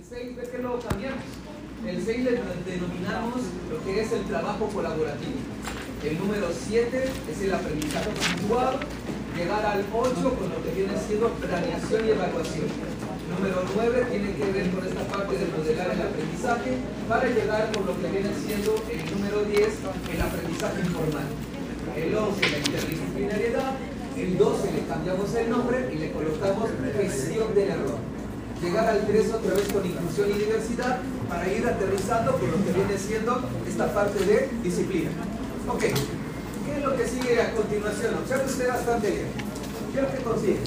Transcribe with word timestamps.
el 0.00 0.06
6, 0.08 0.36
ve 0.36 0.42
que 0.50 0.58
lo 0.62 0.78
cambiamos. 0.80 1.24
El 1.86 2.04
6 2.04 2.24
le 2.24 2.30
denominamos 2.72 3.40
lo 3.70 3.84
que 3.84 4.00
es 4.00 4.12
el 4.12 4.24
trabajo 4.24 4.66
colaborativo. 4.68 5.40
El 6.04 6.18
número 6.18 6.48
7 6.52 7.04
es 7.30 7.42
el 7.42 7.54
aprendizaje 7.54 8.08
conjugado. 8.16 8.80
Llegar 9.36 9.64
al 9.64 9.84
8 9.92 10.14
con 10.14 10.48
lo 10.48 10.62
que 10.64 10.70
viene 10.72 10.94
siendo 11.06 11.28
planeación 11.34 12.06
y 12.06 12.10
evaluación. 12.10 12.66
Número 13.28 13.62
9 13.74 14.06
tiene 14.10 14.34
que 14.34 14.52
ver 14.52 14.70
con 14.70 14.86
esta 14.86 15.04
parte 15.04 15.36
de 15.36 15.46
modelar 15.46 15.90
el 15.92 16.02
aprendizaje 16.02 16.70
para 17.08 17.26
llegar 17.28 17.70
con 17.72 17.86
lo 17.86 17.94
que 18.00 18.08
viene 18.08 18.30
siendo 18.34 18.74
el 18.88 19.00
número 19.12 19.44
10, 19.44 19.68
el 20.14 20.20
aprendizaje 20.20 20.80
informal. 20.80 21.28
El 21.96 22.14
11, 22.16 22.50
la 22.50 22.58
interdisciplinariedad. 22.58 23.72
El 24.16 24.36
12 24.36 24.72
le 24.72 24.86
cambiamos 24.86 25.34
el 25.34 25.50
nombre 25.50 25.90
y 25.92 25.96
le 25.96 26.12
colocamos 26.12 26.70
gestión 26.96 27.54
del 27.54 27.68
error. 27.68 28.09
Llegar 28.62 28.88
al 28.88 29.06
3 29.06 29.32
otra 29.32 29.54
vez 29.54 29.72
con 29.72 29.86
inclusión 29.86 30.30
y 30.30 30.34
diversidad 30.34 30.98
para 31.28 31.48
ir 31.48 31.66
aterrizando 31.66 32.32
con 32.32 32.50
lo 32.50 32.64
que 32.64 32.72
viene 32.72 32.98
siendo 32.98 33.40
esta 33.66 33.92
parte 33.94 34.24
de 34.24 34.48
disciplina. 34.62 35.10
Ok, 35.68 35.80
¿qué 35.80 36.76
es 36.76 36.84
lo 36.84 36.96
que 36.96 37.08
sigue 37.08 37.40
a 37.40 37.52
continuación? 37.54 38.14
Observe 38.16 38.44
usted 38.44 38.68
bastante 38.68 39.10
bien. 39.10 39.26
¿Qué 39.92 40.00
es 40.00 40.04
lo 40.04 40.12
que 40.12 40.22
consigue 40.22 40.60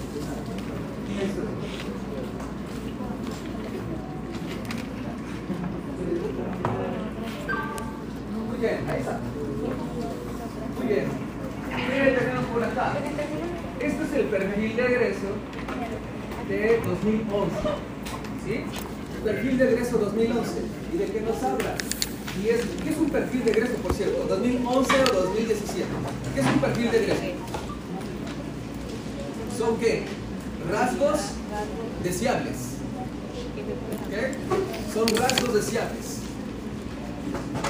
bien, 8.63 8.89
ahí 8.89 8.99
está. 9.01 9.19
Muy 10.77 10.87
bien. 10.87 11.05
¿Qué 11.75 12.17
tenemos 12.17 12.45
por 12.45 12.63
acá? 12.63 12.93
Este 13.79 14.03
es 14.03 14.13
el 14.13 14.25
perfil 14.27 14.75
de 14.77 14.85
egreso 14.85 15.27
de 16.47 16.81
2011. 16.85 17.55
¿Sí? 18.45 18.63
Perfil 19.53 19.67
de 19.67 19.73
egreso 19.75 19.97
2011. 19.99 20.51
¿Y 20.93 20.97
de 20.97 21.05
qué 21.05 21.21
nos 21.21 21.43
habla? 21.43 21.75
Y 22.43 22.49
es, 22.49 22.61
¿Qué 22.83 22.89
es 22.89 22.97
un 22.97 23.09
perfil 23.09 23.45
de 23.45 23.51
egreso, 23.51 23.73
por 23.75 23.93
cierto? 23.93 24.27
¿2011 24.27 25.11
o 25.11 25.21
2017? 25.25 25.85
¿Qué 26.33 26.39
es 26.39 26.47
un 26.47 26.59
perfil 26.59 26.91
de 26.91 27.03
egreso? 27.03 27.21
¿Son 29.55 29.77
qué? 29.77 30.05
Rasgos 30.71 31.19
deseables. 32.03 32.57
Son 34.91 35.07
rasgos 35.07 35.53
deseables. 35.53 36.17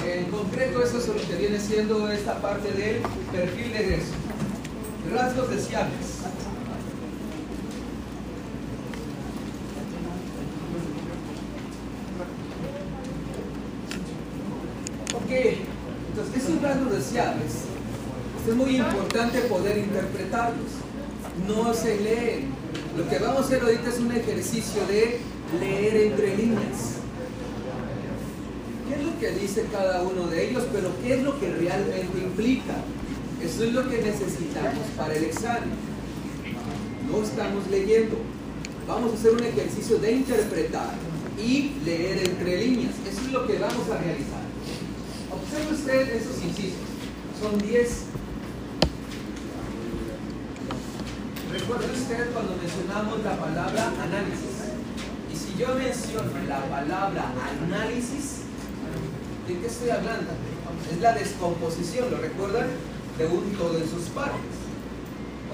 En 0.06 0.26
concreto, 0.32 0.84
eso 0.84 0.98
es 1.00 1.08
lo 1.08 1.16
que 1.16 1.36
viene 1.36 1.60
siendo 1.60 2.10
esta 2.10 2.42
parte 2.42 2.72
del 2.72 3.02
perfil 3.32 3.74
de 3.74 3.80
egreso. 3.80 4.14
Rasgos 5.14 5.50
deseables. 5.50 6.24
Ok, 15.24 15.30
entonces 15.30 16.44
esos 16.44 16.62
rasgos 16.62 16.92
deseables 16.92 17.54
es 18.54 18.58
muy 18.58 18.78
importante 18.78 19.40
poder 19.42 19.80
interpretarlos. 19.80 20.70
No 21.48 21.74
se 21.74 22.00
leen. 22.00 22.54
Lo 22.96 23.10
que 23.10 23.18
vamos 23.18 23.42
a 23.42 23.46
hacer 23.46 23.64
ahorita 23.64 23.90
es 23.90 24.00
un 24.00 24.12
ejercicio 24.12 24.86
de 24.88 25.20
leer 25.60 26.12
entre 26.12 26.38
líneas. 26.38 27.02
¿Qué 28.88 28.96
es 28.96 29.04
lo 29.04 29.20
que 29.20 29.32
dice 29.32 29.66
cada 29.72 30.04
uno 30.04 30.28
de 30.28 30.50
ellos? 30.50 30.66
Pero 30.72 30.92
¿qué 31.02 31.16
es 31.16 31.24
lo 31.24 31.40
que 31.40 31.50
realmente 31.52 32.20
implica? 32.20 32.76
Eso 33.44 33.64
es 33.64 33.74
lo 33.74 33.90
que 33.90 33.98
necesitamos 33.98 34.86
para 34.96 35.16
el 35.16 35.24
examen. 35.24 35.72
No 37.10 37.24
estamos 37.24 37.68
leyendo. 37.72 38.18
Vamos 38.88 39.14
a 39.14 39.16
hacer 39.16 39.32
un 39.32 39.44
ejercicio 39.44 39.98
de 39.98 40.12
interpretar 40.12 40.94
y 41.44 41.72
leer 41.84 42.30
entre 42.30 42.66
líneas. 42.68 42.94
Eso 43.10 43.22
es 43.26 43.32
lo 43.32 43.48
que 43.48 43.58
vamos 43.58 43.90
a 43.90 43.98
realizar. 43.98 44.44
Observe 45.32 45.74
usted 45.74 46.16
esos 46.16 46.44
incisos. 46.44 46.78
Son 47.42 47.58
10. 47.58 48.13
Recuerde 51.64 51.94
usted 51.94 52.34
cuando 52.34 52.58
mencionamos 52.58 53.24
la 53.24 53.38
palabra 53.38 53.88
análisis. 54.04 54.68
Y 55.32 55.36
si 55.38 55.58
yo 55.58 55.74
menciono 55.76 56.30
la 56.46 56.60
palabra 56.66 57.32
análisis, 57.64 58.42
¿de 59.48 59.60
qué 59.60 59.68
estoy 59.68 59.92
hablando? 59.92 60.32
Es 60.92 61.00
la 61.00 61.14
descomposición, 61.14 62.12
¿lo 62.12 62.18
recuerdan? 62.18 62.68
De 63.18 63.28
un 63.28 63.54
todo 63.54 63.78
en 63.78 63.90
sus 63.90 64.10
partes. 64.10 64.60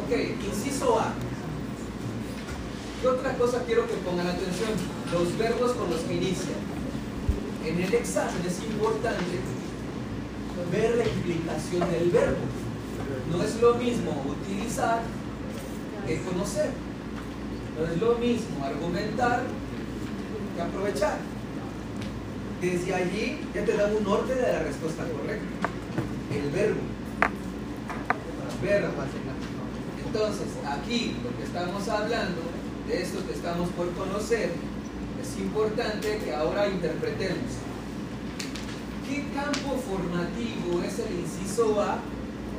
Ok, 0.02 0.10
inciso 0.52 1.00
A. 1.00 1.14
¿Qué 3.02 3.08
otra 3.08 3.38
cosa 3.38 3.62
quiero 3.68 3.86
que 3.86 3.94
pongan 3.98 4.26
atención? 4.26 4.72
Los 5.14 5.38
verbos 5.38 5.74
con 5.74 5.92
los 5.92 6.00
que 6.00 6.16
inician. 6.16 6.58
En 7.64 7.84
el 7.84 7.94
examen 7.94 8.42
es 8.48 8.58
importante 8.64 9.38
ver 10.72 10.96
la 10.96 11.06
implicación 11.06 11.92
del 11.92 12.10
verbo. 12.10 12.46
No 13.32 13.44
es 13.44 13.62
lo 13.62 13.76
mismo 13.76 14.26
utilizar 14.28 15.04
que 16.10 16.22
conocer. 16.24 16.72
No 17.78 17.86
es 17.86 18.02
lo 18.02 18.18
mismo 18.18 18.66
argumentar 18.66 19.44
que 20.56 20.62
aprovechar. 20.62 21.18
Desde 22.60 22.94
allí 22.94 23.40
ya 23.54 23.64
te 23.64 23.78
dan 23.78 23.96
un 23.96 24.04
norte 24.04 24.36
de 24.36 24.42
la 24.42 24.60
respuesta 24.60 25.04
correcta. 25.04 25.70
El 26.34 26.50
verbo. 26.50 26.82
Verbo. 28.62 28.94
Entonces, 30.06 30.48
aquí 30.68 31.16
lo 31.24 31.38
que 31.38 31.44
estamos 31.44 31.88
hablando, 31.88 32.42
de 32.88 33.02
esto 33.02 33.26
que 33.26 33.34
estamos 33.34 33.70
por 33.70 33.92
conocer, 33.94 34.52
es 35.22 35.40
importante 35.40 36.18
que 36.18 36.34
ahora 36.34 36.68
interpretemos. 36.68 37.52
¿Qué 39.08 39.26
campo 39.34 39.78
formativo 39.78 40.82
es 40.84 41.00
el 41.00 41.20
inciso 41.20 41.80
A? 41.82 42.00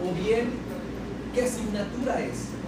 O 0.03 0.15
bien, 0.15 0.51
¿qué 1.35 1.43
asignatura 1.43 2.21
es? 2.21 2.60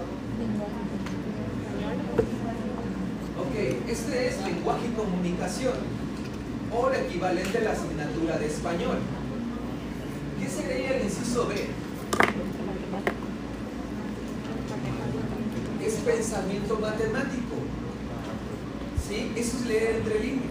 Ok, 3.39 3.55
este 3.89 4.29
es 4.29 4.43
lenguaje 4.45 4.89
y 4.89 4.97
comunicación, 4.97 5.75
o 6.73 6.89
el 6.91 7.07
equivalente 7.07 7.59
a 7.59 7.61
la 7.63 7.73
asignatura 7.73 8.39
de 8.39 8.47
español. 8.47 8.99
¿Qué 10.41 10.49
sería 10.49 10.97
el 10.97 11.05
inciso 11.05 11.47
B? 11.47 11.55
Es 15.87 15.95
pensamiento 15.95 16.79
matemático. 16.79 17.57
¿Sí? 19.09 19.33
Eso 19.37 19.59
es 19.59 19.67
leer 19.67 19.97
entre 19.97 20.21
líneas. 20.21 20.51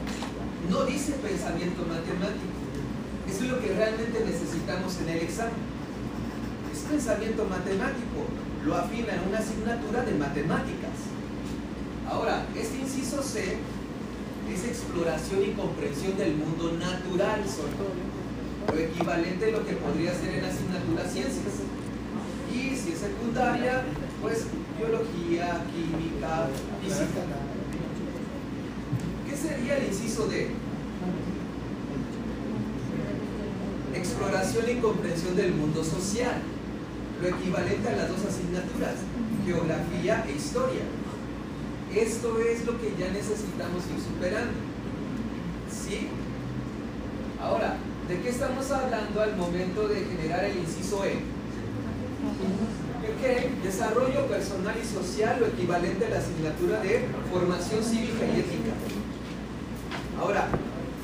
No 0.70 0.86
dice 0.86 1.14
pensamiento 1.14 1.82
matemático. 1.82 2.62
Eso 3.30 3.44
es 3.44 3.52
lo 3.52 3.60
que 3.60 3.74
realmente 3.74 4.24
necesitamos 4.26 4.98
en 5.02 5.10
el 5.10 5.22
examen. 5.24 5.54
Es 6.72 6.80
pensamiento 6.80 7.46
matemático. 7.46 8.28
Lo 8.66 8.76
afina 8.76 9.14
en 9.16 9.28
una 9.28 9.40
asignatura 9.40 10.04
de 10.04 10.14
matemáticas. 10.14 10.92
Ahora, 12.08 12.46
este 12.56 12.78
inciso 12.80 13.24
C 13.24 13.58
es 14.54 14.66
exploración 14.66 15.44
y 15.44 15.54
comprensión 15.54 16.18
del 16.18 16.36
mundo 16.36 16.74
natural, 16.74 17.42
lo 18.68 18.78
equivalente 18.78 19.46
a 19.46 19.52
lo 19.52 19.66
que 19.66 19.74
podría 19.74 20.14
ser 20.14 20.36
en 20.36 20.46
asignatura 20.46 21.10
ciencias. 21.10 21.64
Y 22.54 22.76
si 22.76 22.92
es 22.92 23.00
secundaria, 23.00 23.82
pues 24.22 24.46
biología, 24.78 25.64
química, 25.74 26.48
física. 26.82 27.24
¿Qué 29.28 29.36
sería 29.38 29.78
el 29.78 29.88
inciso 29.88 30.28
D? 30.28 30.50
Exploración 33.96 34.70
y 34.70 34.82
comprensión 34.82 35.36
del 35.36 35.54
mundo 35.54 35.84
social, 35.84 36.42
lo 37.22 37.28
equivalente 37.28 37.88
a 37.88 37.96
las 37.96 38.10
dos 38.10 38.26
asignaturas, 38.26 38.96
geografía 39.46 40.26
e 40.28 40.32
historia. 40.34 40.82
Esto 41.94 42.40
es 42.40 42.66
lo 42.66 42.80
que 42.80 42.96
ya 42.98 43.12
necesitamos 43.12 43.84
ir 43.94 44.02
superando. 44.02 44.54
¿Sí? 45.70 46.08
Ahora, 47.40 47.78
¿de 48.08 48.22
qué 48.22 48.30
estamos 48.30 48.72
hablando 48.72 49.22
al 49.22 49.36
momento 49.36 49.88
de 49.88 50.06
generar 50.06 50.46
el 50.46 50.58
inciso 50.58 51.06
E? 51.06 51.20
¿De 53.02 53.14
qué? 53.22 53.50
Desarrollo 53.64 54.28
personal 54.28 54.76
y 54.82 54.86
social, 54.86 55.38
lo 55.40 55.48
equivalente 55.48 56.06
a 56.06 56.10
la 56.10 56.20
asignatura 56.20 56.80
de 56.82 57.06
formación 57.32 57.84
cívica 57.84 58.26
y 58.26 58.40
ética. 58.40 58.74
Ahora, 60.20 60.48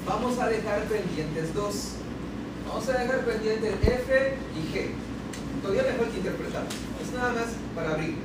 vamos 0.06 0.40
a 0.40 0.48
dejar 0.48 0.84
pendientes 0.84 1.54
dos. 1.54 1.94
Vamos 2.68 2.88
a 2.90 2.94
dejar 2.94 3.19
pendientes 3.22 3.74
F 3.81 4.34
y 4.56 4.75
G. 4.75 5.06
Todavía 5.62 5.83
mejor 5.83 6.07
que 6.09 6.18
interpretar. 6.18 6.63
Es 7.01 7.13
nada 7.13 7.33
más 7.33 7.50
para 7.75 7.92
abrir. 7.94 8.15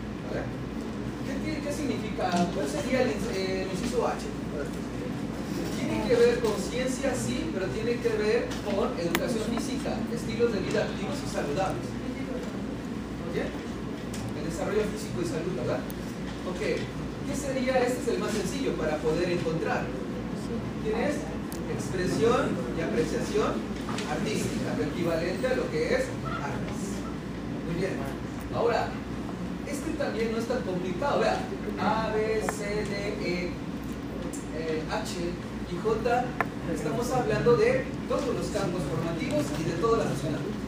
¿Qué, 1.44 1.60
qué, 1.64 1.72
significa? 1.72 2.30
¿Cuál 2.54 2.68
sería 2.68 3.02
el, 3.02 3.10
el, 3.10 3.68
inciso 3.72 4.06
H? 4.06 4.26
Tiene 5.78 6.04
que 6.06 6.14
ver 6.14 6.40
con 6.40 6.54
ciencia, 6.56 7.14
sí, 7.14 7.50
pero 7.52 7.66
tiene 7.66 7.96
que 7.98 8.08
ver 8.08 8.48
con 8.64 8.94
educación 8.98 9.44
física, 9.50 9.98
estilos 10.12 10.52
de 10.52 10.60
vida 10.60 10.84
activos 10.84 11.18
y 11.18 11.28
saludables. 11.28 11.86
¿Oye? 13.30 13.44
El 13.48 14.44
desarrollo 14.50 14.82
físico 14.92 15.22
y 15.22 15.26
salud, 15.26 15.52
¿verdad? 15.56 15.80
Ok. 16.48 16.62
¿Qué 16.62 17.34
sería? 17.34 17.78
Este 17.78 18.02
es 18.02 18.08
el 18.08 18.18
más 18.18 18.32
sencillo 18.32 18.72
para 18.74 18.96
poder 18.98 19.30
encontrar. 19.30 19.84
¿Quién 20.82 20.96
es? 21.00 21.16
Expresión 21.70 22.50
y 22.76 22.80
apreciación 22.82 23.52
artística, 24.10 24.74
equivalente 24.78 25.46
a 25.46 25.56
lo 25.56 25.70
que 25.70 25.94
es 25.94 26.04
bien. 27.82 27.98
Ahora, 28.54 28.88
este 29.66 29.90
también 29.92 30.32
no 30.32 30.38
es 30.38 30.46
tan 30.46 30.62
complicado. 30.62 31.20
Vea, 31.20 31.38
A, 31.80 32.12
B, 32.14 32.42
C, 32.46 32.64
D, 32.64 32.94
E, 33.20 33.50
eh, 34.56 34.82
H 34.90 35.10
y 35.70 35.76
J. 35.82 36.24
Estamos 36.72 37.10
hablando 37.10 37.56
de 37.56 37.84
todos 38.08 38.34
los 38.34 38.46
campos 38.48 38.82
formativos 38.88 39.46
y 39.58 39.64
de 39.64 39.76
todas 39.78 40.04
las 40.04 40.14
asignaturas. 40.14 40.62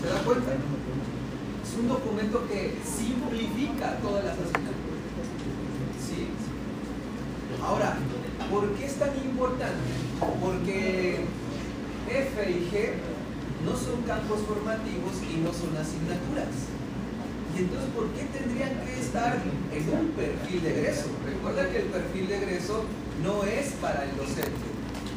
¿Se 0.00 0.06
da 0.06 0.20
cuenta? 0.22 0.52
Es 0.52 1.78
un 1.78 1.88
documento 1.88 2.46
que 2.46 2.78
simplifica 2.84 3.96
todas 3.98 4.24
las 4.24 4.34
asignaturas. 4.34 5.02
¿Sí? 5.98 6.28
Ahora, 7.60 7.96
¿por 8.50 8.72
qué 8.74 8.86
es 8.86 8.94
tan 8.94 9.16
importante? 9.16 9.90
Porque 10.40 11.24
F 12.08 12.50
y 12.50 12.70
G 12.70 13.19
no 13.64 13.76
son 13.76 14.02
campos 14.06 14.40
formativos 14.46 15.20
y 15.22 15.40
no 15.40 15.52
son 15.52 15.76
asignaturas. 15.76 16.70
Y 17.54 17.66
entonces, 17.66 17.90
¿por 17.94 18.06
qué 18.14 18.24
tendrían 18.30 18.78
que 18.86 19.00
estar 19.00 19.36
en 19.36 19.84
un 19.90 20.12
perfil 20.12 20.62
de 20.62 20.70
egreso? 20.70 21.10
Recuerda 21.26 21.68
que 21.68 21.78
el 21.78 21.88
perfil 21.90 22.28
de 22.28 22.36
egreso 22.38 22.84
no 23.22 23.44
es 23.44 23.72
para 23.82 24.04
el 24.04 24.16
docente. 24.16 24.70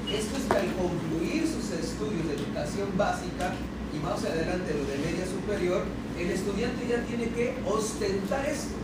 Esto 0.10 0.38
es 0.38 0.44
que 0.44 0.57
al 0.57 0.74
concluir 0.75 1.48
sus 1.48 1.72
estudios 1.72 2.28
de 2.28 2.34
educación 2.36 2.90
básica 2.98 3.54
y 3.94 3.98
más 4.04 4.24
adelante 4.25 4.74
lo 4.74 4.86
de 4.86 4.98
media 4.98 5.25
superior, 5.25 5.84
el 6.19 6.31
estudiante 6.31 6.88
ya 6.88 7.04
tiene 7.06 7.30
que 7.30 7.56
ostentar 7.66 8.46
esto. 8.46 8.75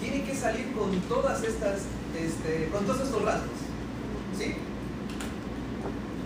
Tiene 0.00 0.24
que 0.24 0.34
salir 0.34 0.72
con 0.72 0.90
todas 1.02 1.42
estas, 1.44 1.82
este, 2.16 2.68
con 2.72 2.84
todos 2.84 3.02
estos 3.02 3.22
rasgos. 3.22 3.60
¿Sí? 4.36 4.56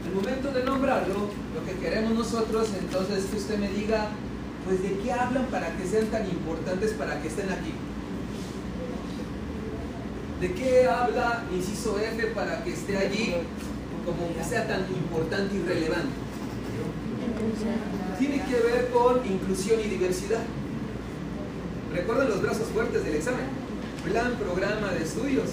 El 0.09 0.15
momento 0.15 0.51
de 0.53 0.65
nombrarlo, 0.65 1.29
lo 1.55 1.67
que 1.67 1.79
queremos 1.79 2.15
nosotros 2.15 2.69
entonces 2.81 3.25
es 3.25 3.31
que 3.31 3.37
usted 3.37 3.59
me 3.59 3.69
diga 3.69 4.09
pues 4.65 4.83
¿de 4.83 4.97
qué 5.01 5.13
hablan 5.13 5.45
para 5.47 5.77
que 5.77 5.87
sean 5.87 6.07
tan 6.07 6.25
importantes 6.25 6.93
para 6.93 7.21
que 7.21 7.29
estén 7.29 7.51
aquí? 7.51 7.75
¿De 10.41 10.55
qué 10.55 10.89
habla 10.89 11.45
inciso 11.55 11.99
F 11.99 12.27
para 12.29 12.65
que 12.65 12.73
esté 12.73 12.97
allí 12.97 13.35
como 14.07 14.35
que 14.35 14.43
sea 14.45 14.67
tan 14.67 14.81
importante 14.89 15.57
y 15.57 15.63
relevante? 15.69 16.15
Tiene 18.19 18.43
que 18.47 18.55
ver 18.55 18.89
con 18.89 19.27
inclusión 19.27 19.79
y 19.79 19.89
diversidad. 19.89 20.41
Recuerden 21.93 22.31
los 22.31 22.41
brazos 22.41 22.69
fuertes 22.69 23.05
del 23.05 23.17
examen. 23.17 23.45
Plan, 24.05 24.37
programa 24.37 24.91
de 24.93 25.05
estudios, 25.05 25.51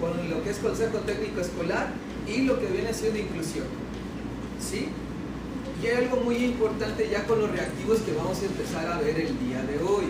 con 0.00 0.28
lo 0.28 0.42
que 0.42 0.50
es 0.50 0.58
consejo 0.58 0.98
técnico 0.98 1.40
escolar 1.40 2.07
y 2.28 2.42
lo 2.42 2.60
que 2.60 2.66
viene 2.66 2.92
siendo 2.92 3.18
inclusión. 3.18 3.66
¿Sí? 4.60 4.88
Y 5.82 5.86
hay 5.86 6.04
algo 6.04 6.16
muy 6.24 6.36
importante 6.36 7.08
ya 7.08 7.24
con 7.24 7.40
los 7.40 7.50
reactivos 7.50 8.00
que 8.00 8.12
vamos 8.12 8.40
a 8.42 8.46
empezar 8.46 8.86
a 8.90 8.98
ver 8.98 9.18
el 9.18 9.38
día 9.38 9.62
de 9.62 9.78
hoy. 9.78 10.06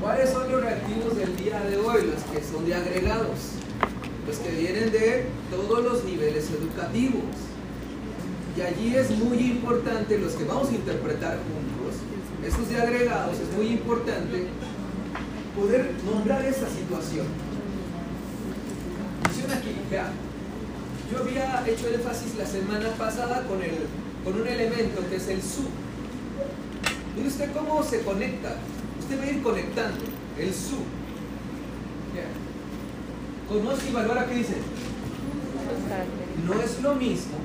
¿Cuáles 0.00 0.30
son 0.30 0.50
los 0.50 0.62
reactivos 0.62 1.16
del 1.16 1.36
día 1.36 1.60
de 1.60 1.76
hoy? 1.76 2.06
Los 2.06 2.22
que 2.24 2.44
son 2.44 2.66
de 2.66 2.74
agregados, 2.74 3.38
los 4.26 4.36
que 4.38 4.50
vienen 4.50 4.90
de 4.90 5.26
todos 5.50 5.84
los 5.84 6.04
niveles 6.04 6.50
educativos. 6.50 7.22
Y 8.56 8.60
allí 8.62 8.96
es 8.96 9.10
muy 9.10 9.38
importante, 9.38 10.18
los 10.18 10.32
que 10.32 10.44
vamos 10.44 10.70
a 10.70 10.72
interpretar 10.72 11.38
juntos, 11.38 12.00
estos 12.44 12.68
de 12.68 12.80
agregados, 12.80 13.36
es 13.38 13.56
muy 13.56 13.68
importante 13.68 14.46
poder 15.56 15.92
nombrar 16.04 16.44
esta 16.44 16.68
situación. 16.68 17.26
Atención 19.22 19.50
aquí, 19.52 19.76
vean. 19.90 20.29
Yo 21.10 21.18
había 21.18 21.64
hecho 21.66 21.88
énfasis 21.88 22.36
la 22.36 22.46
semana 22.46 22.88
pasada 22.96 23.42
con 23.46 23.62
el 23.62 23.72
con 24.24 24.40
un 24.40 24.46
elemento 24.46 25.00
que 25.08 25.16
es 25.16 25.28
el 25.28 25.42
su. 25.42 25.62
Mire 27.16 27.28
usted 27.28 27.50
cómo 27.52 27.82
se 27.82 28.02
conecta. 28.02 28.56
Usted 29.00 29.18
va 29.18 29.24
a 29.24 29.30
ir 29.30 29.42
conectando 29.42 30.04
el 30.38 30.54
su. 30.54 30.76
Conoce 33.48 33.88
y 33.88 33.92
valora, 33.92 34.26
¿qué 34.26 34.34
dice? 34.36 34.54
No 36.46 36.60
es 36.60 36.80
lo 36.82 36.94
mismo. 36.94 37.38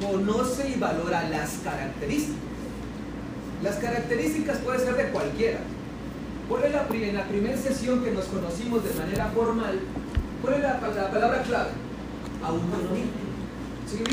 Conoce 0.00 0.68
y 0.68 0.78
valora 0.78 1.28
las 1.28 1.58
características. 1.64 2.36
Las 3.64 3.76
características 3.76 4.58
pueden 4.58 4.80
ser 4.82 4.96
de 4.96 5.08
cualquiera. 5.08 5.58
¿Cuál 6.48 6.64
es 6.64 6.72
la, 6.72 6.86
en 6.92 7.14
la 7.16 7.24
primera 7.24 7.56
sesión 7.56 8.04
que 8.04 8.12
nos 8.12 8.26
conocimos 8.26 8.84
de 8.84 8.94
manera 8.94 9.26
formal? 9.34 9.80
¿Cuál 10.42 10.54
es 10.54 10.62
la, 10.62 10.80
la 10.80 11.10
palabra 11.10 11.42
clave? 11.42 11.70
Autonomía. 12.46 13.06
¿Sí, 13.90 14.04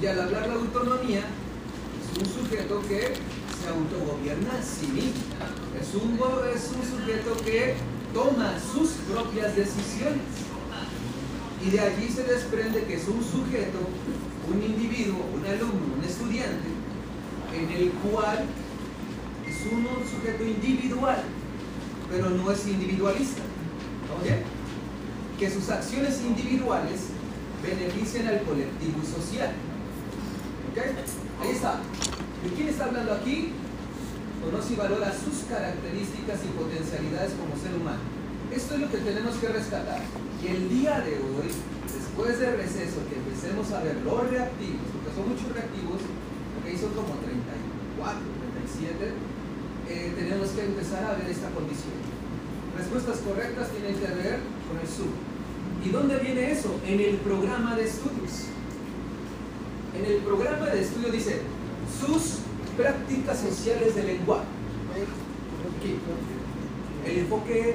y 0.00 0.06
al 0.06 0.20
hablar 0.20 0.48
de 0.48 0.54
autonomía, 0.54 1.20
es 1.20 2.18
un 2.18 2.26
sujeto 2.26 2.80
que 2.88 3.00
se 3.00 3.68
autogobierna 3.68 4.52
a 4.52 4.62
sí 4.62 4.86
mismo. 4.86 5.12
Es 5.78 5.94
un, 5.94 6.18
es 6.54 6.70
un 6.72 6.98
sujeto 6.98 7.36
que 7.44 7.74
toma 8.14 8.54
sus 8.60 8.90
propias 9.12 9.56
decisiones. 9.56 10.22
Y 11.66 11.70
de 11.70 11.80
allí 11.80 12.08
se 12.08 12.22
desprende 12.22 12.84
que 12.84 12.94
es 12.94 13.08
un 13.08 13.22
sujeto, 13.22 13.78
un 14.48 14.62
individuo, 14.62 15.26
un 15.34 15.44
alumno, 15.44 15.96
un 15.98 16.04
estudiante, 16.04 16.68
en 17.52 17.70
el 17.70 17.90
cual 17.90 18.46
es 19.46 19.72
un, 19.72 19.86
sujeto 20.08 20.44
individual, 20.44 21.24
pero 22.08 22.30
no 22.30 22.50
es 22.52 22.66
individualista. 22.66 23.42
¿Oye? 24.22 24.44
Que 25.38 25.50
sus 25.50 25.68
acciones 25.68 26.20
individuales 26.22 27.17
beneficien 27.62 28.26
al 28.28 28.42
colectivo 28.42 29.00
y 29.02 29.06
social. 29.06 29.52
Ahí 31.42 31.50
está. 31.50 31.80
¿De 32.42 32.50
quién 32.54 32.68
está 32.68 32.86
hablando 32.86 33.12
aquí? 33.12 33.52
Conoce 34.44 34.74
y 34.74 34.76
valora 34.76 35.10
sus 35.10 35.42
características 35.50 36.38
y 36.44 36.48
potencialidades 36.54 37.32
como 37.34 37.58
ser 37.58 37.74
humano. 37.74 37.98
Esto 38.54 38.74
es 38.74 38.80
lo 38.80 38.90
que 38.90 38.98
tenemos 38.98 39.34
que 39.36 39.48
rescatar. 39.48 40.00
Y 40.42 40.46
el 40.46 40.68
día 40.70 41.00
de 41.00 41.18
hoy, 41.18 41.50
después 41.82 42.38
del 42.38 42.56
receso, 42.56 43.02
que 43.10 43.18
empecemos 43.18 43.70
a 43.72 43.82
ver 43.82 43.98
los 44.06 44.30
reactivos, 44.30 44.86
porque 44.94 45.10
son 45.14 45.28
muchos 45.28 45.50
reactivos, 45.50 46.00
porque 46.54 46.78
son 46.78 46.94
como 46.94 47.18
34, 47.26 48.22
37, 48.78 49.12
eh, 49.90 50.14
tenemos 50.14 50.48
que 50.54 50.62
empezar 50.64 51.02
a 51.04 51.18
ver 51.18 51.26
esta 51.26 51.50
condición. 51.50 51.98
Respuestas 52.78 53.18
correctas 53.26 53.68
tienen 53.74 53.98
que 53.98 54.06
ver 54.14 54.38
con 54.70 54.78
el 54.78 54.86
sub. 54.86 55.10
¿Y 55.84 55.88
dónde 55.90 56.18
viene 56.18 56.50
eso? 56.50 56.74
En 56.86 57.00
el 57.00 57.16
programa 57.16 57.76
de 57.76 57.84
estudios 57.84 58.48
en 59.98 60.04
el 60.04 60.18
programa 60.18 60.66
de 60.66 60.80
estudio 60.80 61.10
dice 61.10 61.40
sus 62.00 62.38
prácticas 62.76 63.40
sociales 63.40 63.94
de 63.94 64.02
lenguaje. 64.04 64.44
El 67.04 67.18
enfoque 67.18 67.74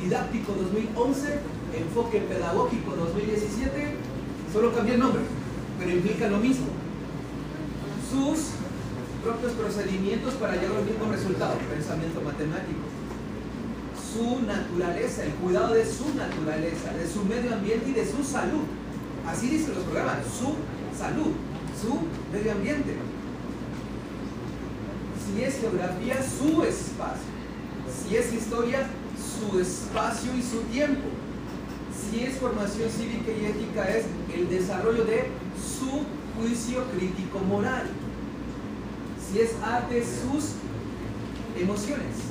didáctico 0.00 0.52
2011, 0.52 1.38
enfoque 1.76 2.20
pedagógico 2.20 2.96
2017, 2.96 3.94
solo 4.52 4.74
cambia 4.74 4.94
el 4.94 5.00
nombre, 5.00 5.22
pero 5.78 5.90
implica 5.90 6.28
lo 6.28 6.38
mismo. 6.38 6.66
Sus 8.10 8.52
propios 9.22 9.52
procedimientos 9.52 10.34
para 10.34 10.54
llegar 10.54 10.76
al 10.78 10.84
mismo 10.84 11.12
resultado, 11.12 11.54
pensamiento 11.70 12.20
matemático. 12.22 12.99
Su 14.12 14.40
naturaleza, 14.42 15.24
el 15.24 15.32
cuidado 15.34 15.74
de 15.74 15.84
su 15.84 16.14
naturaleza, 16.14 16.92
de 16.92 17.06
su 17.06 17.24
medio 17.24 17.54
ambiente 17.54 17.90
y 17.90 17.92
de 17.92 18.04
su 18.04 18.24
salud. 18.24 18.64
Así 19.26 19.48
dicen 19.48 19.74
los 19.74 19.84
programas, 19.84 20.18
su 20.24 20.54
salud, 20.98 21.32
su 21.80 21.98
medio 22.32 22.52
ambiente. 22.52 22.96
Si 25.24 25.42
es 25.44 25.60
geografía, 25.60 26.16
su 26.22 26.64
espacio. 26.64 27.30
Si 27.86 28.16
es 28.16 28.32
historia, 28.32 28.88
su 29.16 29.60
espacio 29.60 30.34
y 30.36 30.42
su 30.42 30.58
tiempo. 30.72 31.08
Si 31.94 32.24
es 32.24 32.36
formación 32.38 32.90
cívica 32.90 33.30
y 33.30 33.46
ética, 33.46 33.84
es 33.84 34.06
el 34.34 34.48
desarrollo 34.48 35.04
de 35.04 35.28
su 35.78 36.04
juicio 36.36 36.84
crítico 36.96 37.38
moral. 37.40 37.86
Si 39.30 39.40
es 39.40 39.50
arte, 39.62 40.02
sus 40.02 40.54
emociones. 41.60 42.29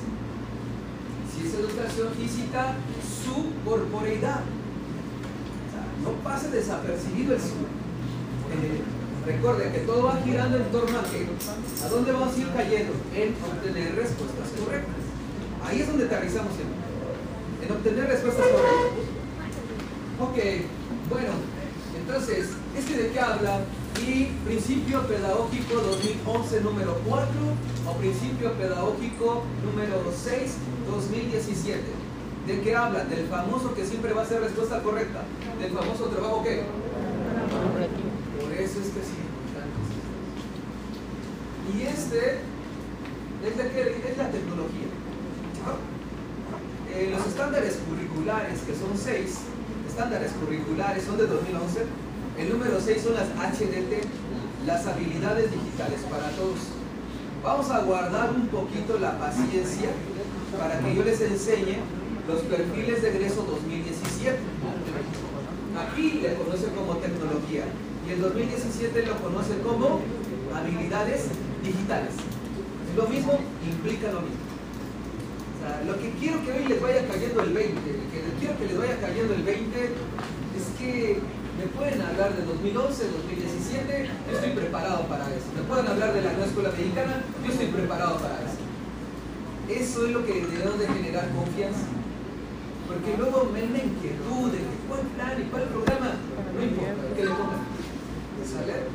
Si 1.40 1.48
es 1.48 1.54
educación 1.54 2.10
física, 2.20 2.76
su 3.24 3.54
corporeidad. 3.64 4.42
no 6.04 6.12
pase 6.24 6.50
desapercibido 6.50 7.36
el 7.36 7.40
sur. 7.40 7.68
Recuerde 9.26 9.72
que 9.72 9.80
todo 9.80 10.04
va 10.04 10.20
girando 10.24 10.58
en 10.58 10.72
torno 10.72 11.00
a 11.00 11.04
qué? 11.04 11.28
¿A 11.86 11.88
dónde 11.88 12.12
vamos 12.12 12.36
a 12.36 12.40
ir 12.40 12.48
cayendo? 12.52 12.94
En 13.16 13.36
obtener 13.44 13.96
respuestas 13.96 14.50
correctas. 14.60 14.96
Ahí 15.64 15.82
es 15.82 15.88
donde 15.88 16.06
aterrizamos 16.06 16.54
en, 16.60 17.66
en 17.66 17.72
obtener 17.72 18.08
respuestas 18.08 18.46
correctas. 18.48 19.06
Ok, 20.20 20.38
bueno, 21.10 21.34
entonces, 21.98 22.50
¿este 22.78 22.98
de 22.98 23.10
qué 23.12 23.20
habla? 23.20 23.62
Principio 24.10 25.06
pedagógico 25.06 25.76
2011 25.76 26.62
número 26.62 26.98
4 27.06 27.30
o 27.86 27.94
principio 27.94 28.54
pedagógico 28.54 29.44
número 29.62 30.02
6 30.10 30.58
2017. 30.90 31.80
¿De 32.48 32.62
qué 32.62 32.76
habla? 32.76 33.04
Del 33.04 33.28
famoso 33.28 33.76
que 33.76 33.86
siempre 33.86 34.14
va 34.14 34.24
a 34.24 34.26
ser 34.26 34.42
respuesta 34.42 34.82
correcta. 34.82 35.22
Del 35.62 35.72
famoso 35.72 36.06
trabajo 36.06 36.42
qué? 36.44 36.64
Por 38.42 38.52
eso 38.52 38.80
es 38.82 38.90
que 38.90 39.02
importante. 39.06 39.78
Y 41.70 41.84
este 41.84 42.42
es 43.46 43.58
la, 43.58 43.64
es 43.64 44.18
la 44.18 44.32
tecnología. 44.32 44.90
Eh, 46.96 47.10
los 47.12 47.28
estándares 47.28 47.78
curriculares, 47.88 48.60
que 48.62 48.74
son 48.74 48.98
seis, 48.98 49.42
estándares 49.88 50.32
curriculares 50.32 51.04
son 51.04 51.20
de 51.20 51.28
2011. 51.28 52.09
El 52.40 52.50
número 52.50 52.80
6 52.80 53.02
son 53.04 53.16
las 53.16 53.28
HDT, 53.28 54.00
las 54.66 54.88
habilidades 54.88 55.52
digitales 55.52 56.00
para 56.10 56.30
todos. 56.32 56.72
Vamos 57.44 57.70
a 57.70 57.82
guardar 57.82 58.32
un 58.32 58.48
poquito 58.48 58.98
la 58.98 59.20
paciencia 59.20 59.90
para 60.58 60.80
que 60.80 60.96
yo 60.96 61.04
les 61.04 61.20
enseñe 61.20 61.84
los 62.30 62.40
perfiles 62.44 63.02
de 63.02 63.10
egreso 63.10 63.44
2017. 63.44 64.38
Aquí 65.84 66.22
le 66.22 66.34
conoce 66.36 66.68
como 66.72 66.96
tecnología 66.98 67.66
y 68.08 68.12
el 68.14 68.22
2017 68.22 69.06
lo 69.06 69.18
conoce 69.18 69.60
como 69.60 70.00
habilidades 70.56 71.28
digitales. 71.62 72.14
Lo 72.96 73.06
mismo 73.08 73.34
implica 73.68 74.14
lo 74.14 74.22
mismo. 74.22 74.48
lo 75.86 76.00
que 76.00 76.10
quiero 76.12 76.42
que 76.46 76.52
hoy 76.54 76.66
les 76.70 76.82
vaya 76.82 77.06
cayendo 77.06 77.44
el 77.44 77.54
20, 77.54 77.82
que 77.82 78.24
quiero 78.40 78.58
que 78.58 78.66
les 78.66 78.78
vaya 78.78 78.98
cayendo 79.02 79.34
el 79.34 79.44
20 79.44 79.84
es 79.84 80.80
que 80.80 81.20
me 81.60 81.68
pueden 81.76 82.02
hablar 82.02 82.32
de 82.36 82.46
2011, 82.46 83.12
2017, 83.28 84.08
yo 84.08 84.32
estoy 84.32 84.52
preparado 84.52 85.04
para 85.12 85.28
eso. 85.28 85.52
Me 85.56 85.64
pueden 85.68 85.88
hablar 85.88 86.14
de 86.14 86.22
la 86.22 86.32
nueva 86.32 86.48
escuela 86.48 86.72
mexicana, 86.72 87.24
yo 87.44 87.52
estoy 87.52 87.68
preparado 87.68 88.16
para 88.16 88.40
eso. 88.48 88.64
Eso 89.68 90.06
es 90.06 90.12
lo 90.12 90.26
que 90.26 90.34
debemos 90.40 90.80
de 90.80 90.88
generar 90.88 91.28
confianza. 91.36 91.84
Porque 92.88 93.12
luego 93.20 93.52
me 93.52 93.60
da 93.60 93.78
inquietud 93.78 94.56
de 94.56 94.64
cuál 94.88 95.04
plan 95.20 95.36
y 95.36 95.52
cuál 95.52 95.64
programa, 95.68 96.16
no 96.56 96.64
importa, 96.64 97.04
que 97.12 97.24
le 97.28 97.32
pongan. 97.36 97.64
¿Sale? 98.48 98.88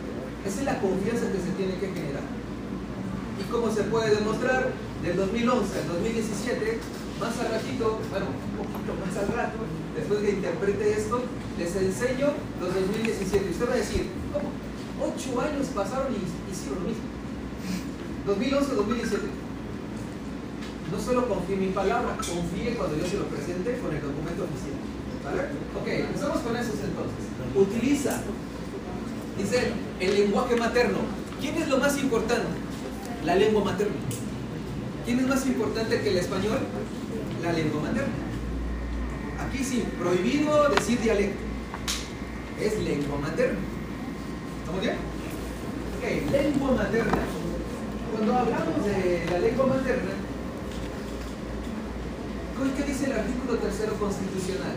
Esa 0.48 0.58
es 0.60 0.64
la 0.64 0.80
confianza 0.80 1.30
que 1.30 1.40
se 1.44 1.52
tiene 1.60 1.76
que 1.76 1.92
generar. 1.92 2.24
¿Y 2.24 3.44
cómo 3.52 3.70
se 3.70 3.84
puede 3.84 4.16
demostrar? 4.16 4.72
Del 5.04 5.16
2011 5.16 5.80
al 5.84 5.88
2017, 6.00 6.80
más 7.20 7.38
al 7.38 7.60
ratito, 7.60 8.00
bueno, 8.08 8.26
un 8.32 8.56
poquito 8.56 8.96
más 9.04 9.12
al 9.20 9.28
rato, 9.36 9.60
después 9.96 10.20
que 10.20 10.30
interprete 10.30 10.92
esto, 10.92 11.22
les 11.58 11.76
enseño 11.76 12.28
los 12.60 12.74
2017. 12.74 13.50
Usted 13.50 13.68
va 13.68 13.74
a 13.74 13.76
decir, 13.76 14.06
¿cómo? 14.32 14.50
Ocho 15.00 15.40
años 15.40 15.66
pasaron 15.74 16.12
y 16.12 16.52
hicieron 16.52 16.82
lo 16.82 16.88
mismo. 16.88 17.14
2011-2017. 18.26 19.18
No 20.92 21.00
solo 21.00 21.28
confíe 21.28 21.56
mi 21.56 21.68
palabra, 21.68 22.16
confíe 22.16 22.74
cuando 22.76 22.96
yo 22.96 23.06
se 23.06 23.18
lo 23.18 23.24
presente 23.24 23.78
con 23.78 23.94
el 23.94 24.00
documento 24.00 24.44
oficial. 24.44 24.78
¿Vale? 25.24 25.42
Ok, 25.80 25.88
empezamos 26.06 26.38
con 26.38 26.56
esos 26.56 26.74
entonces. 26.74 27.24
Utiliza, 27.54 28.20
dice, 29.38 29.72
el 30.00 30.14
lenguaje 30.14 30.56
materno. 30.56 30.98
¿Quién 31.40 31.56
es 31.56 31.68
lo 31.68 31.78
más 31.78 31.98
importante? 31.98 32.46
La 33.24 33.34
lengua 33.34 33.64
materna. 33.64 33.94
¿Quién 35.04 35.20
es 35.20 35.26
más 35.26 35.46
importante 35.46 36.00
que 36.00 36.10
el 36.10 36.18
español? 36.18 36.58
La 37.42 37.52
lengua 37.52 37.80
materna. 37.82 38.12
Aquí 39.46 39.62
sí, 39.62 39.84
prohibido 39.98 40.68
decir 40.70 41.00
dialecto. 41.00 41.38
Es 42.60 42.78
lengua 42.82 43.18
materna. 43.18 43.58
¿Estamos 44.60 44.80
bien? 44.80 44.96
Ok, 45.98 46.32
lengua 46.32 46.70
materna. 46.72 47.18
Cuando 48.12 48.34
hablamos 48.34 48.84
de 48.84 49.26
la 49.30 49.38
lengua 49.40 49.66
materna, 49.66 50.10
¿qué 52.76 52.82
dice 52.84 53.06
el 53.06 53.12
artículo 53.12 53.58
tercero 53.58 53.94
constitucional? 53.94 54.76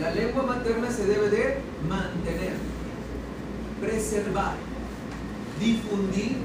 La 0.00 0.10
lengua 0.12 0.44
materna 0.44 0.90
se 0.90 1.06
debe 1.06 1.28
de 1.28 1.58
mantener, 1.88 2.54
preservar, 3.80 4.54
difundir 5.60 6.36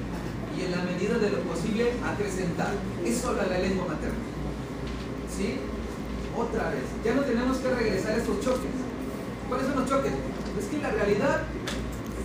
y 0.58 0.65
en 0.65 0.72
la 0.72 0.84
medida 0.84 1.17
de 1.20 1.29
lo 1.29 1.39
posible 1.41 1.91
acrecentar. 2.03 2.74
Eso 3.05 3.29
habla 3.29 3.46
la 3.48 3.60
lengua 3.60 3.86
materna. 3.88 4.17
¿Sí? 5.36 5.60
Otra 6.36 6.70
vez. 6.70 6.84
Ya 7.04 7.13
no 7.13 7.22
tenemos 7.22 7.58
que 7.58 7.70
regresar 7.70 8.12
a 8.13 8.18
estos 8.18 8.40
choques. 8.42 8.74
¿Cuáles 9.48 9.68
son 9.68 9.80
los 9.80 9.90
choques? 9.90 10.13
Es 10.60 10.66
que 10.66 10.78
la 10.80 10.92
realidad 10.92 11.44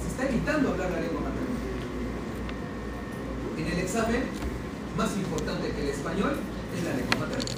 se 0.03 0.09
está 0.09 0.29
evitando 0.29 0.71
hablar 0.71 0.91
la 0.91 1.01
lengua 1.01 1.21
materna. 1.21 1.57
En 3.59 3.67
el 3.67 3.79
examen, 3.79 4.23
más 4.97 5.17
importante 5.17 5.71
que 5.73 5.83
el 5.83 5.89
español 5.89 6.37
es 6.77 6.85
la 6.85 6.95
lengua 6.95 7.27
materna. 7.27 7.53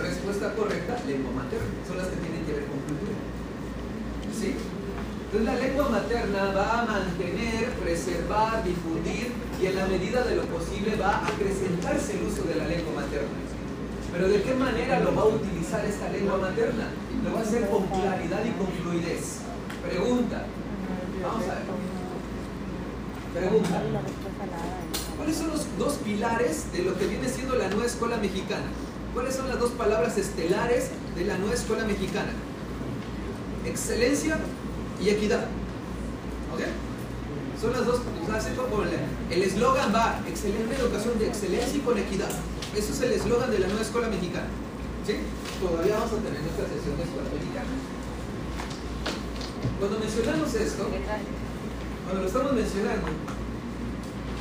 Respuesta 0.00 0.54
correcta, 0.54 0.96
lengua 1.06 1.32
materna. 1.32 1.68
Son 1.86 1.98
las 1.98 2.08
que 2.08 2.16
tienen 2.16 2.44
que 2.46 2.52
ver 2.52 2.64
con 2.66 2.78
cultura. 2.80 3.18
¿Sí? 4.32 4.56
Entonces 5.30 5.46
la 5.46 5.56
lengua 5.62 5.88
materna 5.90 6.52
va 6.52 6.80
a 6.80 6.86
mantener, 6.86 7.70
preservar, 7.78 8.64
difundir 8.64 9.30
y 9.60 9.66
en 9.66 9.76
la 9.76 9.86
medida 9.86 10.24
de 10.24 10.36
lo 10.36 10.42
posible 10.46 10.96
va 10.96 11.18
a 11.18 11.26
acrecentarse 11.26 12.18
el 12.18 12.26
uso 12.26 12.42
de 12.42 12.56
la 12.56 12.66
lengua 12.66 12.94
materna. 13.02 13.49
Pero 14.12 14.28
¿de 14.28 14.42
qué 14.42 14.54
manera 14.54 15.00
lo 15.00 15.14
va 15.14 15.22
a 15.22 15.26
utilizar 15.26 15.84
esta 15.84 16.08
lengua 16.08 16.38
materna? 16.38 16.88
Lo 17.24 17.32
va 17.32 17.40
a 17.40 17.42
hacer 17.42 17.68
con 17.68 17.86
claridad 17.86 18.44
y 18.44 18.50
con 18.50 18.66
fluidez. 18.66 19.38
Pregunta. 19.88 20.44
Vamos 21.22 21.44
a 21.44 21.54
ver. 21.54 21.62
Pregunta. 23.34 23.82
¿Cuáles 25.16 25.36
son 25.36 25.48
los 25.48 25.78
dos 25.78 25.94
pilares 26.04 26.72
de 26.72 26.82
lo 26.82 26.98
que 26.98 27.06
viene 27.06 27.28
siendo 27.28 27.54
la 27.56 27.68
nueva 27.68 27.86
escuela 27.86 28.16
mexicana? 28.16 28.66
¿Cuáles 29.14 29.34
son 29.34 29.48
las 29.48 29.58
dos 29.58 29.70
palabras 29.72 30.16
estelares 30.18 30.90
de 31.14 31.24
la 31.24 31.36
nueva 31.38 31.54
escuela 31.54 31.84
mexicana? 31.84 32.32
Excelencia 33.64 34.38
y 35.00 35.08
equidad. 35.10 35.46
¿Ok? 36.54 36.62
Son 37.60 37.72
las 37.72 37.84
dos, 37.84 38.00
el 39.30 39.42
eslogan 39.42 39.94
va, 39.94 40.20
excelente 40.26 40.76
educación 40.76 41.18
de 41.18 41.28
excelencia 41.28 41.76
y 41.76 41.80
con 41.80 41.98
equidad. 41.98 42.30
Eso 42.76 42.92
es 42.92 43.00
el 43.02 43.12
eslogan 43.12 43.50
de 43.50 43.58
la 43.58 43.66
nueva 43.66 43.82
escuela 43.82 44.08
mexicana. 44.08 44.48
¿Sí? 45.06 45.14
Todavía 45.60 45.94
vamos 45.98 46.12
a 46.12 46.16
tener 46.22 46.40
nuestra 46.40 46.66
sesión 46.68 46.96
de 46.96 47.02
escuela 47.02 47.28
mexicana. 47.34 47.72
Cuando 49.78 49.98
mencionamos 49.98 50.54
esto, 50.54 50.88
cuando 52.04 52.22
lo 52.22 52.26
estamos 52.28 52.52
mencionando, 52.52 53.08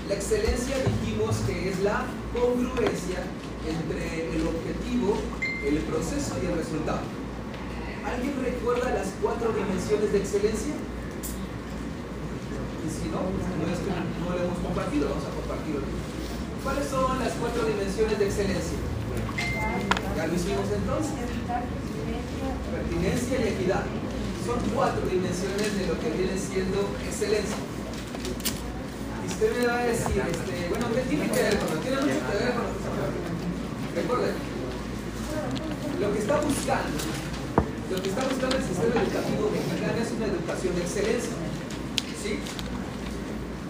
la 0.07 0.15
excelencia 0.15 0.75
dijimos 0.77 1.37
que 1.47 1.69
es 1.69 1.79
la 1.79 2.05
congruencia 2.33 3.23
entre 3.65 4.35
el 4.35 4.47
objetivo, 4.47 5.17
el 5.41 5.77
proceso 5.89 6.35
y 6.41 6.45
el 6.45 6.57
resultado. 6.57 7.01
¿Alguien 8.05 8.33
recuerda 8.41 8.93
las 8.93 9.07
cuatro 9.21 9.53
dimensiones 9.53 10.11
de 10.11 10.17
excelencia? 10.17 10.73
Y 12.83 12.89
si 12.89 13.09
no, 13.09 13.21
no, 13.21 13.73
es 13.73 13.79
que 13.79 13.91
no 13.91 14.35
lo 14.35 14.43
hemos 14.43 14.59
compartido, 14.59 15.09
vamos 15.09 15.25
a 15.25 15.35
compartirlo. 15.35 15.98
¿Cuáles 16.63 16.89
son 16.89 17.19
las 17.19 17.31
cuatro 17.39 17.63
dimensiones 17.63 18.19
de 18.19 18.25
excelencia? 18.25 18.77
Ya 20.15 20.27
lo 20.27 20.33
hicimos 20.35 20.67
entonces. 20.75 21.13
Pertinencia 22.71 23.39
y 23.39 23.47
equidad. 23.47 23.83
Son 24.45 24.59
cuatro 24.75 25.01
dimensiones 25.07 25.79
de 25.79 25.87
lo 25.87 25.95
que 25.99 26.09
viene 26.11 26.35
siendo 26.35 26.89
excelencia. 27.07 27.55
Y 29.23 29.27
usted 29.27 29.57
me 29.57 29.67
va 29.67 29.79
a 29.79 29.83
decir, 29.83 30.19
este, 30.19 30.67
bueno, 30.69 30.87
¿qué 30.93 31.01
tiene 31.07 31.27
que 31.31 31.41
ver 31.41 31.57
con 31.59 31.75
lo? 31.75 31.81
Tiene 31.81 31.95
mucho 31.95 32.19
que 32.27 32.37
ver 32.43 32.53
con 32.53 32.67
Recuerden, 33.95 34.35
lo 35.99 36.13
que 36.13 36.19
está 36.19 36.41
buscando, 36.41 36.97
lo 37.89 38.01
que 38.01 38.09
está 38.09 38.23
buscando 38.27 38.55
el 38.55 38.63
sistema 38.63 39.01
educativo 39.01 39.49
mexicano 39.49 39.97
es 39.99 40.11
una 40.11 40.25
educación 40.27 40.75
de 40.75 40.81
excelencia. 40.81 41.35
¿Sí? 42.21 42.39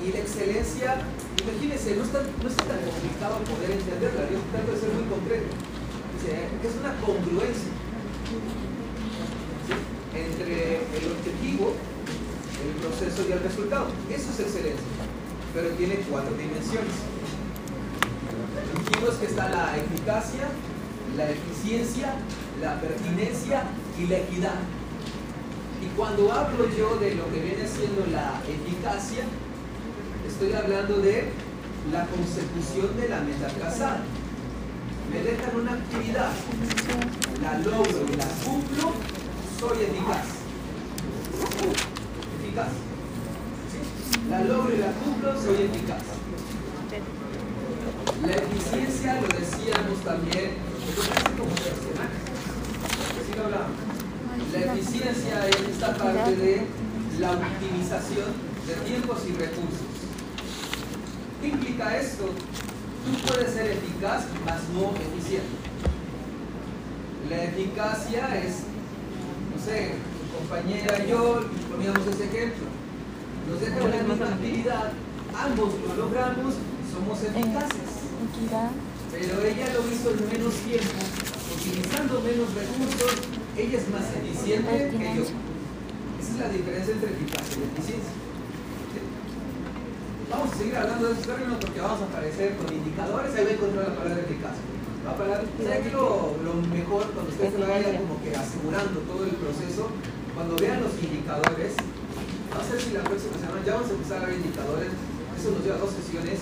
Y 0.06 0.12
la 0.12 0.20
excelencia 0.20 0.98
Imagínense, 1.50 1.96
no 1.96 2.04
está, 2.04 2.22
no 2.22 2.48
está 2.48 2.64
tan 2.64 2.78
complicado 2.78 3.42
poder 3.42 3.72
entenderla, 3.72 4.30
yo 4.30 4.38
trato 4.54 4.72
de 4.72 4.80
ser 4.80 4.90
muy 4.94 5.10
concreto. 5.10 5.50
es 5.50 6.76
una 6.78 6.94
congruencia 7.02 7.74
entre 10.14 10.78
el 10.78 11.06
objetivo, 11.10 11.74
el 11.74 12.74
proceso 12.86 13.26
y 13.28 13.32
el 13.32 13.40
resultado. 13.42 13.88
Eso 14.14 14.30
es 14.30 14.40
excelencia, 14.40 14.86
pero 15.54 15.70
tiene 15.70 15.96
cuatro 16.10 16.38
dimensiones. 16.38 16.94
Dijimos 18.86 19.16
que 19.16 19.26
está 19.26 19.50
la 19.50 19.76
eficacia, 19.76 20.50
la 21.18 21.32
eficiencia, 21.32 22.14
la 22.62 22.80
pertinencia 22.80 23.64
y 23.98 24.06
la 24.06 24.18
equidad. 24.20 24.62
Y 25.82 25.88
cuando 25.98 26.32
hablo 26.32 26.70
yo 26.70 26.98
de 26.98 27.16
lo 27.16 27.26
que 27.32 27.40
viene 27.42 27.66
siendo 27.68 28.06
la 28.12 28.38
eficacia, 28.46 29.26
estoy 30.42 30.54
hablando 30.54 31.00
de 31.00 31.34
la 31.92 32.06
consecución 32.06 32.96
de 32.96 33.10
la 33.10 33.20
meta 33.20 33.48
trazada. 33.48 34.04
Me 35.12 35.20
dejan 35.20 35.54
una 35.54 35.74
actividad, 35.74 36.32
la 37.42 37.58
logro 37.60 38.06
y 38.08 38.16
la 38.16 38.26
cumplo, 38.46 38.94
soy 39.60 39.84
eficaz. 39.84 40.28
Eficaz. 42.40 42.70
La 44.30 44.40
logro 44.46 44.74
y 44.74 44.78
la 44.78 44.92
cumplo, 44.94 45.42
soy 45.42 45.66
eficaz. 45.66 46.04
La 48.26 48.34
eficiencia, 48.34 49.20
lo 49.20 49.28
decíamos 49.28 50.00
también, 50.06 50.52
personaje. 51.36 52.16
eficiencia 54.56 55.50
es 55.50 55.62
esta 55.70 55.98
parte 55.98 56.36
de 56.38 56.66
la 57.20 57.32
optimización 57.32 58.32
de 58.66 58.74
tiempos 58.86 59.20
y 59.28 59.34
recursos. 59.34 59.89
¿Qué 61.42 61.48
implica 61.48 61.98
esto? 61.98 62.26
Tú 62.26 63.28
puedes 63.28 63.54
ser 63.54 63.72
eficaz, 63.72 64.26
mas 64.46 64.62
no 64.74 64.92
eficiente. 64.92 65.56
La 67.30 67.44
eficacia 67.46 68.36
es, 68.44 68.64
no 69.56 69.64
sé, 69.64 69.96
tu 70.20 70.38
compañera 70.38 71.06
y 71.06 71.10
yo 71.10 71.46
poníamos 71.72 72.08
ese 72.08 72.26
ejemplo. 72.26 72.68
Nos 73.50 73.62
dejan 73.62 73.90
la 73.90 74.04
misma 74.04 74.26
actividad, 74.28 74.92
ambos 75.34 75.74
lo 75.88 75.96
logramos, 75.96 76.56
somos 76.92 77.24
eficaces. 77.24 77.90
Pero 79.12 79.44
ella 79.44 79.74
lo 79.74 79.88
hizo 79.92 80.12
en 80.12 80.28
menos 80.30 80.54
tiempo, 80.56 81.00
utilizando 81.56 82.22
menos 82.22 82.54
recursos, 82.54 83.16
ella 83.56 83.78
es 83.78 83.90
más 83.90 84.06
eficiente 84.16 84.92
que 84.92 85.16
yo. 85.16 85.24
Esa 86.20 86.32
es 86.34 86.40
la 86.40 86.50
diferencia 86.50 86.94
entre 86.94 87.12
eficacia 87.12 87.58
y 87.58 87.80
eficiencia. 87.80 88.29
Vamos 90.30 90.54
a 90.54 90.58
seguir 90.58 90.78
hablando 90.78 91.08
de 91.08 91.14
esos 91.14 91.26
términos 91.26 91.58
porque 91.58 91.82
vamos 91.82 92.02
a 92.02 92.06
aparecer 92.06 92.56
con 92.58 92.70
indicadores, 92.70 93.34
ahí 93.34 93.44
va 93.46 93.50
a 93.50 93.54
encontrar 93.58 93.90
la 93.90 93.96
palabra 93.98 94.22
eficacia. 94.22 94.66
Va 95.02 95.12
a 95.18 95.18
¿sabe 95.18 95.82
qué 95.82 95.90
lo, 95.90 96.38
lo 96.46 96.54
mejor 96.70 97.10
cuando 97.18 97.34
usted 97.34 97.50
se 97.50 97.58
vaya 97.58 97.98
como 97.98 98.22
que 98.22 98.30
asegurando 98.38 99.00
todo 99.10 99.26
el 99.26 99.34
proceso? 99.42 99.90
Cuando 100.38 100.54
vean 100.62 100.86
los 100.86 100.94
indicadores, 101.02 101.74
no 101.74 102.62
sé 102.62 102.74
si 102.78 102.94
la 102.94 103.02
próxima 103.02 103.42
semana 103.42 103.66
ya 103.66 103.74
vamos 103.74 103.90
a 103.90 103.94
empezar 103.98 104.22
a 104.22 104.26
ver 104.30 104.38
indicadores, 104.38 104.92
eso 105.34 105.50
nos 105.50 105.66
lleva 105.66 105.82
dos 105.82 105.98
sesiones, 105.98 106.38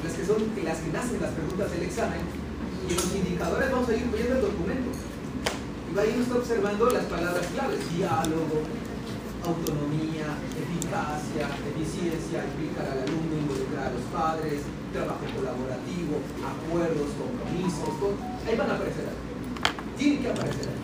las 0.00 0.12
que 0.16 0.24
son 0.24 0.40
las 0.64 0.78
que 0.80 0.88
nacen 0.88 1.20
las 1.20 1.36
preguntas 1.36 1.68
del 1.76 1.84
examen, 1.84 2.24
y 2.24 2.92
los 2.96 3.08
indicadores 3.12 3.68
vamos 3.68 3.88
a 3.88 3.96
ir 4.00 4.08
viendo 4.08 4.32
el 4.32 4.44
documento. 4.48 4.90
Y 4.96 5.92
va 5.92 6.02
a 6.02 6.06
ir 6.08 6.16
usted 6.24 6.40
observando 6.40 6.88
las 6.88 7.04
palabras 7.04 7.44
claves, 7.52 7.84
diálogo, 7.92 8.64
autonomía, 9.44 10.36
eficacia, 10.52 11.48
eficiencia, 11.72 12.44
implicar 12.44 12.86
al 12.92 13.08
alumno, 13.08 13.40
involucrar 13.40 13.88
a 13.88 13.94
los 13.96 14.04
padres, 14.12 14.62
trabajo 14.92 15.24
colaborativo, 15.36 16.20
acuerdos, 16.42 17.10
compromisos, 17.16 17.92
ahí 18.46 18.56
van 18.56 18.70
a 18.70 18.74
aparecer 18.74 19.06
ahí. 19.08 19.20
Tienen 19.96 20.22
que 20.22 20.30
aparecer 20.30 20.68
ahí. 20.68 20.80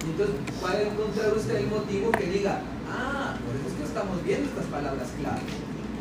Y 0.00 0.10
entonces 0.16 0.36
va 0.64 0.80
encontrar 0.80 1.36
usted 1.36 1.56
el 1.56 1.68
motivo 1.68 2.10
que 2.12 2.26
diga, 2.26 2.62
ah, 2.88 3.36
por 3.44 3.52
eso 3.54 3.68
es 3.68 3.74
que 3.74 3.84
estamos 3.84 4.24
viendo 4.24 4.48
estas 4.48 4.66
palabras 4.66 5.08
claves, 5.20 5.52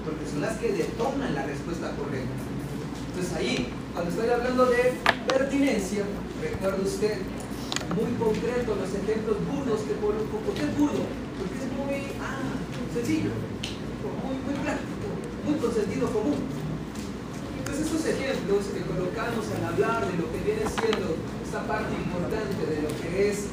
porque 0.06 0.24
son 0.26 0.42
las 0.42 0.58
que 0.58 0.72
detonan 0.72 1.36
la 1.36 1.44
respuesta 1.44 1.92
correcta. 1.98 2.40
Entonces 3.12 3.34
ahí, 3.36 3.68
cuando 3.94 4.12
estoy 4.12 4.30
hablando 4.30 4.66
de 4.68 4.94
pertinencia, 5.28 6.06
recuerda 6.42 6.82
usted 6.82 7.18
muy 7.96 8.12
concreto 8.18 8.76
los 8.76 8.92
ejemplos 8.94 9.38
burdos 9.50 9.82
que 9.82 9.94
por, 9.98 10.14
¿por 10.14 10.54
qué 10.54 10.64
es 10.64 10.78
burdo? 10.78 11.04
Porque 11.38 11.58
es 11.58 11.70
muy 11.74 12.14
ah, 12.22 12.54
sencillo, 12.94 13.32
muy, 14.24 14.38
muy 14.46 14.56
práctico, 14.62 15.08
muy 15.46 15.56
con 15.58 15.74
sentido 15.74 16.06
común. 16.12 16.40
Entonces 17.60 17.86
estos 17.86 18.06
ejemplos 18.06 18.66
que 18.74 18.82
colocamos 18.82 19.46
al 19.56 19.64
hablar 19.74 20.06
de 20.06 20.18
lo 20.18 20.32
que 20.32 20.40
viene 20.46 20.66
siendo 20.66 21.18
esta 21.46 21.66
parte 21.66 21.94
importante 21.94 22.62
de 22.66 22.82
lo 22.82 22.92
que 23.02 23.30
es 23.30 23.50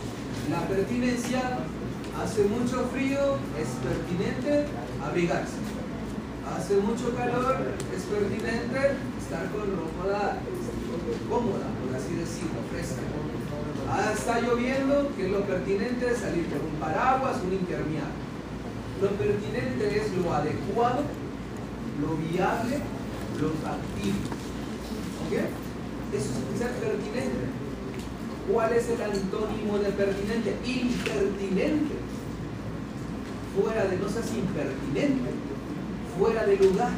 la 0.50 0.66
pertinencia, 0.68 1.64
hace 2.20 2.44
mucho 2.44 2.88
frío, 2.92 3.40
es 3.56 3.68
pertinente 3.82 4.66
abrigarse. 5.02 5.58
Hace 6.46 6.76
mucho 6.76 7.14
calor, 7.16 7.58
es 7.90 8.02
pertinente 8.04 8.94
estar 9.18 9.50
con 9.50 9.66
ropa 9.66 10.38
cómoda, 11.28 11.66
por 11.82 11.96
así 11.96 12.14
decirlo. 12.14 12.65
Ah, 13.88 14.12
está 14.12 14.40
lloviendo, 14.40 15.12
que 15.16 15.28
lo 15.28 15.42
pertinente 15.42 16.10
es 16.10 16.18
salir 16.18 16.46
con 16.46 16.60
un 16.60 16.80
paraguas, 16.80 17.36
un 17.46 17.52
impermeable. 17.52 18.26
Lo 19.00 19.08
pertinente 19.10 19.96
es 19.98 20.12
lo 20.16 20.34
adecuado, 20.34 21.02
lo 22.00 22.16
viable, 22.16 22.78
lo 23.40 23.50
factible. 23.62 24.26
¿Ok? 25.26 25.32
Eso 26.14 26.30
es 26.52 26.58
ser 26.58 26.70
pertinente. 26.72 27.46
¿Cuál 28.52 28.72
es 28.72 28.88
el 28.88 29.02
antónimo 29.02 29.78
de 29.78 29.90
pertinente? 29.90 30.56
Impertinente. 30.64 31.94
Fuera 33.60 33.84
de, 33.86 33.96
no 33.96 34.08
seas 34.08 34.30
impertinente, 34.34 35.30
fuera 36.18 36.44
de 36.44 36.56
lugar. 36.56 36.90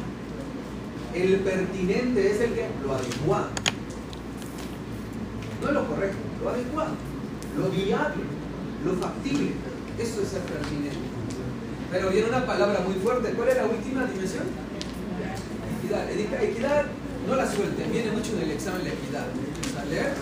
El 1.13 1.37
pertinente 1.37 2.31
es 2.31 2.41
el 2.41 2.53
que 2.53 2.67
lo 2.83 2.93
adecuado. 2.93 3.49
No 5.61 5.67
es 5.67 5.73
lo 5.73 5.87
correcto, 5.87 6.17
lo 6.41 6.49
adecuado, 6.49 6.95
lo 7.57 7.69
viable, 7.69 8.23
lo 8.85 8.93
factible. 8.93 9.51
Eso 9.97 10.21
es 10.21 10.29
ser 10.29 10.41
pertinente. 10.41 10.95
Pero 11.91 12.09
viene 12.09 12.29
una 12.29 12.45
palabra 12.45 12.79
muy 12.81 12.95
fuerte. 12.95 13.31
¿Cuál 13.33 13.49
es 13.49 13.57
la 13.57 13.65
última 13.65 14.05
dimensión? 14.05 14.43
Equidad. 15.83 16.09
Equidad, 16.41 16.85
no 17.27 17.35
la 17.35 17.45
suelten, 17.45 17.91
viene 17.91 18.11
mucho 18.11 18.31
en 18.37 18.43
el 18.43 18.51
examen 18.51 18.83
de 18.83 18.93
equidad. 18.93 19.27
¿Sale? 19.73 20.13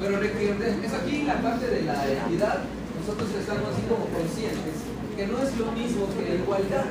Pero 0.00 0.18
es 0.20 0.92
aquí 0.92 1.22
la 1.22 1.40
parte 1.40 1.66
de 1.68 1.82
la 1.82 2.10
equidad. 2.10 2.58
Nosotros 2.98 3.30
estamos 3.38 3.70
así 3.70 3.82
como 3.86 4.06
conscientes 4.06 4.82
que 5.16 5.26
no 5.26 5.38
es 5.38 5.56
lo 5.58 5.70
mismo 5.72 6.08
que 6.16 6.28
la 6.28 6.34
igualdad. 6.34 6.86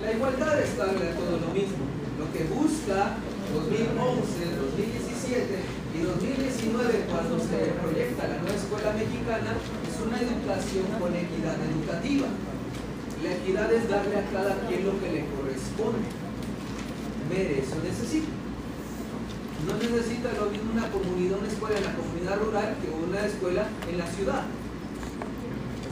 La 0.00 0.12
igualdad 0.12 0.60
es 0.60 0.76
darle 0.76 1.10
a 1.10 1.14
todo 1.14 1.38
lo 1.38 1.48
mismo. 1.52 1.84
Lo 2.18 2.32
que 2.32 2.44
busca 2.44 3.16
2011, 3.52 4.56
2017 4.56 5.71
y 6.02 6.04
2019, 6.04 7.06
cuando 7.06 7.38
se 7.38 7.78
proyecta 7.78 8.26
la 8.26 8.42
nueva 8.42 8.58
escuela 8.58 8.90
mexicana, 8.90 9.54
es 9.86 9.94
una 10.02 10.18
educación 10.18 10.86
con 10.98 11.14
equidad 11.14 11.54
educativa. 11.62 12.26
La 13.22 13.30
equidad 13.38 13.72
es 13.72 13.88
darle 13.88 14.18
a 14.18 14.26
cada 14.34 14.66
quien 14.66 14.82
lo 14.82 14.98
que 14.98 15.12
le 15.14 15.22
corresponde. 15.30 16.10
Merece 17.30 17.78
o 17.78 17.82
necesita. 17.86 18.34
No 19.62 19.78
necesita 19.78 20.34
lo 20.34 20.50
mismo 20.50 20.74
una 20.74 20.90
comunidad, 20.90 21.38
una 21.38 21.46
escuela 21.46 21.78
en 21.78 21.84
la 21.86 21.94
comunidad 21.94 22.36
rural 22.42 22.76
que 22.82 22.90
una 22.90 23.20
escuela 23.22 23.68
en 23.86 23.98
la 23.98 24.06
ciudad. 24.10 24.42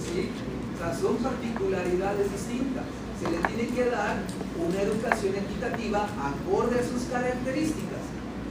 ¿Sí? 0.03 0.27
O 0.27 0.79
sea, 0.79 0.90
son 0.90 1.16
particularidades 1.23 2.27
distintas. 2.35 2.83
Se 3.14 3.31
le 3.31 3.38
tiene 3.46 3.70
que 3.70 3.85
dar 3.94 4.27
una 4.59 4.83
educación 4.83 5.37
equitativa 5.38 6.03
acorde 6.18 6.81
a 6.81 6.83
sus 6.83 7.07
características 7.07 8.11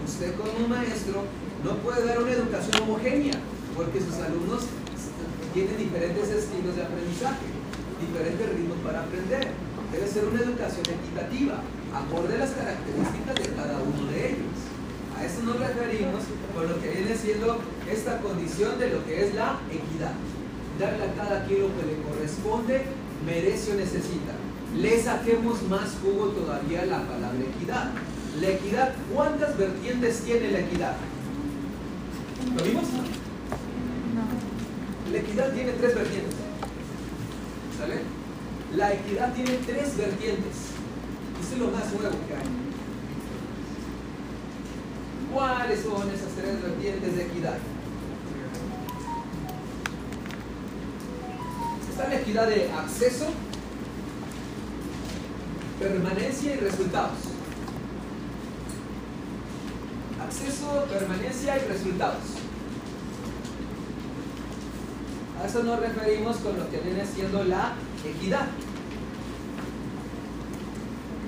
usted 0.10 0.34
como 0.36 0.68
maestro 0.68 1.24
no 1.64 1.76
puede 1.84 2.06
dar 2.06 2.22
una 2.22 2.32
educación 2.32 2.84
homogénea, 2.84 3.34
porque 3.76 4.00
sus 4.00 4.16
alumnos 4.16 4.64
tienen 5.54 5.78
diferentes 5.78 6.30
estilos 6.30 6.76
de 6.76 6.84
aprendizaje, 6.84 7.48
diferentes 8.00 8.50
ritmos 8.56 8.78
para 8.80 9.04
aprender. 9.04 9.52
Debe 9.92 10.08
ser 10.08 10.26
una 10.26 10.42
educación 10.42 10.86
equitativa, 10.86 11.64
acorde 11.92 12.36
a 12.36 12.38
las 12.38 12.52
características 12.52 13.36
de 13.36 13.56
cada 13.56 13.82
uno 13.82 14.12
de 14.12 14.30
ellos. 14.30 14.56
A 15.18 15.26
eso 15.26 15.44
nos 15.44 15.60
referimos 15.60 16.24
con 16.56 16.70
lo 16.70 16.80
que 16.80 16.90
viene 16.90 17.16
siendo 17.18 17.60
esta 17.90 18.20
condición 18.20 18.80
de 18.80 18.92
lo 18.92 19.04
que 19.06 19.26
es 19.26 19.34
la 19.34 19.60
equidad. 19.68 20.14
Darle 20.80 21.04
a 21.04 21.14
cada 21.16 21.46
quien 21.46 21.62
lo 21.62 21.76
que 21.76 21.88
le 21.88 22.02
corresponde, 22.08 22.84
merece 23.26 23.74
o 23.74 23.76
necesita. 23.76 24.38
Le 24.78 25.02
saquemos 25.02 25.64
más 25.64 25.98
jugo 26.02 26.28
todavía 26.28 26.86
la 26.86 27.02
palabra 27.04 27.40
equidad. 27.42 27.90
La 28.40 28.50
equidad, 28.50 28.94
¿cuántas 29.14 29.58
vertientes 29.58 30.22
tiene 30.22 30.52
la 30.52 30.60
equidad? 30.60 30.96
¿Lo 32.58 32.64
vimos? 32.64 32.86
La 35.12 35.18
equidad 35.18 35.54
tiene 35.54 35.72
tres 35.74 35.96
vertientes. 35.96 36.36
¿Sale? 37.78 38.02
La 38.76 38.94
equidad 38.94 39.34
tiene 39.34 39.52
tres 39.66 39.98
vertientes. 39.98 40.56
Eso 41.42 41.54
es 41.54 41.60
lo 41.60 41.72
más 41.72 41.92
nuevo 41.94 42.18
que 42.28 42.34
hay. 42.36 42.70
¿Cuáles 45.34 45.82
son 45.82 46.10
esas 46.10 46.32
tres 46.36 46.62
vertientes 46.62 47.16
de 47.16 47.26
equidad? 47.26 47.58
Está 51.90 52.08
la 52.08 52.20
equidad 52.20 52.48
de 52.48 52.72
acceso, 52.72 53.28
permanencia 55.80 56.56
y 56.56 56.60
resultados. 56.60 57.39
Acceso, 60.30 60.86
permanencia 60.92 61.58
y 61.58 61.68
resultados. 61.68 62.22
A 65.42 65.48
eso 65.48 65.64
nos 65.64 65.80
referimos 65.80 66.38
con 66.38 66.58
lo 66.60 66.70
que 66.70 66.78
viene 66.78 67.04
siendo 67.04 67.44
la 67.46 67.74
equidad. 68.06 68.48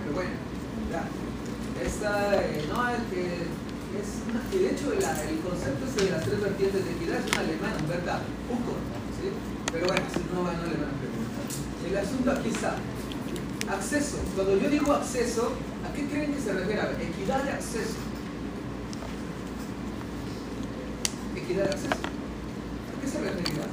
Pero 0.03 0.15
bueno, 0.15 0.31
ya. 0.91 1.03
Esta, 1.83 2.43
eh, 2.43 2.65
no, 2.69 2.89
es 2.89 3.01
que 3.09 3.25
es 3.97 4.21
y 4.53 4.57
de 4.59 4.71
hecho 4.71 4.93
el 4.93 5.39
concepto 5.39 5.85
este 5.85 6.05
de 6.05 6.11
las 6.11 6.23
tres 6.23 6.39
vertientes 6.39 6.85
de 6.85 6.91
equidad 6.91 7.17
es 7.17 7.31
un 7.31 7.39
alemán, 7.39 7.73
¿verdad? 7.89 8.19
Hugo, 8.49 8.77
¿sí? 9.17 9.31
Pero 9.71 9.87
bueno, 9.87 10.03
si 10.13 10.19
no, 10.29 10.43
no 10.43 10.51
le 10.51 10.77
van 10.77 10.93
a 10.93 10.99
preguntar. 11.01 11.89
El 11.89 11.97
asunto 11.97 12.31
aquí 12.31 12.49
está. 12.49 12.75
Acceso. 13.67 14.17
Cuando 14.35 14.57
yo 14.57 14.69
digo 14.69 14.93
acceso, 14.93 15.53
¿a 15.89 15.93
qué 15.93 16.05
creen 16.07 16.33
que 16.33 16.41
se 16.41 16.53
refiere? 16.53 16.81
A 16.81 16.91
equidad 16.91 17.43
de 17.43 17.51
acceso. 17.51 18.10
Equidad 21.43 21.65
de 21.65 21.73
acceso. 21.75 22.01
¿A 22.01 22.93
qué 23.01 23.07
se 23.07 23.19
referirá? 23.19 23.67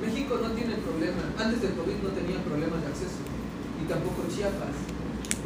México 0.00 0.38
no 0.42 0.50
tiene 0.52 0.76
problema, 0.84 1.32
antes 1.38 1.62
del 1.62 1.72
COVID 1.72 1.98
no 2.02 2.10
tenía 2.10 2.42
problemas 2.44 2.82
de 2.82 2.88
acceso, 2.88 3.22
y 3.80 3.88
tampoco 3.88 4.28
Chiapas. 4.28 4.76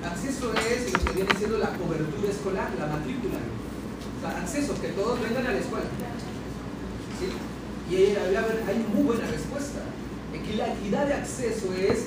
Acceso 0.02 0.52
es 0.54 0.92
lo 0.92 0.98
que 1.04 1.12
viene 1.12 1.30
siendo 1.36 1.58
la 1.58 1.70
cobertura 1.76 2.30
escolar, 2.30 2.70
la 2.78 2.86
matrícula. 2.86 3.36
O 3.36 4.20
sea, 4.20 4.40
acceso, 4.40 4.74
que 4.80 4.88
todos 4.88 5.20
vengan 5.20 5.46
a 5.46 5.52
la 5.52 5.58
escuela. 5.58 5.86
¿Sí? 7.18 7.28
Y 7.94 7.96
hay, 7.96 8.36
hay 8.36 8.86
muy 8.94 9.02
buena 9.02 9.26
respuesta. 9.26 9.80
Aquí 10.32 10.56
la 10.56 10.72
equidad 10.72 11.06
de 11.06 11.14
acceso 11.14 11.72
es 11.74 12.06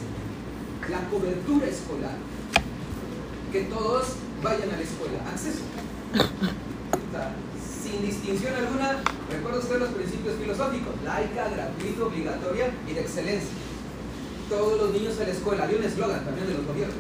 la 0.90 1.08
cobertura 1.10 1.68
escolar. 1.68 2.18
Que 3.52 3.64
todos 3.66 4.16
vayan 4.42 4.70
a 4.72 4.78
la 4.78 4.82
escuela. 4.82 5.20
Acceso. 5.32 5.62
Sin 7.84 8.02
distinción 8.02 8.56
alguna, 8.56 9.04
recuerda 9.34 9.60
usted 9.60 9.80
los 9.80 9.90
principios 9.90 10.36
filosóficos, 10.36 10.94
laica, 11.04 11.50
gratuita, 11.50 12.06
obligatoria 12.06 12.72
y 12.88 12.94
de 12.94 13.02
excelencia. 13.02 13.50
Todos 14.50 14.80
los 14.80 14.94
niños 14.94 15.20
a 15.20 15.24
la 15.24 15.32
escuela. 15.32 15.66
Hay 15.66 15.76
un 15.76 15.84
eslogan 15.84 16.24
también 16.26 16.48
de 16.48 16.54
los 16.54 16.66
gobiernos. 16.68 16.98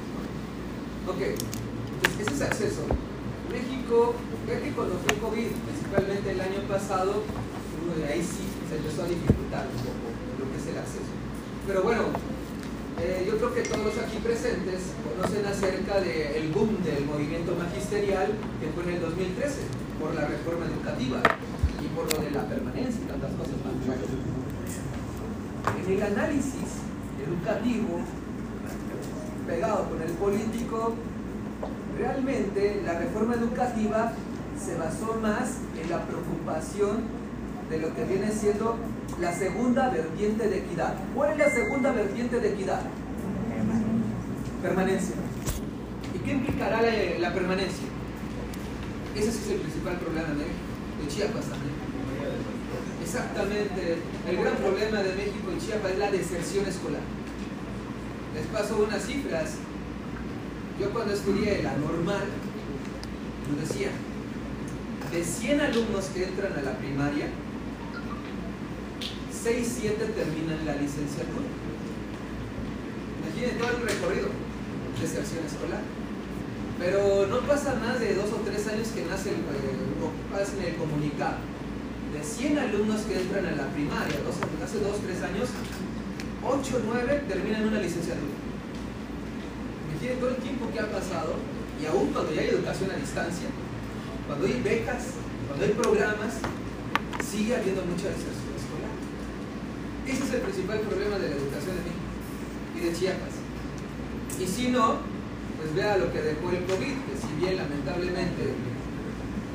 Ok, 1.07 1.21
entonces 1.21 2.27
ese 2.27 2.33
es 2.33 2.41
acceso. 2.41 2.81
México, 3.51 4.15
ya 4.47 4.59
que 4.59 4.71
cuando 4.71 4.97
fue 5.05 5.13
COVID, 5.19 5.49
principalmente 5.69 6.31
el 6.31 6.41
año 6.41 6.61
pasado, 6.67 7.21
ahí 8.09 8.21
sí 8.23 8.49
se 8.69 8.77
empezó 8.77 9.03
a 9.03 9.07
dificultar 9.07 9.67
un 9.69 9.79
poco 9.85 10.07
lo 10.39 10.45
que 10.49 10.57
es 10.57 10.67
el 10.73 10.77
acceso. 10.79 11.13
Pero 11.67 11.83
bueno, 11.83 12.09
eh, 12.99 13.27
yo 13.27 13.37
creo 13.37 13.53
que 13.53 13.61
todos 13.61 13.85
los 13.85 13.97
aquí 13.99 14.17
presentes 14.17 14.95
conocen 15.03 15.45
acerca 15.45 15.99
del 15.99 16.49
boom 16.49 16.81
del 16.83 17.05
movimiento 17.05 17.53
magisterial 17.55 18.31
que 18.59 18.69
fue 18.73 18.83
en 18.89 18.97
el 18.97 19.01
2013 19.01 19.59
por 19.99 20.15
la 20.15 20.25
reforma 20.25 20.65
educativa 20.65 21.21
y 21.81 21.87
por 21.95 22.11
lo 22.11 22.19
de 22.23 22.31
la 22.31 22.47
permanencia 22.47 23.01
y 23.01 23.07
tantas 23.07 23.31
cosas 23.31 23.53
más. 23.65 23.75
En 25.85 25.91
el 25.93 26.03
análisis 26.03 26.83
educativo 27.25 27.99
pegado 29.47 29.89
con 29.89 30.01
el 30.01 30.11
político, 30.11 30.93
realmente 31.97 32.81
la 32.85 32.99
reforma 32.99 33.35
educativa 33.35 34.13
se 34.57 34.77
basó 34.77 35.19
más 35.21 35.57
en 35.81 35.89
la 35.89 36.05
preocupación 36.05 37.03
de 37.69 37.79
lo 37.79 37.93
que 37.93 38.03
viene 38.05 38.31
siendo 38.31 38.77
la 39.19 39.33
segunda 39.33 39.89
vertiente 39.89 40.47
de 40.47 40.59
equidad. 40.59 40.95
¿Cuál 41.15 41.31
es 41.31 41.37
la 41.37 41.49
segunda 41.49 41.91
vertiente 41.91 42.39
de 42.39 42.53
equidad? 42.53 42.81
Permanencia. 44.61 45.15
¿Y 46.15 46.19
qué 46.19 46.31
implicará 46.31 46.81
la, 46.81 47.33
permanencia? 47.33 47.87
Ese 49.15 49.29
es 49.29 49.47
el 49.49 49.59
principal 49.59 49.97
problema 49.97 50.29
de, 50.29 50.45
Chiapas 51.07 51.45
también. 51.45 51.73
Exactamente. 53.03 53.97
El 54.27 54.37
gran 54.37 54.55
problema 54.57 55.03
de 55.03 55.13
México 55.13 55.51
y 55.55 55.59
Chiapas 55.59 55.91
es 55.91 55.99
la 55.99 56.11
deserción 56.11 56.65
escolar. 56.67 57.01
Les 58.33 58.45
paso 58.47 58.83
unas 58.87 59.03
cifras. 59.03 59.55
Yo 60.79 60.89
cuando 60.91 61.13
estudié 61.13 61.61
la 61.61 61.75
normal, 61.77 62.25
nos 63.49 63.69
decía, 63.69 63.89
de 65.11 65.23
100 65.23 65.61
alumnos 65.61 66.05
que 66.05 66.23
entran 66.23 66.53
a 66.53 66.61
la 66.63 66.77
primaria, 66.77 67.27
6, 69.43 69.77
7 69.81 70.05
terminan 70.15 70.65
la 70.65 70.75
licenciatura. 70.75 71.45
Imaginen 73.21 73.57
todo 73.59 73.69
el 73.77 73.87
recorrido 73.87 74.29
de 74.99 75.07
sección 75.07 75.45
escolar. 75.45 75.81
Pero 76.83 77.27
no 77.27 77.39
pasa 77.47 77.75
más 77.75 77.97
de 78.01 78.13
dos 78.13 78.27
o 78.33 78.43
tres 78.43 78.67
años 78.67 78.89
que 78.89 79.05
nace 79.05 79.29
el, 79.29 79.39
eh, 79.39 80.67
el 80.67 80.75
comunicado. 80.75 81.39
De 82.11 82.21
100 82.21 82.59
alumnos 82.59 83.01
que 83.07 83.21
entran 83.21 83.45
a 83.45 83.51
la 83.51 83.67
primaria, 83.71 84.19
dos, 84.19 84.35
hace 84.61 84.79
2, 84.83 84.99
3 84.99 85.23
años, 85.23 85.47
8, 86.43 86.81
9 86.85 87.23
terminan 87.29 87.67
una 87.69 87.79
licenciatura. 87.79 88.35
Imaginen 89.89 90.19
todo 90.19 90.29
el 90.29 90.35
tiempo 90.35 90.69
que 90.71 90.79
ha 90.81 90.91
pasado 90.91 91.35
y 91.81 91.85
aún 91.85 92.11
cuando 92.11 92.33
ya 92.33 92.41
hay 92.41 92.49
educación 92.49 92.91
a 92.91 92.95
distancia, 92.95 93.47
cuando 94.27 94.45
hay 94.45 94.61
becas, 94.61 95.15
cuando 95.47 95.65
hay 95.65 95.71
programas, 95.71 96.35
sigue 97.23 97.55
habiendo 97.55 97.81
mucha 97.85 98.11
deserción. 98.11 98.43
Ese 100.05 100.23
es 100.23 100.33
el 100.33 100.41
principal 100.41 100.79
problema 100.81 101.17
de 101.17 101.29
la 101.29 101.35
educación 101.35 101.77
de 101.79 101.83
México 101.87 102.11
y 102.75 102.79
de 102.81 102.93
Chiapas. 102.93 103.39
Y 104.37 104.45
si 104.45 104.67
no, 104.67 105.12
pues 105.63 105.75
vea 105.75 105.95
lo 105.95 106.11
que 106.11 106.19
dejó 106.19 106.51
el 106.51 106.67
COVID, 106.67 106.95
que 107.07 107.15
si 107.15 107.31
bien 107.39 107.55
lamentablemente 107.55 108.51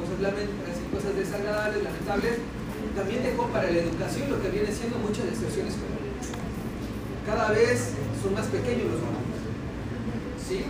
cosas, 0.01 0.33
cosas 0.89 1.13
desagradables, 1.13 1.85
lamentables, 1.85 2.35
también 2.97 3.23
dejó 3.23 3.45
para 3.53 3.71
la 3.71 3.77
educación 3.85 4.31
lo 4.33 4.41
que 4.41 4.49
viene 4.49 4.73
siendo 4.73 4.97
mucha 5.05 5.21
deserción 5.29 5.69
escolar. 5.69 6.01
Cada 7.29 7.53
vez 7.53 7.93
son 8.25 8.33
más 8.33 8.49
pequeños 8.49 8.89
los 8.89 9.05
grupos. 9.05 9.37
¿Sí? 10.41 10.65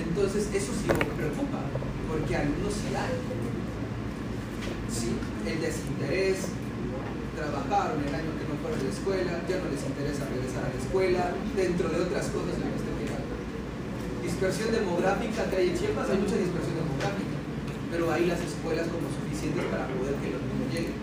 Entonces 0.00 0.48
eso 0.48 0.72
sí 0.72 0.88
me 0.88 1.12
preocupa, 1.12 1.60
porque 2.08 2.32
algunos 2.32 2.72
sí 2.72 2.88
hay. 2.96 3.20
¿Sí? 4.88 5.12
El 5.44 5.60
desinterés, 5.60 6.48
trabajaron 7.36 8.00
el 8.00 8.14
año 8.16 8.32
que 8.32 8.48
no 8.48 8.56
fueron 8.64 8.80
a 8.80 8.84
la 8.88 8.88
escuela, 8.96 9.32
ya 9.44 9.60
no 9.60 9.68
les 9.68 9.84
interesa 9.84 10.24
regresar 10.24 10.64
a 10.64 10.72
la 10.72 10.80
escuela, 10.80 11.22
dentro 11.52 11.92
de 11.92 12.00
otras 12.00 12.32
cosas 12.32 12.56
que 12.56 12.83
Dispersión 14.24 14.72
demográfica 14.72 15.44
que 15.50 15.56
hay 15.56 15.68
hay 15.68 16.18
mucha 16.18 16.36
dispersión 16.40 16.76
demográfica, 16.80 17.36
pero 17.90 18.10
hay 18.10 18.26
las 18.26 18.40
escuelas 18.40 18.88
como 18.88 19.06
suficientes 19.12 19.64
para 19.70 19.86
poder 19.88 20.14
que 20.16 20.32
los 20.32 20.42
niños 20.42 20.68
lleguen. 20.72 20.96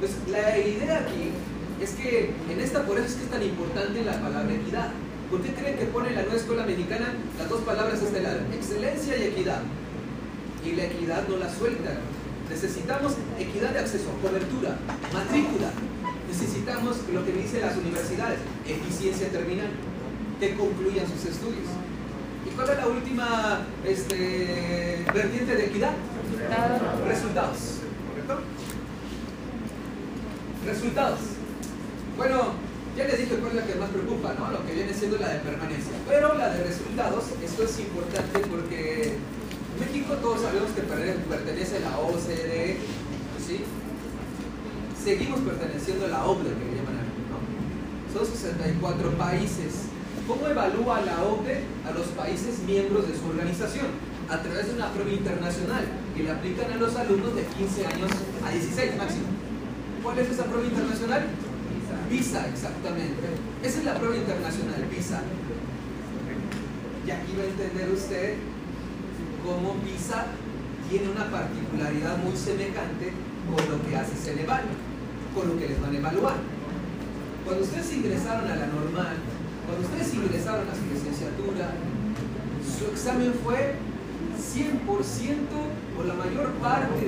Pues 0.00 0.16
la 0.32 0.56
idea 0.56 1.04
aquí 1.04 1.30
es 1.80 1.90
que 1.92 2.32
en 2.50 2.60
esta, 2.60 2.84
por 2.84 2.98
eso 2.98 3.06
es 3.06 3.14
que 3.14 3.24
es 3.24 3.30
tan 3.30 3.42
importante 3.42 4.02
la 4.02 4.20
palabra 4.20 4.52
equidad. 4.52 4.90
¿Por 5.30 5.42
qué 5.42 5.52
creen 5.52 5.76
que 5.76 5.84
pone 5.86 6.10
la 6.10 6.22
nueva 6.22 6.36
escuela 6.36 6.64
mexicana 6.64 7.12
las 7.38 7.48
dos 7.48 7.60
palabras 7.62 8.00
este 8.02 8.22
lado? 8.22 8.40
Excelencia 8.52 9.16
y 9.18 9.22
equidad. 9.24 9.60
Y 10.64 10.72
la 10.72 10.84
equidad 10.84 11.28
no 11.28 11.36
la 11.36 11.52
sueltan 11.52 11.98
Necesitamos 12.48 13.12
equidad 13.38 13.70
de 13.70 13.80
acceso, 13.80 14.08
cobertura, 14.22 14.78
matrícula. 15.12 15.70
Necesitamos 16.26 16.96
lo 17.12 17.24
que 17.24 17.32
dicen 17.32 17.60
las 17.60 17.76
universidades, 17.76 18.38
eficiencia 18.66 19.28
terminal, 19.28 19.68
que 20.40 20.54
concluyan 20.54 21.06
sus 21.06 21.26
estudios. 21.26 21.68
¿Y 22.46 22.50
cuál 22.54 22.70
es 22.70 22.76
la 22.76 22.86
última 22.86 23.60
este, 23.84 25.04
vertiente 25.12 25.56
de 25.56 25.66
equidad? 25.66 25.92
Resultados. 27.06 27.58
¿Correcto? 28.08 28.40
Resultados. 30.66 31.20
Bueno, 32.16 32.52
ya 32.96 33.04
les 33.04 33.18
dije 33.18 33.36
cuál 33.36 33.52
es 33.52 33.54
la 33.54 33.66
que 33.66 33.74
más 33.76 33.90
preocupa, 33.90 34.34
¿no? 34.38 34.50
Lo 34.50 34.66
que 34.66 34.74
viene 34.74 34.92
siendo 34.92 35.18
la 35.18 35.28
de 35.28 35.38
permanencia. 35.40 35.92
Pero 36.08 36.34
la 36.34 36.50
de 36.50 36.64
resultados, 36.64 37.24
esto 37.42 37.62
es 37.62 37.78
importante 37.78 38.40
porque 38.40 39.16
México 39.78 40.14
todos 40.14 40.42
sabemos 40.42 40.70
que 40.72 40.82
pertenece 40.82 41.76
a 41.76 41.80
la 41.80 41.98
OCDE, 41.98 42.76
¿sí? 43.46 43.60
Seguimos 45.02 45.40
perteneciendo 45.40 46.06
a 46.06 46.08
la 46.08 46.24
OCDE, 46.24 46.50
que 46.50 46.76
llaman 46.76 46.98
¿no? 47.30 48.18
Son 48.18 48.26
64 48.26 49.10
países. 49.12 49.87
¿Cómo 50.28 50.46
evalúa 50.46 51.00
la 51.00 51.24
OCDE 51.24 51.64
a 51.88 51.90
los 51.96 52.08
países 52.08 52.58
miembros 52.66 53.08
de 53.08 53.16
su 53.16 53.24
organización? 53.26 53.86
A 54.28 54.36
través 54.42 54.66
de 54.66 54.74
una 54.74 54.92
prueba 54.92 55.10
internacional 55.10 55.86
que 56.14 56.22
le 56.22 56.30
aplican 56.30 56.70
a 56.70 56.76
los 56.76 56.94
alumnos 56.96 57.34
de 57.34 57.44
15 57.44 57.86
años 57.86 58.10
a 58.44 58.50
16 58.50 58.98
máximo. 58.98 59.24
¿Cuál 60.02 60.18
es 60.18 60.28
esa 60.28 60.44
prueba 60.44 60.66
internacional? 60.66 61.28
PISA, 62.10 62.46
exactamente. 62.48 63.24
Esa 63.62 63.78
es 63.78 63.84
la 63.86 63.94
prueba 63.94 64.16
internacional, 64.18 64.84
PISA. 64.94 65.22
Y 67.06 67.10
aquí 67.10 67.32
va 67.32 67.44
a 67.44 67.46
entender 67.46 67.88
usted 67.88 68.34
cómo 69.42 69.80
PISA 69.80 70.26
tiene 70.90 71.08
una 71.08 71.24
particularidad 71.30 72.18
muy 72.18 72.36
semejante 72.36 73.14
con 73.48 73.64
lo 73.64 73.82
que 73.88 73.96
hace 73.96 74.14
Ceneval, 74.14 74.64
con 75.34 75.48
lo 75.48 75.58
que 75.58 75.68
les 75.68 75.80
van 75.80 75.94
a 75.94 75.98
evaluar. 75.98 76.36
Cuando 77.46 77.64
ustedes 77.64 77.90
ingresaron 77.94 78.44
a 78.50 78.56
la 78.56 78.66
normal, 78.66 79.16
cuando 79.68 79.86
ustedes 79.86 80.14
ingresaron 80.14 80.64
a 80.66 80.74
su 80.74 80.84
licenciatura, 80.88 81.76
su 82.64 82.86
examen 82.90 83.34
fue 83.44 83.76
100% 84.40 84.88
o 84.88 86.04
la 86.04 86.14
mayor 86.14 86.52
parte 86.54 87.04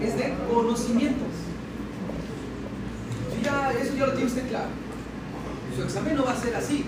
es 0.00 0.16
de 0.16 0.34
conocimientos. 0.50 1.28
Ya, 3.44 3.72
eso 3.72 3.94
ya 3.96 4.06
lo 4.06 4.12
tiene 4.12 4.28
usted 4.28 4.48
claro. 4.48 4.68
Su 5.76 5.82
examen 5.82 6.16
no 6.16 6.24
va 6.24 6.32
a 6.32 6.40
ser 6.40 6.56
así. 6.56 6.84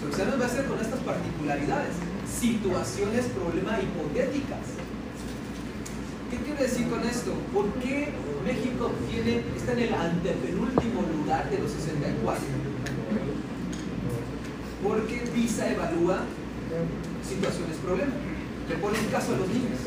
Su 0.00 0.08
examen 0.08 0.40
va 0.40 0.46
a 0.46 0.48
ser 0.48 0.66
con 0.66 0.78
estas 0.78 1.00
particularidades 1.00 1.94
situaciones, 2.30 3.26
problemas 3.26 3.82
hipotéticas. 3.82 4.78
¿Qué 6.30 6.36
quiere 6.38 6.62
decir 6.62 6.88
con 6.88 7.02
esto? 7.02 7.34
¿Por 7.52 7.66
qué 7.82 8.12
México 8.44 8.92
tiene, 9.10 9.42
está 9.56 9.72
en 9.72 9.80
el 9.80 9.94
antepenúltimo 9.94 11.02
lugar 11.18 11.50
de 11.50 11.58
los 11.58 11.70
64? 11.72 12.69
Porque 14.82 15.28
PISA 15.34 15.72
evalúa 15.72 16.24
situaciones, 17.26 17.76
problemas. 17.84 18.14
Le 18.68 18.76
ponen 18.76 19.04
caso 19.06 19.34
a 19.34 19.38
los 19.38 19.48
niños. 19.48 19.80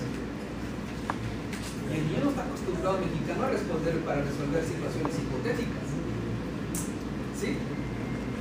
Y 1.90 1.96
el 1.98 2.08
niño 2.08 2.20
no 2.24 2.30
está 2.30 2.44
acostumbrado 2.44 3.00
mexicano 3.00 3.44
a 3.44 3.50
responder 3.50 4.00
para 4.06 4.22
resolver 4.22 4.62
situaciones 4.64 5.14
hipotéticas. 5.18 5.88
¿Sí? 7.40 7.58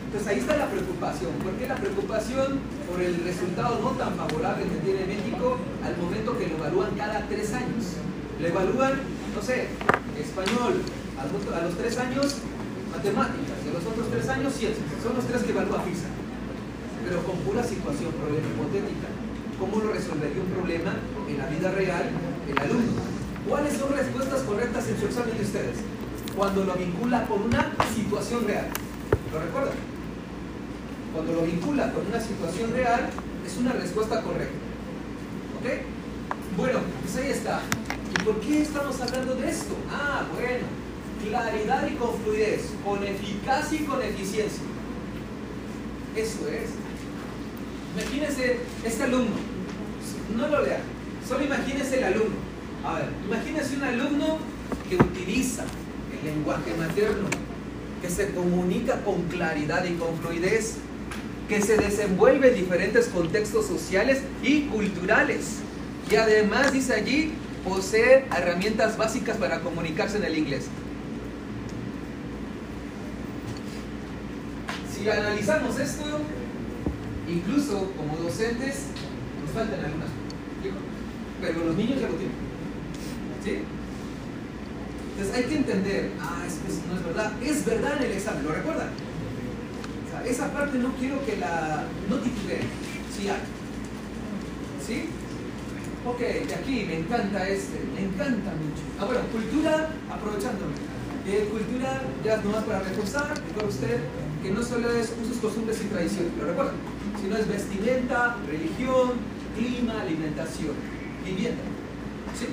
Entonces 0.06 0.28
ahí 0.28 0.38
está 0.40 0.56
la 0.56 0.68
preocupación. 0.68 1.32
¿Por 1.40 1.52
qué 1.56 1.66
la 1.66 1.76
preocupación 1.76 2.60
por 2.84 3.00
el 3.00 3.16
resultado 3.24 3.80
no 3.80 3.90
tan 3.96 4.14
favorable 4.14 4.64
que 4.64 4.78
tiene 4.84 5.06
México 5.06 5.56
al 5.82 5.96
momento 5.96 6.38
que 6.38 6.48
lo 6.48 6.56
evalúan 6.56 6.94
cada 6.96 7.26
tres 7.28 7.54
años? 7.54 7.96
Le 8.38 8.48
evalúan, 8.48 9.00
no 9.34 9.40
sé, 9.40 9.68
español, 10.20 10.82
a 11.16 11.62
los 11.62 11.74
tres 11.78 11.98
años 11.98 12.36
matemáticas, 12.92 13.56
y 13.64 13.68
a 13.70 13.72
los 13.72 13.86
otros 13.86 14.10
tres 14.10 14.28
años 14.28 14.52
ciencias. 14.52 14.84
Son 15.02 15.16
los 15.16 15.24
tres 15.24 15.42
que 15.44 15.52
evalúa 15.52 15.82
PISA. 15.84 16.21
Pero 17.04 17.22
con 17.24 17.36
pura 17.38 17.62
situación, 17.62 18.12
problema 18.12 18.46
hipotética. 18.46 19.08
¿Cómo 19.58 19.78
lo 19.82 19.92
resolvería 19.92 20.42
un 20.42 20.50
problema 20.50 20.94
en 21.28 21.38
la 21.38 21.46
vida 21.46 21.70
real 21.70 22.10
el 22.48 22.58
alumno? 22.58 23.02
¿Cuáles 23.48 23.76
son 23.76 23.92
respuestas 23.92 24.42
correctas 24.42 24.88
en 24.88 24.98
su 24.98 25.06
examen 25.06 25.36
de 25.36 25.44
ustedes? 25.44 25.76
Cuando 26.36 26.64
lo 26.64 26.74
vincula 26.74 27.26
con 27.26 27.42
una 27.42 27.72
situación 27.94 28.46
real. 28.46 28.68
¿Lo 29.32 29.40
recuerdan? 29.40 29.92
cuando 31.12 31.32
lo 31.34 31.42
vincula 31.42 31.92
con 31.92 32.06
una 32.06 32.20
situación 32.20 32.72
real, 32.72 33.10
es 33.46 33.56
una 33.58 33.72
respuesta 33.72 34.22
correcta. 34.22 34.54
¿Ok? 35.58 36.56
Bueno, 36.56 36.80
pues 37.02 37.16
ahí 37.16 37.30
está. 37.30 37.60
¿Y 38.10 38.24
por 38.24 38.40
qué 38.40 38.62
estamos 38.62 39.00
hablando 39.00 39.34
de 39.34 39.50
esto? 39.50 39.74
Ah, 39.90 40.24
bueno, 40.32 40.66
claridad 41.28 41.86
y 41.86 41.94
con 41.96 42.14
fluidez, 42.18 42.70
con 42.84 43.02
eficacia 43.04 43.80
y 43.80 43.84
con 43.84 44.02
eficiencia. 44.02 44.62
Eso 46.16 46.48
es. 46.48 46.81
Imagínense 47.94 48.58
este 48.84 49.02
alumno, 49.02 49.36
no 50.36 50.48
lo 50.48 50.62
lean, 50.62 50.80
solo 51.28 51.44
imagínense 51.44 51.98
el 51.98 52.04
alumno. 52.04 52.36
A 52.84 52.94
ver, 52.94 53.08
imagínense 53.26 53.76
un 53.76 53.84
alumno 53.84 54.38
que 54.88 54.96
utiliza 54.96 55.64
el 56.18 56.24
lenguaje 56.24 56.74
materno, 56.78 57.28
que 58.00 58.08
se 58.08 58.30
comunica 58.32 59.02
con 59.02 59.22
claridad 59.24 59.84
y 59.84 59.94
con 59.94 60.16
fluidez, 60.18 60.76
que 61.48 61.60
se 61.60 61.76
desenvuelve 61.76 62.48
en 62.48 62.54
diferentes 62.54 63.08
contextos 63.08 63.66
sociales 63.66 64.22
y 64.42 64.62
culturales. 64.62 65.58
Y 66.10 66.16
además, 66.16 66.72
dice 66.72 66.94
allí, 66.94 67.32
posee 67.68 68.24
herramientas 68.36 68.96
básicas 68.96 69.36
para 69.36 69.60
comunicarse 69.60 70.16
en 70.16 70.24
el 70.24 70.38
inglés. 70.38 70.66
Si 74.92 75.08
analizamos 75.08 75.78
esto, 75.78 76.04
incluso 77.32 77.92
como 77.96 78.16
docentes, 78.16 78.86
nos 79.42 79.50
faltan 79.54 79.84
algunas 79.84 80.08
pero 81.42 81.64
los 81.64 81.76
niños 81.76 82.00
ya 82.00 82.08
lo 82.08 82.14
tienen. 82.14 82.36
¿Sí? 83.42 83.58
Entonces 85.10 85.36
hay 85.36 85.44
que 85.44 85.56
entender, 85.56 86.12
ah, 86.20 86.44
es 86.46 86.54
que 86.54 86.88
no 86.88 86.96
es 86.96 87.04
verdad, 87.04 87.32
es 87.42 87.66
verdad 87.66 87.96
en 87.98 88.02
el 88.04 88.12
examen, 88.12 88.44
¿lo 88.44 88.52
recuerdan? 88.52 88.90
esa 90.24 90.52
parte 90.52 90.78
no 90.78 90.92
quiero 91.00 91.24
que 91.26 91.36
la 91.36 91.84
no 92.08 92.16
titubeen. 92.18 92.62
Sí 93.10 93.28
hay. 93.28 93.42
¿Sí? 94.86 95.08
Ok, 96.06 96.18
de 96.20 96.54
aquí 96.54 96.84
me 96.86 96.98
encanta 97.00 97.48
este, 97.48 97.80
me 97.92 98.06
encanta 98.06 98.50
mucho. 98.54 98.82
Ah, 99.00 99.04
bueno, 99.06 99.20
cultura, 99.32 99.90
aprovechándome. 100.08 100.74
Eh, 101.26 101.48
cultura, 101.50 102.02
ya 102.24 102.36
nomás 102.38 102.64
para 102.64 102.80
reforzar, 102.80 103.34
recuerda 103.34 103.68
usted 103.68 104.00
que 104.42 104.50
no 104.50 104.62
solo 104.62 104.90
es 104.92 105.12
usos, 105.22 105.38
costumbres 105.38 105.80
y 105.82 105.86
tradiciones, 105.86 106.32
¿lo 106.38 106.46
recuerdan? 106.46 106.74
Sino 107.22 107.36
es 107.38 107.48
vestimenta, 107.48 108.36
religión, 108.46 109.12
clima, 109.56 110.02
alimentación, 110.02 110.74
vivienda. 111.24 111.62
¿Sí? 112.38 112.48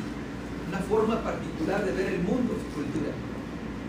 Una 0.69 0.79
forma 0.79 1.21
particular 1.21 1.83
de 1.83 1.91
ver 1.91 2.13
el 2.13 2.21
mundo, 2.21 2.53
cultura. 2.73 3.11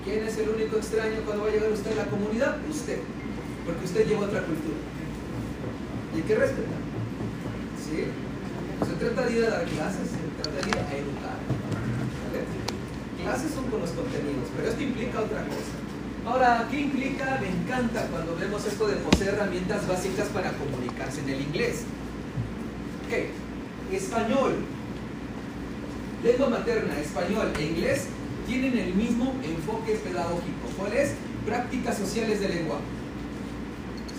¿Quién 0.04 0.24
es 0.24 0.36
el 0.38 0.48
único 0.48 0.78
extraño 0.78 1.20
cuando 1.24 1.44
va 1.44 1.50
a 1.50 1.52
llegar 1.52 1.70
usted 1.70 1.92
a 1.92 2.04
la 2.04 2.10
comunidad? 2.10 2.56
Usted 2.68 2.98
porque 3.64 3.84
usted 3.84 4.08
lleva 4.08 4.26
otra 4.26 4.42
cultura. 4.42 4.78
Y 6.12 6.16
hay 6.16 6.22
que 6.22 6.34
respetar. 6.34 6.80
¿Sí? 7.78 8.10
No 8.78 8.86
se 8.86 8.92
trata 8.94 9.26
de 9.26 9.38
ir 9.38 9.44
a 9.44 9.50
dar 9.50 9.64
clases, 9.64 10.10
se 10.10 10.42
trata 10.42 10.58
de 10.58 10.68
ir 10.68 10.76
a 10.76 10.96
educar. 10.96 11.38
Clases 13.22 13.52
son 13.52 13.70
con 13.70 13.80
los 13.80 13.90
contenidos, 13.90 14.48
pero 14.56 14.68
esto 14.68 14.82
implica 14.82 15.20
otra 15.20 15.44
cosa. 15.44 15.79
Ahora, 16.26 16.66
¿qué 16.70 16.80
implica? 16.80 17.38
Me 17.40 17.48
encanta 17.48 18.06
cuando 18.06 18.37
vemos 18.37 18.64
esto 18.66 18.87
de 18.87 18.96
poseer 18.96 19.35
herramientas 19.35 19.88
básicas 19.88 20.28
para 20.28 20.52
comunicarse 20.52 21.20
en 21.20 21.30
el 21.30 21.40
inglés. 21.40 21.85
¿Qué? 23.09 23.30
Español, 23.92 24.56
lengua 26.22 26.48
materna, 26.50 26.98
español 26.98 27.52
e 27.59 27.62
inglés 27.64 28.06
tienen 28.46 28.78
el 28.78 28.94
mismo 28.94 29.35
enfoque 29.42 29.94
pedagógico. 29.94 30.68
¿Cuál 30.78 30.92
es? 30.92 31.14
Prácticas 31.44 31.96
sociales 31.96 32.40
de 32.40 32.48
lenguaje 32.48 32.85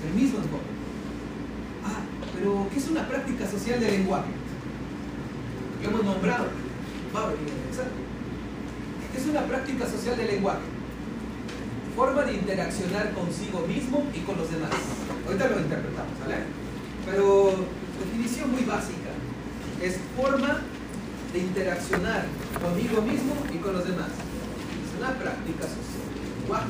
el 0.08 0.14
mismo 0.14 0.40
enfoque. 0.40 0.72
Ah, 1.86 2.02
pero 2.34 2.68
¿qué 2.72 2.80
es 2.80 2.90
una 2.90 3.08
práctica 3.08 3.48
social 3.48 3.80
de 3.80 3.92
lenguaje? 3.92 4.32
Lo 5.84 5.90
hemos 5.90 6.04
nombrado. 6.04 6.46
¿Qué 9.12 9.18
es 9.20 9.28
una 9.28 9.42
práctica 9.42 9.88
social 9.88 10.18
de 10.18 10.26
lenguaje? 10.26 10.71
Forma 12.02 12.24
de 12.24 12.34
interaccionar 12.34 13.12
consigo 13.12 13.60
mismo 13.68 14.04
y 14.12 14.22
con 14.22 14.36
los 14.36 14.52
demás. 14.52 14.72
Ahorita 15.24 15.50
lo 15.50 15.60
interpretamos, 15.60 16.20
¿vale? 16.20 16.36
Pero 17.06 17.54
definición 18.00 18.52
muy 18.52 18.64
básica. 18.64 19.12
Es 19.80 20.00
forma 20.18 20.62
de 21.32 21.40
interaccionar 21.40 22.26
conmigo 22.60 23.04
mismo 23.04 23.36
y 23.54 23.58
con 23.58 23.74
los 23.74 23.86
demás. 23.86 24.08
Es 24.08 24.98
una 24.98 25.14
práctica 25.14 25.62
social. 25.62 26.66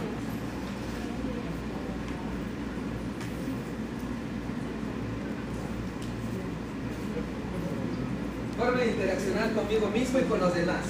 Forma 8.58 8.80
de 8.82 8.92
interaccionar 8.92 9.54
conmigo 9.54 9.88
mismo 9.92 10.20
y 10.20 10.24
con 10.24 10.42
los 10.42 10.54
demás. 10.54 10.86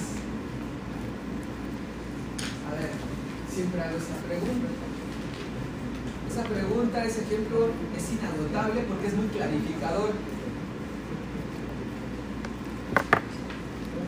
A 2.68 2.74
ver, 2.74 2.90
siempre 3.52 3.82
hago 3.82 3.96
esa 3.98 4.16
pregunta. 4.24 4.68
Esa 6.30 6.44
pregunta, 6.44 7.04
ese 7.04 7.20
ejemplo 7.22 7.68
es 7.94 8.04
inagotable 8.12 8.80
porque 8.88 9.06
es 9.08 9.14
muy 9.14 9.26
clarificador. 9.28 10.10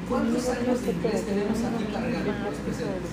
¿Cuántos 0.08 0.48
años 0.48 0.82
de 0.82 0.92
inglés 0.92 1.26
tenemos 1.26 1.58
aquí 1.60 1.84
cargando 1.92 2.32
los 2.32 2.58
presentes? 2.64 3.10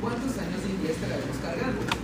¿Cuántos 0.00 0.38
años 0.38 0.62
de 0.64 0.70
inglés 0.70 0.96
tenemos 0.96 1.36
cargando? 1.42 1.97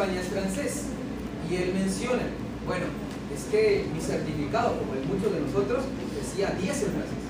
España 0.00 0.20
es 0.20 0.28
francés. 0.28 0.84
Y 1.50 1.56
él 1.56 1.74
menciona, 1.74 2.22
bueno, 2.64 2.86
es 3.36 3.44
que 3.52 3.84
mi 3.92 4.00
certificado, 4.00 4.78
como 4.78 4.94
el 4.94 5.04
muchos 5.04 5.30
de 5.30 5.40
nosotros, 5.40 5.84
decía 6.16 6.56
10 6.58 6.70
en 6.70 6.92
francés. 6.96 7.20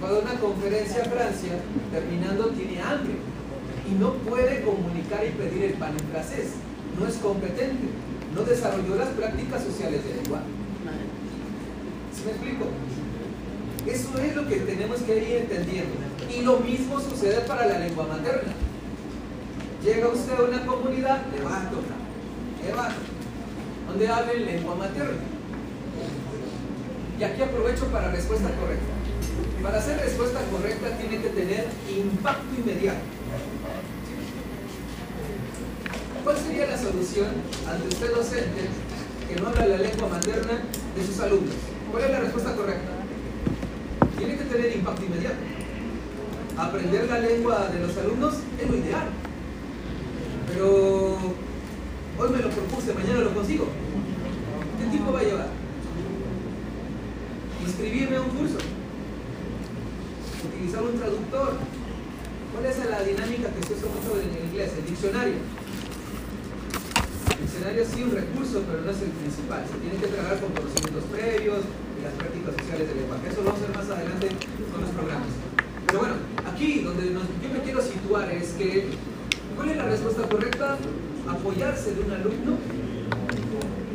Fue 0.00 0.08
a 0.08 0.20
una 0.20 0.40
conferencia 0.40 1.02
a 1.02 1.04
Francia, 1.04 1.52
terminando 1.92 2.46
tiene 2.56 2.80
hambre 2.80 3.14
y 3.84 3.94
no 4.00 4.14
puede 4.24 4.62
comunicar 4.62 5.26
y 5.26 5.36
pedir 5.36 5.64
el 5.64 5.72
pan 5.74 5.92
en 5.92 6.08
francés. 6.08 6.52
No 6.98 7.06
es 7.06 7.16
competente, 7.16 7.84
no 8.34 8.42
desarrolló 8.44 8.96
las 8.96 9.08
prácticas 9.08 9.62
sociales 9.62 10.00
de 10.04 10.22
lenguaje. 10.22 10.48
¿Sí 12.16 12.22
me 12.24 12.30
explico? 12.32 12.64
Eso 13.86 14.18
es 14.22 14.36
lo 14.36 14.48
que 14.48 14.56
tenemos 14.56 15.00
que 15.02 15.18
ir 15.18 15.36
entendiendo. 15.42 15.92
Y 16.32 16.40
lo 16.42 16.60
mismo 16.60 16.98
sucede 16.98 17.42
para 17.42 17.66
la 17.66 17.78
lengua 17.78 18.06
materna. 18.06 18.52
Llega 19.84 20.08
usted 20.08 20.32
a 20.38 20.42
una 20.42 20.64
comunidad, 20.64 21.22
le 21.34 21.42
va 21.42 21.56
a 21.56 21.70
tocar, 21.70 22.92
donde 23.88 24.08
hablen 24.08 24.46
lengua 24.46 24.76
materna. 24.76 25.18
Y 27.18 27.24
aquí 27.24 27.42
aprovecho 27.42 27.86
para 27.86 28.12
respuesta 28.12 28.48
correcta. 28.60 28.92
Para 29.60 29.78
hacer 29.78 29.98
respuesta 29.98 30.40
correcta 30.50 30.96
tiene 30.98 31.20
que 31.20 31.28
tener 31.30 31.66
impacto 31.90 32.54
inmediato. 32.56 33.00
¿Cuál 36.22 36.36
sería 36.38 36.66
la 36.66 36.78
solución 36.78 37.28
ante 37.68 37.88
usted 37.88 38.14
docente 38.14 38.68
que 39.28 39.40
no 39.40 39.48
habla 39.48 39.66
la 39.66 39.78
lengua 39.78 40.08
materna 40.08 40.62
de 40.96 41.06
sus 41.06 41.18
alumnos? 41.18 41.54
¿Cuál 41.90 42.04
es 42.04 42.10
la 42.10 42.20
respuesta 42.20 42.54
correcta? 42.54 42.90
Tiene 44.16 44.36
que 44.36 44.44
tener 44.44 44.76
impacto 44.76 45.04
inmediato. 45.04 45.36
Aprender 46.56 47.08
la 47.08 47.18
lengua 47.18 47.68
de 47.72 47.80
los 47.80 47.96
alumnos 47.96 48.34
es 48.60 48.70
lo 48.70 48.76
ideal. 48.76 49.08
Pero 50.52 51.16
hoy 52.18 52.28
me 52.30 52.42
lo 52.42 52.50
propuse, 52.50 52.92
mañana 52.92 53.20
lo 53.20 53.34
consigo. 53.34 53.66
¿Qué 54.78 54.86
tiempo 54.90 55.12
va 55.12 55.20
a 55.20 55.22
llevar? 55.22 55.48
Inscribirme 57.64 58.16
a 58.16 58.20
un 58.20 58.28
curso. 58.30 58.58
Utilizar 60.44 60.82
un 60.82 60.98
traductor. 60.98 61.56
¿Cuál 62.52 62.66
es 62.66 62.76
la 62.84 63.00
dinámica 63.00 63.48
que 63.48 63.66
se 63.66 63.72
usa 63.80 63.88
mucho 63.96 64.20
en 64.20 64.28
inglés? 64.44 64.72
El 64.76 64.84
diccionario. 64.84 65.40
El 67.32 67.40
diccionario 67.40 67.82
sí 67.88 68.02
un 68.02 68.12
recurso, 68.12 68.60
pero 68.68 68.84
no 68.84 68.90
es 68.90 69.00
el 69.00 69.08
principal. 69.08 69.64
Se 69.64 69.78
tiene 69.80 69.96
que 69.96 70.12
trabajar 70.12 70.36
con 70.36 70.52
conocimientos 70.52 71.04
previos 71.08 71.64
y 71.96 72.04
las 72.04 72.12
prácticas 72.20 72.52
sociales 72.60 72.88
del 72.92 72.96
lenguaje. 73.00 73.24
Eso 73.32 73.40
lo 73.40 73.56
vamos 73.56 73.62
a 73.64 73.66
ver 73.72 73.76
más 73.80 73.88
adelante 73.88 74.28
con 74.68 74.80
los 74.84 74.90
programas. 74.92 75.32
Pero 75.86 75.98
bueno, 75.98 76.14
aquí 76.44 76.84
donde 76.84 77.08
yo 77.08 77.48
me 77.48 77.60
quiero 77.64 77.80
situar 77.80 78.28
es 78.30 78.52
que, 78.60 78.92
¿cuál 79.56 79.70
es 79.70 79.76
la 79.76 79.84
respuesta 79.84 80.22
correcta? 80.28 80.76
Apoyarse 81.28 81.94
de 81.94 82.00
un 82.02 82.10
alumno. 82.10 82.58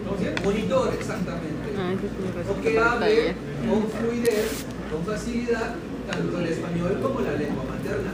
¿Cómo 0.05 0.17
se 0.19 0.43
Monitor, 0.43 0.93
exactamente. 0.93 1.67
Ah, 1.77 1.93
o 2.49 2.61
que 2.61 2.79
hable 2.79 3.35
con 3.67 3.89
fluidez, 3.89 4.65
con 4.91 5.03
facilidad, 5.03 5.75
tanto 6.09 6.39
el 6.39 6.47
español 6.47 6.99
como 7.01 7.19
la 7.21 7.33
lengua 7.33 7.63
materna. 7.65 8.11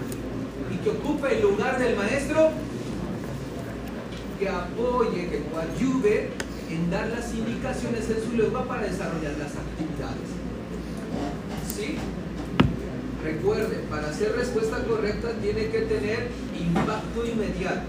Y 0.74 0.78
que 0.78 0.90
ocupe 0.90 1.36
el 1.36 1.42
lugar 1.42 1.80
del 1.80 1.96
maestro, 1.96 2.52
que 4.40 4.50
apoye, 4.50 5.30
que 5.30 5.44
coadyuve 5.44 6.30
en 6.72 6.90
dar 6.90 7.08
las 7.10 7.34
indicaciones 7.34 8.10
en 8.10 8.24
su 8.24 8.36
lengua 8.36 8.66
para 8.66 8.84
desarrollar 8.84 9.34
las 9.38 9.52
actividades. 9.56 10.30
¿Sí? 11.76 11.98
Recuerde, 13.24 13.78
para 13.90 14.10
hacer 14.10 14.36
respuesta 14.36 14.84
correcta 14.84 15.30
tiene 15.42 15.70
que 15.70 15.80
tener 15.82 16.28
impacto 16.60 17.26
inmediato. 17.26 17.88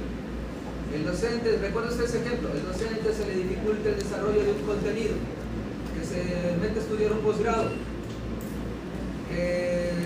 El 0.95 1.05
docente, 1.05 1.59
recuerda 1.61 1.91
ese 1.91 2.19
ejemplo, 2.19 2.51
el 2.55 2.63
docente 2.65 3.13
se 3.13 3.27
le 3.27 3.43
dificulta 3.43 3.89
el 3.89 3.99
desarrollo 3.99 4.45
de 4.45 4.53
un 4.53 4.63
contenido, 4.63 5.15
que 5.91 6.07
se 6.07 6.23
mete 6.63 6.79
a 6.79 6.83
estudiar 6.83 7.13
un 7.13 7.19
posgrado, 7.19 7.73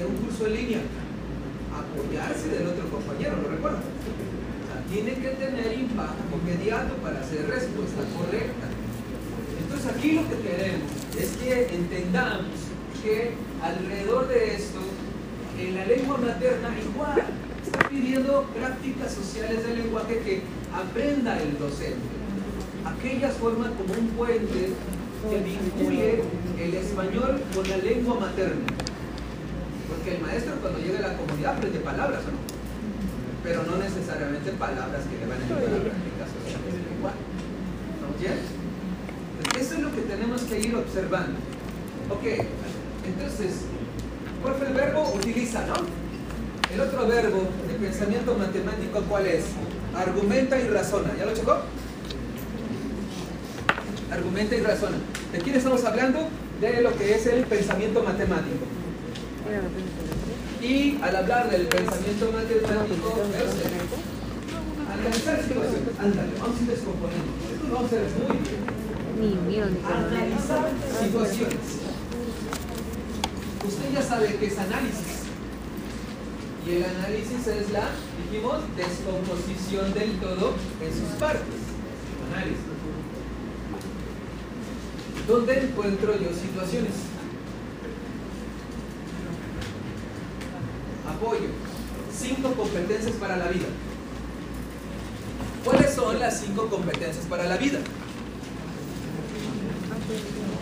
un 0.09 0.17
curso 0.25 0.47
en 0.47 0.55
línea, 0.55 0.81
apoyarse 1.77 2.49
del 2.49 2.69
otro 2.69 2.88
compañero, 2.88 3.37
¿lo 3.43 3.51
recuerda? 3.51 3.81
O 3.85 4.64
sea, 4.73 4.81
tiene 4.88 5.12
que 5.12 5.29
tener 5.37 5.79
impacto 5.79 6.25
inmediato 6.41 6.95
para 7.03 7.21
hacer 7.21 7.47
respuesta 7.47 8.01
correcta. 8.17 8.67
Entonces 9.61 9.93
aquí 9.93 10.12
lo 10.12 10.27
que 10.31 10.37
queremos 10.41 10.88
es 11.21 11.37
que 11.37 11.69
entendamos 11.75 12.57
que 13.05 13.35
alrededor 13.61 14.27
de 14.29 14.55
esto, 14.55 14.81
en 15.59 15.75
la 15.75 15.85
lengua 15.87 16.18
materna 16.18 16.68
igual 16.79 17.23
está 17.64 17.88
pidiendo 17.88 18.44
prácticas 18.55 19.12
sociales 19.12 19.66
del 19.66 19.79
lenguaje 19.83 20.18
que 20.21 20.42
aprenda 20.73 21.40
el 21.40 21.59
docente. 21.59 21.99
Aquellas 22.85 23.35
forman 23.35 23.75
como 23.75 23.94
un 23.94 24.09
puente 24.09 24.73
que 25.29 25.38
vincule 25.38 26.23
el 26.59 26.75
español 26.75 27.42
con 27.55 27.68
la 27.68 27.77
lengua 27.79 28.21
materna. 28.21 28.66
Porque 29.88 30.14
el 30.16 30.23
maestro 30.23 30.55
cuando 30.62 30.79
llega 30.79 30.99
a 30.99 31.12
la 31.12 31.16
comunidad 31.16 31.57
aprende 31.57 31.81
palabras, 31.81 32.23
¿o 32.23 32.31
no? 32.31 32.38
Pero 33.42 33.64
no 33.64 33.77
necesariamente 33.79 34.53
palabras 34.53 35.03
que 35.11 35.18
le 35.18 35.27
van 35.27 35.42
a 35.42 35.44
ayudar 35.44 35.81
a 35.81 35.83
prácticas 35.83 36.29
sociales 36.38 36.73
del 36.73 36.85
lenguaje. 36.94 37.18
¿No? 38.01 38.09
Eso 39.59 39.75
es 39.75 39.81
lo 39.81 39.92
que 39.92 40.03
tenemos 40.03 40.42
que 40.42 40.61
ir 40.61 40.75
observando. 40.75 41.38
Ok, 42.11 42.25
entonces, 43.07 43.64
¿cuál 44.42 44.55
fue 44.55 44.66
el 44.68 44.74
verbo? 44.74 45.12
Utiliza, 45.14 45.66
¿no? 45.66 45.74
El 46.72 46.81
otro 46.81 47.07
verbo 47.07 47.42
de 47.66 47.74
pensamiento 47.74 48.35
matemático, 48.35 49.01
¿cuál 49.09 49.27
es? 49.27 49.44
Argumenta 49.96 50.59
y 50.59 50.68
razona. 50.68 51.11
¿Ya 51.18 51.24
lo 51.24 51.35
checó? 51.35 51.57
Argumenta 54.11 54.55
y 54.55 54.61
razona. 54.61 54.96
¿De 55.33 55.38
quién 55.38 55.57
estamos 55.57 55.85
hablando? 55.85 56.29
De 56.61 56.83
lo 56.83 56.94
que 56.96 57.14
es 57.14 57.27
el 57.27 57.44
pensamiento 57.44 58.03
matemático. 58.03 58.66
Y 60.61 60.98
al 61.03 61.16
hablar 61.16 61.51
del 61.51 61.66
pensamiento 61.68 62.33
matemático, 62.33 63.22
analizar 64.92 65.42
situaciones. 65.42 65.98
Ándale, 65.98 66.33
vamos 66.40 66.59
a 66.59 66.62
ir 66.62 66.68
descomponiendo. 66.68 67.33
Esto 67.55 67.68
lo 67.68 67.74
vamos 67.74 67.92
a 67.92 67.96
hacer 67.96 68.09
muy 69.18 69.31
bien. 69.48 69.79
Analizar 69.85 70.68
situaciones. 71.01 71.88
Usted 73.66 73.92
ya 73.92 74.03
sabe 74.03 74.37
que 74.37 74.47
es 74.47 74.59
análisis. 74.59 75.18
Y 76.66 76.77
el 76.77 76.85
análisis 76.85 77.47
es 77.47 77.71
la, 77.71 77.90
dijimos, 78.23 78.62
descomposición 78.77 79.92
del 79.94 80.18
todo 80.18 80.55
en 80.83 80.92
sus 80.92 81.18
partes. 81.18 81.61
Análisis. 82.33 82.59
¿Dónde 85.27 85.61
encuentro 85.61 86.12
yo 86.14 86.31
situaciones? 86.33 86.92
Apoyo. 91.09 91.49
Cinco 92.16 92.53
competencias 92.53 93.16
para 93.16 93.37
la 93.37 93.49
vida. 93.49 93.66
¿Cuáles 95.64 95.95
son 95.95 96.18
las 96.18 96.41
cinco 96.41 96.68
competencias 96.68 97.26
para 97.26 97.45
la 97.45 97.57
vida? 97.57 97.80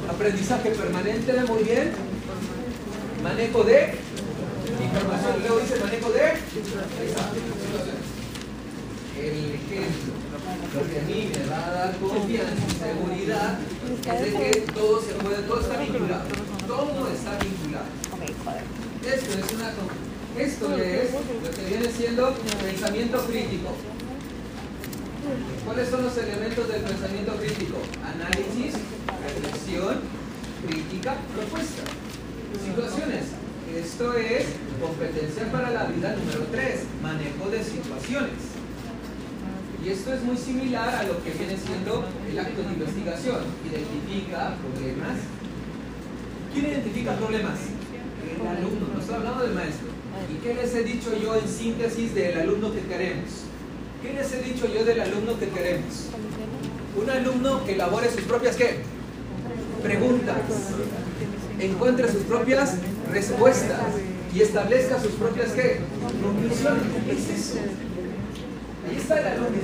Aprendizaje 0.09 0.70
permanente 0.70 1.33
muy 1.49 1.62
bien. 1.62 2.16
Manejo 3.27 3.64
de 3.64 3.93
información. 4.85 5.35
Luego 5.41 5.59
dice 5.59 5.81
manejo 5.81 6.11
de. 6.12 6.27
El 9.18 9.55
ejemplo, 9.57 10.12
lo 10.74 10.81
que 10.89 11.01
a 11.01 11.03
mí 11.03 11.33
me 11.35 11.51
va 11.51 11.66
a 11.66 11.70
dar 11.72 11.97
confianza 11.97 12.55
y 12.55 12.70
seguridad 12.70 13.59
es 14.14 14.20
de 14.20 14.31
que 14.33 14.61
todo 14.72 15.03
se 15.03 15.14
puede, 15.14 15.43
todo 15.43 15.61
está 15.61 15.81
vinculado. 15.81 16.22
Todo 16.68 17.09
está 17.09 17.39
vinculado. 17.43 17.87
Esto 19.03 19.39
es 19.39 19.53
una 19.55 19.72
esto 20.39 20.77
es 20.77 21.12
lo 21.12 21.51
que 21.51 21.64
viene 21.68 21.91
siendo 21.91 22.33
pensamiento 22.62 23.27
crítico. 23.27 23.70
¿Cuáles 25.64 25.89
son 25.89 26.05
los 26.05 26.16
elementos 26.16 26.68
del 26.68 26.83
pensamiento 26.83 27.35
crítico? 27.37 27.79
Análisis, 28.05 28.74
reflexión, 29.24 29.99
crítica, 30.64 31.16
propuesta. 31.35 32.06
Situaciones. 32.65 33.25
Esto 33.75 34.15
es 34.15 34.47
competencia 34.81 35.51
para 35.53 35.71
la 35.71 35.85
vida 35.85 36.17
número 36.17 36.47
3, 36.51 36.81
manejo 37.03 37.51
de 37.51 37.63
situaciones. 37.63 38.57
Y 39.85 39.89
esto 39.91 40.15
es 40.15 40.23
muy 40.23 40.37
similar 40.37 40.89
a 40.95 41.03
lo 41.05 41.23
que 41.23 41.31
viene 41.31 41.57
siendo 41.57 42.05
el 42.29 42.39
acto 42.39 42.63
de 42.63 42.73
investigación. 42.73 43.41
Identifica 43.69 44.57
problemas. 44.57 45.19
¿Quién 46.53 46.67
identifica 46.67 47.17
problemas? 47.17 47.59
El 48.25 48.47
alumno, 48.47 48.89
no 48.95 49.01
estoy 49.01 49.15
hablando 49.15 49.43
del 49.45 49.55
maestro. 49.55 49.89
¿Y 50.33 50.43
qué 50.43 50.55
les 50.55 50.75
he 50.75 50.83
dicho 50.83 51.11
yo 51.23 51.37
en 51.37 51.47
síntesis 51.47 52.15
del 52.15 52.41
alumno 52.41 52.73
que 52.73 52.81
queremos? 52.81 53.47
¿Qué 54.03 54.13
les 54.15 54.33
he 54.33 54.43
dicho 54.43 54.67
yo 54.67 54.85
del 54.85 55.01
alumno 55.01 55.39
que 55.39 55.49
queremos? 55.49 56.09
Un 56.97 57.11
alumno 57.11 57.65
que 57.65 57.75
elabore 57.75 58.11
sus 58.11 58.23
propias 58.23 58.57
¿qué? 58.57 58.79
Preguntas, 59.83 60.37
encuentre 61.61 62.11
sus 62.11 62.23
propias 62.23 62.75
respuestas 63.11 63.81
y 64.35 64.43
establezca 64.43 65.01
sus 65.01 65.13
propias 65.13 65.53
¿qué? 65.53 65.81
Conclusiones. 66.23 66.83
¿Qué 67.07 67.13
es 67.13 67.31
eso? 67.31 67.59
Ahí 68.89 68.97
está 68.97 69.21
el 69.21 69.27
alumno. 69.27 69.59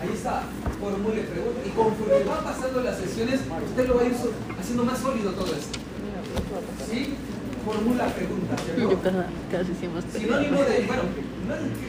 Ahí 0.00 0.10
está. 0.14 0.42
Formule 0.80 1.22
preguntas. 1.22 1.66
Y 1.66 1.70
conforme 1.70 2.24
va 2.24 2.44
pasando 2.44 2.82
las 2.82 2.98
sesiones, 2.98 3.40
usted 3.66 3.88
lo 3.88 3.96
va 3.96 4.02
a 4.02 4.04
ir 4.04 4.14
haciendo 4.60 4.84
más 4.84 4.98
sólido 4.98 5.32
todo 5.32 5.46
esto. 5.46 5.78
¿Sí? 6.90 7.14
Formula 7.64 8.06
preguntas. 8.06 8.60
Sinónimo 10.12 10.62
de. 10.62 10.86
Bueno, 10.86 11.02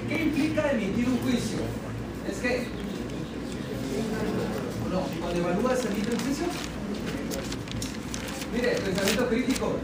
¿qué 0.07 0.23
implica 0.23 0.71
emitir 0.71 1.07
un 1.07 1.17
juicio? 1.19 1.59
Es 2.27 2.37
que. 2.39 2.67
No, 4.91 5.01
cuando 5.21 5.39
evalúas, 5.39 5.85
emite 5.85 6.11
un 6.11 6.19
juicio. 6.19 6.45
Mire, 8.53 8.69
pensamiento 8.83 9.29
crítico, 9.29 9.75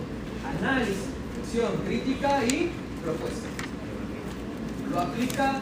análisis, 0.60 0.96
acción 1.40 1.72
crítica 1.86 2.44
y 2.46 2.72
propuesta. 3.04 3.48
Lo 4.92 5.00
aplica 5.02 5.62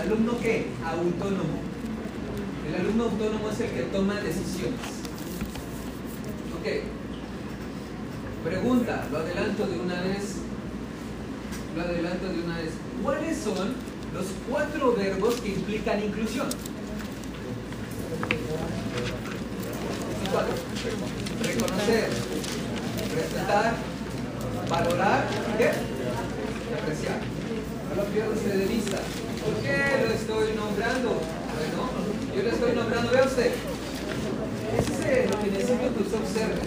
alumno 0.00 0.38
que 0.40 0.66
autónomo. 0.84 1.60
El 2.66 2.74
alumno 2.80 3.04
autónomo 3.04 3.50
es 3.50 3.60
el 3.60 3.70
que 3.70 3.82
toma 3.84 4.14
decisiones. 4.14 4.80
Ok. 6.58 6.66
Pregunta, 8.44 9.06
lo 9.12 9.18
adelanto 9.18 9.66
de 9.66 9.78
una 9.78 10.00
vez. 10.02 10.36
Lo 11.76 11.82
adelanto 11.82 12.26
de 12.28 12.42
una 12.42 12.58
vez. 12.58 12.70
¿Cuáles 13.02 13.38
son 13.38 13.74
los 14.12 14.26
cuatro 14.50 14.94
verbos 14.96 15.36
que 15.36 15.50
implican 15.50 16.02
inclusión? 16.02 16.48
Cuatro. 20.34 20.54
Reconocer, 21.44 22.08
respetar, 23.14 23.74
valorar 24.68 25.24
y 25.30 25.58
¿qué? 25.58 25.68
apreciar. 26.74 27.20
No 27.88 28.02
lo 28.02 28.08
pierda 28.10 28.30
usted 28.34 28.54
de 28.58 28.66
vista. 28.66 28.96
¿Por 29.44 29.54
qué 29.62 29.76
lo 30.02 30.12
estoy 30.12 30.56
nombrando? 30.56 31.22
Bueno, 31.54 32.34
yo 32.34 32.42
lo 32.42 32.48
estoy 32.48 32.72
nombrando, 32.74 33.12
vea 33.12 33.24
usted. 33.26 33.52
Ese 34.76 35.22
es 35.22 35.30
lo 35.30 35.38
que 35.38 35.50
necesito 35.52 35.94
que 35.94 36.02
usted 36.02 36.18
observe. 36.18 36.62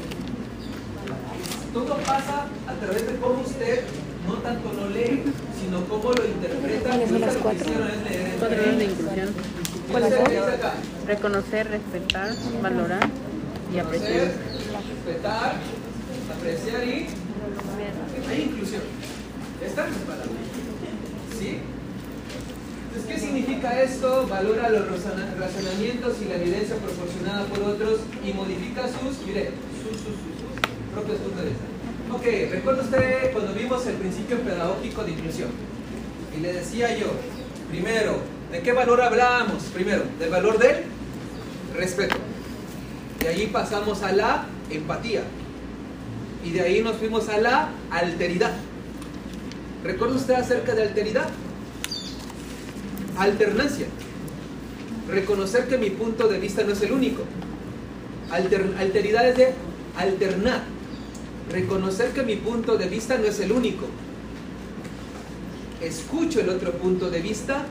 Todo 1.73 1.97
pasa 2.07 2.47
a 2.67 2.73
través 2.73 3.05
de 3.05 3.17
cómo 3.17 3.41
usted 3.41 3.83
no 4.27 4.35
tanto 4.35 4.71
lo 4.71 4.89
lee, 4.91 5.23
sino 5.59 5.83
cómo 5.89 6.13
lo 6.13 6.25
interpreta. 6.25 6.89
¿Cuáles 6.89 7.09
son 7.09 7.19
las 7.19 7.35
cuatro? 7.35 7.65
Cuatro 8.39 8.77
de 8.77 8.85
inclusión. 8.85 9.35
¿Cuáles 9.91 10.13
son? 10.13 10.25
Reconocer, 11.05 11.67
respetar, 11.67 12.31
valorar 12.63 13.26
apreciar. 13.79 14.31
Respetar, 15.05 15.55
apreciar 16.37 16.83
y 16.87 17.07
hay 18.29 18.41
inclusión. 18.41 18.81
Están 19.65 19.93
separados. 19.93 20.27
¿Sí? 21.39 21.59
Entonces, 22.87 23.13
¿qué 23.13 23.19
significa 23.19 23.81
esto? 23.81 24.27
Valora 24.27 24.69
los 24.69 24.87
razonamientos 24.87 26.15
y 26.21 26.25
la 26.25 26.35
evidencia 26.35 26.75
proporcionada 26.77 27.45
por 27.45 27.61
otros 27.61 27.99
y 28.25 28.33
modifica 28.33 28.87
sus, 28.87 29.25
mire, 29.25 29.51
sus, 29.83 29.97
sus, 29.97 30.15
sus, 30.15 30.35
sus 30.41 30.93
propios 30.93 31.17
puntos. 31.19 31.45
Ok, 32.11 32.23
recuerda 32.51 32.83
usted 32.83 33.31
cuando 33.33 33.53
vimos 33.53 33.85
el 33.85 33.95
principio 33.95 34.39
pedagógico 34.39 35.03
de 35.03 35.11
inclusión. 35.11 35.49
Y 36.35 36.41
le 36.41 36.53
decía 36.53 36.97
yo, 36.97 37.07
primero, 37.69 38.19
¿de 38.51 38.61
qué 38.61 38.71
valor 38.71 39.01
hablábamos? 39.01 39.63
Primero, 39.73 40.03
del 40.19 40.29
valor 40.29 40.57
del 40.57 40.85
respeto. 41.75 42.15
De 43.27 43.33
ahí 43.33 43.47
pasamos 43.47 44.03
a 44.03 44.13
la 44.13 44.45
empatía. 44.69 45.21
Y 46.45 46.51
de 46.51 46.61
ahí 46.61 46.81
nos 46.81 46.95
fuimos 46.95 47.27
a 47.27 47.37
la 47.37 47.71
alteridad. 47.91 48.53
¿Recuerda 49.83 50.15
usted 50.15 50.35
acerca 50.35 50.73
de 50.73 50.83
alteridad? 50.83 51.27
Alternancia. 53.17 53.87
Reconocer 55.09 55.67
que 55.67 55.77
mi 55.77 55.89
punto 55.89 56.29
de 56.29 56.39
vista 56.39 56.63
no 56.63 56.71
es 56.71 56.81
el 56.81 56.93
único. 56.93 57.23
alteridad 58.31 59.27
es 59.27 59.35
de 59.35 59.53
alternar. 59.97 60.63
Reconocer 61.51 62.11
que 62.11 62.23
mi 62.23 62.37
punto 62.37 62.77
de 62.77 62.87
vista 62.87 63.17
no 63.17 63.25
es 63.25 63.41
el 63.41 63.51
único. 63.51 63.87
Escucho 65.81 66.39
el 66.39 66.47
otro 66.47 66.71
punto 66.77 67.09
de 67.09 67.19
vista 67.19 67.65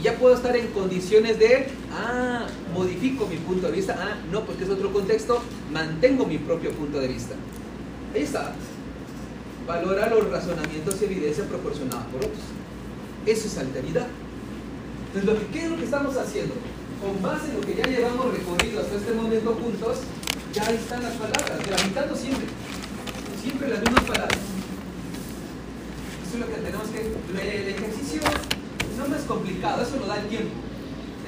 y 0.00 0.02
ya 0.02 0.16
puedo 0.16 0.34
estar 0.34 0.56
en 0.56 0.68
condiciones 0.68 1.38
de, 1.38 1.66
ah, 1.92 2.46
modifico 2.72 3.26
mi 3.26 3.36
punto 3.36 3.66
de 3.66 3.72
vista, 3.72 3.98
ah, 4.00 4.16
no, 4.32 4.46
porque 4.46 4.64
es 4.64 4.70
otro 4.70 4.90
contexto, 4.92 5.42
mantengo 5.70 6.24
mi 6.24 6.38
propio 6.38 6.70
punto 6.72 6.98
de 7.00 7.08
vista. 7.08 7.34
Ahí 8.14 8.22
está. 8.22 8.54
Valora 9.66 10.08
los 10.08 10.30
razonamientos 10.30 10.96
y 11.02 11.04
evidencia 11.04 11.44
proporcionada 11.44 12.06
por 12.06 12.24
otros. 12.24 12.40
Eso 13.26 13.46
es 13.46 13.58
alteridad. 13.58 14.06
Entonces, 15.14 15.44
¿qué 15.52 15.64
es 15.64 15.70
lo 15.70 15.76
que 15.76 15.84
estamos 15.84 16.16
haciendo? 16.16 16.54
Con 17.02 17.20
base 17.20 17.50
en 17.50 17.56
lo 17.56 17.60
que 17.60 17.74
ya 17.74 17.84
llevamos 17.84 18.32
recorrido 18.32 18.80
hasta 18.80 18.96
este 18.96 19.12
momento 19.12 19.54
juntos, 19.60 19.98
ya 20.54 20.64
están 20.64 21.02
las 21.02 21.12
palabras, 21.12 21.58
tramitando 21.66 22.16
siempre. 22.16 22.46
Siempre 23.42 23.68
las 23.68 23.80
mismas 23.80 24.04
palabras. 24.04 24.38
Eso 26.26 26.34
es 26.34 26.40
lo 26.40 26.46
que 26.46 26.60
tenemos 26.62 26.88
que... 26.88 27.00
El 27.30 27.68
ejercicio 27.68 28.20
no 28.96 29.16
es 29.16 29.22
complicado, 29.22 29.82
eso 29.82 29.96
lo 29.96 30.06
da 30.06 30.20
el 30.20 30.28
tiempo. 30.28 30.50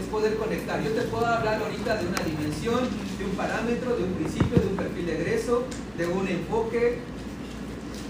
Es 0.00 0.06
poder 0.06 0.36
conectar. 0.36 0.82
Yo 0.82 0.90
te 0.90 1.02
puedo 1.02 1.26
hablar 1.26 1.60
ahorita 1.62 1.96
de 1.96 2.06
una 2.06 2.20
dimensión, 2.22 2.80
de 3.18 3.24
un 3.24 3.32
parámetro, 3.32 3.96
de 3.96 4.04
un 4.04 4.12
principio, 4.14 4.60
de 4.60 4.66
un 4.68 4.76
perfil 4.76 5.06
de 5.06 5.20
egreso, 5.20 5.64
de 5.96 6.06
un 6.06 6.26
enfoque, 6.28 6.98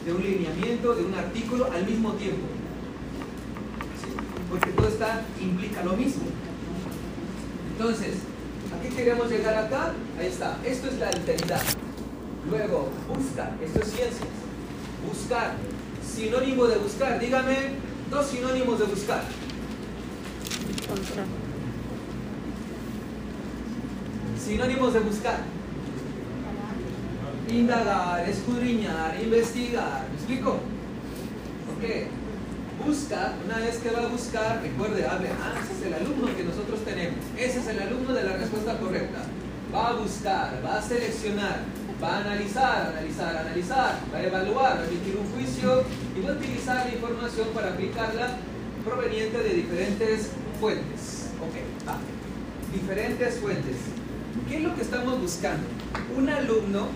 de 0.04 0.12
un 0.12 0.22
lineamiento, 0.22 0.94
de 0.94 1.04
un 1.04 1.14
artículo 1.14 1.70
al 1.72 1.86
mismo 1.86 2.12
tiempo. 2.12 2.46
Porque 4.50 4.70
todo 4.70 4.88
está, 4.88 5.22
implica 5.40 5.82
lo 5.82 5.94
mismo. 5.94 6.24
Entonces, 7.72 8.16
¿a 8.74 8.82
qué 8.82 8.94
queremos 8.94 9.30
llegar 9.30 9.56
acá? 9.56 9.92
Ahí 10.18 10.26
está. 10.26 10.58
Esto 10.64 10.88
es 10.88 10.98
la 10.98 11.08
alteridad. 11.08 11.62
Luego, 12.48 12.90
busca. 13.08 13.50
Esto 13.62 13.80
es 13.80 13.86
ciencias. 13.88 14.28
Buscar. 15.08 15.54
Sinónimo 16.06 16.66
de 16.66 16.76
buscar. 16.78 17.18
Dígame 17.18 17.56
dos 18.10 18.26
sinónimos 18.26 18.78
de 18.78 18.84
buscar. 18.84 19.22
Sinónimos 24.38 24.92
de 24.92 25.00
buscar. 25.00 25.38
Indagar, 27.48 28.28
escudriñar, 28.28 29.18
investigar. 29.22 30.04
¿Me 30.10 30.16
explico? 30.16 30.50
Ok. 31.72 32.86
Busca, 32.86 33.32
una 33.44 33.58
vez 33.58 33.78
que 33.78 33.90
va 33.90 34.00
a 34.00 34.08
buscar, 34.08 34.60
recuerde, 34.60 35.06
hable, 35.06 35.28
ah, 35.28 35.54
ese 35.62 35.72
es 35.72 35.86
el 35.86 35.94
alumno 35.94 36.36
que 36.36 36.44
nosotros 36.44 36.84
tenemos. 36.84 37.16
Ese 37.38 37.60
es 37.60 37.66
el 37.68 37.80
alumno 37.80 38.12
de 38.12 38.24
la 38.24 38.36
respuesta 38.36 38.76
correcta. 38.78 39.22
Va 39.72 39.88
a 39.88 39.92
buscar, 39.94 40.60
va 40.64 40.78
a 40.78 40.82
seleccionar, 40.82 41.60
va 42.02 42.16
a 42.16 42.20
analizar, 42.20 42.88
analizar, 42.88 43.36
analizar, 43.36 44.00
va 44.12 44.18
a 44.18 44.22
evaluar, 44.22 44.78
va 44.78 44.82
a 44.82 44.86
emitir 44.86 45.16
un 45.16 45.32
juicio 45.32 45.84
y 46.16 46.20
va 46.20 46.30
a 46.30 46.36
utilizar 46.36 46.86
la 46.86 46.92
información 46.92 47.48
para 47.54 47.68
aplicarla 47.68 48.36
proveniente 48.84 49.38
de 49.38 49.54
diferentes 49.54 50.30
fuentes. 50.62 51.26
Ok, 51.40 51.88
va. 51.88 51.98
Diferentes 52.72 53.34
fuentes. 53.40 53.76
¿Qué 54.48 54.58
es 54.58 54.62
lo 54.62 54.76
que 54.76 54.82
estamos 54.82 55.20
buscando? 55.20 55.66
Un 56.16 56.28
alumno 56.28 56.86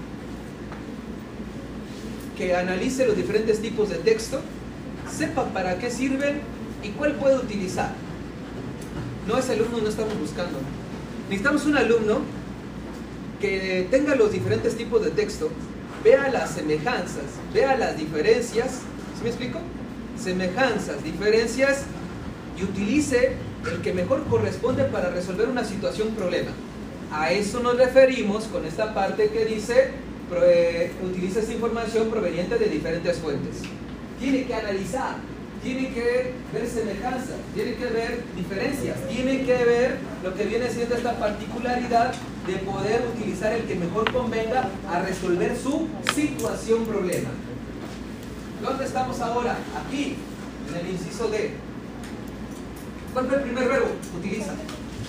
que 2.39 2.55
analice 2.55 3.09
los 3.09 3.17
diferentes 3.17 3.61
tipos 3.61 3.91
de 3.91 3.97
texto, 3.97 4.41
sepa 5.11 5.47
para 5.47 5.81
qué 5.81 5.91
sirven 5.91 6.43
y 6.85 6.91
cuál 6.91 7.17
puede 7.17 7.39
utilizar. 7.39 7.91
No 9.27 9.37
ese 9.37 9.55
alumno 9.55 9.79
no 9.79 9.89
estamos 9.89 10.17
buscando. 10.17 10.61
Necesitamos 11.29 11.67
un 11.67 11.77
alumno 11.77 12.21
que 13.41 13.89
tenga 13.91 14.15
los 14.15 14.31
diferentes 14.31 14.77
tipos 14.77 15.05
de 15.05 15.11
texto, 15.11 15.51
vea 16.05 16.29
las 16.29 16.51
semejanzas, 16.51 17.25
vea 17.53 17.77
las 17.77 17.97
diferencias, 17.97 18.83
¿sí 19.17 19.25
me 19.25 19.31
explico? 19.31 19.59
Semejanzas, 20.17 21.03
diferencias 21.03 21.83
y 22.57 22.63
utilice 22.63 23.35
el 23.73 23.81
que 23.81 23.93
mejor 23.93 24.25
corresponde 24.25 24.85
para 24.85 25.11
resolver 25.11 25.49
una 25.49 25.65
situación 25.65 26.11
problema. 26.11 26.51
A 27.13 27.33
eso 27.33 27.61
nos 27.61 27.77
referimos 27.77 28.45
con 28.45 28.65
esta 28.65 28.93
parte 28.95 29.29
que 29.29 29.45
dice 29.45 29.91
utiliza 31.05 31.41
esta 31.41 31.53
información 31.53 32.11
proveniente 32.11 32.59
de 32.59 32.67
diferentes 32.67 33.19
fuentes. 33.19 33.63
Tiene 34.19 34.45
que 34.45 34.55
analizar, 34.55 35.17
tiene 35.63 35.91
que 35.91 36.33
ver 36.53 36.69
semejanzas, 36.69 37.37
tiene 37.55 37.75
que 37.75 37.87
ver 37.87 38.25
diferencias, 38.35 38.97
tiene 39.09 39.45
que 39.45 39.65
ver 39.65 39.99
lo 40.25 40.35
que 40.35 40.45
viene 40.45 40.69
siendo 40.71 40.97
esta 40.97 41.19
particularidad 41.19 42.13
de 42.47 42.57
poder 42.59 43.05
utilizar 43.15 43.53
el 43.53 43.63
que 43.65 43.77
mejor 43.77 44.13
convenga 44.13 44.69
a 44.91 45.01
resolver 45.01 45.57
su 45.57 45.89
situación 46.15 46.85
problema. 46.87 47.31
¿Dónde 48.63 48.85
estamos 48.85 49.21
ahora? 49.21 49.59
Aquí, 49.87 50.17
en 50.69 50.87
el 50.87 50.93
inciso 50.93 51.29
D. 51.29 51.53
¿Cuál 53.17 53.29
fue 53.29 53.37
el 53.39 53.45
primer 53.45 53.67
verbo? 53.67 53.87
Utiliza. 54.19 54.53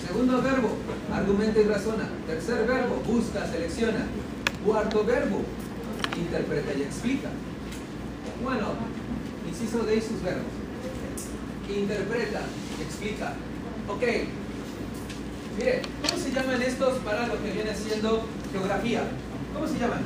Segundo 0.06 0.40
verbo, 0.40 0.70
argumenta 1.12 1.60
y 1.60 1.64
razona. 1.64 2.08
Tercer 2.26 2.66
verbo, 2.66 3.02
busca, 3.06 3.46
selecciona. 3.46 4.06
Cuarto 4.64 5.04
verbo, 5.04 5.42
interpreta 6.16 6.72
y 6.72 6.82
explica. 6.84 7.28
Bueno, 8.42 8.68
inciso 9.46 9.84
D 9.84 9.96
y 9.96 10.00
sus 10.00 10.22
verbos. 10.22 10.50
Interpreta, 11.68 12.40
explica. 12.80 13.34
Ok. 13.88 14.02
Mire, 15.58 15.82
¿cómo 16.00 16.22
se 16.22 16.32
llaman 16.32 16.62
estos 16.62 16.96
para 17.00 17.26
lo 17.26 17.42
que 17.42 17.50
viene 17.50 17.74
siendo 17.74 18.24
geografía? 18.50 19.02
¿Cómo 19.52 19.68
se 19.68 19.78
llaman? 19.78 20.00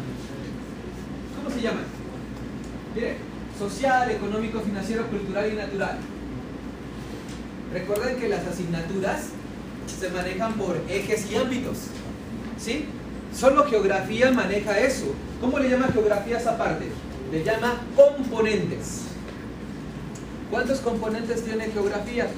¿Cómo 1.36 1.54
se 1.54 1.62
llaman? 1.62 1.84
Mire, 2.96 3.18
social, 3.56 4.10
económico, 4.10 4.60
financiero, 4.60 5.06
cultural 5.06 5.52
y 5.52 5.54
natural. 5.54 5.98
Recuerden 7.72 8.16
que 8.16 8.28
las 8.28 8.46
asignaturas 8.46 9.28
se 9.98 10.10
manejan 10.10 10.54
por 10.54 10.76
ejes 10.88 11.30
y 11.30 11.36
ámbitos. 11.36 11.78
¿Sí? 12.58 12.86
Solo 13.34 13.64
geografía 13.64 14.30
maneja 14.30 14.78
eso. 14.78 15.06
¿Cómo 15.40 15.58
le 15.58 15.70
llama 15.70 15.88
geografía 15.92 16.36
a 16.36 16.40
esa 16.40 16.58
parte? 16.58 16.86
Le 17.30 17.42
llama 17.42 17.80
componentes. 17.96 19.02
¿Cuántos 20.50 20.80
componentes 20.80 21.42
tiene 21.44 21.66
geografía? 21.66 22.28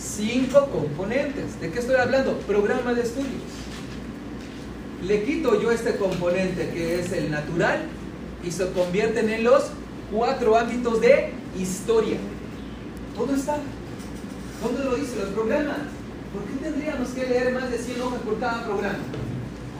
Cinco 0.00 0.68
componentes. 0.68 1.60
¿De 1.60 1.70
qué 1.70 1.80
estoy 1.80 1.96
hablando? 1.96 2.38
Programa 2.40 2.94
de 2.94 3.02
estudios. 3.02 3.42
Le 5.02 5.24
quito 5.24 5.60
yo 5.60 5.72
este 5.72 5.96
componente 5.96 6.70
que 6.70 7.00
es 7.00 7.12
el 7.12 7.30
natural 7.30 7.82
y 8.44 8.50
se 8.52 8.70
convierten 8.70 9.28
en 9.28 9.44
los 9.44 9.64
cuatro 10.12 10.56
ámbitos 10.56 11.00
de 11.00 11.32
historia. 11.58 12.16
¿Dónde 13.16 13.34
está? 13.34 13.56
¿Dónde 14.62 14.84
lo 14.84 14.96
dice? 14.96 15.16
Los 15.16 15.30
programas. 15.30 15.78
¿Por 16.32 16.42
qué 16.44 16.64
tendríamos 16.64 17.08
que 17.10 17.26
leer 17.26 17.54
más 17.54 17.70
de 17.70 17.78
100 17.78 18.02
hojas 18.02 18.20
por 18.22 18.38
cada 18.40 18.64
programa? 18.64 18.98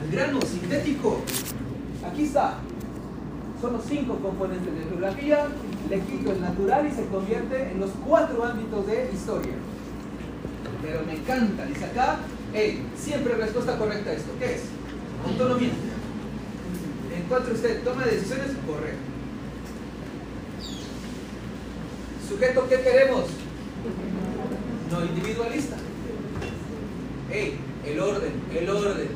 Al 0.01 0.11
grano, 0.11 0.39
sintético. 0.41 1.21
Aquí 2.05 2.23
está. 2.23 2.59
Son 3.61 3.73
los 3.73 3.85
cinco 3.85 4.17
componentes 4.19 4.73
de 4.73 4.83
geografía. 4.83 5.47
Le 5.89 5.99
quito 6.01 6.31
el 6.31 6.41
natural 6.41 6.87
y 6.87 6.91
se 6.95 7.05
convierte 7.07 7.71
en 7.71 7.79
los 7.79 7.91
cuatro 8.05 8.43
ámbitos 8.43 8.87
de 8.87 9.09
historia. 9.13 9.53
Pero 10.81 11.03
me 11.05 11.13
encanta. 11.13 11.65
Dice 11.65 11.85
acá, 11.85 12.19
hey, 12.53 12.85
siempre 12.95 13.35
respuesta 13.35 13.77
correcta 13.77 14.11
a 14.11 14.13
esto. 14.13 14.31
¿Qué 14.39 14.55
es? 14.55 14.61
Autonomía. 15.25 15.71
Encuentre 17.17 17.53
usted, 17.53 17.83
toma 17.83 18.05
decisiones, 18.05 18.51
correcto. 18.67 18.99
Sujeto, 22.29 22.67
¿qué 22.69 22.81
queremos? 22.81 23.25
No 24.95 25.03
individualista. 25.03 25.75
Hey, 27.29 27.57
el 27.85 27.99
orden, 27.99 28.31
el 28.57 28.69
orden. 28.69 29.09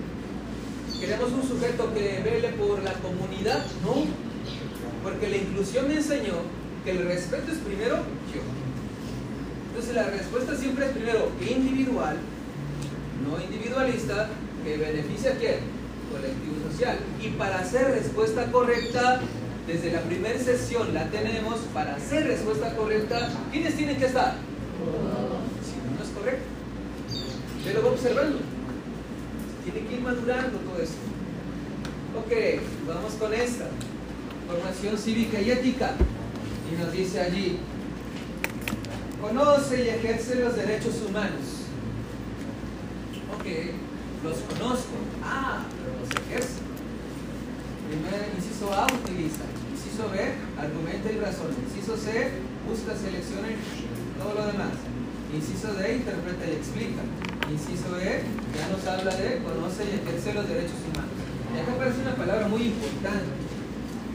¿Queremos 0.99 1.31
un 1.31 1.47
sujeto 1.47 1.93
que 1.93 2.21
vele 2.21 2.49
por 2.49 2.83
la 2.83 2.91
comunidad? 2.95 3.65
No. 3.85 4.03
Porque 5.03 5.29
la 5.29 5.37
inclusión 5.37 5.87
me 5.87 5.95
enseñó 5.95 6.33
que 6.83 6.91
el 6.91 7.05
respeto 7.05 7.53
es 7.53 7.59
primero 7.59 7.95
yo. 7.95 8.41
Entonces 9.69 9.95
la 9.95 10.09
respuesta 10.09 10.53
siempre 10.57 10.87
es 10.87 10.91
primero 10.91 11.31
individual, 11.39 12.17
no 13.25 13.41
individualista, 13.41 14.27
que 14.65 14.75
beneficia 14.75 15.31
a 15.31 15.35
quién? 15.35 15.59
Colectivo 16.11 16.69
social. 16.69 16.97
Y 17.23 17.29
para 17.29 17.59
hacer 17.59 17.91
respuesta 17.91 18.51
correcta, 18.51 19.21
desde 19.65 19.93
la 19.93 20.01
primera 20.01 20.37
sesión 20.39 20.93
la 20.93 21.05
tenemos, 21.05 21.59
para 21.73 21.95
hacer 21.95 22.27
respuesta 22.27 22.75
correcta, 22.75 23.29
¿quiénes 23.53 23.77
tienen 23.77 23.95
que 23.95 24.07
estar? 24.07 24.35
No, 25.99 26.05
es 26.05 26.11
correcto. 26.11 26.45
Yo 27.65 27.73
lo 27.73 27.81
voy 27.81 27.91
observando. 27.91 28.39
Tiene 29.63 29.87
que 29.87 29.95
ir 29.95 30.01
madurando 30.01 30.57
todo 30.59 30.81
esto. 30.81 30.97
Ok, 32.17 32.61
vamos 32.87 33.13
con 33.13 33.33
esta. 33.33 33.65
Formación 34.47 34.97
cívica 34.97 35.41
y 35.41 35.51
ética. 35.51 35.91
Y 36.71 36.81
nos 36.81 36.91
dice 36.93 37.19
allí, 37.19 37.57
conoce 39.19 39.85
y 39.85 39.89
ejerce 39.89 40.35
los 40.35 40.55
derechos 40.55 41.01
humanos. 41.07 41.65
Ok, 43.35 43.45
los 44.23 44.37
conozco. 44.37 44.93
Ah, 45.23 45.63
pero 45.69 45.99
los 45.99 46.09
ejerce. 46.27 46.59
Primer 47.89 48.29
inciso 48.37 48.71
A, 48.73 48.85
utiliza. 48.85 49.43
Inciso 49.71 50.09
B, 50.11 50.19
argumenta 50.61 51.11
y 51.11 51.17
razona. 51.17 51.55
Inciso 51.67 51.97
C, 51.97 52.31
busca, 52.69 52.95
selecciona 52.95 53.49
y 53.49 54.19
todo 54.19 54.33
lo 54.35 54.45
demás. 54.51 54.88
Inciso 55.33 55.73
D, 55.73 55.95
interpreta 55.95 56.45
y 56.47 56.55
explica. 56.57 57.01
Inciso 57.51 57.99
E, 58.01 58.23
ya 58.57 58.67
nos 58.69 58.85
habla 58.87 59.15
de 59.15 59.37
conoce 59.43 59.83
y 59.85 60.01
ejerce 60.01 60.33
los 60.33 60.49
derechos 60.49 60.81
humanos. 60.89 61.13
Y 61.53 61.59
acá 61.59 61.73
aparece 61.73 62.01
una 62.01 62.15
palabra 62.15 62.47
muy 62.47 62.63
importante. 62.63 63.29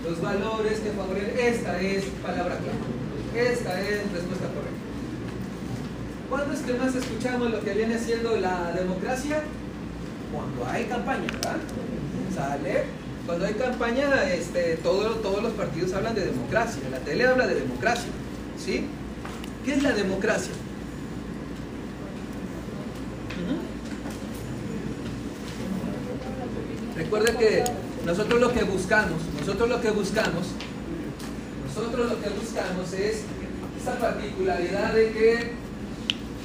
Los 0.02 0.20
valores 0.20 0.80
que 0.80 0.90
favorecen. 0.90 1.38
Esta 1.38 1.80
es 1.80 2.04
palabra 2.20 2.58
clave. 2.58 3.48
Esta 3.48 3.80
es 3.80 4.10
respuesta 4.10 4.46
correcta. 4.50 4.84
¿Cuándo 6.28 6.52
es 6.52 6.60
que 6.60 6.74
más 6.74 6.94
escuchamos 6.96 7.50
lo 7.50 7.60
que 7.60 7.74
viene 7.74 7.98
siendo 7.98 8.36
la 8.36 8.72
democracia? 8.72 9.42
Cuando 10.32 10.66
hay 10.66 10.84
campaña, 10.86 11.26
¿verdad? 11.32 11.56
¿Sale? 12.34 12.84
Cuando 13.24 13.46
hay 13.46 13.54
campaña, 13.54 14.32
este, 14.32 14.78
todo, 14.82 15.10
todos 15.16 15.42
los 15.42 15.52
partidos 15.52 15.92
hablan 15.92 16.16
de 16.16 16.26
democracia. 16.26 16.82
La 16.90 16.98
tele 16.98 17.24
habla 17.24 17.46
de 17.46 17.54
democracia. 17.54 18.10
¿Sí? 18.58 18.86
¿Qué 19.64 19.74
es 19.74 19.82
la 19.82 19.92
democracia? 19.92 20.52
Recuerden 27.04 27.36
que 27.36 27.64
nosotros 28.06 28.40
lo 28.40 28.50
que 28.50 28.64
buscamos, 28.64 29.20
nosotros 29.38 29.68
lo 29.68 29.78
que 29.78 29.90
buscamos, 29.90 30.46
nosotros 31.66 32.10
lo 32.10 32.22
que 32.22 32.30
buscamos 32.30 32.92
es 32.94 33.22
esa 33.78 33.98
particularidad 33.98 34.94
de 34.94 35.12
que 35.12 35.50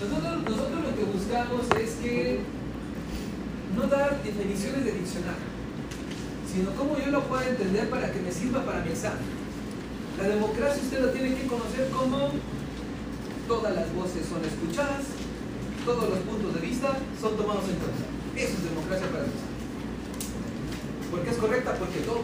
nosotros, 0.04 0.44
nosotros 0.44 0.84
lo 0.84 0.96
que 0.98 1.04
buscamos 1.16 1.62
es 1.80 1.92
que 2.04 2.40
no 3.74 3.88
dar 3.88 4.22
definiciones 4.22 4.84
de 4.84 4.92
diccionario, 4.92 5.48
sino 6.52 6.72
cómo 6.76 7.00
yo 7.00 7.10
lo 7.10 7.24
puedo 7.24 7.42
entender 7.42 7.90
para 7.90 8.12
que 8.12 8.20
me 8.20 8.32
sirva 8.32 8.66
para 8.66 8.82
mi 8.82 8.92
examen. 8.92 9.32
La 10.22 10.28
democracia 10.28 10.84
usted 10.84 11.00
lo 11.00 11.10
tiene 11.12 11.36
que 11.36 11.48
conocer 11.48 11.88
como 11.90 12.32
todas 13.48 13.74
las 13.74 13.94
voces 13.96 14.28
son 14.28 14.44
escuchadas, 14.44 15.08
todos 15.86 16.10
los 16.10 16.20
puntos 16.20 16.54
de 16.54 16.60
vista 16.60 16.98
son 17.20 17.38
tomados 17.38 17.64
en 17.64 17.80
cuenta. 17.80 18.04
Eso 18.36 18.54
es 18.60 18.64
democracia 18.70 19.08
para 19.08 19.24
mí. 19.24 19.49
¿Por 21.12 21.22
qué 21.22 21.30
es 21.32 21.38
correcta? 21.38 21.74
Porque 21.74 22.00
todos, 22.00 22.22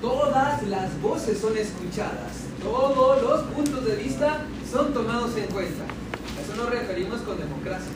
todas 0.00 0.62
las 0.68 1.00
voces 1.02 1.38
son 1.38 1.56
escuchadas, 1.56 2.32
todos 2.62 3.22
los 3.22 3.42
puntos 3.54 3.84
de 3.84 3.96
vista 3.96 4.44
son 4.70 4.94
tomados 4.94 5.36
en 5.36 5.46
cuenta. 5.46 5.84
A 5.84 6.40
eso 6.40 6.56
nos 6.56 6.70
referimos 6.70 7.20
con 7.20 7.38
democracia. 7.38 7.92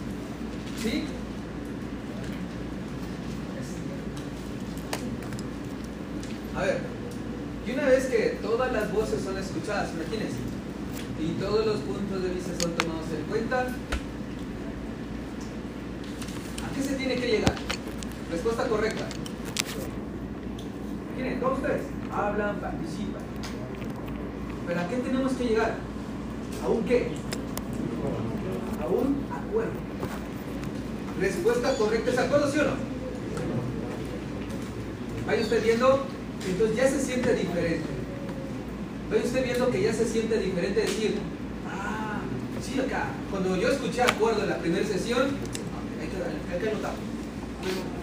¿Sí? 0.82 1.04
A 6.54 6.60
ver, 6.62 6.80
y 7.66 7.70
una 7.72 7.86
vez 7.86 8.06
que 8.06 8.38
todas 8.42 8.70
las 8.72 8.92
voces 8.92 9.22
son 9.22 9.38
escuchadas, 9.38 9.90
imagínense, 9.94 10.36
y 11.18 11.40
todos 11.40 11.64
los 11.64 11.76
puntos 11.76 12.22
de 12.22 12.28
vista 12.28 12.50
son 12.60 12.72
tomados 12.72 13.06
en 13.16 13.24
cuenta, 13.30 13.60
¿a 16.60 16.74
qué 16.74 16.82
se 16.82 16.94
tiene 16.96 17.14
que 17.14 17.26
llegar? 17.26 17.54
Respuesta 18.30 18.68
correcta. 18.68 19.06
Miren, 21.22 21.38
todos 21.38 21.58
ustedes 21.58 21.82
hablan, 22.12 22.56
participan. 22.56 23.22
Pero 24.66 24.80
¿a 24.80 24.88
qué 24.88 24.96
tenemos 24.96 25.32
que 25.34 25.44
llegar? 25.44 25.76
¿A 26.64 26.68
un 26.68 26.82
qué? 26.82 27.12
A 28.82 28.86
un 28.88 29.24
acuerdo. 29.30 29.70
Respuesta 31.20 31.76
correcta 31.76 32.10
es 32.10 32.18
acuerdo, 32.18 32.50
¿sí 32.50 32.58
o 32.58 32.64
no? 32.64 32.70
Vaya 35.24 35.42
usted 35.42 35.62
viendo, 35.62 36.04
entonces 36.44 36.76
ya 36.76 36.88
se 36.88 37.00
siente 37.00 37.34
diferente. 37.34 37.86
Vaya 39.08 39.22
usted 39.22 39.44
viendo 39.44 39.70
que 39.70 39.82
ya 39.82 39.92
se 39.92 40.08
siente 40.08 40.38
diferente 40.40 40.80
decir, 40.80 41.18
ah, 41.70 42.18
sí, 42.60 42.80
acá, 42.80 43.10
cuando 43.30 43.56
yo 43.56 43.68
escuché 43.68 44.02
acuerdo 44.02 44.42
en 44.42 44.48
la 44.48 44.58
primera 44.58 44.84
sesión, 44.84 45.28
hay 46.00 46.08
que, 46.08 46.52
hay 46.52 46.60
que 46.60 46.68
anotar. 46.68 46.94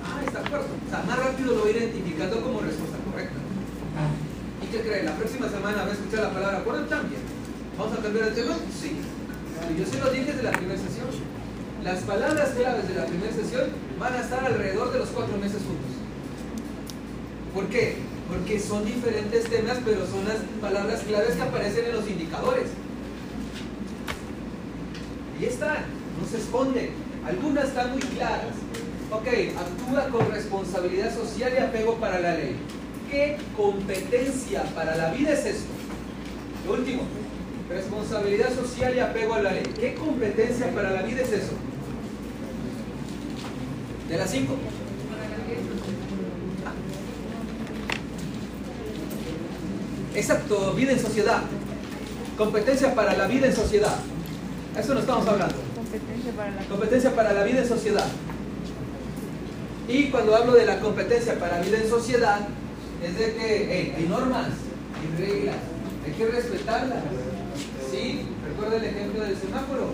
Ah, 0.05 0.21
está 0.25 0.39
acuerdo. 0.39 0.67
O 0.87 0.89
sea, 0.89 1.03
más 1.03 1.19
rápido 1.19 1.55
lo 1.55 1.61
voy 1.63 1.71
identificando 1.71 2.41
como 2.41 2.61
respuesta. 2.61 2.98
¿Y 4.63 4.67
qué 4.71 4.81
cree? 4.81 5.03
La 5.03 5.15
próxima 5.15 5.49
semana 5.49 5.83
va 5.83 5.89
a 5.89 5.93
escuchar 5.93 6.23
la 6.23 6.33
palabra 6.33 6.57
acuerdo 6.59 6.85
también. 6.85 7.21
¿Vamos 7.77 7.97
a 7.97 8.01
cambiar 8.01 8.25
de 8.25 8.41
tema? 8.41 8.55
Sí. 8.79 8.97
Yo 9.77 9.85
se 9.85 9.99
lo 9.99 10.11
dije 10.11 10.25
desde 10.31 10.43
la 10.43 10.51
primera 10.51 10.79
sesión. 10.79 11.07
Las 11.83 11.99
palabras 12.01 12.49
claves 12.49 12.87
de 12.87 12.95
la 12.95 13.05
primera 13.05 13.33
sesión 13.33 13.69
van 13.99 14.13
a 14.13 14.21
estar 14.21 14.43
alrededor 14.43 14.91
de 14.91 14.99
los 14.99 15.09
cuatro 15.09 15.37
meses 15.37 15.61
juntos. 15.63 15.95
¿Por 17.53 17.67
qué? 17.67 17.97
Porque 18.27 18.59
son 18.59 18.85
diferentes 18.85 19.45
temas, 19.45 19.77
pero 19.83 20.05
son 20.05 20.27
las 20.27 20.37
palabras 20.61 21.01
claves 21.01 21.35
que 21.35 21.41
aparecen 21.41 21.85
en 21.85 21.95
los 21.95 22.07
indicadores. 22.07 22.67
Y 25.39 25.45
están, 25.45 25.85
no 26.19 26.27
se 26.29 26.37
esconden. 26.37 26.89
Algunas 27.25 27.69
están 27.69 27.91
muy 27.91 28.01
claras. 28.01 28.55
Ok, 29.11 29.27
actúa 29.57 30.09
con 30.09 30.31
responsabilidad 30.31 31.15
social 31.15 31.51
y 31.53 31.57
apego 31.57 31.95
para 31.95 32.19
la 32.19 32.35
ley. 32.35 32.55
¿Qué 33.09 33.37
competencia 33.57 34.63
para 34.75 34.95
la 34.95 35.11
vida 35.11 35.33
es 35.33 35.45
esto? 35.45 35.71
Lo 36.67 36.73
último, 36.73 37.01
responsabilidad 37.67 38.53
social 38.53 38.95
y 38.95 38.99
apego 38.99 39.33
a 39.33 39.41
la 39.41 39.51
ley. 39.51 39.63
¿Qué 39.79 39.95
competencia 39.95 40.71
para 40.71 40.91
la 40.91 41.01
vida 41.01 41.21
es 41.21 41.31
eso? 41.31 41.53
De 44.07 44.17
las 44.17 44.29
cinco. 44.29 44.55
Exacto, 50.13 50.73
vida 50.73 50.91
en 50.91 50.99
sociedad. 50.99 51.41
Competencia 52.37 52.93
para 52.93 53.15
la 53.15 53.25
vida 53.25 53.47
en 53.47 53.55
sociedad. 53.55 53.95
Eso 54.77 54.93
no 54.93 54.99
estamos 54.99 55.27
hablando. 55.27 55.55
Competencia 55.75 56.31
para 56.33 56.51
la, 56.51 56.63
competencia 56.65 57.15
para 57.15 57.33
la 57.33 57.43
vida 57.43 57.59
en 57.61 57.67
sociedad. 57.67 58.07
Y 59.87 60.09
cuando 60.11 60.35
hablo 60.35 60.53
de 60.53 60.65
la 60.65 60.79
competencia 60.79 61.39
para 61.39 61.57
la 61.57 61.65
vida 61.65 61.79
en 61.79 61.89
sociedad, 61.89 62.47
es 63.03 63.17
de 63.17 63.35
que 63.35 63.93
hay 63.97 64.07
normas, 64.07 64.47
hay 64.47 65.25
reglas, 65.25 65.55
hay 66.05 66.11
que 66.13 66.25
respetarlas. 66.27 67.03
¿Sí? 67.91 68.21
Recuerda 68.45 68.77
el 68.77 68.85
ejemplo 68.85 69.23
del 69.23 69.37
semáforo. 69.37 69.93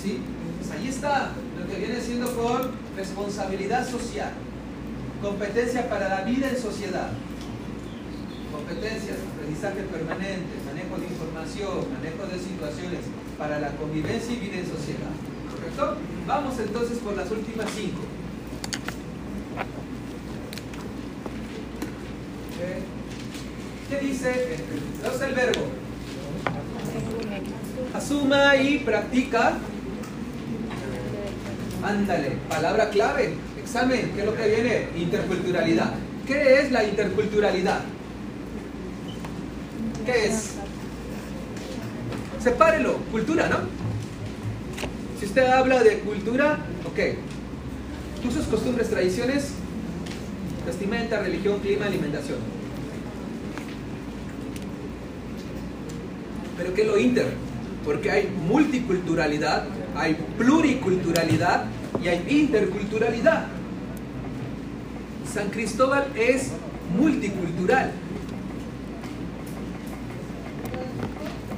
¿Sí? 0.00 0.20
Pues 0.58 0.70
ahí 0.72 0.88
está 0.88 1.32
lo 1.58 1.66
que 1.66 1.78
viene 1.78 2.00
siendo 2.00 2.34
con 2.34 2.72
responsabilidad 2.96 3.88
social. 3.88 4.32
Competencia 5.22 5.88
para 5.88 6.08
la 6.08 6.22
vida 6.22 6.50
en 6.50 6.58
sociedad. 6.58 7.10
Competencias, 8.52 9.18
aprendizaje 9.34 9.82
permanente, 9.82 10.54
manejo 10.66 10.98
de 10.98 11.06
información, 11.06 11.92
manejo 11.92 12.26
de 12.26 12.38
situaciones 12.38 13.00
para 13.38 13.60
la 13.60 13.70
convivencia 13.76 14.34
y 14.34 14.40
vida 14.40 14.58
en 14.58 14.66
sociedad. 14.66 15.12
¿Correcto? 15.54 15.96
Vamos 16.26 16.58
entonces 16.58 16.98
por 16.98 17.16
las 17.16 17.30
últimas 17.30 17.70
cinco. 17.74 18.02
¿Qué 23.88 24.00
dice? 24.16 24.56
es 25.14 25.20
el 25.20 25.34
verbo. 25.34 25.66
Asuma 27.94 28.56
y 28.56 28.78
practica. 28.78 29.54
Ándale, 31.82 32.32
palabra 32.48 32.90
clave. 32.90 33.34
Examen, 33.60 34.12
¿qué 34.14 34.20
es 34.20 34.26
lo 34.26 34.36
que 34.36 34.48
viene? 34.48 34.88
Interculturalidad. 34.96 35.92
¿Qué 36.26 36.60
es 36.60 36.72
la 36.72 36.84
interculturalidad? 36.84 37.80
¿Qué 40.04 40.26
es? 40.26 40.52
Sepárelo, 42.42 42.96
cultura, 43.10 43.48
¿no? 43.48 43.58
Si 45.18 45.26
usted 45.26 45.46
habla 45.46 45.82
de 45.82 45.98
cultura, 46.00 46.58
ok. 46.84 48.26
Usos, 48.28 48.46
costumbres, 48.46 48.88
tradiciones, 48.88 49.50
vestimenta, 50.64 51.20
religión, 51.20 51.60
clima, 51.60 51.86
alimentación. 51.86 52.38
Pero 56.56 56.74
¿qué 56.74 56.82
es 56.82 56.86
lo 56.88 56.98
inter? 56.98 57.32
Porque 57.84 58.10
hay 58.10 58.28
multiculturalidad, 58.48 59.64
hay 59.94 60.16
pluriculturalidad 60.38 61.66
y 62.02 62.08
hay 62.08 62.24
interculturalidad. 62.28 63.46
San 65.32 65.50
Cristóbal 65.50 66.06
es 66.16 66.52
multicultural. 66.96 67.92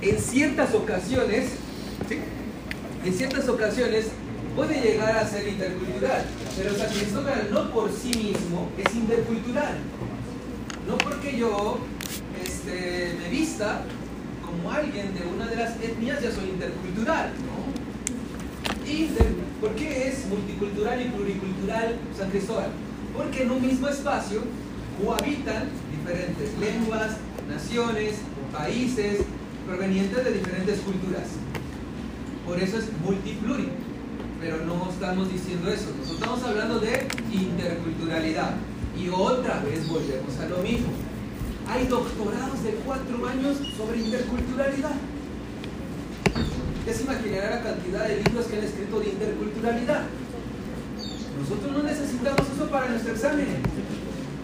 En 0.02 0.18
ciertas 0.18 0.74
ocasiones, 0.74 1.50
en 3.04 3.14
ciertas 3.14 3.48
ocasiones 3.48 4.06
puede 4.56 4.80
llegar 4.80 5.16
a 5.16 5.26
ser 5.26 5.46
intercultural, 5.46 6.24
pero 6.56 6.74
San 6.74 6.88
Cristóbal 6.88 7.48
no 7.52 7.70
por 7.70 7.92
sí 7.92 8.08
mismo 8.08 8.68
es 8.76 8.94
intercultural. 8.94 9.76
No 10.88 10.98
porque 10.98 11.36
yo 11.36 11.78
este, 12.44 13.16
me 13.20 13.28
vista 13.28 13.82
como 14.48 14.70
alguien 14.70 15.14
de 15.14 15.26
una 15.26 15.46
de 15.46 15.56
las 15.56 15.76
etnias 15.82 16.22
ya 16.22 16.32
soy 16.32 16.50
intercultural, 16.50 17.30
¿no? 17.44 18.90
Inter, 18.90 19.26
¿Por 19.60 19.74
qué 19.74 20.08
es 20.08 20.24
multicultural 20.26 21.00
y 21.04 21.08
pluricultural 21.10 21.98
San 22.16 22.30
Cristóbal? 22.30 22.70
Porque 23.14 23.42
en 23.42 23.50
un 23.50 23.60
mismo 23.60 23.88
espacio 23.88 24.42
cohabitan 25.04 25.64
diferentes 25.90 26.56
lenguas, 26.58 27.16
naciones, 27.48 28.14
países, 28.52 29.22
provenientes 29.66 30.24
de 30.24 30.32
diferentes 30.32 30.78
culturas. 30.80 31.24
Por 32.46 32.58
eso 32.60 32.78
es 32.78 32.84
multipluri. 33.04 33.68
Pero 34.40 34.64
no 34.64 34.88
estamos 34.88 35.30
diciendo 35.32 35.68
eso. 35.68 35.86
Nosotros 35.98 36.20
estamos 36.20 36.42
hablando 36.44 36.78
de 36.78 37.08
interculturalidad. 37.32 38.54
Y 38.96 39.08
otra 39.08 39.60
vez 39.60 39.88
volvemos 39.88 40.38
a 40.38 40.48
lo 40.48 40.58
mismo 40.58 40.88
hay 41.68 41.86
doctorados 41.86 42.62
de 42.62 42.70
cuatro 42.84 43.26
años 43.26 43.58
sobre 43.76 43.98
interculturalidad. 43.98 44.94
Ya 46.86 46.94
se 46.94 47.02
imaginará 47.02 47.50
la 47.56 47.62
cantidad 47.62 48.08
de 48.08 48.22
libros 48.22 48.46
que 48.46 48.56
han 48.56 48.64
escrito 48.64 49.00
de 49.00 49.08
interculturalidad. 49.10 50.02
Nosotros 51.38 51.72
no 51.72 51.82
necesitamos 51.82 52.40
eso 52.54 52.70
para 52.70 52.88
nuestro 52.88 53.12
examen. 53.12 53.46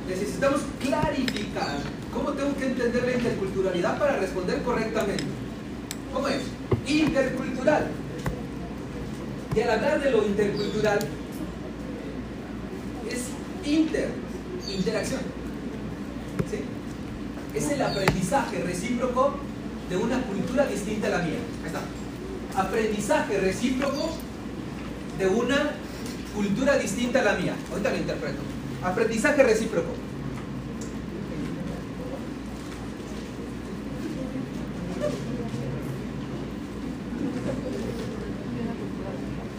Necesitamos 0.07 0.61
clarificar 0.81 1.79
cómo 2.13 2.33
tengo 2.33 2.55
que 2.57 2.67
entender 2.67 3.05
la 3.05 3.13
interculturalidad 3.13 3.99
para 3.99 4.17
responder 4.19 4.63
correctamente. 4.63 5.25
¿Cómo 6.13 6.29
es? 6.29 6.43
Intercultural. 6.87 7.87
Y 9.57 9.61
al 9.61 9.71
hablar 9.71 10.03
de 10.03 10.11
lo 10.11 10.27
intercultural, 10.27 10.99
es 13.11 13.69
inter, 13.69 14.11
interacción. 14.69 15.21
¿Sí? 16.51 16.59
Es 17.55 17.71
el 17.71 17.83
aprendizaje 17.83 18.63
recíproco 18.63 19.35
de 19.89 19.97
una 19.97 20.21
cultura 20.23 20.67
distinta 20.67 21.07
a 21.07 21.11
la 21.11 21.19
mía. 21.19 21.39
Ahí 21.63 21.67
está. 21.67 22.61
Aprendizaje 22.61 23.39
recíproco 23.39 24.11
de 25.19 25.27
una 25.29 25.73
cultura 26.35 26.77
distinta 26.77 27.21
a 27.21 27.25
la 27.25 27.35
mía. 27.35 27.55
Ahorita 27.71 27.91
lo 27.91 27.97
interpreto. 27.97 28.43
Aprendizaje 28.83 29.43
recíproco. 29.43 29.93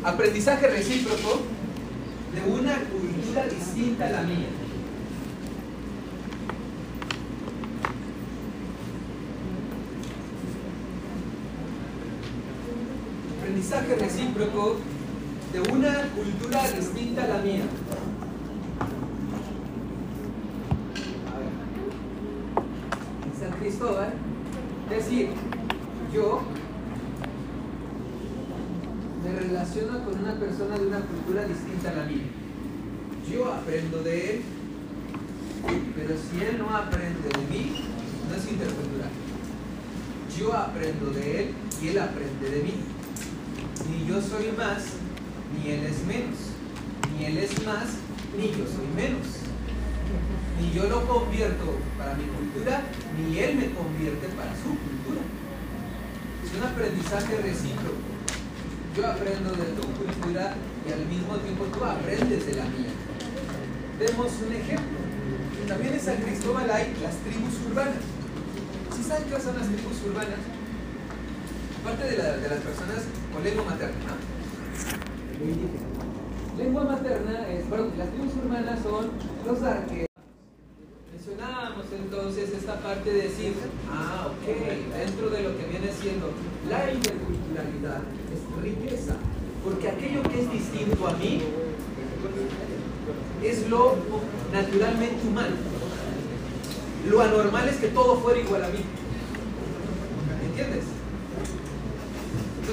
Aprendizaje 0.04 0.68
recíproco 0.68 1.42
de 2.34 2.52
una 2.52 2.76
cultura 2.76 3.48
distinta 3.48 4.06
a 4.08 4.10
la 4.12 4.22
mía. 4.24 4.65
Aprendizaje 13.56 13.96
recíproco 13.96 14.76
de 15.54 15.62
una 15.62 16.10
cultura 16.14 16.70
distinta 16.72 17.24
a 17.24 17.28
la 17.28 17.38
mía. 17.38 17.64
En 23.24 23.40
San 23.40 23.58
Cristóbal, 23.58 24.14
es 24.92 24.98
decir, 24.98 25.30
yo 26.14 26.42
me 29.24 29.40
relaciono 29.40 30.04
con 30.04 30.20
una 30.20 30.34
persona 30.34 30.78
de 30.78 30.88
una 30.88 31.00
cultura 31.00 31.46
distinta 31.46 31.92
a 31.92 31.94
la 31.94 32.04
mía. 32.04 32.26
Yo 33.32 33.54
aprendo 33.54 34.04
de 34.04 34.32
él, 34.32 34.42
pero 35.96 36.16
si 36.18 36.44
él 36.44 36.58
no 36.58 36.76
aprende 36.76 37.30
de 37.30 37.58
mí, 37.58 37.86
no 38.30 38.36
es 38.36 38.52
intercultural. 38.52 39.12
Yo 40.38 40.54
aprendo 40.54 41.12
de 41.12 41.40
él 41.40 41.54
y 41.82 41.88
él 41.88 42.00
aprende 42.00 42.50
de 42.50 42.64
mí 42.64 42.95
ni 43.90 44.08
yo 44.08 44.22
soy 44.22 44.52
más, 44.58 44.84
ni 45.54 45.72
él 45.72 45.86
es 45.86 46.06
menos. 46.06 46.38
Ni 47.18 47.26
él 47.26 47.38
es 47.38 47.66
más, 47.66 47.98
ni 48.38 48.50
yo 48.50 48.66
soy 48.66 48.88
menos. 48.96 49.28
Ni 50.60 50.72
yo 50.72 50.88
lo 50.88 51.08
convierto 51.08 51.78
para 51.98 52.14
mi 52.16 52.24
cultura, 52.26 52.82
ni 53.18 53.40
él 53.40 53.56
me 53.56 53.72
convierte 53.74 54.28
para 54.30 54.52
su 54.56 54.70
cultura. 54.70 55.22
Es 56.44 56.52
un 56.58 56.64
aprendizaje 56.64 57.38
recíproco. 57.38 58.04
Yo 58.96 59.08
aprendo 59.08 59.52
de 59.52 59.66
tu 59.76 59.82
cultura 59.82 60.56
y 60.88 60.92
al 60.92 61.06
mismo 61.08 61.36
tiempo 61.38 61.66
tú 61.66 61.84
aprendes 61.84 62.46
de 62.46 62.54
la 62.54 62.64
mía. 62.64 62.94
Vemos 64.00 64.32
un 64.46 64.54
ejemplo. 64.54 65.00
También 65.68 65.94
en 65.94 66.00
San 66.00 66.18
Cristóbal 66.18 66.70
hay 66.70 66.96
las 67.02 67.16
tribus 67.26 67.56
urbanas. 67.70 68.04
¿Sí 68.96 69.04
saben 69.04 69.24
qué 69.26 69.42
son 69.42 69.58
las 69.58 69.68
tribus 69.68 69.98
urbanas? 70.08 70.55
Parte 71.86 72.04
de, 72.04 72.18
la, 72.18 72.38
de 72.38 72.50
las 72.50 72.60
personas 72.60 73.04
con 73.32 73.44
lengua 73.44 73.64
materna. 73.66 74.18
Lengua 76.58 76.84
materna 76.84 77.48
es, 77.48 77.70
bueno, 77.70 77.92
las 77.96 78.10
tribus 78.10 78.34
urbanas 78.44 78.80
son 78.82 79.12
los 79.46 79.62
arqueros. 79.62 80.08
Mencionábamos 81.14 81.86
entonces 81.96 82.50
esta 82.58 82.80
parte 82.80 83.14
de 83.14 83.22
decir, 83.22 83.54
ah, 83.92 84.32
ok, 84.32 84.48
dentro 84.98 85.30
de 85.30 85.44
lo 85.44 85.58
que 85.58 85.66
viene 85.68 85.92
siendo 86.02 86.32
la 86.68 86.92
interculturalidad 86.92 88.02
es 88.34 88.64
riqueza, 88.64 89.18
porque 89.64 89.90
aquello 89.90 90.24
que 90.24 90.42
es 90.42 90.52
distinto 90.52 91.08
a 91.08 91.14
mí 91.14 91.44
es 93.44 93.70
lo 93.70 93.96
naturalmente 94.52 95.28
humano. 95.28 95.56
Lo 97.08 97.22
anormal 97.22 97.70
es 97.70 97.76
que 97.76 97.90
todo 97.90 98.18
fuera 98.18 98.40
igual 98.40 98.64
a 98.64 98.70
mí. 98.70 98.80
¿Entiendes? 100.48 100.95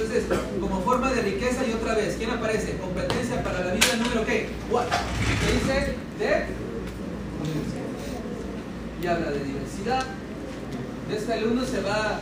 Entonces, 0.03 0.25
como 0.59 0.81
forma 0.81 1.11
de 1.13 1.21
riqueza 1.21 1.65
y 1.65 1.71
otra 1.71 1.95
vez, 1.95 2.15
¿quién 2.17 2.29
aparece? 2.29 2.75
Competencia 2.75 3.41
para 3.41 3.63
la 3.63 3.73
vida 3.73 3.95
número 3.97 4.25
qué? 4.25 4.49
What? 4.69 4.83
¿Qué 4.83 5.53
dice? 5.53 5.95
De 6.19 6.63
y 9.01 9.07
habla 9.07 9.31
de 9.31 9.39
diversidad. 9.45 10.03
Este 11.09 11.33
alumno 11.33 11.65
se 11.65 11.81
va 11.81 11.95
a 11.95 12.19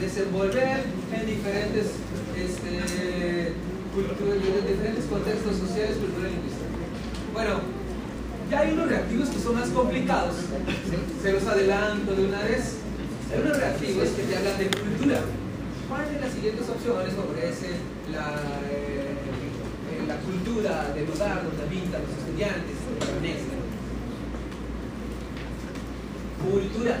desenvolver 0.00 0.82
en 1.12 1.26
diferentes 1.26 1.86
este, 2.36 3.46
en 3.46 4.66
diferentes 4.66 5.04
contextos 5.04 5.56
sociales, 5.58 5.98
culturales 5.98 6.32
y 6.32 6.34
lingüísticos. 6.34 7.32
Bueno, 7.32 7.60
ya 8.50 8.60
hay 8.60 8.72
unos 8.72 8.88
reactivos 8.88 9.28
que 9.28 9.38
son 9.38 9.54
más 9.54 9.68
complicados. 9.68 10.34
Se 11.22 11.32
los 11.32 11.46
adelanto 11.46 12.14
de 12.16 12.24
una 12.24 12.42
vez. 12.42 12.78
Hay 13.32 13.40
unos 13.42 13.56
reactivos 13.56 14.08
que 14.08 14.22
te 14.22 14.36
hablan 14.36 14.58
de 14.58 14.66
cultura. 14.66 15.20
¿Cuál 15.92 16.10
de 16.10 16.20
las 16.20 16.32
siguientes 16.32 16.66
opciones 16.70 17.12
la, 18.10 18.32
eh, 18.66 19.12
eh, 19.12 20.04
la 20.08 20.16
cultura 20.20 20.90
del 20.94 21.06
lugar 21.06 21.44
donde 21.44 21.62
habitan 21.64 22.00
los 22.00 22.16
estudiantes? 22.16 22.76
Cultura. 26.50 26.98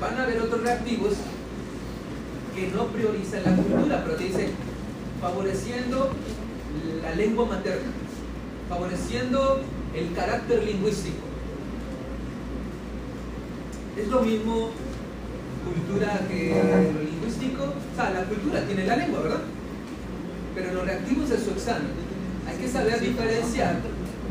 Van 0.00 0.14
a 0.16 0.22
haber 0.22 0.40
otros 0.40 0.62
reactivos 0.62 1.12
que 2.54 2.68
no 2.68 2.86
priorizan 2.86 3.44
la 3.44 3.56
cultura, 3.56 4.02
pero 4.06 4.16
te 4.16 4.24
dicen 4.24 4.50
favoreciendo 5.20 6.08
la 7.02 7.14
lengua 7.14 7.44
materna, 7.44 7.90
favoreciendo 8.70 9.60
el 9.94 10.14
carácter 10.14 10.64
lingüístico. 10.64 11.26
Es 13.98 14.08
lo 14.08 14.22
mismo 14.22 14.70
cultura 15.68 16.20
que 16.28 16.92
lo 16.94 17.02
lingüístico. 17.02 17.64
O 17.64 17.96
sea, 17.96 18.10
la 18.10 18.24
cultura 18.24 18.62
tiene 18.62 18.86
la 18.86 18.96
lengua, 18.96 19.20
¿verdad? 19.20 19.40
Pero 20.54 20.72
los 20.72 20.86
reactivos 20.86 21.28
de 21.28 21.38
su 21.38 21.50
examen 21.50 21.92
hay 22.48 22.56
que 22.56 22.68
saber 22.68 23.00
diferenciar 23.00 23.76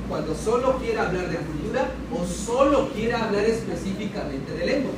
cuando 0.10 0.34
solo 0.34 0.78
quiera 0.80 1.08
hablar 1.08 1.30
de 1.30 1.38
cultura 1.38 1.88
o 2.12 2.26
solo 2.26 2.90
quiera 2.90 3.26
hablar 3.26 3.46
específicamente 3.46 4.52
de 4.54 4.66
lengua. 4.66 4.92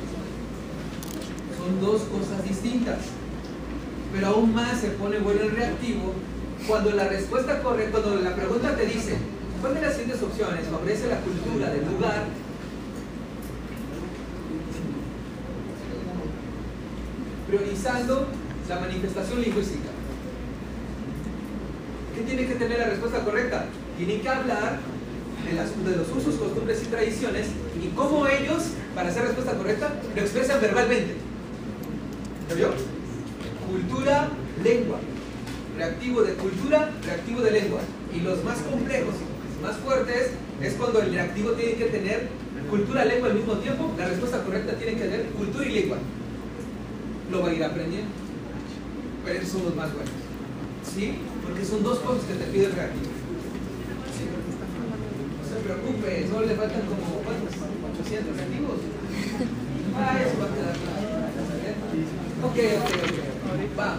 Son 1.58 1.80
dos 1.80 2.02
cosas 2.02 2.42
distintas. 2.46 2.98
Pero 4.12 4.26
aún 4.28 4.54
más 4.54 4.80
se 4.80 4.88
pone 4.90 5.18
bueno 5.18 5.42
el 5.42 5.50
reactivo 5.50 6.14
cuando 6.66 6.90
la 6.92 7.08
respuesta 7.08 7.62
correcta, 7.62 8.00
cuando 8.00 8.22
la 8.22 8.34
pregunta 8.34 8.76
te 8.76 8.86
dice, 8.86 9.16
¿cuál 9.60 9.74
de 9.74 9.82
las 9.82 9.92
siguientes 9.92 10.22
opciones 10.22 10.66
favorece 10.66 11.08
la 11.08 11.20
cultura 11.20 11.70
del 11.70 11.84
lugar? 11.86 12.24
Priorizando 17.50 18.28
la 18.68 18.78
manifestación 18.78 19.42
lingüística. 19.42 19.88
¿Qué 22.14 22.20
tiene 22.22 22.46
que 22.46 22.54
tener 22.54 22.78
la 22.78 22.90
respuesta 22.90 23.24
correcta? 23.24 23.64
Tiene 23.98 24.20
que 24.20 24.28
hablar 24.28 24.78
de, 25.44 25.96
los 25.96 26.08
usos, 26.16 26.36
costumbres 26.36 26.80
y 26.84 26.86
tradiciones 26.86 27.48
y 27.82 27.88
cómo 27.88 28.28
ellos, 28.28 28.66
para 28.94 29.08
hacer 29.08 29.24
respuesta 29.24 29.54
correcta, 29.54 29.92
lo 30.14 30.22
expresan 30.22 30.60
verbalmente. 30.60 31.16
¿Ya 32.48 32.54
vio? 32.54 32.68
Cultura, 33.68 34.28
lengua. 34.62 35.00
Reactivo 35.76 36.22
de 36.22 36.34
cultura, 36.34 36.90
reactivo 37.04 37.40
de 37.40 37.50
lengua. 37.50 37.80
Y 38.14 38.20
los 38.20 38.44
más 38.44 38.58
complejos, 38.58 39.16
más 39.60 39.76
fuertes, 39.78 40.30
es 40.62 40.74
cuando 40.74 41.02
el 41.02 41.12
reactivo 41.12 41.50
tiene 41.54 41.74
que 41.74 41.86
tener 41.86 42.28
cultura, 42.70 43.04
lengua 43.04 43.30
al 43.30 43.34
mismo 43.34 43.54
tiempo. 43.54 43.92
La 43.98 44.06
respuesta 44.06 44.40
correcta 44.44 44.74
tiene 44.74 44.92
que 44.92 45.02
tener 45.02 45.26
cultura 45.30 45.66
y 45.66 45.72
lengua. 45.72 45.98
Lo 47.30 47.42
va 47.42 47.48
a 47.48 47.54
ir 47.54 47.64
aprendiendo. 47.64 48.10
Pero 49.24 49.38
esos 49.38 49.52
son 49.52 49.64
los 49.64 49.76
más 49.76 49.92
buenos. 49.92 50.12
¿Sí? 50.94 51.18
Porque 51.44 51.64
son 51.64 51.82
dos 51.82 51.98
cosas 52.00 52.24
que 52.24 52.34
te 52.34 52.44
pide 52.44 52.66
el 52.66 52.72
reactivo 52.72 53.10
preocupe, 55.70 56.26
solo 56.28 56.46
le 56.46 56.54
faltan 56.54 56.82
como 56.82 57.22
¿cuántos? 57.22 57.54
800 58.02 58.40
activos. 58.40 58.78
Ah, 59.96 60.18
eso 60.18 60.34
va 60.40 60.46
a 60.46 60.54
quedar 60.54 60.76
claro. 60.80 61.06
Ok, 62.42 62.58
ok, 62.80 62.90
ok. 63.50 63.78
Va. 63.78 63.96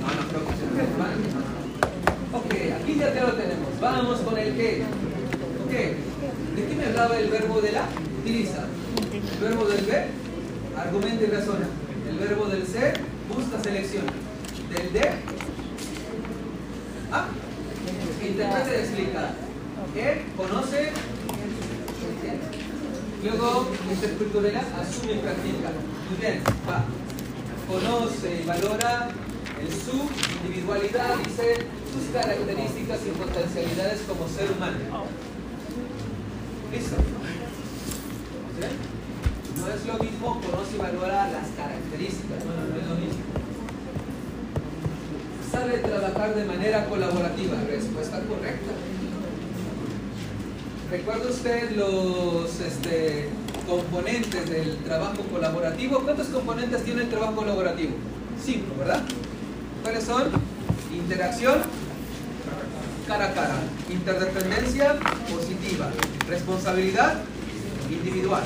No, 0.00 0.06
no 0.14 0.22
creo 0.28 0.42
Ok, 2.32 2.52
aquí 2.80 2.98
ya 2.98 3.12
te 3.12 3.20
lo 3.20 3.32
tenemos. 3.32 3.80
Vamos 3.80 4.20
con 4.20 4.38
el 4.38 4.54
que. 4.56 4.82
Ok. 5.64 5.72
¿De 6.56 6.66
qué 6.68 6.74
me 6.76 6.86
hablaba 6.86 7.18
el 7.18 7.30
verbo 7.30 7.60
de 7.60 7.72
la? 7.72 7.88
Utiliza. 8.20 8.64
El 9.12 9.40
verbo 9.40 9.64
del 9.66 9.86
B, 9.86 10.06
argumenta 10.76 11.24
y 11.24 11.26
razona. 11.26 11.66
El 12.08 12.18
verbo 12.18 12.46
del 12.46 12.66
C, 12.66 12.94
busca, 13.28 13.62
selecciona. 13.62 14.12
Del 14.70 14.92
D, 14.92 15.00
ah, 17.12 17.28
interpreta 18.20 18.70
y 18.70 18.80
explica 18.80 19.30
que 19.94 20.24
conoce, 20.36 20.92
luego 23.24 23.68
intercultural 23.90 24.56
asume 24.56 25.12
y 25.12 25.18
practica. 25.18 25.70
Muy 26.10 26.18
bien, 26.20 26.42
va. 26.68 26.84
Conoce 27.68 28.42
y 28.42 28.46
valora 28.46 29.08
en 29.60 29.70
su 29.70 30.08
individualidad, 30.44 31.16
dice 31.24 31.66
sus 31.92 32.12
características 32.12 33.00
y 33.06 33.10
potencialidades 33.10 34.02
como 34.02 34.28
ser 34.28 34.50
humano. 34.52 35.06
¿Listo? 36.72 36.96
No 39.66 39.72
es 39.74 39.84
lo 39.84 39.94
mismo 40.04 40.40
conoce 40.40 40.76
y 40.76 40.78
valora 40.78 41.28
las 41.28 41.48
características, 41.56 42.44
no, 42.44 42.76
es 42.78 42.86
lo 42.86 42.94
mismo. 42.94 43.22
Sabe 45.50 45.78
trabajar 45.78 46.34
de 46.36 46.44
manera 46.44 46.84
colaborativa, 46.86 47.56
respuesta 47.68 48.20
correcta. 48.20 48.72
¿Recuerda 50.88 51.28
usted 51.28 51.76
los 51.76 52.60
este, 52.60 53.28
componentes 53.66 54.48
del 54.48 54.76
trabajo 54.84 55.22
colaborativo? 55.32 56.00
¿Cuántos 56.00 56.28
componentes 56.28 56.84
tiene 56.84 57.02
el 57.02 57.08
trabajo 57.08 57.34
colaborativo? 57.34 57.94
Cinco, 58.40 58.72
¿verdad? 58.78 59.02
¿Cuáles 59.82 60.04
son? 60.04 60.30
Interacción 60.94 61.58
cara 63.08 63.26
a 63.26 63.34
cara, 63.34 63.54
interdependencia 63.88 64.96
positiva, 65.32 65.90
responsabilidad 66.28 67.20
individual, 67.88 68.42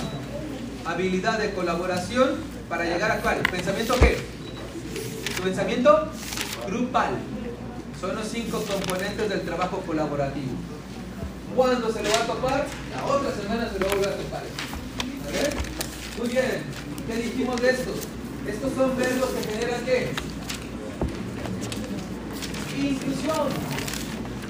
habilidad 0.90 1.38
de 1.38 1.52
colaboración 1.52 2.36
para 2.68 2.84
llegar 2.84 3.10
a 3.10 3.20
cuál? 3.20 3.38
¿Pensamiento 3.50 3.98
qué? 3.98 4.18
Pensamiento 5.42 6.08
grupal. 6.66 7.10
Son 8.00 8.14
los 8.14 8.28
cinco 8.28 8.62
componentes 8.64 9.28
del 9.28 9.42
trabajo 9.42 9.78
colaborativo. 9.86 10.52
¿Cuándo 11.54 11.92
se 11.92 12.02
lo 12.02 12.10
va 12.10 12.16
a 12.16 12.26
topar? 12.26 12.66
La 12.94 13.04
otra 13.04 13.30
semana 13.32 13.70
se 13.70 13.78
lo 13.78 13.86
va 13.86 13.92
a 13.92 14.16
topar. 14.16 14.42
Muy 16.18 16.28
bien. 16.28 16.62
¿Qué 17.06 17.16
dijimos 17.16 17.60
de 17.60 17.70
estos? 17.70 17.96
Estos 18.46 18.72
son 18.74 18.96
verbos 18.96 19.30
que 19.30 19.52
generan 19.52 19.84
qué? 19.84 20.12
Inclusión. 22.78 23.48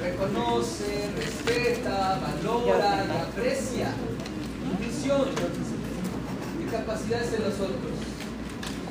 Reconoce, 0.01 1.11
respeta, 1.16 2.20
valora 2.22 3.22
aprecia. 3.22 3.93
Inclusión. 4.72 5.28
Capacidades 6.71 7.33
en 7.35 7.43
los 7.43 7.55
otros. 7.55 7.95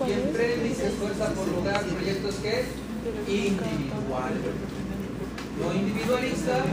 Y 0.08 0.12
emprende 0.12 0.70
y 0.70 0.76
se 0.76 0.88
esfuerza 0.88 1.30
por 1.34 1.48
lograr 1.48 1.84
proyectos 1.84 2.36
que 2.36 2.66
individuales. 3.28 4.38
No 5.60 5.74
individualista, 5.74 6.64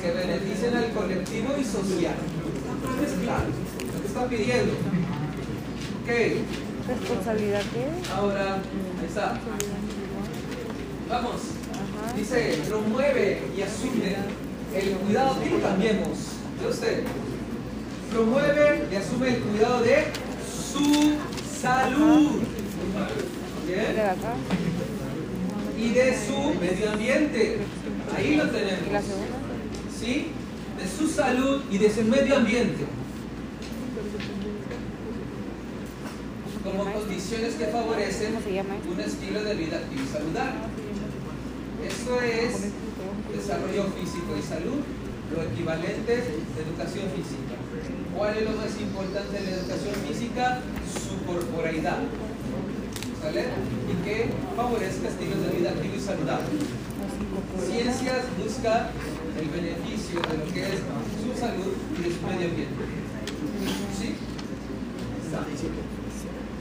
que 0.00 0.10
beneficien 0.12 0.76
al 0.76 0.90
colectivo 0.92 1.54
y 1.58 1.64
social. 1.64 2.14
Es 3.04 3.12
claro, 3.22 3.44
lo 3.94 4.00
que 4.00 4.06
está 4.06 4.28
pidiendo. 4.28 4.72
Ok. 6.02 6.10
¿Responsabilidad 6.88 7.62
qué? 7.72 8.12
Ahora, 8.12 8.54
ahí 8.54 9.06
está. 9.06 9.38
Vamos. 11.08 11.40
Dice, 12.16 12.58
promueve 12.68 13.42
y 13.56 13.62
asume 13.62 14.16
el 14.74 14.96
cuidado, 14.96 15.36
y 15.44 15.60
cambiemos. 15.60 16.18
De 16.60 16.68
usted. 16.68 17.04
Promueve 18.10 18.88
y 18.90 18.96
asume 18.96 19.28
el 19.28 19.38
cuidado 19.38 19.82
de 19.82 20.04
su 20.72 21.16
salud. 21.60 22.42
Y 25.78 25.88
de 25.90 26.16
su 26.26 26.60
medio 26.60 26.90
ambiente. 26.92 27.58
Ahí 28.16 28.36
lo 28.36 28.44
¿Y 28.44 28.46
la 28.46 28.52
tenemos. 28.52 29.04
¿Sí? 29.98 30.28
De 30.78 30.88
su 30.88 31.08
salud 31.08 31.62
y 31.70 31.78
de 31.78 31.90
su 31.90 32.02
medio 32.02 32.36
ambiente. 32.36 32.84
Como 36.64 36.92
condiciones 36.92 37.54
que 37.54 37.66
favorecen 37.66 38.34
¿Cómo 38.34 38.44
se 38.44 38.52
llama 38.52 38.74
eso? 38.76 38.92
un 38.92 39.00
estilo 39.00 39.42
de 39.42 39.54
vida 39.54 39.76
activo 39.78 40.02
y 40.04 40.12
saludable. 40.12 40.60
Esto 41.88 42.20
es 42.20 42.72
desarrollo 43.34 43.84
físico 43.98 44.36
y 44.38 44.42
salud, 44.42 44.80
lo 45.34 45.42
equivalente 45.42 46.16
de 46.16 46.62
educación 46.62 47.06
física. 47.16 47.49
¿Cuál 48.20 48.36
es 48.36 48.44
lo 48.44 48.50
más 48.50 48.78
importante 48.78 49.32
de 49.32 49.50
la 49.50 49.56
educación 49.56 49.94
física? 50.06 50.60
Su 50.92 51.24
corporeidad. 51.24 52.00
¿Sale? 53.22 53.44
Y 53.88 54.04
que 54.04 54.28
favorezca 54.54 55.08
estilos 55.08 55.40
de 55.40 55.56
vida 55.56 55.70
activo 55.70 55.94
y 55.96 56.00
saludable. 56.00 56.44
Ciencias 57.64 58.26
busca 58.36 58.90
el 59.40 59.48
beneficio 59.48 60.20
de 60.20 60.36
lo 60.36 60.52
que 60.52 60.60
es 60.60 60.80
su 61.16 61.40
salud 61.40 61.72
y 61.96 62.02
de 62.02 62.10
su 62.12 62.20
medio 62.26 62.50
ambiente. 62.50 62.84
¿Sí? 63.98 64.14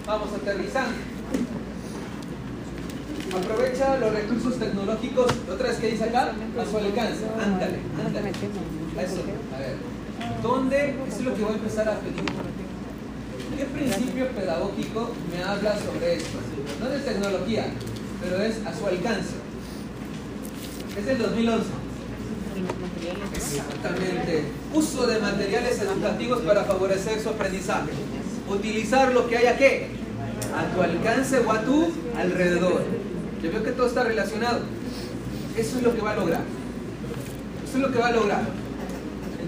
Vamos 0.07 0.29
aterrizando. 0.31 0.95
Aprovecha 3.35 3.97
los 3.97 4.13
recursos 4.13 4.57
tecnológicos, 4.59 5.33
otra 5.51 5.67
vez 5.67 5.77
que 5.77 5.87
dice 5.87 6.05
acá, 6.05 6.31
a 6.31 6.65
su 6.65 6.77
alcance. 6.77 7.25
Ándale, 7.37 7.79
ándale. 7.99 8.29
Eso, 8.29 9.23
a 9.53 9.59
ver. 9.59 9.98
¿Dónde? 10.41 10.95
Eso 11.07 11.19
es 11.19 11.25
lo 11.25 11.35
que 11.35 11.41
voy 11.41 11.53
a 11.53 11.55
empezar 11.55 11.89
a 11.89 11.99
pedir. 11.99 12.23
¿Qué 13.57 13.65
principio 13.65 14.27
pedagógico 14.29 15.11
me 15.35 15.43
habla 15.43 15.75
sobre 15.79 16.15
esto? 16.15 16.37
No 16.79 16.89
de 16.89 16.99
tecnología, 16.99 17.65
pero 18.21 18.41
es 18.41 18.65
a 18.65 18.73
su 18.73 18.87
alcance. 18.87 19.35
Es 20.97 21.05
del 21.05 21.17
2011. 21.17 21.65
Exactamente. 23.35 24.43
Uso 24.73 25.07
de 25.07 25.19
materiales 25.19 25.81
educativos 25.81 26.39
para 26.41 26.63
favorecer 26.63 27.19
su 27.19 27.29
aprendizaje. 27.29 27.91
Utilizar 28.47 29.13
lo 29.13 29.27
que 29.27 29.37
haya 29.37 29.57
que 29.57 29.87
a 30.55 30.73
tu 30.73 30.81
alcance 30.81 31.39
o 31.39 31.51
a 31.51 31.61
tu 31.61 31.91
alrededor. 32.17 32.83
Yo 33.43 33.51
veo 33.51 33.63
que 33.63 33.71
todo 33.71 33.87
está 33.87 34.03
relacionado. 34.03 34.61
Eso 35.57 35.77
es 35.77 35.83
lo 35.83 35.93
que 35.93 36.01
va 36.01 36.11
a 36.11 36.15
lograr. 36.15 36.41
Eso 37.67 37.77
es 37.77 37.83
lo 37.83 37.91
que 37.91 37.99
va 37.99 38.07
a 38.07 38.11
lograr. 38.11 38.68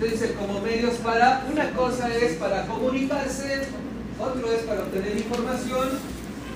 Entonces 0.02 0.32
como 0.32 0.60
medios 0.62 0.96
para, 0.96 1.46
una 1.52 1.70
cosa 1.74 2.12
es 2.16 2.34
para 2.38 2.66
comunicarse, 2.66 3.62
otro 4.20 4.52
es 4.52 4.64
para 4.64 4.82
obtener 4.82 5.16
información, 5.16 5.90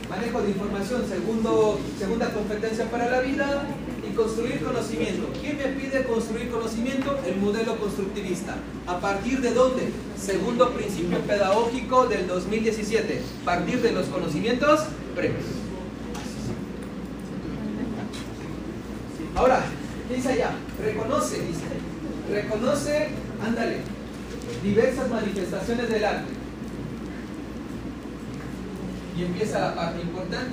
manejo 0.10 0.42
de 0.42 0.50
información, 0.50 1.04
segundo, 1.08 1.80
segunda 2.00 2.34
competencia 2.34 2.90
para 2.90 3.08
la 3.08 3.20
vida 3.20 3.68
y 4.04 4.16
construir 4.16 4.64
conocimiento. 4.64 5.30
¿Quién 5.40 5.60
me 5.60 5.66
pide 5.80 6.06
construir 6.06 6.50
conocimiento? 6.50 7.20
El 7.24 7.36
modelo 7.38 7.78
constructivista. 7.78 8.56
¿A 8.88 9.00
partir 9.00 9.42
de 9.42 9.54
dónde? 9.54 9.92
Segundo 10.20 10.72
principio 10.72 11.20
pedagógico 11.20 12.08
del 12.08 12.26
2017. 12.26 13.22
Partir 13.46 13.80
de 13.84 13.92
los 13.92 14.08
conocimientos 14.08 14.86
previos. 15.14 15.46
Ahora, 19.36 19.66
¿qué 20.10 20.16
dice 20.16 20.30
allá? 20.30 20.50
Reconoce, 20.84 21.42
dice. 21.42 21.66
Reconoce, 22.32 23.10
ándale, 23.44 23.78
diversas 24.64 25.10
manifestaciones 25.10 25.90
del 25.90 26.06
arte. 26.06 26.34
Y 29.18 29.24
empieza 29.24 29.60
la 29.60 29.76
parte 29.76 30.02
importante. 30.02 30.52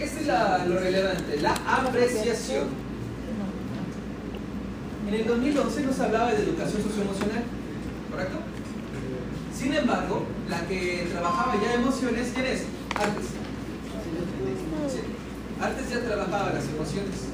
Este 0.00 0.20
es 0.20 0.26
lo 0.26 0.78
relevante, 0.78 1.40
la 1.40 1.54
apreciación. 1.66 2.82
En 5.08 5.14
el 5.14 5.26
2011 5.26 5.82
nos 5.82 6.00
hablaba 6.00 6.32
de 6.32 6.42
educación 6.42 6.82
socioemocional, 6.82 7.44
¿correcto? 8.10 8.38
Sin 9.54 9.74
embargo, 9.74 10.24
la 10.48 10.66
que 10.66 11.08
trabajaba 11.12 11.54
ya 11.62 11.74
emociones, 11.74 12.32
¿quién 12.34 12.46
es? 12.46 12.62
Artes. 12.94 13.26
Sí. 14.88 15.00
Artes 15.60 15.90
ya 15.90 16.00
trabajaba 16.00 16.52
las 16.54 16.64
emociones. 16.64 17.28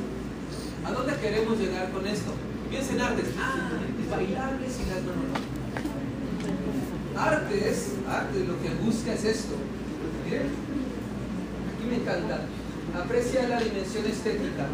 ¿A 0.84 0.92
dónde 0.92 1.14
queremos 1.16 1.59
llegar 1.59 1.90
con 1.90 2.07
esto? 2.07 2.32
Piensa 2.70 2.92
en 2.92 3.00
artes. 3.00 3.26
Ah, 3.38 3.70
bailables 4.10 4.78
y 4.80 4.90
las 4.90 5.02
no. 5.04 5.12
Artes, 7.20 7.94
lo 8.46 8.62
que 8.62 8.68
busca 8.84 9.12
es 9.12 9.24
esto. 9.24 9.54
Miren, 10.24 10.48
aquí 11.74 11.84
me 11.88 11.96
encanta. 11.96 12.40
Aprecia 13.02 13.48
la 13.48 13.60
dimensión 13.60 14.06
estética 14.06 14.66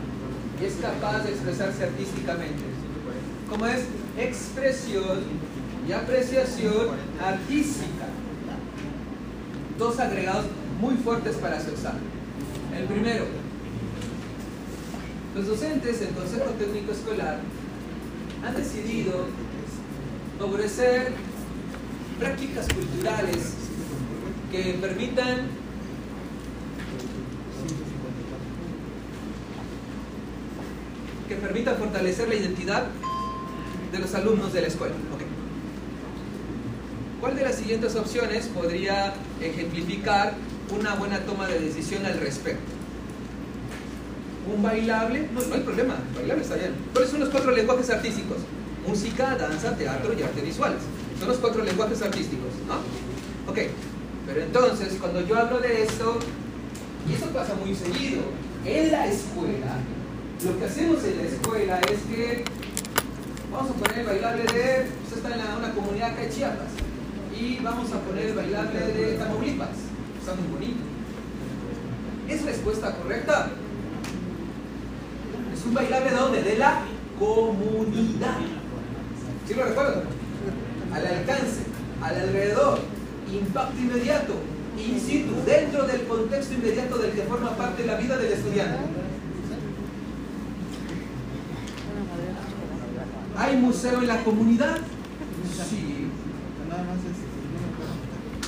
y 0.60 0.64
es 0.64 0.74
capaz 0.74 1.24
de 1.24 1.30
expresarse 1.30 1.84
artísticamente. 1.84 2.62
Como 3.48 3.66
es 3.66 3.84
expresión 4.18 5.22
y 5.88 5.92
apreciación 5.92 6.88
artística. 7.22 8.06
Dos 9.78 9.98
agregados 9.98 10.46
muy 10.80 10.96
fuertes 10.96 11.36
para 11.36 11.60
su 11.60 11.70
examen. 11.70 12.02
El 12.76 12.84
primero, 12.86 13.26
los 15.34 15.46
docentes 15.46 16.00
del 16.00 16.10
Consejo 16.10 16.50
Técnico 16.58 16.92
Escolar 16.92 17.38
han 18.46 18.54
decidido 18.56 19.26
favorecer 20.38 21.12
prácticas 22.18 22.66
culturales 22.68 23.54
que 24.50 24.78
permitan 24.80 25.48
que 31.28 31.34
permitan 31.36 31.76
fortalecer 31.76 32.28
la 32.28 32.34
identidad 32.34 32.86
de 33.92 33.98
los 33.98 34.14
alumnos 34.14 34.52
de 34.52 34.60
la 34.60 34.66
escuela. 34.66 34.94
¿Cuál 37.20 37.36
de 37.36 37.42
las 37.42 37.54
siguientes 37.54 37.96
opciones 37.96 38.48
podría 38.48 39.14
ejemplificar 39.40 40.34
una 40.76 40.94
buena 40.96 41.20
toma 41.20 41.46
de 41.48 41.58
decisión 41.58 42.04
al 42.04 42.20
respecto? 42.20 42.73
¿Un 44.52 44.62
bailable? 44.62 45.28
No, 45.32 45.40
no 45.40 45.54
hay 45.54 45.60
problema, 45.60 45.94
bailable 46.14 46.42
está 46.42 46.56
bien. 46.56 46.72
¿Cuáles 46.92 47.10
son 47.10 47.20
los 47.20 47.28
cuatro 47.30 47.50
lenguajes 47.52 47.88
artísticos? 47.90 48.38
Música, 48.86 49.36
danza, 49.36 49.74
teatro 49.76 50.12
y 50.18 50.22
arte 50.22 50.42
visuales. 50.42 50.80
Son 51.18 51.28
los 51.28 51.38
cuatro 51.38 51.64
lenguajes 51.64 52.02
artísticos, 52.02 52.52
¿no? 52.68 52.74
Ok, 53.50 53.58
pero 54.26 54.42
entonces 54.42 54.96
cuando 55.00 55.20
yo 55.26 55.38
hablo 55.38 55.58
de 55.60 55.82
esto, 55.84 56.18
y 57.08 57.14
eso 57.14 57.26
pasa 57.26 57.54
muy 57.54 57.74
seguido, 57.74 58.22
en 58.66 58.92
la 58.92 59.06
escuela, 59.06 59.78
lo 60.44 60.58
que 60.58 60.64
hacemos 60.64 61.02
en 61.04 61.16
la 61.18 61.22
escuela 61.24 61.80
es 61.90 61.98
que 62.14 62.44
vamos 63.50 63.70
a 63.70 63.74
poner 63.74 63.98
el 64.00 64.06
bailable 64.06 64.42
de, 64.42 64.86
usted 65.04 65.16
está 65.16 65.32
en 65.32 65.38
la- 65.38 65.56
una 65.56 65.72
comunidad 65.74 66.10
acá 66.10 66.22
de 66.22 66.30
Chiapas, 66.30 66.68
y 67.38 67.58
vamos 67.62 67.90
a 67.92 68.00
poner 68.00 68.26
el 68.26 68.34
bailable 68.34 68.80
de 68.80 69.12
Tamaulipas, 69.14 69.68
está 70.20 70.34
muy 70.34 70.52
bonito. 70.52 70.80
¿Es 72.28 72.42
respuesta 72.44 72.94
correcta? 72.96 73.50
Es 75.64 75.68
un 75.68 75.74
bailable 75.76 76.10
de 76.10 76.16
dónde? 76.16 76.42
De 76.42 76.58
la 76.58 76.82
comunidad. 77.18 78.36
¿Sí 79.48 79.54
lo 79.54 79.64
recuerdan? 79.64 80.02
Al 80.92 81.06
alcance, 81.06 81.62
al 82.02 82.20
alrededor, 82.20 82.80
impacto 83.32 83.80
inmediato, 83.80 84.34
in 84.76 85.00
situ, 85.00 85.32
dentro 85.46 85.86
del 85.86 86.06
contexto 86.06 86.52
inmediato 86.52 86.98
del 86.98 87.12
que 87.12 87.22
forma 87.22 87.56
parte 87.56 87.80
de 87.80 87.88
la 87.88 87.96
vida 87.96 88.18
del 88.18 88.32
estudiante. 88.34 88.76
¿Hay 93.38 93.56
museo 93.56 94.02
en 94.02 94.06
la 94.06 94.22
comunidad? 94.22 94.76
Sí. 95.70 96.08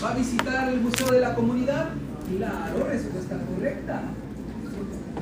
¿Va 0.05 0.11
a 0.11 0.15
visitar 0.15 0.69
el 0.69 0.83
museo 0.83 1.11
de 1.13 1.21
la 1.21 1.35
comunidad? 1.35 1.89
Claro, 2.37 2.85
respuesta 2.85 3.39
correcta. 3.39 4.03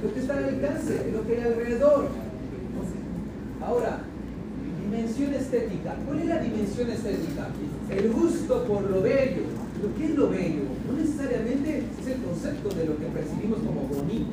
Lo 0.05 0.13
que 0.13 0.21
está 0.21 0.37
al 0.37 0.45
alcance, 0.45 1.11
lo 1.15 1.27
que 1.27 1.37
hay 1.37 1.43
alrededor. 1.45 2.09
Ahora, 3.65 4.03
dimensión 4.83 5.33
estética. 5.33 5.97
¿Cuál 6.07 6.19
es 6.19 6.27
la 6.27 6.41
dimensión 6.41 6.91
estética? 6.91 7.49
El 7.89 8.11
gusto 8.13 8.65
por 8.65 8.83
lo 8.83 9.01
bello. 9.01 9.45
¿Lo 9.83 9.95
que 9.97 10.05
es 10.05 10.15
lo 10.15 10.29
bello? 10.29 10.65
No 10.87 10.99
necesariamente 10.99 11.85
es 11.99 12.07
el 12.07 12.23
concepto 12.23 12.69
de 12.69 12.85
lo 12.85 12.99
que 12.99 13.07
percibimos 13.07 13.61
como 13.61 13.81
bonito. 13.89 14.31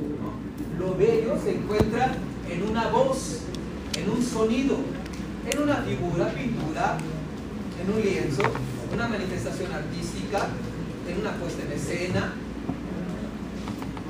Lo 0.77 0.93
bello 0.95 1.39
se 1.41 1.55
encuentra 1.55 2.15
en 2.49 2.69
una 2.69 2.89
voz, 2.89 3.39
en 3.97 4.09
un 4.09 4.21
sonido, 4.21 4.75
en 5.49 5.61
una 5.61 5.75
figura, 5.77 6.33
pintura, 6.33 6.97
en 7.81 7.93
un 7.93 8.01
lienzo, 8.01 8.43
una 8.93 9.07
manifestación 9.07 9.71
artística, 9.71 10.47
en 11.07 11.21
una 11.21 11.31
puesta 11.35 11.63
en 11.63 11.71
escena. 11.71 12.33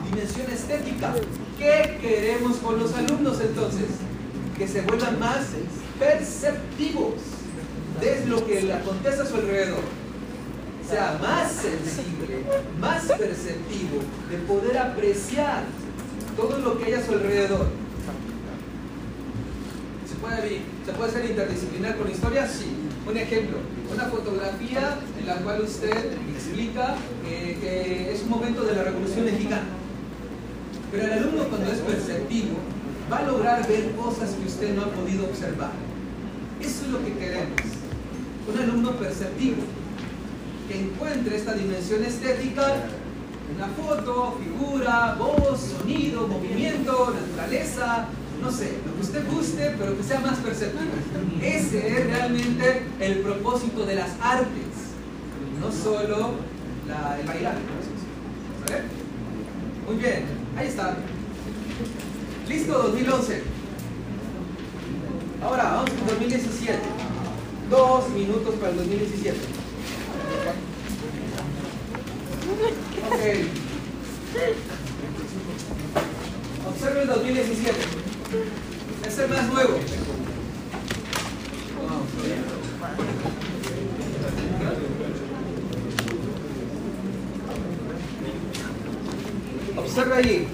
Dimensión 0.09 0.49
estética. 0.51 1.13
¿Qué 1.61 1.99
queremos 2.01 2.57
con 2.57 2.79
los 2.79 2.91
alumnos 2.95 3.39
entonces? 3.39 3.85
Que 4.57 4.67
se 4.67 4.81
vuelvan 4.81 5.19
más 5.19 5.45
perceptivos 5.99 7.13
de 8.01 8.25
lo 8.25 8.47
que 8.47 8.63
le 8.63 8.73
acontece 8.73 9.21
a 9.21 9.25
su 9.27 9.35
alrededor. 9.35 9.83
Sea 10.89 11.19
más 11.21 11.51
sensible, 11.51 12.41
más 12.79 13.03
perceptivo 13.03 14.01
de 14.31 14.37
poder 14.47 14.75
apreciar 14.79 15.65
todo 16.35 16.57
lo 16.57 16.79
que 16.79 16.85
hay 16.85 16.93
a 16.93 17.05
su 17.05 17.11
alrededor. 17.11 17.67
¿Se 20.09 20.15
puede, 20.15 20.61
¿Se 20.83 20.91
puede 20.93 21.11
ser 21.11 21.25
interdisciplinar 21.29 21.95
con 21.95 22.09
historia? 22.09 22.47
Sí. 22.47 22.75
Un 23.07 23.17
ejemplo, 23.17 23.57
una 23.93 24.05
fotografía 24.05 24.97
en 25.19 25.27
la 25.27 25.35
cual 25.35 25.61
usted 25.61 26.13
explica 26.35 26.95
eh, 27.27 27.55
que 27.61 28.13
es 28.13 28.23
un 28.23 28.29
momento 28.29 28.63
de 28.63 28.75
la 28.75 28.83
Revolución 28.83 29.25
Mexicana. 29.25 29.80
Pero 30.91 31.05
el 31.05 31.11
alumno 31.13 31.43
cuando 31.45 31.71
es 31.71 31.79
perceptivo 31.79 32.57
va 33.11 33.19
a 33.19 33.23
lograr 33.23 33.67
ver 33.67 33.91
cosas 33.91 34.31
que 34.31 34.45
usted 34.45 34.75
no 34.75 34.83
ha 34.83 34.87
podido 34.87 35.25
observar. 35.25 35.71
Eso 36.59 36.85
es 36.85 36.91
lo 36.91 37.03
que 37.03 37.13
queremos. 37.13 37.61
Un 38.51 38.59
alumno 38.59 38.91
perceptivo 38.91 39.63
que 40.67 40.81
encuentre 40.81 41.37
esta 41.37 41.53
dimensión 41.53 42.03
estética 42.03 42.75
en 42.75 43.55
una 43.55 43.67
foto, 43.67 44.37
figura, 44.43 45.15
voz, 45.17 45.59
sonido, 45.77 46.27
movimiento, 46.27 47.13
naturaleza, 47.13 48.07
no 48.41 48.51
sé, 48.51 48.73
lo 48.85 48.95
que 48.95 49.01
usted 49.01 49.31
guste, 49.31 49.75
pero 49.77 49.95
que 49.95 50.03
sea 50.03 50.19
más 50.19 50.39
perceptivo. 50.39 50.91
Ese 51.41 51.87
es 51.87 52.05
realmente 52.07 52.83
el 52.99 53.19
propósito 53.19 53.85
de 53.85 53.95
las 53.95 54.09
artes, 54.21 54.91
no 55.59 55.71
solo 55.71 56.31
el 57.19 57.27
bailar. 57.27 57.55
¿Vale? 58.65 58.81
Muy 59.87 59.95
bien, 59.97 60.40
ahí 60.57 60.67
está. 60.67 60.97
Listo, 62.47 62.73
2011. 62.73 63.43
Ahora, 65.43 65.63
vamos 65.63 65.89
con 65.89 66.07
2017. 66.07 66.79
Dos 67.69 68.09
minutos 68.09 68.55
para 68.55 68.71
el 68.71 68.77
2017. 68.77 69.37
Ok. 73.07 73.21
Observe 76.69 77.01
el 77.01 77.07
2017. 77.07 77.75
Es 79.07 79.19
el 79.19 79.29
más 79.29 79.47
nuevo. 79.53 79.75
Observa 81.87 83.40
allí. 89.97 90.47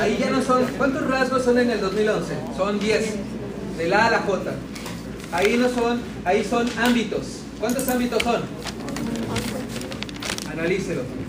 ahí 0.00 0.18
ya 0.18 0.30
no 0.30 0.42
son, 0.42 0.64
¿cuántos 0.76 1.06
rasgos 1.06 1.44
son 1.44 1.58
en 1.58 1.70
el 1.70 1.80
2011? 1.80 2.34
Son 2.56 2.80
10, 2.80 3.14
de 3.78 3.88
la 3.88 4.04
A 4.04 4.06
a 4.08 4.10
la 4.10 4.18
J. 4.18 4.52
Ahí 5.30 5.56
no 5.56 5.68
son, 5.68 6.00
ahí 6.24 6.44
son 6.44 6.68
ámbitos. 6.78 7.42
¿Cuántos 7.60 7.88
ámbitos 7.88 8.22
son? 8.22 8.42
Analícelo. 10.50 11.21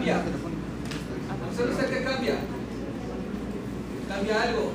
Cambia? 0.00 0.22
¿Usted 1.50 1.66
no 1.66 1.90
qué 1.90 2.04
cambia? 2.04 2.34
¿Cambia 4.08 4.42
algo? 4.42 4.72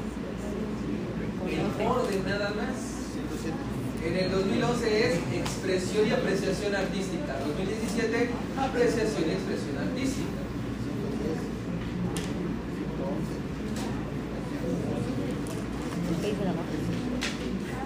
El 1.50 1.88
orden 1.88 2.24
nada 2.28 2.50
más. 2.50 2.96
En 4.06 4.18
el 4.18 4.32
2011 4.32 5.08
es 5.08 5.16
expresión 5.34 6.08
y 6.08 6.12
apreciación 6.12 6.76
artística. 6.76 7.40
2017, 7.40 8.30
apreciación 8.60 9.24
y 9.28 9.32
expresión 9.32 9.78
artística. 9.80 10.30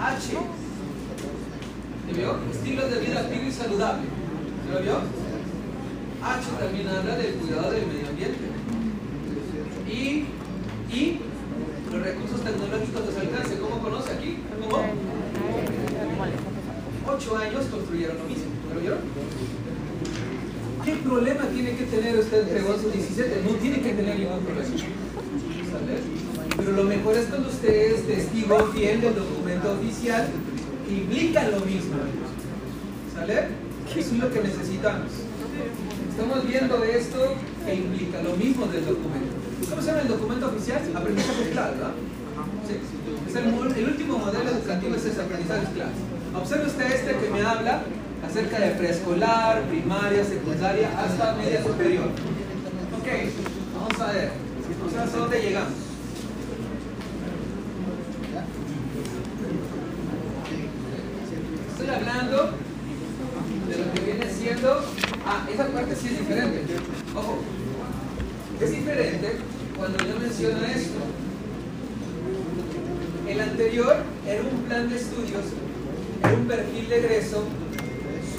H. 0.02 0.38
¿Se 2.06 2.14
vio? 2.14 2.40
Estilos 2.52 2.92
de 2.92 3.00
vida 3.00 3.20
activo 3.22 3.44
y 3.46 3.52
saludable. 3.52 4.04
¿Se 4.66 4.74
lo 4.74 4.82
vio? 4.82 5.19
H 6.22 6.48
también 6.60 6.88
habla 6.88 7.16
del 7.16 7.34
cuidado 7.36 7.72
del 7.72 7.88
medio 7.88 8.10
ambiente. 8.10 8.40
Y, 9.88 10.26
y 10.94 11.20
los 11.92 12.02
recursos 12.04 12.42
tecnológicos 12.42 13.08
de 13.08 13.14
su 13.14 13.20
alcance. 13.20 13.58
¿Cómo 13.60 13.82
conoce 13.82 14.12
aquí? 14.12 14.38
¿Cómo? 14.62 14.84
Ocho 17.08 17.38
años 17.38 17.66
construyeron 17.72 18.18
lo 18.18 18.24
mismo. 18.26 18.52
¿Lo 18.74 18.80
vieron? 18.80 19.00
¿Qué 20.86 20.96
problema 20.96 21.44
tiene 21.48 21.76
que 21.76 21.84
tener 21.86 22.18
usted 22.18 22.66
11 22.66 22.88
y 22.88 22.92
17? 22.92 23.42
No 23.46 23.52
tiene 23.58 23.82
que 23.82 23.94
tener 23.94 24.20
ningún 24.20 24.40
problema. 24.44 24.70
Pero 26.58 26.72
lo 26.74 26.84
mejor 26.84 27.16
es 27.16 27.26
cuando 27.28 27.50
usted 27.50 27.94
es 27.94 28.08
testigo 28.08 28.58
fiel 28.74 29.02
del 29.02 29.16
documento 29.16 29.72
oficial 29.72 30.28
que 30.88 30.94
implica 30.94 31.48
lo 31.48 31.62
mismo. 31.62 31.96
¿Sale? 33.16 33.48
Eso 33.90 34.00
es 34.00 34.14
lo 34.14 34.32
que 34.32 34.42
necesitamos. 34.42 35.12
Estamos 36.20 36.46
viendo 36.46 36.84
esto 36.84 37.34
que 37.66 37.76
implica 37.76 38.22
lo 38.22 38.36
mismo 38.36 38.66
del 38.66 38.86
documento. 38.86 39.36
¿Cómo 39.70 39.82
se 39.82 39.88
llama 39.88 40.02
el 40.02 40.08
documento 40.10 40.48
oficial? 40.48 40.82
Aprendizaje 40.94 41.50
clave, 41.52 41.78
¿verdad? 41.78 41.92
Sí. 42.68 42.76
Es 43.30 43.36
el, 43.78 43.88
último 43.88 44.18
modelo 44.18 44.50
educativo 44.50 44.96
es 44.96 45.06
ese 45.06 45.22
aprendizaje 45.22 45.68
clave. 45.74 45.92
Observe 46.36 46.66
usted 46.66 46.92
este 46.92 47.16
que 47.16 47.30
me 47.32 47.42
habla 47.42 47.84
acerca 48.28 48.60
de 48.60 48.72
preescolar, 48.72 49.62
primaria, 49.70 50.26
secundaria, 50.26 50.90
hasta 51.00 51.36
media 51.36 51.64
superior. 51.64 52.08
Ok, 53.00 53.08
vamos 53.80 54.02
a 54.02 54.12
ver. 54.12 54.32
A 55.00 55.18
dónde 55.18 55.42
llegamos. 55.42 55.74
Estoy 61.72 61.96
hablando 61.96 62.52
de 63.70 63.78
lo 63.78 63.94
que 63.94 64.00
viene 64.02 64.34
siendo... 64.34 64.84
Ah, 65.26 65.46
esa 65.54 65.68
parte 65.68 65.96
sí 65.96 66.08
es 66.08 66.20
diferente. 66.20 66.62
Ojo, 67.16 67.40
es 68.60 68.72
diferente 68.72 69.38
cuando 69.78 69.98
yo 70.00 70.20
menciono 70.20 70.58
esto. 70.66 71.00
El 73.28 73.42
anterior 73.42 73.98
era 74.28 74.42
un 74.42 74.64
plan 74.64 74.90
de 74.90 74.96
estudios, 74.96 75.46
era 76.24 76.34
un 76.34 76.48
perfil 76.48 76.74
de 76.74 76.79
egreso, 76.92 77.44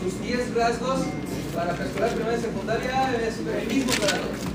sus 0.03 0.21
10 0.21 0.55
rasgos 0.55 1.01
para 1.55 1.73
preescolar, 1.75 2.11
primaria 2.15 2.39
y 2.39 2.43
secundaria 2.43 3.15
es 3.27 3.39
el 3.39 3.69
mismo 3.69 3.93
para 3.93 4.13
todos. 4.13 4.51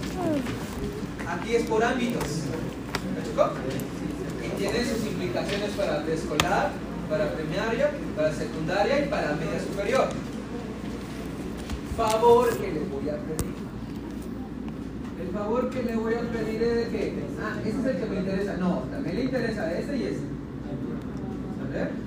Aquí 1.27 1.55
es 1.55 1.63
por 1.63 1.83
ámbitos. 1.83 2.23
¿Me 3.13 4.47
Y 4.47 4.49
tiene 4.57 4.85
sus 4.85 5.05
implicaciones 5.05 5.71
para 5.71 6.03
preescolar, 6.03 6.71
para 7.09 7.31
primaria, 7.33 7.91
para 8.15 8.33
secundaria 8.33 9.05
y 9.05 9.09
para 9.09 9.33
media 9.33 9.59
superior. 9.59 10.09
Favor 11.97 12.49
que 12.57 12.71
les 12.71 12.89
voy 12.89 13.09
a 13.09 13.17
pedir 13.17 13.55
el 15.25 15.31
favor 15.31 15.69
que 15.69 15.83
le 15.83 15.95
voy 15.95 16.13
a 16.13 16.21
pedir 16.21 16.61
es 16.61 16.75
de 16.75 16.97
que, 16.97 17.13
ah, 17.41 17.57
ese 17.65 17.79
es 17.79 17.85
el 17.85 17.97
que 17.97 18.05
me 18.05 18.19
interesa. 18.19 18.57
No, 18.57 18.83
también 18.91 19.15
le 19.15 19.23
interesa 19.23 19.71
ese 19.73 19.97
y 19.97 20.03
ese. 20.03 20.19
¿Vale? 21.61 22.04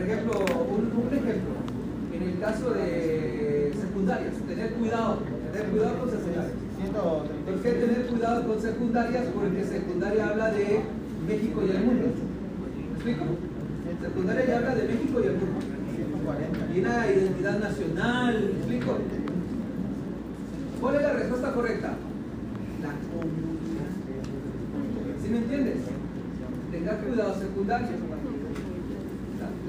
Por 0.00 0.08
ejemplo, 0.08 0.32
un, 0.32 1.12
ejemplo, 1.12 1.52
en 2.14 2.22
el 2.22 2.40
caso 2.40 2.70
de 2.70 3.70
secundarias, 3.78 4.32
tener 4.48 4.72
cuidado, 4.72 5.18
tener 5.52 5.68
cuidado 5.68 5.98
con 5.98 6.10
secundarias. 6.10 6.52
¿Por 7.44 7.60
qué 7.60 7.70
tener 7.72 8.06
cuidado 8.06 8.46
con 8.46 8.62
secundarias? 8.62 9.24
Porque 9.34 9.62
secundaria 9.62 10.28
habla 10.28 10.52
de 10.52 10.80
México 11.28 11.62
y 11.66 11.70
el 11.70 11.84
mundo. 11.84 12.06
¿Me 12.88 12.94
explico? 12.94 13.24
Secundaria 14.00 14.46
ya 14.46 14.56
habla 14.56 14.74
de 14.74 14.88
México 14.88 15.20
y 15.20 15.26
el 15.26 15.32
mundo. 15.34 15.60
Y 16.74 16.80
una 16.80 17.06
identidad 17.06 17.58
nacional, 17.60 18.40
¿me 18.42 18.56
explico? 18.56 18.98
¿Cuál 20.80 20.94
es 20.94 21.02
la 21.02 21.12
respuesta 21.12 21.52
correcta? 21.52 21.88
La 22.80 22.88
comunidad. 23.12 23.92
¿Sí 25.22 25.28
me 25.28 25.38
entiendes? 25.38 25.76
Tenga 26.72 26.96
cuidado 26.96 27.38
secundario. 27.38 28.09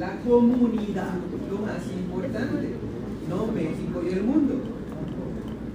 La 0.02 0.18
comunidad, 0.28 1.14
lo 1.48 1.60
más 1.60 1.86
importante, 1.96 2.70
no 3.30 3.46
México 3.54 4.02
y 4.04 4.14
el 4.14 4.24
mundo. 4.24 4.56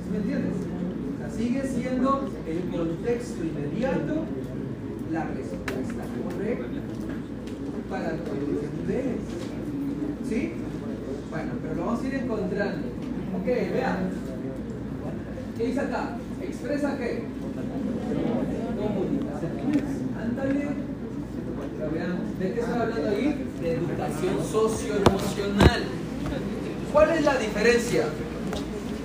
¿Sí 0.02 0.10
me 0.10 0.16
entiendes? 0.16 0.52
O 1.14 1.18
sea, 1.18 1.30
sigue 1.30 1.62
siendo 1.62 2.28
el 2.44 2.76
contexto 2.76 3.44
inmediato 3.44 4.24
la 5.12 5.26
respuesta 5.26 6.02
correcta 6.24 6.66
para 7.88 8.16
todos 8.16 8.48
los 8.48 8.62
niveles. 8.80 9.20
¿Sí? 10.28 10.54
Bueno, 11.30 11.52
pero 11.62 11.74
lo 11.76 11.86
vamos 11.86 12.02
a 12.02 12.08
ir 12.08 12.14
encontrando. 12.16 12.88
Ok, 13.38 13.46
vean. 13.46 14.10
¿Qué 15.56 15.66
dice 15.66 15.80
acá? 15.82 16.16
¿Expresa 16.42 16.98
qué? 16.98 17.22
Ándale. 20.20 20.95
¿De 22.38 22.52
qué 22.52 22.60
está 22.60 22.82
hablando 22.82 23.08
ahí? 23.08 23.46
De 23.62 23.72
educación 23.72 24.36
socioemocional. 24.52 25.84
¿Cuál 26.92 27.10
es 27.10 27.24
la 27.24 27.38
diferencia? 27.38 28.04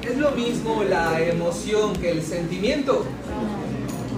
¿Es 0.02 0.18
lo 0.18 0.32
mismo 0.32 0.84
la 0.84 1.22
emoción 1.22 1.94
que 1.94 2.11
el 2.11 2.22
sentimiento? 2.22 3.06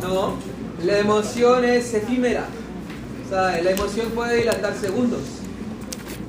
No. 0.01 0.37
La 0.83 0.97
emoción 0.97 1.63
es 1.65 1.93
efímera. 1.93 2.45
O 3.25 3.29
sea, 3.29 3.61
la 3.61 3.71
emoción 3.71 4.09
puede 4.11 4.37
dilatar 4.37 4.73
segundos. 4.75 5.21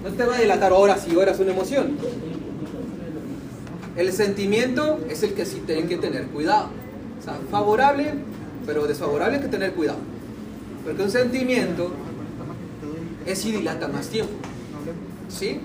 No 0.02 0.10
te 0.10 0.24
va 0.24 0.36
a 0.36 0.40
dilatar 0.40 0.73
horas 0.73 1.06
y 1.10 1.16
horas 1.16 1.40
una 1.40 1.52
emoción. 1.52 1.97
El 3.97 4.12
sentimiento 4.12 5.01
es 5.09 5.23
el 5.23 5.32
que 5.32 5.47
sí 5.47 5.62
tienen 5.64 5.89
que 5.89 5.97
tener 5.97 6.27
cuidado. 6.27 6.69
O 7.19 7.23
sea, 7.24 7.39
favorable, 7.51 8.12
pero 8.66 8.86
desfavorable 8.86 9.36
hay 9.36 9.43
que 9.43 9.48
tener 9.48 9.73
cuidado. 9.73 9.98
Porque 10.85 11.02
un 11.02 11.10
sentimiento 11.10 11.90
es 13.26 13.38
si 13.38 13.52
dilata 13.52 13.88
más 13.88 14.09
tiempo. 14.09 14.32
¿Sí? 15.28 15.60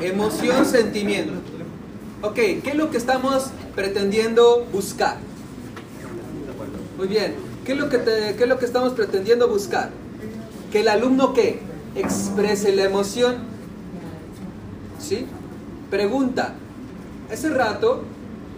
Emoción, 0.00 0.64
sentimiento. 0.64 1.32
Ok, 2.22 2.34
¿qué 2.34 2.62
es 2.64 2.74
lo 2.74 2.90
que 2.90 2.96
estamos 2.96 3.50
pretendiendo 3.74 4.66
buscar? 4.72 5.18
Muy 6.96 7.06
bien, 7.06 7.34
¿qué 7.64 7.72
es 7.72 7.78
lo 7.78 7.88
que, 7.88 7.98
qué 8.02 8.36
es 8.38 8.48
lo 8.48 8.58
que 8.58 8.64
estamos 8.64 8.92
pretendiendo 8.92 9.48
buscar? 9.48 9.90
Que 10.72 10.80
el 10.80 10.88
alumno 10.88 11.32
que 11.32 11.60
exprese 11.94 12.74
la 12.74 12.84
emoción. 12.84 13.36
¿Sí? 14.98 15.26
Pregunta, 15.90 16.54
Hace 17.32 17.50
rato 17.50 18.04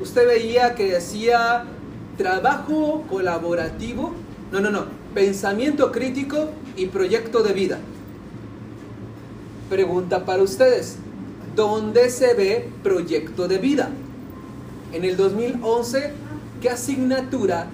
usted 0.00 0.28
veía 0.28 0.76
que 0.76 0.92
decía 0.92 1.64
trabajo 2.16 3.04
colaborativo, 3.10 4.12
no, 4.52 4.60
no, 4.60 4.70
no, 4.70 4.84
pensamiento 5.12 5.90
crítico 5.90 6.50
y 6.76 6.86
proyecto 6.86 7.42
de 7.42 7.52
vida. 7.52 7.78
Pregunta 9.70 10.24
para 10.24 10.42
ustedes, 10.42 10.96
¿dónde 11.54 12.10
se 12.10 12.34
ve 12.34 12.68
proyecto 12.82 13.46
de 13.46 13.58
vida? 13.58 13.88
En 14.92 15.04
el 15.04 15.16
2011, 15.16 16.10
¿qué 16.60 16.70
asignatura 16.70 17.68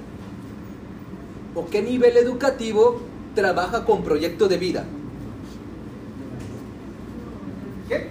o 1.54 1.66
qué 1.68 1.80
nivel 1.80 2.18
educativo 2.18 3.00
trabaja 3.34 3.86
con 3.86 4.04
proyecto 4.04 4.46
de 4.46 4.58
vida? 4.58 4.84
¿Qué? 7.88 8.10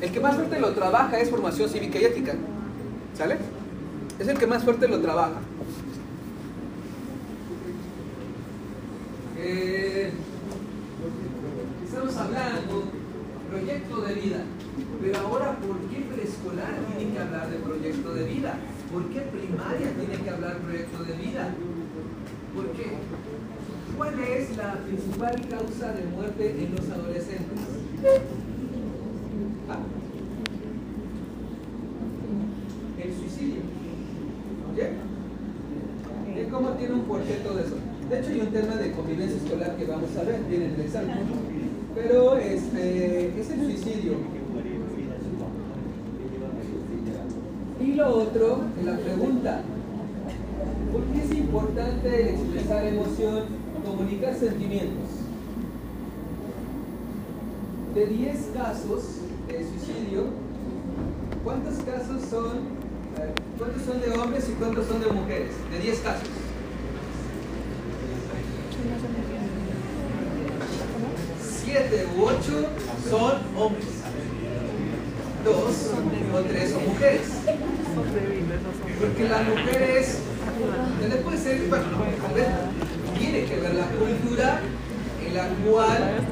El 0.00 0.12
que 0.12 0.20
más 0.20 0.36
fuerte 0.36 0.60
lo 0.60 0.72
trabaja 0.72 1.18
es 1.18 1.28
formación 1.30 1.68
cívica 1.68 1.98
y 1.98 2.04
ética. 2.04 2.36
¿Sale? 3.16 3.38
Es 4.18 4.28
el 4.28 4.38
que 4.38 4.46
más 4.46 4.62
fuerte 4.62 4.88
lo 4.88 5.00
trabaja. 5.00 5.40
Eh, 9.38 10.10
estamos 11.84 12.16
hablando 12.16 12.84
proyecto 13.50 14.00
de 14.02 14.14
vida. 14.14 14.38
Pero 15.00 15.18
ahora, 15.18 15.56
¿por 15.58 15.78
qué 15.88 16.00
preescolar 16.02 16.74
tiene 16.96 17.12
que 17.12 17.18
hablar 17.18 17.50
de 17.50 17.56
proyecto 17.58 18.14
de 18.14 18.24
vida? 18.24 18.54
¿Por 18.92 19.08
qué 19.08 19.20
primaria 19.20 19.92
tiene 19.94 20.22
que 20.22 20.30
hablar 20.30 20.58
proyecto 20.58 21.04
de 21.04 21.12
vida? 21.14 21.54
¿Por 22.54 22.72
qué? 22.72 22.92
¿Cuál 23.96 24.20
es 24.20 24.56
la 24.56 24.74
principal 24.74 25.48
causa 25.48 25.92
de 25.92 26.04
muerte 26.04 26.64
en 26.64 26.76
los 26.76 26.90
adolescentes? 26.90 27.60
Ah. 29.70 29.78
El 33.02 33.14
suicidio. 33.14 33.60
¿Oye? 34.76 36.48
cómo 36.50 36.70
tiene 36.70 36.94
un 36.94 37.02
porqué 37.02 37.34
todo 37.42 37.58
eso? 37.58 37.76
De 38.10 38.20
hecho, 38.20 38.30
hay 38.30 38.40
un 38.40 38.52
tema 38.52 38.76
de 38.76 38.92
convivencia 38.92 39.38
escolar 39.38 39.76
que 39.76 39.86
vamos 39.86 40.14
a 40.16 40.22
ver, 40.22 40.40
viene 40.48 40.66
en 40.66 40.74
el 40.74 40.80
examen. 40.82 41.16
Pero 41.94 42.36
este, 42.36 43.40
es 43.40 43.50
el 43.50 43.64
suicidio. 43.64 44.12
Y 47.80 47.94
lo 47.94 48.08
otro, 48.16 48.60
la 48.84 48.96
pregunta, 48.98 49.62
¿por 50.92 51.02
qué 51.04 51.24
es 51.24 51.38
importante 51.38 52.30
expresar 52.30 52.84
emoción, 52.84 53.44
comunicar 53.84 54.34
sentimientos? 54.34 55.08
De 57.94 58.06
10 58.06 58.50
casos 58.54 59.02
de 59.48 59.64
suicidio, 59.64 60.24
¿cuántos 61.44 61.76
casos 61.76 62.22
son, 62.28 62.75
cuántos 63.58 63.82
son 63.82 64.00
de 64.00 64.10
hombres 64.10 64.48
y 64.48 64.52
cuántos 64.52 64.86
son 64.86 65.00
de 65.00 65.06
mujeres? 65.06 65.50
De 65.70 65.78
10 65.78 65.98
casos. 66.00 66.28
Siete 71.64 72.06
u 72.16 72.22
ocho 72.22 72.68
son 73.08 73.32
hombres. 73.56 73.86
Dos 75.44 75.90
o 76.34 76.40
tres 76.42 76.70
son 76.72 76.86
mujeres. 76.86 77.28
Porque 79.00 79.28
la 79.28 79.42
mujer 79.42 79.82
es, 79.98 80.18
no 81.08 81.16
puede 81.22 81.38
ser, 81.38 81.60
tiene 83.18 83.44
que 83.44 83.56
ver 83.56 83.74
la 83.74 83.86
cultura 83.86 84.60
en 85.26 85.34
la 85.34 85.48
cual 85.64 86.24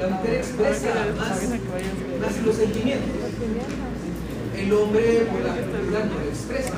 la 0.00 0.08
mujer 0.08 0.34
expresa 0.34 0.88
más 2.20 2.42
los 2.44 2.56
sentimientos. 2.56 3.08
El 4.58 4.72
hombre 4.72 5.26
por 5.30 5.40
la 5.40 5.54
cultura 5.54 6.04
no 6.04 6.14
lo 6.14 6.28
expresa. 6.28 6.72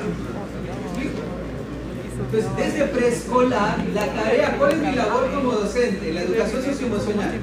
Entonces, 2.19 2.55
desde 2.55 2.85
preescolar, 2.85 3.77
la 3.93 4.05
tarea, 4.05 4.55
¿cuál 4.57 4.71
es 4.73 4.77
mi 4.77 4.95
labor 4.95 5.31
como 5.31 5.51
docente? 5.53 6.13
La 6.13 6.21
educación 6.21 6.63
socioemocional. 6.63 7.39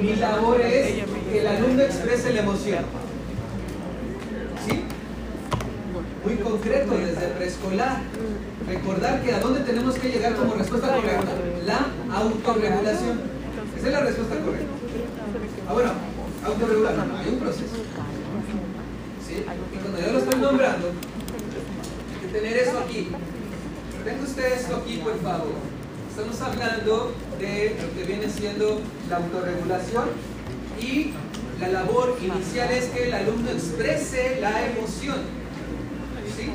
Mi 0.00 0.16
labor 0.16 0.60
es 0.60 1.04
que 1.30 1.40
el 1.40 1.46
alumno 1.46 1.82
exprese 1.82 2.32
la 2.32 2.40
emoción. 2.40 2.84
¿Sí? 4.66 4.84
Muy 6.24 6.36
concreto 6.36 6.96
desde 6.96 7.26
preescolar. 7.36 8.00
Recordar 8.68 9.22
que 9.22 9.32
a 9.32 9.40
dónde 9.40 9.60
tenemos 9.60 9.96
que 9.96 10.08
llegar 10.08 10.34
como 10.36 10.54
respuesta 10.54 10.94
correcta. 10.94 11.32
La 11.66 11.86
autorregulación. 12.16 13.20
Esa 13.76 13.86
es 13.86 13.92
la 13.92 14.00
respuesta 14.00 14.36
correcta. 14.36 14.72
Ah, 15.68 15.72
bueno, 15.72 15.90
autorregulación. 16.46 17.16
Hay 17.16 17.28
un 17.28 17.38
proceso. 17.40 17.76
Yo 20.02 20.12
lo 20.12 20.18
estoy 20.18 20.40
nombrando, 20.40 20.90
que 22.20 22.26
tener 22.26 22.56
eso 22.56 22.80
aquí. 22.80 23.08
Tenga 24.04 24.22
usted 24.24 24.52
esto 24.52 24.76
aquí, 24.76 24.96
por 24.96 25.16
favor. 25.20 25.54
Estamos 26.10 26.40
hablando 26.40 27.14
de 27.38 27.76
lo 27.80 27.94
que 27.94 28.04
viene 28.04 28.28
siendo 28.28 28.80
la 29.08 29.18
autorregulación 29.18 30.08
y 30.80 31.12
la 31.60 31.68
labor 31.68 32.18
inicial 32.20 32.72
es 32.72 32.86
que 32.86 33.04
el 33.04 33.14
alumno 33.14 33.50
exprese 33.52 34.38
la 34.40 34.66
emoción. 34.66 35.18
¿Sí? 36.36 36.50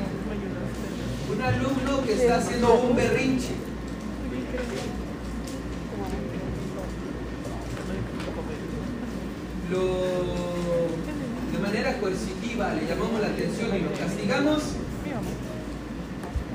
Un 1.32 1.42
alumno 1.42 2.04
que 2.04 2.12
está 2.12 2.36
haciendo 2.36 2.74
un 2.74 2.96
berrinche. 2.96 3.54
Lo, 9.70 10.18
de 11.52 11.58
manera 11.58 11.98
coercitiva 11.98 12.37
le 12.58 12.88
llamamos 12.88 13.20
la 13.20 13.28
atención 13.28 13.68
y 13.76 13.80
lo 13.80 13.92
castigamos 13.92 14.62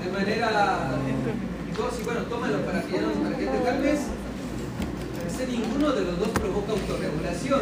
de 0.04 0.12
manera 0.12 0.90
y 1.74 2.04
bueno, 2.04 2.22
tómalo 2.30 2.60
para 2.66 2.82
que, 2.84 2.98
para 2.98 3.38
que 3.38 3.46
te 3.46 3.64
calmes. 3.64 4.00
Ese 5.28 5.48
ninguno 5.48 5.92
de 5.94 6.06
los 6.06 6.20
dos 6.20 6.30
provoca 6.30 6.74
autorregulación. 6.74 7.62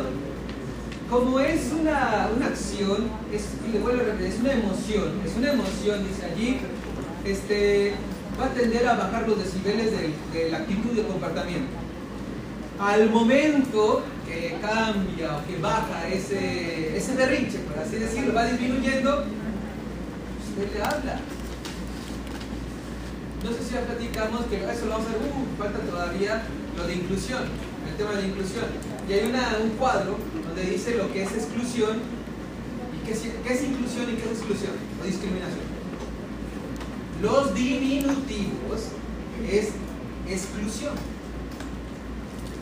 Como 1.09 1.39
es 1.39 1.71
una, 1.79 2.29
una 2.35 2.47
acción, 2.47 3.09
es, 3.31 3.45
le 3.71 3.79
vuelvo 3.79 4.01
a 4.01 4.05
repetir, 4.05 4.33
es 4.33 4.39
una 4.39 4.53
emoción, 4.53 5.21
es 5.25 5.35
una 5.37 5.51
emoción, 5.51 6.07
dice 6.07 6.25
allí, 6.25 6.59
este, 7.25 7.93
va 8.39 8.45
a 8.45 8.49
tender 8.49 8.87
a 8.87 8.95
bajar 8.95 9.27
los 9.27 9.37
decibeles 9.37 9.91
de, 9.91 10.13
de 10.33 10.51
la 10.51 10.57
actitud 10.57 10.89
y 10.95 10.99
el 10.99 11.07
comportamiento. 11.07 11.69
Al 12.81 13.09
momento 13.09 14.03
que 14.27 14.57
cambia 14.59 15.37
o 15.37 15.45
que 15.47 15.57
baja 15.61 16.07
ese, 16.09 16.97
ese 16.97 17.13
por 17.13 17.79
así 17.79 17.95
decirlo, 17.97 18.33
va 18.33 18.45
disminuyendo, 18.45 19.23
usted 20.49 20.73
le 20.73 20.83
habla 20.83 21.19
no 23.43 23.49
sé 23.51 23.63
si 23.63 23.73
ya 23.73 23.81
platicamos 23.81 24.45
que 24.45 24.57
eso 24.57 24.85
lo 24.85 24.91
vamos 24.91 25.07
a 25.07 25.17
ver, 25.17 25.21
uh, 25.33 25.57
falta 25.57 25.79
todavía 25.79 26.43
lo 26.77 26.85
de 26.85 26.93
inclusión, 26.93 27.41
el 27.89 27.97
tema 27.97 28.13
de 28.13 28.27
inclusión. 28.27 28.65
Y 29.09 29.13
hay 29.13 29.29
una, 29.29 29.57
un 29.63 29.71
cuadro 29.71 30.17
donde 30.45 30.61
dice 30.61 30.95
lo 30.95 31.11
que 31.11 31.23
es 31.23 31.31
exclusión 31.31 31.97
y 32.93 33.05
qué 33.05 33.13
es 33.13 33.63
inclusión 33.63 34.03
y 34.11 34.15
qué 34.15 34.25
es 34.25 34.37
exclusión 34.37 34.73
o 35.01 35.05
discriminación. 35.05 35.65
Los 37.21 37.53
diminutivos 37.55 38.93
es 39.49 39.69
exclusión. 40.29 40.93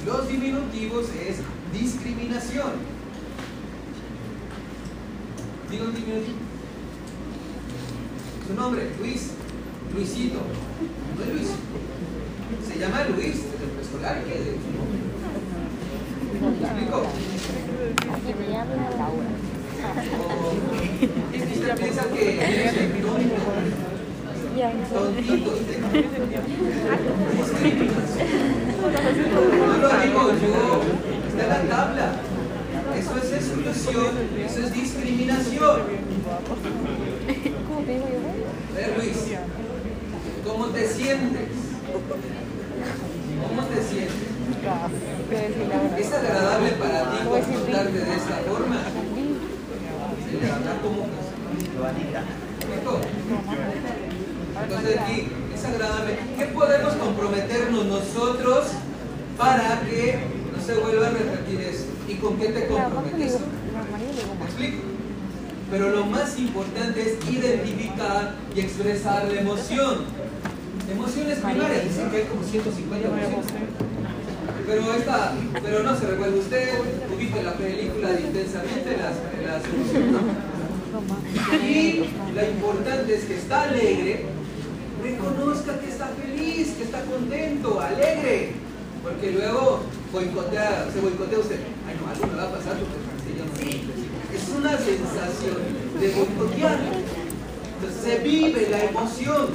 Los 0.05 0.27
diminutivos 0.27 1.05
es 1.09 1.37
discriminación. 1.73 2.71
Digo 5.69 5.85
un 5.85 5.93
diminutivo. 5.93 6.37
Su 8.47 8.53
nombre, 8.55 8.89
Luis. 8.99 9.31
Luisito. 9.93 10.39
No 11.17 11.23
es 11.23 11.33
Luis. 11.33 11.49
Se 12.67 12.79
llama 12.79 13.03
Luis 13.05 13.35
el 13.35 13.69
preescolar. 13.69 14.23
¿Qué 14.23 14.33
es 14.33 14.39
¿Me 16.41 16.47
explico? 16.65 17.05
Usted 21.43 21.75
piensa 21.77 22.03
que 22.09 22.65
es 22.65 22.77
el 22.77 23.01
tontito. 23.01 23.88
No 24.59 24.65
lo 29.77 29.89
digo 30.01 30.23
yo. 30.35 30.81
Está 31.29 31.43
en 31.43 31.49
la 31.49 31.61
tabla. 31.69 32.07
Eso 32.97 33.17
es 33.17 33.31
exclusión, 33.31 34.13
eso 34.45 34.59
es 34.59 34.73
discriminación. 34.73 35.79
Ver, 38.75 38.89
Luis. 38.97 39.17
¿Cómo 40.45 40.65
te 40.65 40.87
sientes? 40.87 41.49
¿Cómo 43.47 43.61
te 43.63 43.81
sientes? 43.81 44.29
¿Es 45.97 46.13
agradable 46.13 46.71
para 46.71 47.11
ti 47.11 47.17
comportarte 47.23 47.97
de 47.97 48.15
esta 48.15 48.35
forma? 48.45 48.75
Entonces 54.63 54.97
aquí 54.97 55.27
es 55.53 55.65
agradable. 55.65 56.17
¿Qué 56.37 56.45
podemos 56.45 56.93
comprometernos 56.93 57.85
nosotros 57.85 58.67
para 59.37 59.81
que 59.81 60.19
no 60.55 60.63
se 60.63 60.73
vuelva 60.75 61.07
a 61.07 61.09
repetir 61.11 61.61
eso? 61.61 61.85
¿Y 62.07 62.15
con 62.15 62.37
qué 62.37 62.49
te 62.49 62.67
comprometes? 62.67 63.37
¿Me 64.39 64.45
explico? 64.45 64.77
Pero 65.71 65.89
lo 65.91 66.05
más 66.05 66.37
importante 66.39 67.01
es 67.01 67.29
identificar 67.29 68.35
y 68.55 68.59
expresar 68.59 69.27
la 69.31 69.39
emoción. 69.39 69.97
Emociones 70.91 71.37
primarias, 71.37 71.83
dicen 71.83 72.09
que 72.09 72.17
hay 72.17 72.23
como 72.23 72.43
150 72.43 73.07
emociones. 73.07 73.45
Pero, 74.65 74.93
esta, 74.93 75.33
pero 75.63 75.83
no 75.83 75.97
se 75.97 76.07
recuerda 76.07 76.35
usted, 76.37 76.69
ubique 77.15 77.43
la 77.43 77.53
película 77.53 78.09
de 78.09 78.21
intensamente 78.21 78.97
las, 78.97 79.15
las 79.45 79.63
emociones. 79.65 80.21
Y 81.63 82.05
lo 82.33 82.49
importante 82.49 83.15
es 83.15 83.25
que 83.25 83.35
está 83.37 83.63
alegre, 83.63 84.25
reconozca 85.01 85.79
que 85.79 85.89
está 85.89 86.07
feliz, 86.07 86.73
que 86.77 86.83
está 86.83 87.01
contento, 87.03 87.79
alegre. 87.79 88.53
Porque 89.03 89.31
luego 89.31 89.81
boicotea, 90.11 90.87
se 90.93 90.99
boicotea 90.99 91.39
usted. 91.39 91.59
Ay, 91.87 91.95
no, 91.99 92.09
algo 92.09 92.27
me 92.27 92.35
va 92.35 92.49
a 92.49 92.51
pasar 92.51 92.75
porque 92.77 93.37
yo 93.37 93.45
no 93.45 93.55
sí. 93.57 93.89
Es 94.33 94.49
una 94.57 94.77
sensación 94.77 95.57
de 95.99 96.09
boicotear. 96.09 96.79
Entonces 97.75 98.01
se 98.03 98.17
vive 98.19 98.67
la 98.69 98.83
emoción 98.83 99.47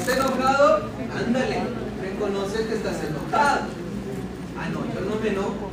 está 0.00 0.16
enojado, 0.16 0.88
ándale, 1.14 1.62
reconoce 2.02 2.66
que 2.66 2.74
estás 2.74 2.96
enojado. 3.04 3.66
Ah, 4.58 4.68
no, 4.72 4.80
yo 4.94 5.08
no 5.08 5.20
me 5.20 5.28
enojo. 5.28 5.70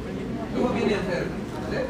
Luego 0.53 0.73
viene 0.73 0.93
enfermo. 0.93 1.35
¿vale? 1.63 1.85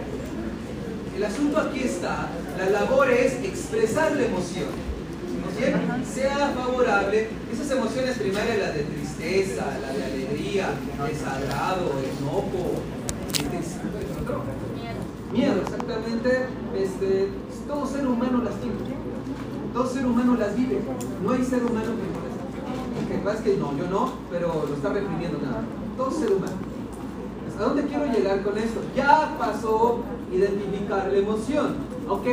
El 1.15 1.23
asunto 1.23 1.59
aquí 1.59 1.81
está, 1.81 2.29
la 2.57 2.69
labor 2.69 3.09
es 3.09 3.33
expresar 3.43 4.15
la 4.15 4.25
emoción. 4.25 4.96
Sea 5.57 6.53
favorable, 6.55 7.29
esas 7.51 7.71
emociones 7.71 8.17
primarias, 8.17 8.59
la 8.59 8.71
de 8.71 8.83
tristeza, 8.83 9.65
la 9.81 9.91
de 9.91 10.03
alegría, 10.03 10.69
desagrado, 11.07 11.91
enojo, 12.19 12.81
miedo, 15.33 15.61
exactamente, 15.61 16.45
este, 16.75 17.29
todo 17.67 17.87
ser 17.87 18.07
humano 18.07 18.43
las 18.43 18.55
tiene. 18.55 18.75
Todo 19.73 19.87
ser 19.87 20.05
humano 20.05 20.35
las 20.35 20.55
vive. 20.55 20.79
No 21.23 21.31
hay 21.31 21.43
ser 21.43 21.63
humano 21.63 21.85
que 21.85 22.07
no 22.07 22.21
las 22.23 23.07
Que 23.07 23.17
pasa 23.23 23.43
que 23.43 23.57
no, 23.57 23.77
yo 23.77 23.89
no, 23.89 24.13
pero 24.31 24.65
lo 24.67 24.75
está 24.75 24.89
reprimiendo 24.89 25.39
nada. 25.39 25.63
Todo 25.97 26.11
ser 26.11 26.33
humano. 26.33 26.53
¿A 27.59 27.63
dónde 27.63 27.83
quiero 27.83 28.05
llegar 28.05 28.43
con 28.43 28.55
esto? 28.57 28.81
Ya 28.95 29.35
pasó 29.39 30.03
identificar 30.31 31.09
la 31.11 31.17
emoción. 31.17 31.75
Ok, 32.07 32.25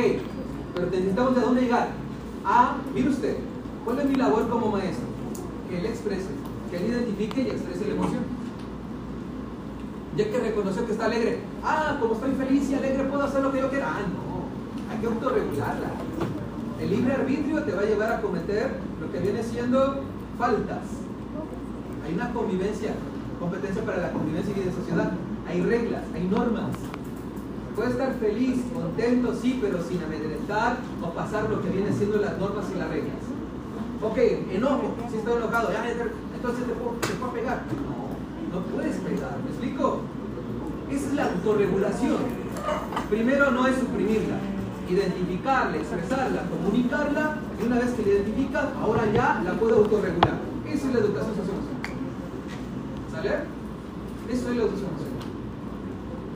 pero 0.74 0.90
necesitamos 0.90 1.34
de 1.34 1.40
dónde 1.40 1.62
llegar. 1.62 2.03
A, 2.44 2.76
mire 2.94 3.08
usted, 3.08 3.36
¿cuál 3.84 4.00
es 4.00 4.06
mi 4.06 4.16
labor 4.16 4.48
como 4.48 4.70
maestro? 4.70 5.06
Que 5.68 5.78
él 5.78 5.86
exprese, 5.86 6.28
que 6.70 6.76
él 6.76 6.86
identifique 6.92 7.40
y 7.40 7.50
exprese 7.50 7.86
la 7.86 7.94
emoción. 7.94 8.22
Ya 10.16 10.30
que 10.30 10.38
reconoció 10.38 10.86
que 10.86 10.92
está 10.92 11.06
alegre. 11.06 11.40
Ah, 11.64 11.96
como 12.00 12.14
estoy 12.14 12.32
feliz 12.32 12.70
y 12.70 12.74
alegre, 12.74 13.04
puedo 13.04 13.22
hacer 13.24 13.42
lo 13.42 13.50
que 13.50 13.60
yo 13.60 13.70
quiera. 13.70 13.94
Ah, 13.96 14.00
no, 14.02 14.92
hay 14.92 15.00
que 15.00 15.06
autorregularla. 15.06 15.90
El 16.80 16.90
libre 16.90 17.14
arbitrio 17.14 17.62
te 17.62 17.72
va 17.72 17.82
a 17.82 17.86
llevar 17.86 18.12
a 18.12 18.20
cometer 18.20 18.74
lo 19.00 19.10
que 19.10 19.20
viene 19.20 19.42
siendo 19.42 20.02
faltas. 20.38 20.82
Hay 22.06 22.14
una 22.14 22.30
convivencia, 22.32 22.92
competencia 23.40 23.82
para 23.84 23.98
la 24.02 24.12
convivencia 24.12 24.54
y 24.54 24.64
de 24.64 24.72
sociedad. 24.72 25.12
Hay 25.48 25.62
reglas, 25.62 26.02
hay 26.14 26.24
normas. 26.24 26.70
Puede 27.74 27.90
estar 27.90 28.14
feliz, 28.14 28.60
contento, 28.72 29.34
sí, 29.34 29.58
pero 29.60 29.82
sin 29.82 30.02
amedrentar 30.02 30.76
o 31.02 31.10
pasar 31.10 31.50
lo 31.50 31.60
que 31.60 31.70
viene 31.70 31.92
siendo 31.92 32.18
las 32.18 32.38
normas 32.38 32.66
y 32.72 32.78
las 32.78 32.88
reglas. 32.88 33.16
Ok, 34.00 34.16
enojo, 34.52 34.94
si 35.10 35.16
estoy 35.16 35.36
enojado, 35.38 35.72
ya 35.72 35.84
entonces 35.88 36.66
te 36.66 36.72
puedo, 36.74 36.96
te 37.00 37.14
puedo 37.14 37.32
pegar. 37.32 37.62
No, 37.74 38.60
no 38.60 38.66
puedes 38.66 38.96
pegar, 38.98 39.38
¿me 39.42 39.50
explico? 39.50 40.00
Esa 40.90 41.06
es 41.06 41.14
la 41.14 41.24
autorregulación. 41.24 42.18
Primero 43.10 43.50
no 43.50 43.66
es 43.66 43.76
suprimirla, 43.76 44.38
identificarla, 44.88 45.76
expresarla, 45.76 46.42
comunicarla, 46.48 47.38
y 47.60 47.66
una 47.66 47.78
vez 47.80 47.90
que 47.94 48.02
la 48.02 48.08
identificas, 48.08 48.66
ahora 48.80 49.02
ya 49.12 49.42
la 49.44 49.52
puedo 49.54 49.76
autorregular. 49.78 50.38
Esa 50.66 50.88
es 50.88 50.94
la 50.94 51.00
educación 51.00 51.34
socioemocional. 51.34 51.82
¿Sale? 53.10 53.30
Eso 54.30 54.50
es 54.50 54.56
la 54.56 54.62
educación 54.62 54.90
social. 54.92 55.03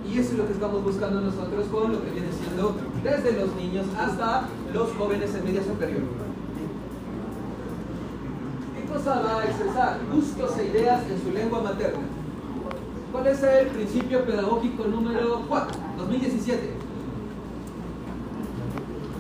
Y 0.09 0.19
eso 0.19 0.33
es 0.33 0.39
lo 0.39 0.47
que 0.47 0.55
estamos 0.55 0.83
buscando 0.83 1.21
nosotros 1.21 1.67
con 1.71 1.93
lo 1.93 2.03
que 2.03 2.11
viene 2.11 2.29
siendo 2.33 2.75
desde 3.03 3.33
los 3.33 3.55
niños 3.57 3.87
hasta 3.99 4.49
los 4.73 4.91
jóvenes 4.93 5.35
en 5.35 5.45
media 5.45 5.63
superior. 5.63 6.03
¿Qué 8.75 8.93
cosa 8.93 9.21
va 9.21 9.41
a 9.43 9.45
expresar? 9.45 9.99
Gustos 10.11 10.59
e 10.59 10.67
ideas 10.67 11.03
en 11.11 11.23
su 11.23 11.31
lengua 11.31 11.63
materna. 11.63 12.07
¿Cuál 13.13 13.27
es 13.27 13.43
el 13.43 13.67
principio 13.69 14.25
pedagógico 14.25 14.85
número 14.85 15.43
4, 15.47 15.79
2017? 15.99 16.73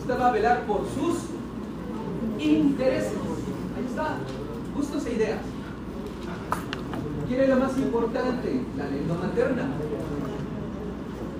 Usted 0.01 0.19
va 0.19 0.29
a 0.29 0.33
velar 0.33 0.65
por 0.65 0.87
sus 0.95 1.19
intereses. 2.39 3.13
Ahí 3.77 3.87
está. 3.89 4.17
Gustos 4.75 5.05
e 5.07 5.15
ideas. 5.15 5.41
¿Quién 7.29 7.43
es 7.43 7.49
lo 7.51 7.57
más 7.57 7.77
importante? 7.77 8.63
La 8.77 8.87
lengua 8.87 9.17
materna. 9.23 9.69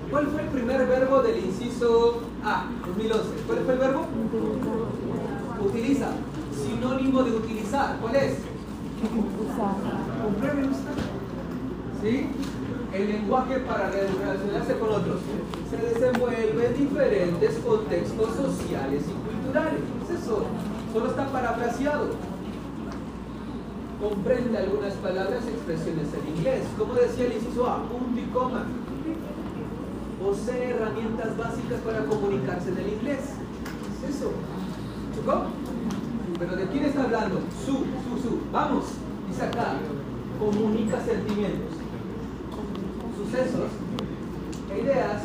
¿Cuál 0.09 0.25
fue 0.27 0.41
el 0.41 0.47
primer 0.47 0.87
verbo 0.87 1.21
del 1.21 1.45
inciso 1.45 2.21
A, 2.43 2.65
2011? 2.87 3.27
¿Cuál 3.45 3.59
fue 3.59 3.73
el 3.73 3.79
verbo? 3.79 4.05
Utiliza. 5.63 6.07
Sinónimo 6.51 7.21
de 7.23 7.31
utilizar. 7.31 7.97
¿Cuál 8.01 8.15
es? 8.15 8.37
Comprueben 10.23 10.71
¿Sí? 12.01 12.27
El 12.91 13.07
lenguaje 13.07 13.59
para 13.59 13.91
relacionarse 13.91 14.79
con 14.79 14.89
otros 14.89 15.19
se 15.69 15.77
desenvuelve 15.77 16.65
en 16.65 16.75
diferentes 16.75 17.59
contextos 17.59 18.35
sociales 18.35 19.03
y 19.07 19.29
culturales. 19.29 19.81
Es 20.05 20.21
eso. 20.23 20.45
Solo 20.91 21.11
está 21.11 21.27
parafraseado. 21.27 22.07
Comprende 24.01 24.57
algunas 24.57 24.93
palabras 24.93 25.43
y 25.45 25.49
expresiones 25.49 26.07
en 26.15 26.35
inglés. 26.35 26.63
Como 26.79 26.95
decía 26.95 27.25
el 27.25 27.33
inciso 27.33 27.67
A, 27.67 27.83
punto 27.83 28.19
y 28.19 28.23
coma 28.33 28.65
posee 30.19 30.71
herramientas 30.71 31.37
básicas 31.37 31.79
para 31.81 32.05
comunicarse 32.05 32.69
en 32.69 32.77
el 32.77 32.93
inglés. 32.93 33.19
Es 34.03 34.15
eso. 34.15 34.31
¿Chocó? 35.15 35.45
Pero 36.37 36.55
¿de 36.55 36.67
quién 36.67 36.85
está 36.85 37.03
hablando? 37.03 37.41
Su, 37.65 37.71
su, 37.73 38.21
su. 38.21 38.39
Vamos. 38.51 38.85
Dice 39.27 39.43
acá. 39.43 39.77
Comunica 40.39 41.03
sentimientos, 41.03 41.75
sucesos 43.17 43.71
e 44.71 44.79
ideas, 44.79 45.23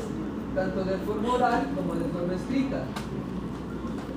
tanto 0.56 0.82
de 0.82 0.96
forma 0.98 1.34
oral 1.34 1.68
como 1.76 1.94
de 1.94 2.04
forma 2.06 2.34
escrita. 2.34 2.82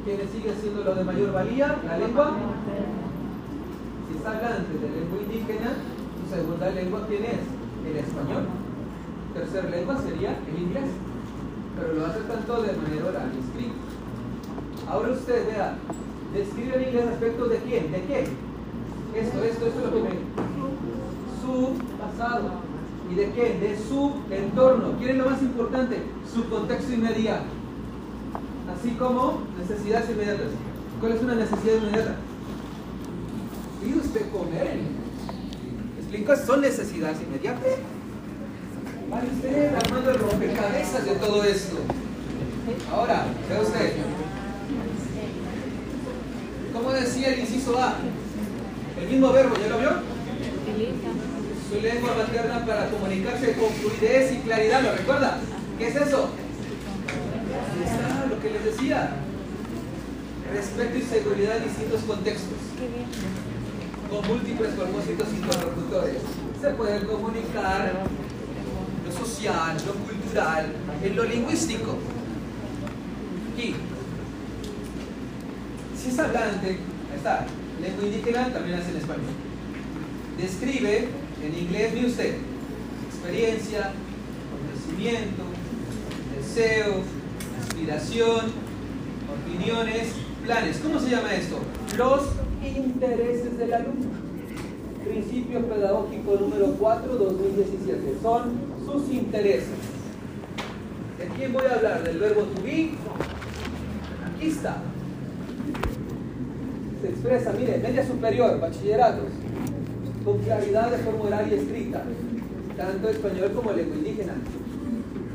¿Quiénes 0.04 0.32
sigue 0.32 0.56
siendo 0.60 0.84
lo 0.84 0.96
de 0.96 1.04
mayor 1.04 1.34
valía? 1.34 1.78
La 1.86 2.00
lengua. 2.00 2.34
Si 4.10 4.18
está 4.18 4.30
hablando 4.32 4.74
de 4.74 4.90
lengua 4.90 5.20
indígena, 5.22 5.74
su 6.18 6.36
segunda 6.36 6.70
lengua, 6.72 7.06
¿quién 7.08 7.26
es? 7.26 7.46
El 7.86 7.98
español 7.98 8.48
tercer 9.38 9.70
lengua 9.70 10.02
sería 10.02 10.40
el 10.50 10.62
inglés, 10.62 10.90
pero 11.78 11.94
lo 11.94 12.06
hace 12.08 12.22
tanto 12.22 12.62
de 12.62 12.74
manera 12.74 13.06
oral. 13.06 13.32
Ahora 14.90 15.12
usted 15.12 15.48
vea, 15.48 15.78
describe 16.34 16.76
el 16.76 16.88
inglés 16.88 17.06
respecto 17.06 17.46
de 17.46 17.58
quién, 17.58 17.92
de 17.92 18.02
qué. 18.04 18.20
Esto, 19.16 19.44
esto, 19.44 19.66
esto 19.68 19.80
es 19.80 19.86
lo 19.86 19.94
que 19.94 20.02
me... 20.02 20.10
Su 21.42 21.74
pasado. 21.98 22.50
¿Y 23.10 23.16
de 23.16 23.32
qué? 23.32 23.58
De 23.60 23.78
su 23.78 24.16
entorno. 24.30 24.98
¿Quién 24.98 25.12
es 25.12 25.18
lo 25.18 25.30
más 25.30 25.42
importante? 25.42 25.98
Su 26.34 26.50
contexto 26.50 26.94
inmediato. 26.94 27.46
Así 28.76 28.92
como 28.92 29.44
necesidades 29.58 30.10
inmediatas. 30.10 30.48
¿Cuál 31.00 31.12
es 31.14 31.22
una 31.22 31.36
necesidad 31.36 31.76
inmediata? 31.78 32.16
¿Pide 33.82 34.00
usted 34.00 34.32
comer? 34.32 34.80
¿Explico? 36.00 36.36
Son 36.36 36.62
necesidades 36.62 37.22
inmediatas. 37.22 37.78
Vale 39.10 39.28
usted 39.34 39.74
armando 39.74 40.12
el 40.12 40.20
rompecabezas 40.20 41.06
de 41.06 41.16
todo 41.16 41.44
esto. 41.46 41.78
Ahora, 42.92 43.26
vea 43.50 43.62
usted. 43.62 43.94
¿Cómo 46.74 46.92
decía 46.92 47.30
el 47.30 47.40
inciso 47.40 47.80
A? 47.80 47.96
El 49.00 49.08
mismo 49.08 49.32
verbo, 49.32 49.56
¿ya 49.56 49.70
lo 49.70 49.80
vio? 49.80 49.92
Su 51.70 51.82
lengua 51.82 52.16
materna 52.18 52.66
para 52.66 52.90
comunicarse 52.90 53.54
con 53.54 53.70
fluidez 53.70 54.34
y 54.34 54.38
claridad, 54.40 54.82
¿lo 54.82 54.94
recuerda? 54.94 55.40
¿Qué 55.78 55.88
es 55.88 55.96
eso? 55.96 56.30
Lo 58.30 58.42
que 58.42 58.50
les 58.50 58.66
decía. 58.66 59.12
Respeto 60.54 60.98
y 60.98 61.02
seguridad 61.02 61.58
en 61.58 61.64
distintos 61.64 62.02
contextos. 62.02 62.58
Con 64.10 64.28
múltiples 64.28 64.74
propósitos 64.74 65.28
interlocutores. 65.34 66.22
Se 66.62 66.70
puede 66.72 67.06
comunicar 67.06 68.04
lo 69.44 69.94
cultural, 69.94 70.66
en 71.04 71.16
lo 71.16 71.24
lingüístico. 71.24 71.96
Aquí. 73.54 73.76
Si 75.96 76.10
es 76.10 76.20
hablante, 76.20 76.68
ahí 76.68 77.18
está, 77.18 77.46
lengua 77.82 78.06
indígena 78.06 78.52
también 78.52 78.80
hace 78.80 78.92
en 78.92 78.98
español. 78.98 79.26
Describe 80.38 81.10
en 81.44 81.58
inglés, 81.58 81.94
mire 81.94 82.08
usted, 82.08 82.36
experiencia, 83.10 83.92
conocimiento, 84.52 85.44
deseo, 86.36 87.04
aspiración, 87.62 88.52
opiniones, 89.46 90.14
planes. 90.44 90.80
¿Cómo 90.80 91.00
se 91.00 91.10
llama 91.10 91.34
esto? 91.34 91.60
Los 91.96 92.24
intereses 92.64 93.58
del 93.58 93.74
alumno. 93.74 94.28
Principio 95.04 95.66
pedagógico 95.68 96.38
número 96.40 96.74
4, 96.80 97.14
2017. 97.16 98.18
Son 98.22 98.77
sus 98.88 99.12
intereses. 99.12 99.68
¿De 101.20 101.28
quién 101.36 101.52
voy 101.52 101.66
a 101.66 101.76
hablar? 101.76 102.04
¿Del 102.04 102.20
verbo 102.20 102.44
to 102.44 102.62
be? 102.64 102.92
Aquí 104.26 104.48
está. 104.48 104.78
Se 107.02 107.10
expresa, 107.10 107.54
mire, 107.54 107.78
media 107.80 108.08
superior, 108.08 108.60
bachilleratos, 108.60 109.30
con 110.24 110.40
claridad 110.40 110.92
de 110.92 110.98
forma 111.00 111.26
oral 111.26 111.48
y 111.52 111.56
escrita, 111.56 112.04
tanto 112.76 113.10
español 113.10 113.52
como 113.54 113.72
lengua 113.74 113.98
indígena, 113.98 114.34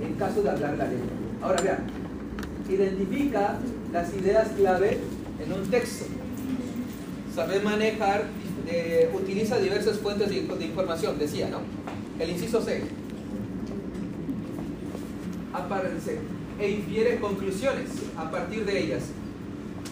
en 0.00 0.14
caso 0.14 0.42
de 0.42 0.50
hablar 0.50 0.76
la 0.78 0.86
lengua. 0.86 1.06
Ahora 1.42 1.62
vean, 1.62 1.86
identifica 2.68 3.58
las 3.92 4.14
ideas 4.14 4.48
clave 4.56 4.98
en 5.44 5.52
un 5.52 5.70
texto. 5.70 6.06
Sabe 7.34 7.60
manejar 7.60 8.24
eh, 8.68 9.10
utiliza 9.14 9.58
diversas 9.58 9.98
fuentes 9.98 10.28
de, 10.28 10.42
de 10.42 10.64
información, 10.64 11.18
decía, 11.18 11.48
¿no? 11.48 11.60
El 12.18 12.30
inciso 12.30 12.60
C. 12.62 12.82
Aparece 15.52 16.18
e 16.58 16.70
infiere 16.70 17.20
conclusiones 17.20 17.88
a 18.16 18.30
partir 18.30 18.64
de 18.64 18.78
ellas. 18.78 19.02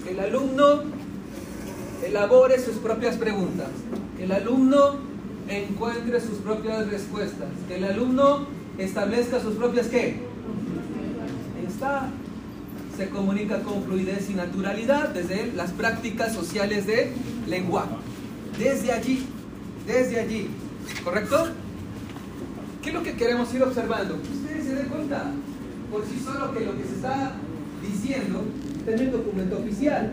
El 0.08 0.20
alumno 0.20 0.82
elabore 2.04 2.58
sus 2.58 2.76
propias 2.76 3.16
preguntas, 3.16 3.68
que 4.16 4.24
el 4.24 4.32
alumno 4.32 4.96
encuentre 5.48 6.20
sus 6.20 6.38
propias 6.38 6.88
respuestas, 6.88 7.48
que 7.68 7.76
el 7.76 7.84
alumno 7.84 8.46
establezca 8.78 9.40
sus 9.40 9.54
propias 9.54 9.86
qué. 9.88 10.22
Está. 11.68 12.10
Se 12.96 13.08
comunica 13.08 13.62
con 13.62 13.82
fluidez 13.84 14.28
y 14.28 14.34
naturalidad 14.34 15.08
desde 15.08 15.52
las 15.54 15.70
prácticas 15.70 16.34
sociales 16.34 16.86
de 16.86 17.12
lenguaje. 17.46 17.94
Desde 18.58 18.92
allí, 18.92 19.26
desde 19.86 20.20
allí, 20.20 20.50
¿correcto? 21.02 21.48
¿Qué 22.82 22.88
es 22.88 22.94
lo 22.94 23.02
que 23.02 23.14
queremos 23.14 23.52
ir 23.52 23.62
observando? 23.62 24.14
Ustedes 24.14 24.64
se 24.64 24.74
den 24.74 24.88
cuenta 24.88 25.24
por 25.90 26.04
sí 26.06 26.18
solo 26.24 26.52
que 26.52 26.60
lo 26.60 26.76
que 26.76 26.84
se 26.84 26.94
está 26.94 27.32
diciendo 27.82 28.44
está 28.78 28.92
en 28.92 29.00
el 29.00 29.12
documento 29.12 29.58
oficial. 29.58 30.12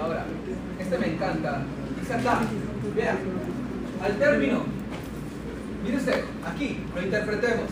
Ahora, 0.00 0.24
este 0.78 0.98
me 0.98 1.14
encanta. 1.14 1.62
Dice 2.00 2.14
acá, 2.14 2.40
vea, 2.96 3.16
al 4.02 4.18
término, 4.18 4.62
mire 5.84 5.96
usted, 5.98 6.24
aquí, 6.46 6.78
lo 6.94 7.02
interpretemos. 7.02 7.66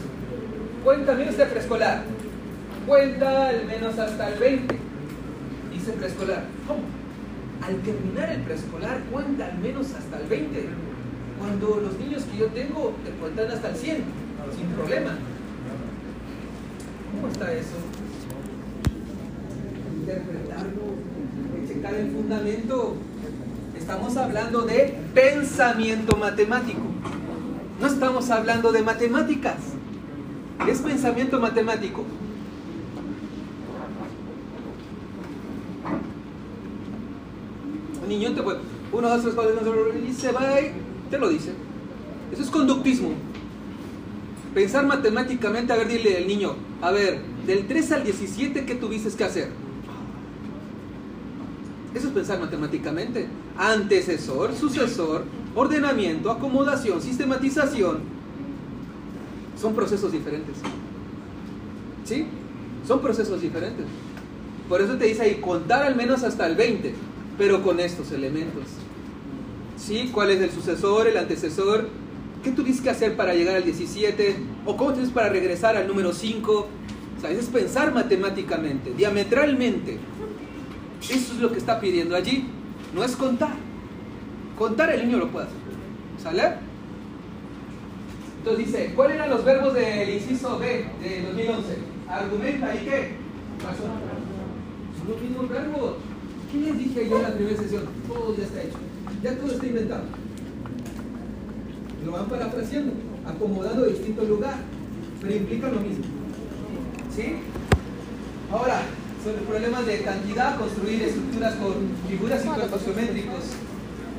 Cuenta, 0.85 1.15
mire 1.15 1.31
usted 1.31 1.49
preescolar. 1.49 2.03
Cuenta 2.87 3.49
al 3.49 3.65
menos 3.65 3.99
hasta 3.99 4.29
el 4.29 4.39
20. 4.39 4.77
Dice 5.73 5.93
preescolar. 5.93 6.45
¿Cómo? 6.67 6.81
Al 7.67 7.77
terminar 7.81 8.31
el 8.31 8.43
preescolar 8.43 9.01
cuenta 9.11 9.47
al 9.47 9.59
menos 9.59 9.95
hasta 9.95 10.21
el 10.21 10.27
20. 10.29 10.69
Cuando 11.39 11.81
los 11.81 11.99
niños 11.99 12.23
que 12.25 12.39
yo 12.39 12.47
tengo 12.47 12.95
te 13.05 13.11
cuentan 13.13 13.51
hasta 13.51 13.71
el 13.71 13.77
100, 13.77 13.97
sin 14.57 14.67
problema. 14.69 15.19
¿Cómo 17.15 17.29
está 17.29 17.53
eso? 17.53 17.77
Interpretarlo, 20.01 20.83
checar 21.67 21.95
el 21.95 22.11
fundamento. 22.11 22.97
Estamos 23.77 24.17
hablando 24.17 24.63
de 24.63 24.99
pensamiento 25.15 26.17
matemático. 26.17 26.81
No 27.81 27.87
estamos 27.87 28.31
hablando 28.31 28.73
de 28.73 28.83
matemáticas. 28.83 29.57
Es 30.69 30.81
pensamiento 30.81 31.39
matemático. 31.39 32.05
Un 38.03 38.09
niño 38.09 38.35
te 38.35 38.43
puede, 38.43 38.61
uno, 38.93 39.09
dos, 39.09 39.23
tres, 39.23 39.35
cuatro, 39.35 39.55
y 40.09 40.13
se 40.13 40.33
va 40.33 40.43
te 41.11 41.19
lo 41.19 41.29
dice. 41.29 41.53
Eso 42.33 42.43
es 42.43 42.51
conductismo. 42.51 43.11
Pensar 44.55 44.87
matemáticamente, 44.87 45.73
a 45.73 45.77
ver, 45.77 45.89
dile 45.89 46.17
al 46.17 46.27
niño, 46.27 46.55
a 46.81 46.91
ver, 46.91 47.21
del 47.47 47.67
3 47.67 47.93
al 47.93 48.05
17, 48.05 48.65
¿qué 48.65 48.75
tuviste 48.75 49.11
que 49.11 49.25
hacer? 49.25 49.51
Eso 51.95 52.09
es 52.09 52.13
pensar 52.13 52.41
matemáticamente. 52.41 53.27
Antecesor, 53.57 54.55
sucesor, 54.55 55.25
ordenamiento, 55.55 56.31
acomodación, 56.31 57.01
sistematización. 57.01 58.01
Son 59.61 59.75
procesos 59.75 60.13
diferentes. 60.13 60.57
¿Sí? 62.05 62.27
Son 62.87 63.01
procesos 63.01 63.41
diferentes. 63.41 63.87
Por 64.69 64.81
eso 64.81 64.97
te 64.97 65.07
dice 65.07 65.23
ahí, 65.23 65.41
contar 65.41 65.85
al 65.85 65.97
menos 65.97 66.23
hasta 66.23 66.47
el 66.47 66.57
20, 66.57 66.95
pero 67.39 67.63
con 67.63 67.81
estos 67.81 68.13
elementos. 68.13 68.65
¿Sí? 69.77 70.11
¿Cuál 70.13 70.31
es 70.31 70.41
el 70.41 70.51
sucesor, 70.51 71.07
el 71.07 71.17
antecesor? 71.17 71.89
¿Qué 72.43 72.51
tuviste 72.51 72.83
que 72.83 72.91
hacer 72.91 73.17
para 73.17 73.35
llegar 73.35 73.57
al 73.57 73.65
17? 73.65 74.37
¿O 74.65 74.77
cómo 74.77 74.93
tienes 74.93 75.11
para 75.11 75.29
regresar 75.29 75.77
al 75.77 75.87
número 75.87 76.13
5? 76.13 76.53
O 76.53 77.21
sea, 77.21 77.31
es 77.31 77.47
pensar 77.47 77.93
matemáticamente, 77.93 78.93
diametralmente. 78.95 79.99
Eso 81.03 81.33
es 81.35 81.39
lo 81.39 81.53
que 81.53 81.59
está 81.59 81.81
pidiendo 81.81 82.17
allí. 82.17 82.47
No 82.95 83.05
es 83.05 83.17
contar. 83.17 83.55
Contar 84.59 84.91
el 84.91 85.07
niño 85.07 85.19
lo 85.19 85.29
puede 85.31 85.47
hacer. 85.47 85.59
¿Sale? 86.23 86.55
Entonces 88.39 88.67
dice, 88.67 88.93
¿cuáles 88.95 89.17
eran 89.17 89.31
los 89.31 89.45
verbos 89.45 89.75
del 89.75 90.09
inciso 90.09 90.59
B 90.59 90.87
de 91.03 91.23
2011? 91.23 91.79
Argumenta 92.09 92.75
y 92.75 92.79
qué? 92.79 93.17
Razona. 93.63 93.95
Son 94.99 95.09
los 95.09 95.21
mismos 95.21 95.49
verbos. 95.49 95.95
¿Qué 96.53 96.59
les 96.59 96.79
dije 96.79 97.09
yo 97.09 97.17
en 97.17 97.23
la 97.23 97.35
primera 97.35 97.57
sesión? 97.57 97.85
Todo 98.07 98.37
ya 98.37 98.45
está 98.45 98.63
hecho. 98.63 98.79
Ya 99.23 99.37
todo 99.37 99.53
está 99.53 99.67
inventado. 99.67 100.05
Lo 102.05 102.13
van 102.13 102.29
parafraseando, 102.29 102.93
acomodando 103.27 103.83
de 103.83 103.93
distinto 103.93 104.25
lugar, 104.25 104.57
pero 105.21 105.35
implica 105.35 105.69
lo 105.69 105.81
mismo. 105.81 106.05
¿Sí? 107.15 107.37
Ahora, 108.53 108.83
sobre 109.25 109.43
problemas 109.43 109.87
de 109.87 110.03
cantidad, 110.03 110.59
construir 110.59 111.03
estructuras 111.03 111.55
con 111.57 111.75
figuras 112.09 112.45
y 112.45 112.49
cuerpos 112.49 112.83
geométricos 112.85 113.43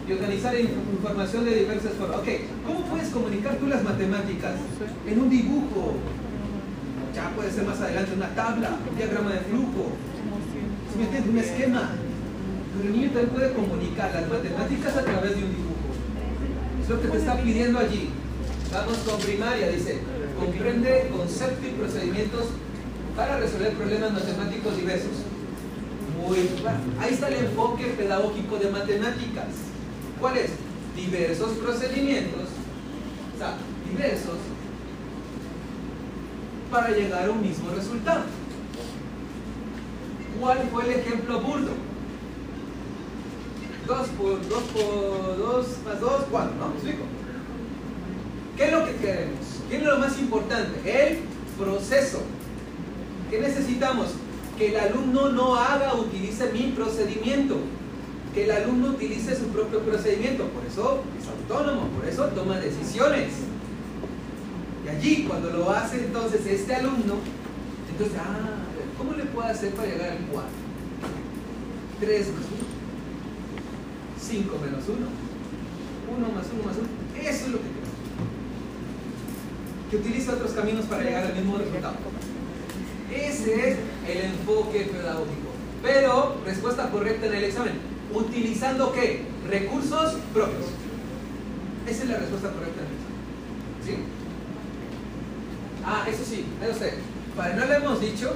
y 0.08 0.12
organizar 0.14 0.60
información 0.60 1.46
de 1.46 1.56
diversas 1.56 1.94
formas. 1.94 2.18
Ok, 2.20 2.28
¿cómo 2.66 2.82
puedes 2.86 3.10
comunicar 3.10 3.56
tú 3.56 3.68
las 3.68 3.84
matemáticas? 3.84 4.56
En 5.08 5.20
un 5.20 5.30
dibujo, 5.30 5.96
ya 7.16 7.30
puede 7.36 7.52
ser 7.52 7.66
más 7.66 7.80
adelante 7.80 8.12
una 8.16 8.30
tabla, 8.36 8.78
un 8.90 8.98
diagrama 8.98 9.32
de 9.32 9.40
flujo, 9.40 9.92
metes 10.98 11.28
un 11.28 11.38
esquema. 11.38 11.92
Pero 12.78 12.90
el 12.90 12.96
niño 12.96 13.12
también 13.12 13.30
puede 13.30 13.54
comunicar 13.54 14.14
las 14.14 14.30
matemáticas 14.30 14.98
a 14.98 15.02
través 15.02 15.36
de 15.36 15.44
un 15.44 15.50
dibujo. 15.50 15.78
Es 16.82 16.90
lo 16.90 17.02
que 17.02 17.08
te 17.08 17.18
está 17.18 17.42
pidiendo 17.42 17.80
allí. 17.80 18.10
Vamos 18.72 18.98
con 19.00 19.20
primaria, 19.20 19.70
dice, 19.70 20.00
comprende 20.40 21.10
conceptos 21.12 21.66
y 21.66 21.72
procedimientos 21.72 22.46
para 23.16 23.40
resolver 23.40 23.74
problemas 23.74 24.14
matemáticos 24.14 24.78
diversos. 24.78 25.26
Muy 26.22 26.38
claro. 26.62 26.78
Ahí 27.00 27.14
está 27.14 27.30
el 27.30 27.46
enfoque 27.46 27.86
pedagógico 27.98 28.58
de 28.58 28.70
matemáticas. 28.70 29.48
¿Cuál 30.20 30.38
es? 30.38 30.52
Diversos 30.96 31.54
procedimientos, 31.54 32.50
o 33.36 33.38
sea, 33.38 33.58
diversos, 33.90 34.38
para 36.72 36.90
llegar 36.90 37.26
a 37.26 37.32
un 37.32 37.42
mismo 37.42 37.70
resultado. 37.74 38.24
¿Cuál 40.40 40.58
fue 40.72 40.86
el 40.86 41.00
ejemplo 41.00 41.42
burdo? 41.42 41.72
2 43.88 44.08
por 44.10 44.50
2 44.50 44.64
por 44.64 45.38
2 45.38 45.66
más 45.86 46.00
2, 46.02 46.12
4, 46.30 46.56
¿no? 46.60 46.68
¿Me 46.68 46.74
explico? 46.74 47.04
¿Qué 48.58 48.66
es 48.66 48.72
lo 48.72 48.86
que 48.86 48.96
queremos? 48.96 49.46
¿Qué 49.70 49.78
es 49.78 49.84
lo 49.84 49.98
más 49.98 50.20
importante? 50.20 50.80
El 50.86 51.20
proceso. 51.58 52.22
¿Qué 53.30 53.40
necesitamos? 53.40 54.08
Que 54.58 54.70
el 54.70 54.78
alumno 54.78 55.30
no 55.30 55.56
haga, 55.56 55.94
utilice 55.96 56.52
mi 56.52 56.72
procedimiento. 56.72 57.58
Que 58.34 58.44
el 58.44 58.52
alumno 58.52 58.90
utilice 58.90 59.36
su 59.36 59.46
propio 59.48 59.80
procedimiento. 59.80 60.46
Por 60.50 60.66
eso 60.66 61.04
es 61.20 61.28
autónomo, 61.28 61.88
por 61.90 62.08
eso 62.08 62.26
toma 62.28 62.60
decisiones. 62.60 63.34
Y 64.86 64.90
allí, 64.90 65.26
cuando 65.28 65.50
lo 65.50 65.72
hace 65.72 66.06
entonces 66.06 66.46
este 66.46 66.76
alumno, 66.76 67.16
entonces, 67.92 68.18
ah, 68.20 68.64
¿cómo 68.98 69.14
le 69.14 69.26
puedo 69.26 69.48
hacer 69.48 69.74
para 69.74 69.88
llegar 69.88 70.10
al 70.12 70.20
4? 70.32 70.50
3 72.00 72.28
más 72.28 72.46
1. 72.54 72.57
5 74.28 74.60
menos 74.60 74.84
1. 74.88 74.98
1 74.98 76.36
más 76.36 76.46
1 76.54 76.64
más 76.64 76.78
1. 76.78 76.88
Eso 77.22 77.46
es 77.46 77.52
lo 77.52 77.58
que 77.58 77.64
queremos. 77.64 77.98
Que 79.90 79.98
utilice 79.98 80.32
otros 80.32 80.52
caminos 80.52 80.86
para 80.86 81.04
llegar 81.04 81.26
al 81.26 81.36
mismo 81.36 81.58
resultado. 81.58 81.96
Ese 83.12 83.70
es 83.70 83.78
el 84.08 84.26
enfoque 84.26 84.90
pedagógico. 84.92 85.48
Pero, 85.82 86.42
respuesta 86.46 86.90
correcta 86.90 87.28
en 87.28 87.34
el 87.36 87.44
examen. 87.46 87.74
¿Utilizando 88.14 88.92
qué? 88.92 89.24
Recursos 89.50 90.16
propios. 90.34 90.66
Esa 91.88 92.04
es 92.04 92.10
la 92.10 92.18
respuesta 92.18 92.52
correcta 92.52 92.82
en 92.82 92.88
el 92.88 92.94
examen. 92.94 93.18
¿Sí? 93.86 94.18
Ah, 95.86 96.06
eso 96.10 96.24
sí, 96.26 96.46
sé. 96.78 96.94
No 97.56 97.66
lo 97.66 97.74
hemos 97.74 98.02
dicho, 98.02 98.34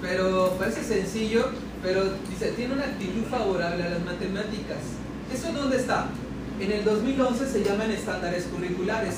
pero 0.00 0.54
parece 0.58 0.82
sencillo, 0.82 1.48
pero 1.82 2.04
dice, 2.30 2.52
tiene 2.52 2.74
una 2.74 2.84
actitud 2.84 3.24
favorable 3.30 3.82
a 3.82 3.90
las 3.90 4.04
matemáticas. 4.04 4.78
¿Eso 5.34 5.52
dónde 5.52 5.78
está? 5.78 6.06
En 6.60 6.70
el 6.70 6.84
2011 6.84 7.48
se 7.48 7.64
llaman 7.64 7.90
estándares 7.90 8.44
curriculares. 8.44 9.14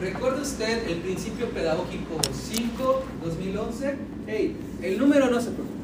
¿Recuerda 0.00 0.42
usted 0.42 0.88
el 0.88 0.96
principio 0.96 1.48
pedagógico 1.50 2.18
5, 2.32 3.04
2011? 3.24 3.94
Hey, 4.26 4.56
el 4.82 4.98
número 4.98 5.30
no 5.30 5.40
se 5.40 5.50
preocupe. 5.50 5.78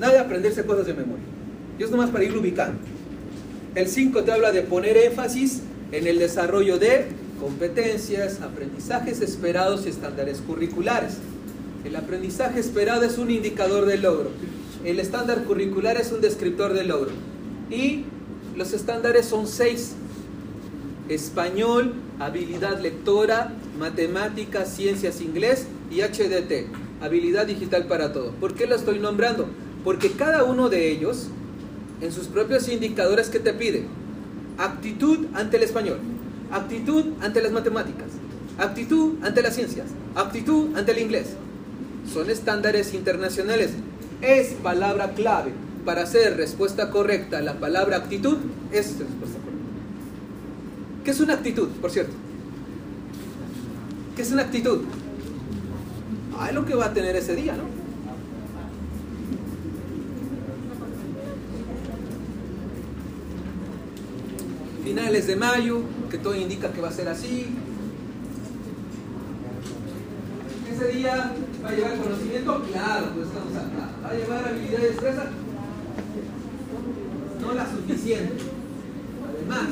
Nada 0.00 0.14
de 0.14 0.18
aprenderse 0.20 0.64
cosas 0.64 0.86
de 0.86 0.94
memoria. 0.94 1.22
Y 1.78 1.82
es 1.82 1.90
nomás 1.90 2.08
para 2.08 2.24
ir 2.24 2.34
ubicando. 2.34 2.78
El 3.74 3.88
5 3.88 4.24
te 4.24 4.32
habla 4.32 4.52
de 4.52 4.62
poner 4.62 4.96
énfasis 4.96 5.60
en 5.92 6.06
el 6.06 6.18
desarrollo 6.18 6.78
de 6.78 7.08
competencias, 7.38 8.40
aprendizajes 8.40 9.20
esperados 9.20 9.84
y 9.84 9.90
estándares 9.90 10.38
curriculares. 10.38 11.18
El 11.84 11.94
aprendizaje 11.96 12.58
esperado 12.58 13.02
es 13.02 13.18
un 13.18 13.30
indicador 13.30 13.84
de 13.84 13.98
logro. 13.98 14.30
El 14.82 14.98
estándar 14.98 15.44
curricular 15.44 15.98
es 15.98 16.10
un 16.10 16.22
descriptor 16.22 16.72
de 16.72 16.84
logro. 16.84 17.10
Y 17.70 18.04
los 18.56 18.72
estándares 18.72 19.26
son 19.26 19.46
seis. 19.46 19.92
Español, 21.08 21.94
habilidad 22.18 22.80
lectora, 22.80 23.52
matemáticas, 23.78 24.74
ciencias, 24.74 25.20
inglés 25.20 25.66
y 25.90 26.00
HDT, 26.00 26.68
habilidad 27.02 27.46
digital 27.46 27.86
para 27.86 28.12
todo. 28.12 28.30
¿Por 28.32 28.54
qué 28.54 28.66
lo 28.66 28.74
estoy 28.74 28.98
nombrando? 29.00 29.48
Porque 29.84 30.12
cada 30.12 30.44
uno 30.44 30.70
de 30.70 30.90
ellos, 30.90 31.28
en 32.00 32.10
sus 32.10 32.28
propios 32.28 32.68
indicadores 32.68 33.28
que 33.28 33.38
te 33.38 33.52
pide, 33.52 33.84
actitud 34.56 35.26
ante 35.34 35.58
el 35.58 35.64
español, 35.64 35.98
actitud 36.50 37.04
ante 37.20 37.42
las 37.42 37.52
matemáticas, 37.52 38.08
actitud 38.56 39.16
ante 39.22 39.42
las 39.42 39.54
ciencias, 39.54 39.88
actitud 40.14 40.74
ante 40.74 40.92
el 40.92 41.00
inglés, 41.00 41.26
son 42.10 42.30
estándares 42.30 42.94
internacionales. 42.94 43.72
Es 44.22 44.54
palabra 44.54 45.12
clave 45.12 45.52
para 45.84 46.02
hacer 46.02 46.36
respuesta 46.36 46.90
correcta 46.90 47.40
la 47.40 47.54
palabra 47.54 47.98
actitud, 47.98 48.38
es 48.72 48.98
respuesta 48.98 49.38
correcta. 49.38 49.64
¿Qué 51.04 51.10
es 51.10 51.20
una 51.20 51.34
actitud, 51.34 51.68
por 51.80 51.90
cierto? 51.90 52.14
¿Qué 54.16 54.22
es 54.22 54.32
una 54.32 54.42
actitud? 54.42 54.80
Ah, 56.38 56.48
es 56.48 56.54
lo 56.54 56.64
que 56.64 56.74
va 56.74 56.86
a 56.86 56.92
tener 56.94 57.14
ese 57.16 57.36
día, 57.36 57.54
¿no? 57.54 57.64
Finales 64.84 65.26
de 65.26 65.36
mayo, 65.36 65.80
que 66.10 66.18
todo 66.18 66.34
indica 66.34 66.72
que 66.72 66.80
va 66.80 66.88
a 66.88 66.92
ser 66.92 67.08
así. 67.08 67.46
Ese 70.72 70.88
día 70.88 71.32
va 71.64 71.68
a 71.68 71.72
llevar 71.72 71.96
conocimiento, 71.96 72.62
claro, 72.72 73.06
pues 73.14 73.28
estamos 73.28 73.54
acá. 73.54 73.90
Va 74.04 74.10
a 74.10 74.14
llevar 74.14 74.48
habilidad 74.48 74.78
y 74.80 74.82
destreza, 74.82 75.30
no 77.44 77.54
la 77.54 77.70
suficiente. 77.70 78.42
Además, 79.28 79.68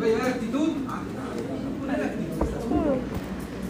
va 0.00 0.04
a 0.04 0.08
llevar 0.08 0.26
actitud, 0.28 0.68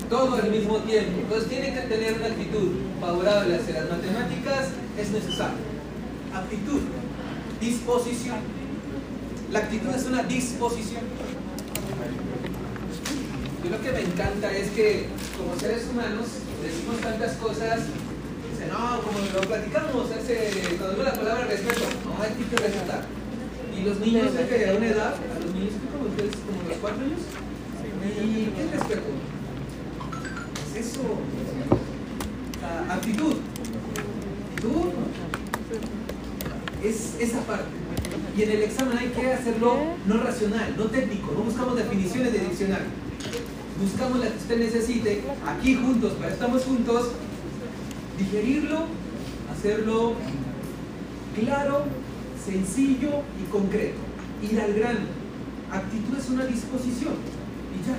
todo 0.09 0.35
al 0.37 0.51
mismo 0.51 0.79
tiempo. 0.79 1.21
Entonces 1.23 1.49
tiene 1.49 1.75
que 1.75 1.81
tener 1.81 2.15
una 2.15 2.27
actitud 2.27 2.73
favorable 3.01 3.57
hacia 3.57 3.81
las 3.81 3.91
matemáticas, 3.91 4.69
es 4.99 5.11
necesario. 5.11 5.57
Actitud, 6.35 6.81
disposición. 7.61 8.39
La 9.53 9.61
actitud 9.61 9.91
es 9.95 10.07
una 10.07 10.23
disposición. 10.25 11.03
Y 13.65 13.69
lo 13.69 13.81
que 13.81 13.93
me 13.93 14.01
encanta 14.01 14.53
es 14.53 14.71
que 14.71 15.07
como 15.39 15.59
seres 15.59 15.87
humanos 15.91 16.27
decimos 16.63 17.01
tantas 17.01 17.35
cosas, 17.37 17.81
no, 18.69 19.03
como 19.03 19.19
lo 19.19 19.41
platicamos 19.41 20.11
hace, 20.11 20.77
cuando 20.79 20.97
veo 20.97 21.05
la 21.05 21.15
palabra 21.15 21.47
respeto, 21.47 21.83
no, 22.05 22.23
hay 22.23 22.33
que 22.33 22.57
respetar. 22.57 23.05
Y 23.77 23.83
los 23.85 23.99
niños 24.01 24.31
que 24.49 24.71
a 24.71 24.75
una 24.75 24.87
edad, 24.87 25.15
a 25.15 25.41
los 25.41 25.55
niños 25.55 25.75
como 25.93 26.09
ustedes, 26.09 26.35
como 26.47 26.69
los 26.69 26.79
cuatro 26.79 27.05
años, 27.05 27.21
¿y 28.23 28.47
qué 28.55 28.77
respeto? 28.77 29.11
Es 30.71 30.87
eso. 30.87 31.01
actitud. 32.91 33.37
Actitud 34.55 34.87
es 36.83 37.17
esa 37.21 37.41
parte. 37.41 37.65
Y 38.37 38.43
en 38.43 38.51
el 38.51 38.63
examen 38.63 38.99
hay 38.99 39.09
que 39.09 39.33
hacerlo 39.33 39.77
no 40.07 40.23
racional, 40.23 40.75
no 40.77 40.85
técnico, 40.87 41.33
no 41.33 41.45
buscamos 41.45 41.77
definiciones 41.77 42.33
de 42.33 42.41
diccionario. 42.41 42.87
Buscamos 43.81 44.21
la 44.21 44.29
que 44.29 44.37
usted 44.37 44.59
necesite, 44.59 45.23
aquí 45.47 45.75
juntos, 45.75 46.13
para 46.15 46.33
estamos 46.33 46.65
juntos, 46.65 47.11
digerirlo, 48.19 48.87
hacerlo 49.53 50.15
claro, 51.39 51.85
sencillo 52.45 53.23
y 53.43 53.51
concreto. 53.51 53.99
Ir 54.43 54.61
al 54.61 54.75
grano. 54.75 55.01
Actitud 55.71 56.19
es 56.19 56.29
una 56.31 56.45
disposición. 56.45 57.15
Y 57.75 57.87
ya. 57.87 57.97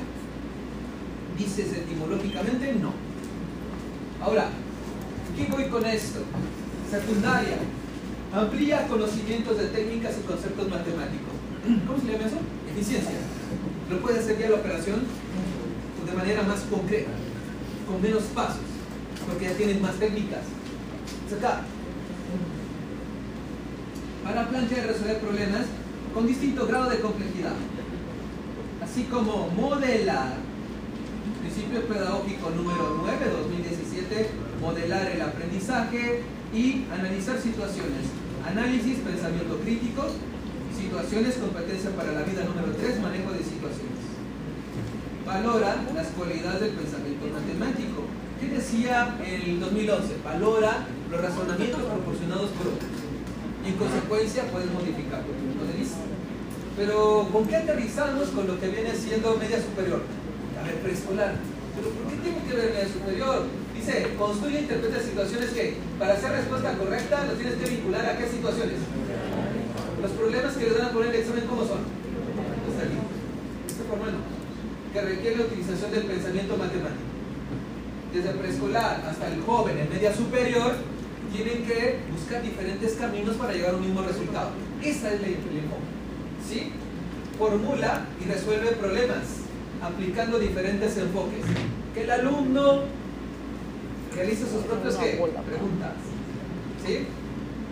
Dices 1.38 1.74
etimológicamente 1.78 2.76
no. 2.76 2.94
Ahora, 4.22 4.50
¿qué 5.36 5.52
voy 5.52 5.66
con 5.70 5.86
esto? 5.86 6.20
Secundaria. 6.90 7.58
Amplía 8.34 8.88
conocimientos 8.88 9.58
de 9.58 9.68
técnicas 9.68 10.16
y 10.22 10.28
conceptos 10.28 10.70
matemáticos. 10.70 11.34
¿Cómo 11.88 12.00
se 12.00 12.12
llama 12.12 12.26
eso? 12.26 12.38
Eficiencia. 12.72 13.16
Lo 13.90 14.00
puede 14.00 14.20
hacer 14.20 14.40
ya 14.40 14.50
la 14.50 14.56
operación 14.56 15.04
de 16.06 16.12
manera 16.14 16.44
más 16.44 16.62
concreta, 16.70 17.12
con 17.88 18.02
menos 18.02 18.24
pasos, 18.36 18.62
porque 19.28 19.46
ya 19.46 19.54
tienes 19.54 19.82
más 19.82 19.96
técnicas. 19.96 20.42
Acá. 21.38 21.62
Para 24.24 24.48
plantear 24.48 24.86
y 24.86 24.88
resolver 24.88 25.20
problemas 25.20 25.66
con 26.14 26.28
distinto 26.28 26.66
grado 26.68 26.90
de 26.90 27.00
complejidad. 27.00 27.54
Así 28.84 29.04
como 29.04 29.50
modelar. 29.50 30.34
Principio 31.42 31.82
pedagógico 31.88 32.50
número 32.50 33.02
9, 33.04 33.18
2017, 33.44 34.30
modelar 34.62 35.12
el 35.12 35.22
aprendizaje 35.22 36.24
y 36.54 36.86
analizar 36.92 37.40
situaciones 37.40 38.26
Análisis, 38.46 39.00
pensamiento 39.00 39.58
crítico, 39.58 40.06
situaciones, 40.70 41.36
competencia 41.38 41.90
para 41.98 42.12
la 42.12 42.22
vida 42.22 42.46
número 42.46 42.78
3, 42.78 43.02
manejo 43.02 43.32
de 43.34 43.42
situaciones. 43.42 44.06
Valora 45.26 45.82
las 45.96 46.08
cualidades 46.14 46.62
del 46.62 46.72
pensamiento 46.78 47.26
matemático. 47.26 48.06
¿Qué 48.40 48.48
decía 48.50 49.16
el 49.26 49.60
2011? 49.60 50.18
Valora 50.24 50.86
los 51.10 51.22
razonamientos 51.22 51.82
proporcionados 51.82 52.50
por 52.52 52.68
otros. 52.68 52.92
Y 53.64 53.70
en 53.70 53.76
consecuencia 53.76 54.44
puedes 54.52 54.72
modificar 54.72 55.24
tu 55.24 55.32
punto 55.32 55.66
de 55.66 55.80
vista. 55.80 56.04
Pero 56.76 57.30
¿con 57.32 57.48
qué 57.48 57.56
aterrizamos 57.56 58.30
con 58.30 58.48
lo 58.48 58.60
que 58.60 58.68
viene 58.68 58.94
siendo 58.94 59.38
media 59.38 59.62
superior? 59.64 60.04
A 60.60 60.68
ver, 60.68 60.76
preescolar. 60.84 61.36
¿Pero 61.76 61.90
por 61.90 62.04
qué 62.12 62.16
tengo 62.20 62.44
que 62.44 62.56
ver 62.56 62.74
media 62.76 62.92
superior? 62.92 63.48
Dice, 63.74 64.16
construye 64.20 64.58
e 64.60 64.62
interpreta 64.62 65.00
situaciones 65.00 65.50
que, 65.52 65.78
para 66.00 66.14
hacer 66.14 66.32
respuesta 66.32 66.78
correcta, 66.78 67.26
los 67.28 67.38
tienes 67.38 67.56
que 67.56 67.70
vincular 67.70 68.06
a 68.06 68.18
qué 68.18 68.28
situaciones. 68.28 68.80
Los 70.02 70.12
problemas 70.12 70.54
que 70.56 70.66
le 70.66 70.74
van 70.76 70.88
a 70.88 70.92
poner 70.92 71.16
el 71.16 71.22
examen, 71.22 71.48
¿cómo 71.48 71.64
son? 71.64 71.88
Está 72.68 72.84
aquí. 72.84 73.00
Este 73.68 73.84
formato 73.84 74.20
que 74.92 75.02
requiere 75.02 75.38
la 75.38 75.44
utilización 75.44 75.92
del 75.92 76.04
pensamiento 76.04 76.58
matemático. 76.58 77.05
Desde 78.16 78.30
preescolar 78.30 79.04
hasta 79.10 79.28
el 79.28 79.42
joven 79.42 79.78
en 79.78 79.90
media 79.90 80.16
superior, 80.16 80.72
tienen 81.34 81.66
que 81.66 81.98
buscar 82.14 82.42
diferentes 82.42 82.94
caminos 82.94 83.36
para 83.36 83.52
llegar 83.52 83.74
a 83.74 83.76
un 83.76 83.82
mismo 83.82 84.04
resultado. 84.04 84.52
Esa 84.82 85.14
es 85.14 85.20
la 85.20 85.28
enfoque. 85.28 85.92
¿Sí? 86.48 86.72
Formula 87.38 88.06
y 88.24 88.32
resuelve 88.32 88.72
problemas 88.72 89.20
aplicando 89.84 90.40
diferentes 90.40 90.96
enfoques. 90.96 91.44
Que 91.94 92.04
el 92.04 92.12
alumno 92.12 92.84
realice 94.16 94.44
sus 94.44 94.64
propios 94.64 94.96
¿qué? 94.96 95.22
preguntas. 95.46 95.96
¿Sí? 96.88 97.08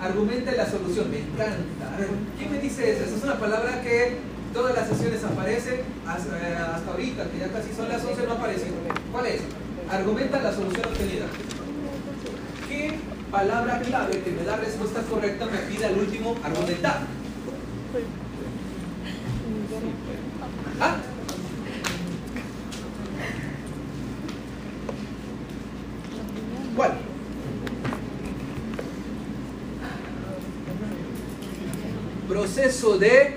Argumente 0.01 0.57
la 0.57 0.69
solución. 0.69 1.09
Me 1.09 1.19
encanta. 1.19 2.03
¿quién 2.37 2.51
me 2.51 2.59
dice 2.59 2.91
eso? 2.91 3.05
Esa 3.05 3.15
es 3.15 3.23
una 3.23 3.39
palabra 3.39 3.81
que 3.81 4.17
todas 4.53 4.75
las 4.75 4.89
sesiones 4.89 5.23
aparece 5.23 5.83
hasta, 6.05 6.37
eh, 6.37 6.57
hasta 6.57 6.91
ahorita, 6.91 7.31
que 7.31 7.39
ya 7.39 7.47
casi 7.47 7.73
son 7.73 7.87
las 7.87 8.03
11, 8.03 8.23
no 8.25 8.33
ha 8.33 8.35
aparecido. 8.35 8.75
¿Cuál 9.13 9.27
es? 9.27 9.41
Argumenta 9.93 10.41
la 10.41 10.51
solución 10.51 10.87
obtenida. 10.87 11.25
¿Qué 12.67 12.97
palabra 13.29 13.79
clave 13.79 14.23
que 14.23 14.31
me 14.31 14.43
da 14.43 14.55
respuesta 14.55 15.03
correcta 15.03 15.45
me 15.45 15.59
pide 15.59 15.85
al 15.85 15.99
último 15.99 16.35
argumentar? 16.43 17.01
¿Ah? 20.81 20.95
¿Cuál? 26.75 26.93
Proceso 32.27 32.97
de 32.97 33.35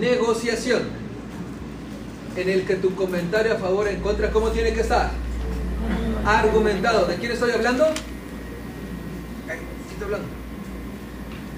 negociación 0.00 0.85
en 2.46 2.60
el 2.60 2.64
que 2.64 2.76
tu 2.76 2.94
comentario 2.94 3.54
a 3.54 3.56
favor 3.56 3.86
o 3.86 3.90
en 3.90 4.00
contra, 4.00 4.30
¿cómo 4.30 4.50
tiene 4.50 4.72
que 4.72 4.80
estar? 4.80 5.10
Argumentado. 6.24 7.06
¿De 7.06 7.16
quién 7.16 7.32
estoy 7.32 7.50
hablando? 7.50 7.86
¿Qué 9.46 9.54
estoy 9.92 10.04
hablando? 10.04 10.28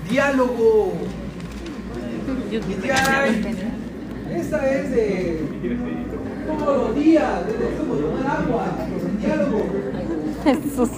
Diálogo. 0.09 0.93
Esta 4.35 4.71
es 4.71 4.91
de 4.91 5.41
todos 6.59 6.89
los 6.89 6.97
días, 6.97 7.47
desde 7.47 7.77
tomar 7.77 8.41
agua, 8.41 8.67
diálogo. 9.21 9.67
Jesús. 10.45 10.91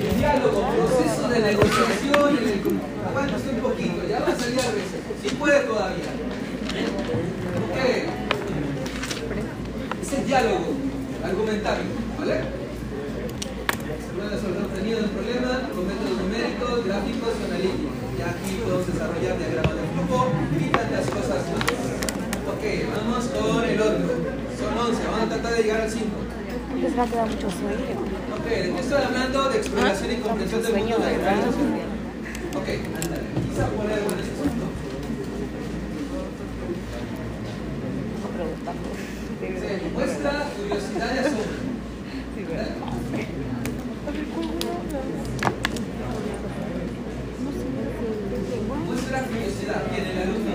El 0.00 0.18
diálogo, 0.18 0.64
proceso 0.76 1.28
de 1.28 1.38
negociación, 1.40 2.38
en 2.38 2.48
el, 2.48 2.60
aguanta 3.08 3.36
un 3.36 3.60
poquito, 3.60 4.08
ya 4.08 4.20
va 4.20 4.28
a 4.28 4.36
salir 4.36 4.60
a 4.60 4.70
veces, 4.72 5.00
si 5.22 5.34
puede 5.34 5.60
todavía. 5.60 6.04
¿Qué? 7.74 8.19
Es 10.10 10.18
el 10.18 10.26
diálogo 10.26 10.74
argumentario, 11.22 11.84
¿vale? 12.18 12.34
Se 12.34 14.10
puede 14.10 14.28
resolver 14.34 14.62
obtenido 14.66 14.98
el 14.98 15.10
problema 15.14 15.70
con 15.70 15.86
métodos 15.86 16.18
numéricos, 16.18 16.84
gráficos 16.84 17.30
y 17.38 17.44
analíticos. 17.46 17.94
Ya 18.18 18.34
aquí 18.34 18.58
podemos 18.58 18.90
desarrollar 18.90 19.38
diagramas 19.38 19.76
de 19.78 19.86
flujo 19.94 20.34
y 20.58 20.66
tantas 20.74 21.06
cosas 21.14 21.46
más. 21.46 21.62
Ok, 22.42 22.90
vamos 22.90 23.22
con 23.30 23.62
el 23.62 23.78
otro. 23.80 24.10
Son 24.58 24.74
11, 24.74 24.98
vamos 24.98 25.22
a 25.22 25.28
tratar 25.30 25.52
de 25.54 25.62
llegar 25.62 25.80
al 25.82 25.90
5. 25.90 26.02
Les 26.82 26.98
va 26.98 27.02
a 27.02 27.06
quedar 27.06 27.28
mucho 27.30 27.46
sueño. 27.46 27.94
Ok, 28.34 28.46
¿de 28.50 28.66
qué 28.66 28.80
estoy 28.82 29.02
hablando? 29.06 29.48
De 29.48 29.58
exploración 29.58 30.10
y 30.10 30.16
comprensión 30.26 30.62
del 30.62 30.74
mundo 30.74 30.98
natural 30.98 31.38
y 31.38 31.54
social. 31.54 31.86
Ok, 32.58 32.68
ándale. 32.98 33.30
Quizá 33.46 33.62
poner 33.78 33.94
algo 33.94 34.10
en 34.10 34.18
ese 34.18 34.32
asunto. 34.34 34.66
No 38.18 38.28
preguntando. 38.34 38.90
Se 40.00 40.06
muestra 40.06 40.46
curiosidad 40.56 41.18
asombro. 41.18 41.44
Muestra 48.86 49.22
curiosidad. 49.24 49.82
¿Quién 49.90 50.06
el 50.06 50.18
alumno? 50.22 50.52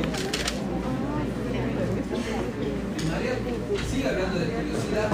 Primaria. 2.98 3.34
Sigue 3.92 4.10
hablando 4.10 4.40
de 4.40 4.46
curiosidad. 4.48 5.10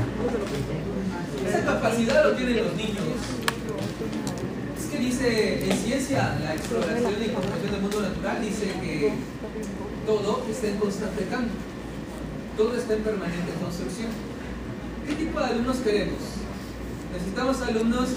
Esa 1.45 1.65
capacidad 1.65 2.23
lo 2.23 2.31
tienen 2.31 2.63
los 2.63 2.73
niños. 2.75 3.03
Es 4.79 4.85
que 4.85 4.97
dice, 4.97 5.69
en 5.69 5.77
ciencia, 5.77 6.39
la 6.41 6.55
exploración 6.55 7.21
y 7.21 7.29
comprensión 7.33 7.71
del 7.73 7.81
mundo 7.81 8.01
natural 8.01 8.41
dice 8.41 8.71
que 8.81 9.13
todo 10.05 10.45
está 10.49 10.67
en 10.67 10.77
constante 10.77 11.25
cambio. 11.25 11.70
Todo 12.57 12.75
está 12.75 12.93
en 12.93 13.03
permanente 13.03 13.51
construcción. 13.61 14.09
¿Qué 15.07 15.15
tipo 15.15 15.39
de 15.39 15.45
alumnos 15.45 15.77
queremos? 15.77 16.19
Necesitamos 17.13 17.61
alumnos 17.61 18.09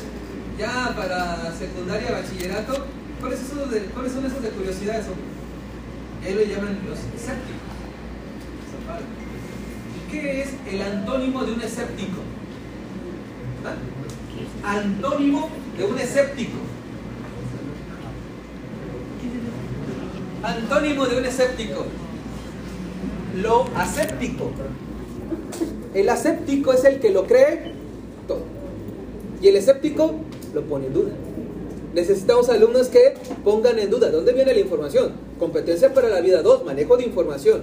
ya 0.58 0.94
para 0.96 1.52
secundaria, 1.52 2.12
bachillerato. 2.12 2.86
¿Cuáles 3.20 3.40
son, 3.40 3.58
esos 3.58 3.70
de, 3.70 3.80
¿cuáles 3.86 4.12
son 4.12 4.26
esos 4.26 4.42
de 4.42 4.50
curiosidad? 4.50 5.02
Ahí 6.24 6.34
lo 6.34 6.42
llaman 6.42 6.78
los 6.86 6.98
escépticos. 6.98 7.64
¿Y 9.96 10.10
qué 10.10 10.42
es 10.42 10.48
el 10.70 10.82
antónimo 10.82 11.44
de 11.44 11.52
un 11.52 11.60
escéptico? 11.60 12.20
¿Ah? 13.64 14.78
Antónimo 14.78 15.50
de 15.76 15.84
un 15.84 15.98
escéptico. 15.98 16.58
Antónimo 20.42 21.06
de 21.06 21.18
un 21.18 21.24
escéptico. 21.24 21.86
Lo 23.36 23.64
aséptico. 23.74 24.50
El 25.92 26.08
aséptico 26.08 26.72
es 26.72 26.84
el 26.84 27.00
que 27.00 27.10
lo 27.10 27.26
cree 27.26 27.72
todo. 28.28 28.42
Y 29.42 29.48
el 29.48 29.56
escéptico 29.56 30.12
lo 30.54 30.62
pone 30.62 30.86
en 30.86 30.94
duda. 30.94 31.10
Necesitamos 31.94 32.48
alumnos 32.48 32.88
que 32.88 33.14
pongan 33.44 33.78
en 33.78 33.90
duda. 33.90 34.10
¿Dónde 34.10 34.32
viene 34.32 34.52
la 34.52 34.60
información? 34.60 35.12
Competencia 35.38 35.94
para 35.94 36.08
la 36.08 36.20
vida 36.20 36.42
2, 36.42 36.64
manejo 36.64 36.96
de 36.96 37.04
información. 37.04 37.62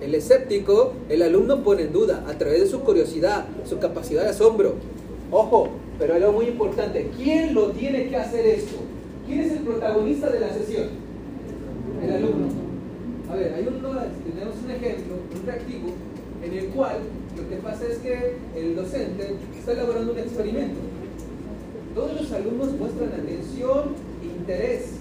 El 0.00 0.14
escéptico, 0.14 0.94
el 1.08 1.22
alumno 1.22 1.62
pone 1.62 1.82
en 1.82 1.92
duda 1.92 2.24
a 2.28 2.36
través 2.38 2.60
de 2.60 2.66
su 2.66 2.80
curiosidad, 2.80 3.46
su 3.68 3.78
capacidad 3.78 4.22
de 4.24 4.30
asombro. 4.30 4.74
Ojo, 5.30 5.68
pero 5.98 6.14
algo 6.14 6.32
muy 6.32 6.46
importante. 6.46 7.10
¿Quién 7.16 7.54
lo 7.54 7.68
tiene 7.70 8.08
que 8.08 8.16
hacer 8.16 8.46
esto? 8.46 8.76
¿Quién 9.26 9.40
es 9.40 9.52
el 9.52 9.58
protagonista 9.60 10.28
de 10.30 10.40
la 10.40 10.52
sesión? 10.52 10.88
El 12.02 12.12
alumno. 12.12 12.71
A 13.32 13.36
ver, 13.36 13.54
hay 13.54 13.66
un, 13.66 13.80
tenemos 13.80 14.56
un 14.62 14.70
ejemplo, 14.70 15.14
un 15.34 15.46
reactivo, 15.46 15.88
en 16.44 16.52
el 16.52 16.66
cual 16.66 16.98
lo 17.34 17.48
que 17.48 17.56
pasa 17.56 17.86
es 17.86 17.96
que 18.00 18.36
el 18.54 18.76
docente 18.76 19.36
está 19.58 19.72
elaborando 19.72 20.12
un 20.12 20.18
experimento. 20.18 20.80
Todos 21.94 22.20
los 22.20 22.32
alumnos 22.32 22.72
muestran 22.72 23.08
atención 23.08 23.94
e 24.22 24.26
interés. 24.26 24.96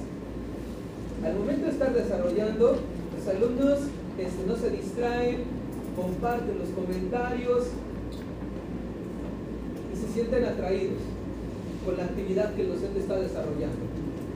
Al 1.26 1.36
momento 1.36 1.66
de 1.66 1.72
estar 1.72 1.94
desarrollando, 1.94 2.78
los 3.18 3.36
alumnos 3.36 3.80
este, 4.18 4.48
no 4.48 4.56
se 4.56 4.70
distraen, 4.70 5.40
comparten 5.98 6.58
los 6.58 6.70
comentarios 6.70 7.66
y 9.94 9.98
se 9.98 10.14
sienten 10.14 10.45
atraídos 10.45 11.02
con 11.84 11.98
la 11.98 12.06
actividad 12.06 12.53
que 12.56 12.62
el 12.62 12.70
docente 12.70 12.99
está 12.99 13.20
desarrollando. 13.20 13.84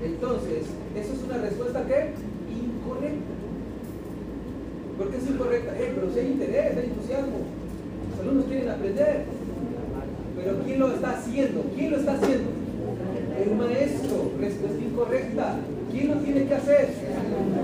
Entonces, 0.03 0.65
eso 0.97 1.13
es 1.13 1.23
una 1.23 1.37
respuesta 1.37 1.87
que 1.87 2.11
incorrecta. 2.51 3.34
¿Por 4.97 5.09
qué 5.09 5.17
es 5.17 5.29
incorrecta? 5.29 5.77
Eh, 5.77 5.91
pero 5.93 6.13
si 6.13 6.19
hay 6.19 6.27
interés, 6.27 6.77
hay 6.77 6.85
entusiasmo. 6.85 7.37
Los 8.11 8.19
alumnos 8.21 8.45
quieren 8.45 8.69
aprender. 8.69 9.25
Pero 10.37 10.59
¿quién 10.63 10.79
lo 10.79 10.93
está 10.93 11.11
haciendo? 11.11 11.61
¿Quién 11.75 11.91
lo 11.91 11.97
está 11.97 12.13
haciendo? 12.13 12.49
El 13.43 13.55
maestro. 13.55 14.31
Respuesta 14.39 14.81
incorrecta. 14.81 15.55
¿Quién 15.91 16.07
lo 16.09 16.15
tiene 16.15 16.45
que 16.45 16.55
hacer? 16.55 16.93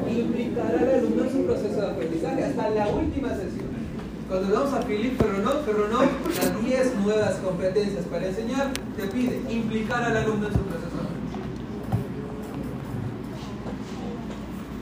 Implicar 0.09 0.75
al 0.77 0.89
alumno 0.89 1.23
en 1.23 1.31
su 1.31 1.45
proceso 1.45 1.81
de 1.81 1.87
aprendizaje 1.87 2.43
hasta 2.43 2.69
la 2.69 2.87
última 2.89 3.29
sesión. 3.29 3.71
Cuando 4.27 4.53
vamos 4.53 4.73
a 4.73 4.81
Philippe 4.83 5.21
Ferronot, 5.21 5.65
Ferronot, 5.65 6.09
las 6.37 6.65
10 6.65 6.95
nuevas 7.03 7.35
competencias 7.35 8.05
para 8.05 8.27
enseñar, 8.27 8.71
te 8.95 9.07
pide 9.07 9.41
implicar 9.49 10.03
al 10.03 10.15
alumno 10.15 10.47
en 10.47 10.53
su 10.53 10.59
proceso 10.59 10.95
de 10.95 11.03
aprendizaje. 11.03 11.51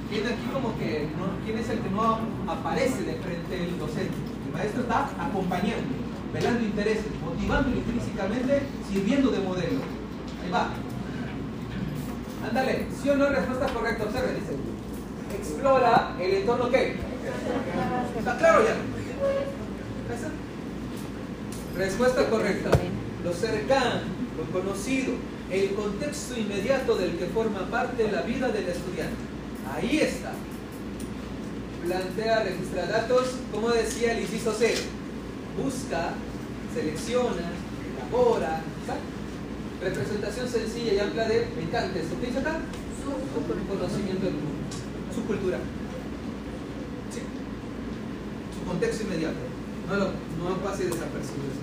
¿Quién 0.09 0.27
aquí 0.27 0.49
como 0.53 0.77
que 0.77 1.07
quién 1.45 1.57
es 1.57 1.69
el 1.69 1.79
que 1.79 1.89
no 1.89 2.38
aparece 2.51 3.03
de 3.03 3.13
frente 3.15 3.55
del 3.55 3.79
docente? 3.79 4.15
El 4.47 4.53
maestro 4.53 4.81
está 4.81 5.09
acompañando, 5.19 5.87
velando 6.33 6.65
intereses, 6.65 7.05
motivando 7.23 7.69
intrínsecamente, 7.69 8.61
sirviendo 8.91 9.31
de 9.31 9.39
modelo. 9.39 9.79
Ahí 10.43 10.51
va. 10.51 10.69
Ándale, 12.47 12.87
sí 13.01 13.09
o 13.09 13.15
no, 13.15 13.29
respuesta 13.29 13.67
correcta, 13.67 14.03
observe, 14.05 14.33
dice. 14.33 14.53
Explora 15.37 16.15
el 16.19 16.33
entorno 16.33 16.69
que. 16.69 16.95
¿Está 18.17 18.37
claro 18.37 18.63
ya? 18.63 18.75
Respuesta 21.77 22.29
correcta. 22.29 22.71
Lo 23.23 23.33
cercano, 23.33 24.01
lo 24.37 24.59
conocido, 24.59 25.13
el 25.51 25.73
contexto 25.75 26.39
inmediato 26.39 26.95
del 26.95 27.17
que 27.17 27.25
forma 27.27 27.59
parte 27.69 28.11
la 28.11 28.21
vida 28.21 28.49
del 28.49 28.67
estudiante. 28.67 29.15
Ahí 29.75 29.99
está. 29.99 30.31
Plantea, 31.89 32.43
registra 32.43 32.85
datos, 32.85 33.29
como 33.51 33.69
decía 33.69 34.11
el 34.11 34.21
inciso 34.21 34.53
C. 34.53 34.75
Busca, 35.57 36.11
selecciona, 36.71 37.49
elabora, 37.97 38.61
¿sabes? 38.85 39.01
Representación 39.81 40.47
sencilla 40.47 40.93
y 40.93 40.99
amplia 40.99 41.27
de 41.27 41.45
habitantes. 41.45 42.05
¿Qué 42.21 42.27
dice 42.27 42.39
acá? 42.41 42.59
Su 43.01 43.67
conocimiento 43.67 44.23
del 44.23 44.35
mundo, 44.35 44.69
su 45.15 45.25
cultura. 45.25 45.57
Sí. 47.09 47.21
Su 48.53 48.69
contexto 48.69 49.05
inmediato. 49.05 49.39
No, 49.89 49.95
lo, 49.95 50.05
no 50.05 50.57
pase 50.63 50.83
desapercibido. 50.83 51.57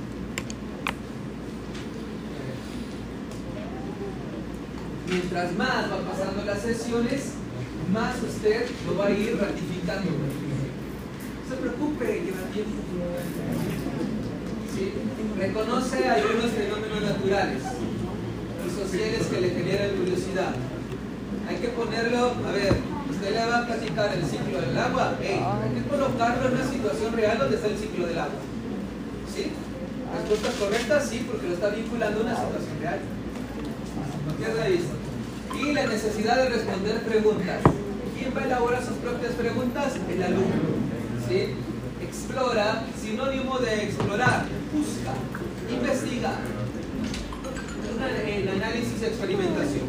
Mientras 5.08 5.52
más 5.52 5.84
va 5.88 6.10
pasando 6.10 6.44
las 6.44 6.62
sesiones, 6.62 7.30
más 7.92 8.16
usted 8.22 8.66
lo 8.86 8.98
va 8.98 9.06
a 9.06 9.10
ir 9.10 9.38
ratificando. 9.38 10.10
No 10.10 11.54
se 11.54 11.56
preocupe, 11.60 12.04
lleva 12.24 12.42
tiempo. 12.52 12.82
¿Sí? 14.74 14.92
Reconoce 15.38 16.08
algunos 16.08 16.50
fenómenos 16.50 17.02
naturales 17.02 17.62
y 18.66 18.70
sociales 18.70 19.26
que 19.26 19.40
le 19.40 19.50
generan 19.50 19.90
curiosidad. 19.96 20.54
Hay 21.48 21.56
que 21.56 21.68
ponerlo, 21.68 22.34
a 22.46 22.52
ver, 22.52 22.74
usted 23.08 23.30
le 23.30 23.46
va 23.46 23.58
a 23.58 23.66
platicar 23.66 24.12
el 24.14 24.24
ciclo 24.24 24.60
del 24.60 24.76
agua, 24.76 25.14
hay 25.20 25.80
que 25.80 25.88
colocarlo 25.88 26.48
en 26.48 26.54
una 26.54 26.68
situación 26.68 27.12
real 27.14 27.38
donde 27.38 27.56
está 27.56 27.68
el 27.68 27.78
ciclo 27.78 28.06
del 28.06 28.18
agua. 28.18 28.40
¿Sí? 29.32 29.52
Respuesta 30.12 30.50
correcta, 30.58 31.00
sí, 31.00 31.24
porque 31.30 31.48
lo 31.48 31.54
está 31.54 31.68
vinculando 31.68 32.20
a 32.20 32.22
una 32.24 32.34
situación 32.34 32.80
real. 32.80 33.00
No 34.26 34.32
pierda 34.34 34.66
vista. 34.66 34.95
Y 35.60 35.72
la 35.72 35.86
necesidad 35.86 36.36
de 36.36 36.48
responder 36.50 37.02
preguntas. 37.02 37.60
¿Quién 38.16 38.32
va 38.36 38.42
a 38.42 38.44
elaborar 38.44 38.84
sus 38.84 38.96
propias 38.98 39.32
preguntas? 39.32 39.94
El 40.10 40.22
alumno. 40.22 40.76
¿Sí? 41.28 41.54
Explora, 42.02 42.84
sinónimo 43.00 43.58
de 43.58 43.84
explorar, 43.84 44.44
busca, 44.72 45.14
investiga. 45.70 46.34
El 48.26 48.48
análisis 48.48 49.00
y 49.00 49.04
experimentación. 49.06 49.86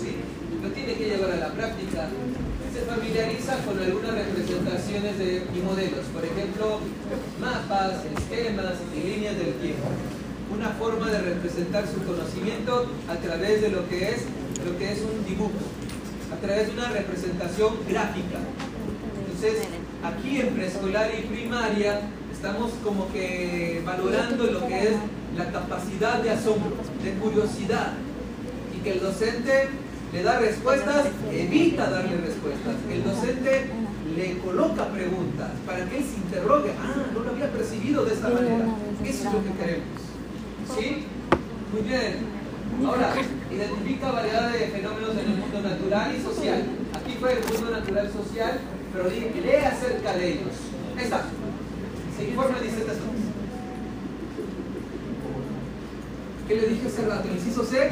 ¿Sí? 0.00 0.16
Lo 0.62 0.68
tiene 0.70 0.94
que 0.94 1.04
llevar 1.08 1.30
a 1.32 1.36
la 1.36 1.52
práctica. 1.52 2.08
Se 2.72 2.80
familiariza 2.82 3.58
con 3.64 3.78
algunas 3.78 4.14
representaciones 4.14 5.18
de, 5.18 5.44
y 5.54 5.60
modelos. 5.60 6.04
Por 6.12 6.24
ejemplo, 6.24 6.80
mapas, 7.40 8.04
esquemas 8.16 8.74
y 8.94 9.08
líneas 9.08 9.36
del 9.36 9.54
tiempo. 9.54 9.88
Una 10.54 10.68
forma 10.70 11.10
de 11.10 11.22
representar 11.22 11.86
su 11.86 12.02
conocimiento 12.04 12.86
a 13.08 13.16
través 13.16 13.62
de 13.62 13.70
lo 13.70 13.88
que 13.88 14.10
es, 14.10 14.24
lo 14.64 14.78
que 14.78 14.92
es 14.92 15.00
un 15.00 15.24
dibujo 15.24 15.52
a 16.32 16.36
través 16.44 16.68
de 16.68 16.72
una 16.72 16.88
representación 16.88 17.74
gráfica. 17.88 18.38
Entonces, 19.26 19.68
aquí 20.02 20.40
en 20.40 20.54
preescolar 20.54 21.10
y 21.18 21.22
primaria 21.26 22.00
estamos 22.32 22.72
como 22.82 23.12
que 23.12 23.82
valorando 23.84 24.44
lo 24.44 24.66
que 24.66 24.82
es 24.82 24.96
la 25.36 25.50
capacidad 25.50 26.22
de 26.22 26.30
asombro, 26.30 26.72
de 27.02 27.12
curiosidad, 27.14 27.92
y 28.76 28.82
que 28.82 28.92
el 28.92 29.00
docente 29.00 29.68
le 30.12 30.22
da 30.22 30.38
respuestas, 30.38 31.06
evita 31.32 31.88
darle 31.88 32.16
respuestas. 32.18 32.74
El 32.90 33.04
docente 33.04 33.70
le 34.16 34.38
coloca 34.38 34.88
preguntas 34.88 35.50
para 35.66 35.84
que 35.86 35.98
él 35.98 36.04
se 36.04 36.16
interrogue. 36.16 36.70
Ah, 36.78 37.06
no 37.14 37.20
lo 37.20 37.30
había 37.30 37.50
percibido 37.50 38.04
de 38.04 38.14
esta 38.14 38.28
manera. 38.28 38.66
Eso 39.04 39.28
es 39.28 39.32
lo 39.32 39.42
que 39.42 39.52
queremos. 39.58 39.86
¿Sí? 40.76 41.04
Muy 41.72 41.82
bien. 41.88 42.41
Ahora, 42.80 43.14
identifica 43.50 44.10
variedad 44.10 44.50
de 44.50 44.58
fenómenos 44.68 45.10
en 45.12 45.18
el 45.18 45.36
mundo 45.36 45.60
natural 45.60 46.14
y 46.16 46.22
social. 46.22 46.62
Aquí 46.94 47.16
fue 47.20 47.34
el 47.34 47.44
mundo 47.44 47.70
natural 47.70 48.10
social, 48.10 48.60
pero 48.92 49.08
lee 49.08 49.64
acerca 49.64 50.12
de 50.14 50.32
ellos. 50.32 50.54
Ahí 50.96 51.04
está. 51.04 51.24
Se 52.16 52.24
informa 52.24 52.58
de 52.58 52.64
distintas 52.64 52.96
cosas. 52.96 53.22
¿Qué 56.48 56.54
le 56.56 56.68
dije 56.68 56.86
hace 56.88 57.06
rato? 57.06 57.28
Inciso 57.28 57.64
C, 57.64 57.90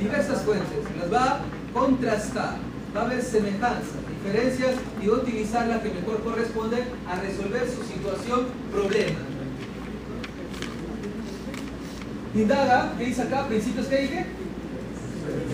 diversas 0.00 0.42
fuentes. 0.42 0.68
Las 1.00 1.12
va 1.12 1.24
a 1.24 1.40
contrastar. 1.72 2.56
Va 2.96 3.02
a 3.02 3.04
haber 3.04 3.22
semejanzas, 3.22 4.00
diferencias 4.22 4.74
y 5.02 5.08
va 5.08 5.16
a 5.16 5.20
utilizar 5.20 5.66
la 5.66 5.82
que 5.82 5.90
mejor 5.90 6.22
corresponde 6.22 6.84
a 7.06 7.20
resolver 7.20 7.68
su 7.68 7.84
situación, 7.84 8.46
problema. 8.72 9.18
Indaga, 12.34 12.92
¿qué 12.98 13.06
dice 13.06 13.22
acá? 13.22 13.48
¿Principios 13.48 13.86
qué 13.86 14.02
dije? 14.02 14.26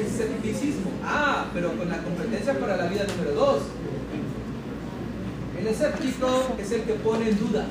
Escepticismo. 0.00 0.90
Ah, 1.04 1.46
pero 1.52 1.76
con 1.76 1.88
la 1.88 1.98
competencia 1.98 2.58
para 2.58 2.76
la 2.76 2.86
vida 2.86 3.06
número 3.16 3.32
dos. 3.32 3.62
El 5.58 5.66
escéptico 5.68 6.56
es 6.58 6.72
el 6.72 6.82
que 6.82 6.94
pone 6.94 7.30
en 7.30 7.38
duda, 7.38 7.66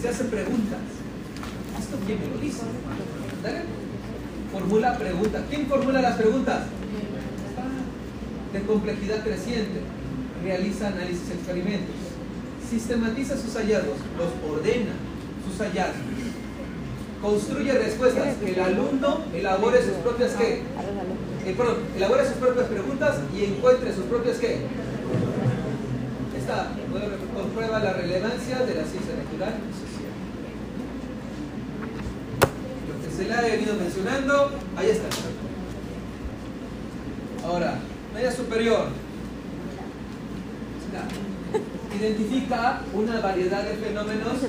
se 0.00 0.08
hace 0.08 0.24
preguntas. 0.24 0.78
¿Esto 1.78 1.96
quién 2.06 2.20
me 2.20 2.28
lo 2.28 2.38
dice? 2.38 2.62
Formula 4.52 4.96
preguntas. 4.96 5.42
¿Quién 5.50 5.66
formula 5.66 6.02
las 6.02 6.16
preguntas? 6.16 6.66
De 8.52 8.62
complejidad 8.62 9.24
creciente. 9.24 9.80
Realiza 10.42 10.88
análisis 10.88 11.30
experimentos. 11.30 11.96
Sistematiza 12.70 13.36
sus 13.36 13.54
hallazgos. 13.54 13.96
Los 14.16 14.52
ordena. 14.52 14.92
Sus 15.48 15.58
hallazgos 15.58 16.33
construye 17.24 17.72
respuestas, 17.72 18.36
el 18.44 18.60
alumno 18.60 19.24
elabore 19.32 19.82
sus 19.82 19.94
propias 19.94 20.32
qué? 20.32 20.60
Eh, 21.46 21.56
elabore 21.96 22.26
sus 22.26 22.34
propias 22.34 22.66
preguntas 22.66 23.16
y 23.34 23.44
encuentre 23.44 23.94
sus 23.94 24.04
propias 24.04 24.36
qué? 24.36 24.60
Esta 26.38 26.72
comprueba 27.34 27.78
la 27.78 27.94
relevancia 27.94 28.58
de 28.58 28.74
la 28.74 28.84
ciencia 28.84 29.14
natural 29.16 29.54
y 29.56 29.72
social. 29.72 30.12
Lo 32.90 33.08
que 33.08 33.16
se 33.16 33.24
le 33.24 33.34
ha 33.34 33.40
venido 33.40 33.74
mencionando, 33.74 34.50
ahí 34.76 34.90
está. 34.90 35.06
Ahora, 37.46 37.78
media 38.14 38.32
superior. 38.32 38.88
Identifica 41.98 42.82
una 42.92 43.20
variedad 43.20 43.62
de 43.62 43.76
fenómenos 43.76 44.42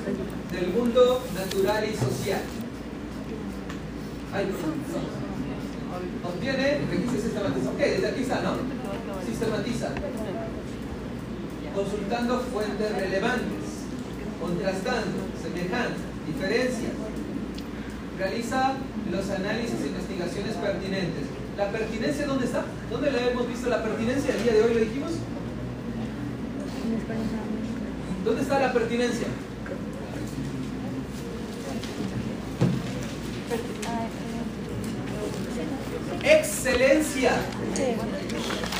del 0.51 0.67
mundo 0.73 1.23
natural 1.35 1.85
y 1.85 1.95
social. 1.95 2.41
Obtiene, 6.23 6.79
se 7.09 7.21
sistematiza. 7.21 7.69
Ok, 7.69 7.77
desde 7.77 8.07
aquí 8.07 8.21
está, 8.21 8.41
¿no? 8.41 8.57
Sistematiza. 9.25 9.89
Consultando 11.73 12.39
fuentes 12.51 12.95
relevantes, 12.95 13.63
contrastando, 14.41 15.23
semejanzas, 15.41 16.03
diferencias. 16.27 16.91
Realiza 18.17 18.73
los 19.09 19.29
análisis 19.29 19.81
e 19.81 19.87
investigaciones 19.87 20.55
pertinentes. 20.55 21.23
¿La 21.57 21.69
pertinencia 21.71 22.27
dónde 22.27 22.45
está? 22.45 22.65
¿Dónde 22.91 23.11
le 23.11 23.31
hemos 23.31 23.47
visto 23.47 23.69
la 23.69 23.83
pertinencia? 23.83 24.35
El 24.35 24.43
día 24.43 24.53
de 24.53 24.61
hoy 24.63 24.73
lo 24.73 24.79
dijimos. 24.81 25.11
¿Dónde 28.25 28.41
está 28.41 28.59
la 28.59 28.73
pertinencia? 28.73 29.27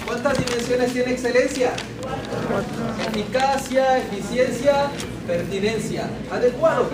¿Cuántas 0.06 0.46
dimensiones 0.46 0.92
tiene 0.92 1.12
excelencia? 1.14 1.72
Eficacia, 3.08 3.98
eficiencia, 4.00 4.92
pertinencia. 5.26 6.10
Adecuado. 6.30 6.90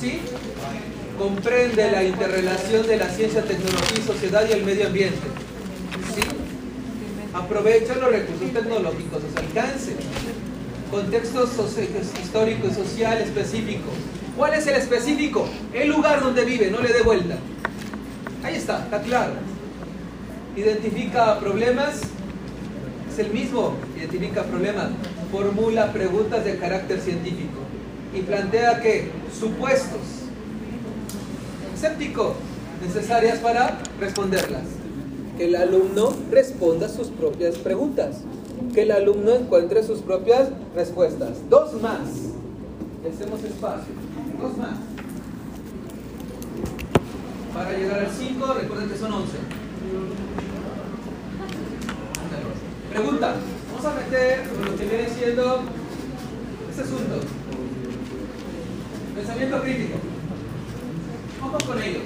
¿Sí? 0.00 0.20
Comprende 1.16 1.90
la 1.92 2.02
interrelación 2.02 2.86
de 2.88 2.96
la 2.96 3.08
ciencia, 3.08 3.42
tecnología 3.42 4.04
sociedad 4.04 4.44
y 4.48 4.52
el 4.52 4.64
medio 4.64 4.88
ambiente. 4.88 5.28
¿Sí? 6.14 6.22
Aprovecha 7.34 7.94
los 7.94 8.10
recursos 8.10 8.52
tecnológicos 8.52 9.22
a 9.22 9.32
su 9.32 9.46
alcance. 9.46 9.96
Contexto 10.90 11.48
histórico 12.20 12.66
y 12.66 12.74
social 12.74 13.18
específico. 13.18 13.90
¿Cuál 14.36 14.54
es 14.54 14.66
el 14.66 14.74
específico? 14.74 15.48
El 15.72 15.88
lugar 15.88 16.20
donde 16.20 16.44
vive, 16.44 16.68
no 16.68 16.80
le 16.80 16.92
dé 16.92 17.02
vuelta. 17.02 17.36
Ahí 18.42 18.56
está, 18.56 18.82
está 18.82 19.00
claro 19.02 19.49
identifica 20.56 21.38
problemas, 21.38 22.00
es 23.12 23.18
el 23.18 23.32
mismo, 23.32 23.74
identifica 23.96 24.44
problemas, 24.44 24.88
formula 25.30 25.92
preguntas 25.92 26.44
de 26.44 26.56
carácter 26.58 27.00
científico 27.00 27.60
y 28.14 28.22
plantea 28.22 28.80
que 28.80 29.10
supuestos 29.38 30.00
escéptico 31.74 32.34
necesarias 32.86 33.38
para 33.38 33.78
responderlas. 33.98 34.64
Que 35.36 35.46
el 35.46 35.56
alumno 35.56 36.12
responda 36.30 36.88
sus 36.88 37.08
propias 37.08 37.56
preguntas, 37.56 38.18
que 38.74 38.82
el 38.82 38.90
alumno 38.90 39.34
encuentre 39.34 39.82
sus 39.82 40.00
propias 40.00 40.50
respuestas. 40.74 41.38
Dos 41.48 41.80
más. 41.80 42.00
Hacemos 43.08 43.42
espacio. 43.42 43.94
Dos 44.38 44.58
más. 44.58 44.76
Para 47.54 47.72
llegar 47.72 48.00
al 48.00 48.10
5, 48.10 48.54
recuerden 48.60 48.88
que 48.90 48.96
son 48.98 49.12
11. 49.12 49.59
Pregunta, 52.90 53.36
vamos 53.70 53.86
a 53.86 54.00
meter 54.00 54.44
lo 54.64 54.76
que 54.76 54.84
viene 54.84 55.08
siendo 55.08 55.62
este 56.70 56.82
asunto. 56.82 57.20
Pensamiento 59.14 59.62
crítico. 59.62 59.98
Vamos 61.40 61.62
con 61.62 61.80
ello. 61.80 62.00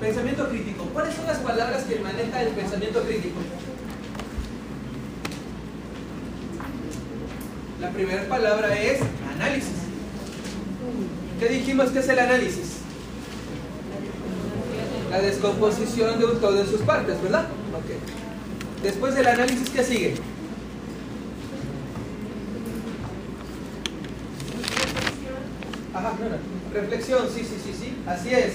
Pensamiento 0.00 0.48
crítico. 0.48 0.84
¿Cuáles 0.92 1.14
son 1.16 1.26
las 1.26 1.38
palabras 1.38 1.82
que 1.82 1.98
maneja 1.98 2.42
el 2.42 2.48
pensamiento 2.50 3.02
crítico? 3.02 3.40
La 7.80 7.90
primera 7.90 8.28
palabra 8.28 8.80
es 8.80 9.00
análisis. 9.34 9.74
¿Qué 11.40 11.48
dijimos 11.48 11.90
que 11.90 11.98
es 11.98 12.08
el 12.08 12.18
análisis? 12.20 12.79
La 15.10 15.20
descomposición 15.20 16.18
de 16.20 16.24
un 16.24 16.40
todo 16.40 16.60
en 16.60 16.66
sus 16.66 16.80
partes, 16.82 17.20
¿verdad? 17.20 17.46
Ok. 17.74 18.82
Después 18.82 19.14
del 19.14 19.26
análisis, 19.26 19.68
¿qué 19.70 19.82
sigue? 19.82 20.14
Ajá, 25.92 26.12
reflexión, 26.72 27.28
sí, 27.28 27.40
sí, 27.40 27.56
sí, 27.62 27.74
sí, 27.78 27.96
así 28.06 28.30
es. 28.30 28.52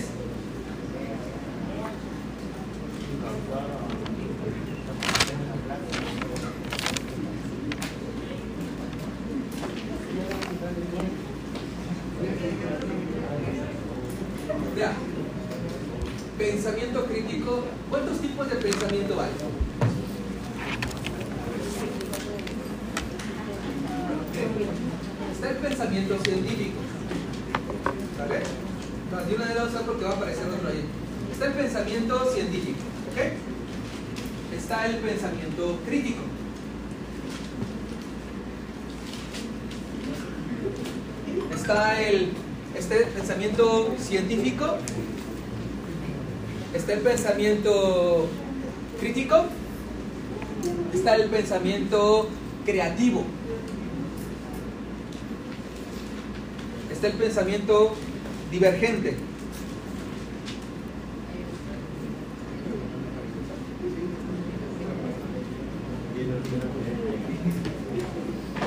pensamiento 43.36 43.94
científico, 44.00 44.78
está 46.74 46.94
el 46.94 47.02
pensamiento 47.02 48.30
crítico, 48.98 49.46
está 50.94 51.16
el 51.16 51.30
pensamiento 51.30 52.30
creativo, 52.64 53.26
está 56.90 57.08
el 57.08 57.14
pensamiento 57.16 57.94
divergente. 58.52 59.18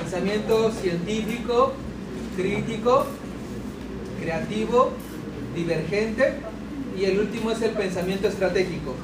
Pensamiento 0.02 0.72
científico, 0.72 1.72
crítico, 2.36 3.06
creativo, 4.28 4.90
divergente 5.56 6.34
y 6.98 7.06
el 7.06 7.18
último 7.18 7.50
es 7.50 7.62
el 7.62 7.70
pensamiento 7.70 8.28
estratégico. 8.28 8.94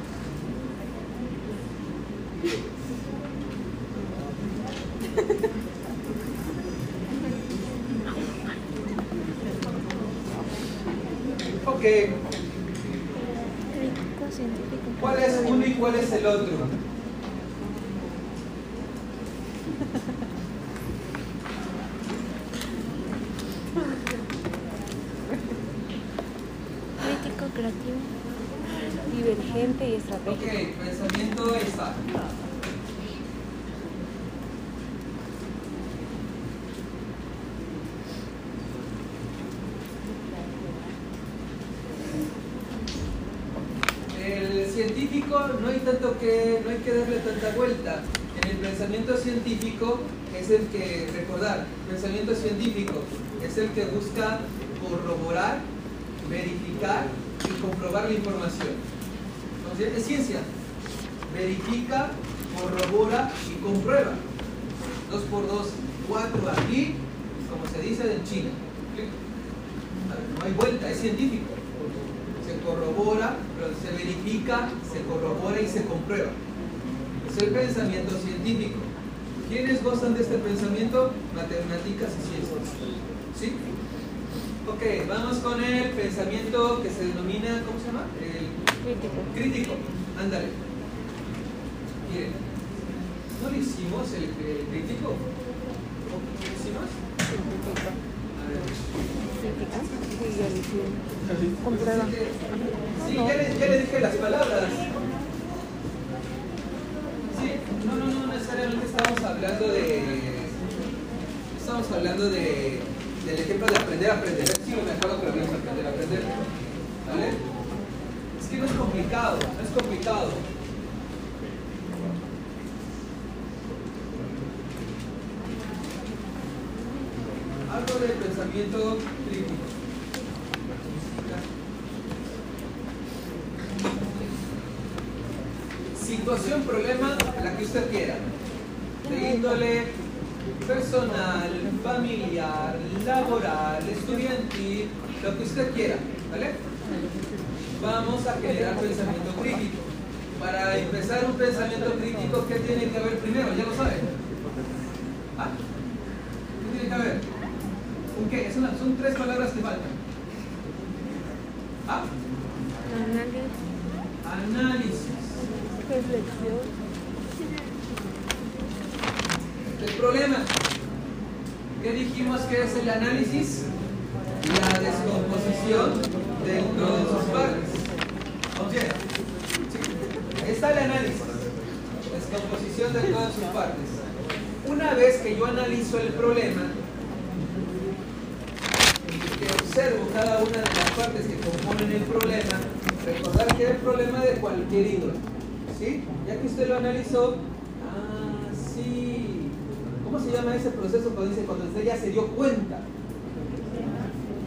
llama 200.34 200.56
ese 200.56 200.70
proceso 200.70 201.10
cuando 201.10 201.30
dice 201.30 201.46
cuando 201.46 201.64
usted 201.66 201.84
ya 201.84 201.96
se 201.96 202.10
dio 202.10 202.26
cuenta? 202.28 202.80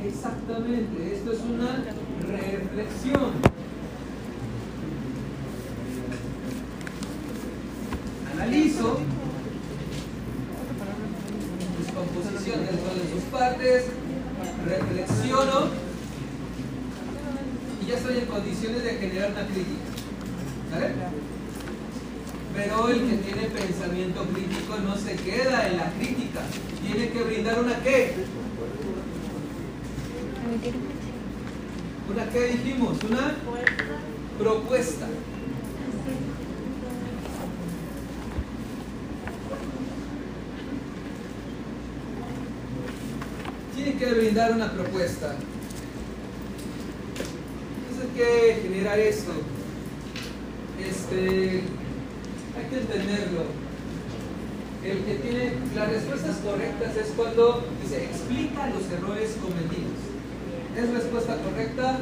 Exactamente, 0.06 1.14
esto 1.14 1.32
es 1.32 1.40
una 1.40 1.84
reflexión. 2.28 3.32
Analizo 8.34 9.00
mis 11.80 11.92
composiciones 11.92 12.70
con 12.70 12.94
sus 13.14 13.24
partes, 13.32 13.86
reflexiono 14.66 15.68
y 17.82 17.90
ya 17.90 17.96
estoy 17.96 18.18
en 18.18 18.26
condiciones 18.26 18.84
de 18.84 18.90
generar 18.92 19.32
una 19.32 19.46
crítica. 19.46 19.88
¿Sale? 20.72 20.94
Pero 22.54 22.90
el 22.90 23.22
que 23.22 23.27
pensamiento 23.58 24.24
crítico 24.26 24.78
no 24.84 24.96
se 24.96 25.16
queda 25.16 25.68
en 25.68 25.78
la 25.78 25.92
crítica. 25.94 26.42
Tiene 26.82 27.10
que 27.10 27.24
brindar 27.24 27.60
una 27.60 27.80
qué. 27.84 28.14
¿Una 32.12 32.30
qué 32.30 32.44
dijimos? 32.48 32.98
Una 33.04 33.36
propuesta. 34.38 35.08
Tiene 43.76 43.98
que 43.98 44.06
brindar 44.06 44.54
una 44.54 44.72
propuesta. 44.72 45.36
Entonces, 47.90 48.10
¿qué 48.16 48.60
genera 48.64 48.98
esto? 48.98 49.32
Este, 50.80 51.64
entenderlo. 52.76 53.44
El 54.84 55.04
que 55.04 55.16
tiene 55.16 55.54
las 55.76 55.90
respuestas 55.90 56.38
correctas 56.38 56.96
es 56.96 57.08
cuando 57.16 57.64
dice 57.82 58.06
explica 58.06 58.68
los 58.70 58.84
errores 58.92 59.36
cometidos. 59.42 60.00
Es 60.76 60.90
respuesta 60.92 61.36
correcta, 61.42 62.00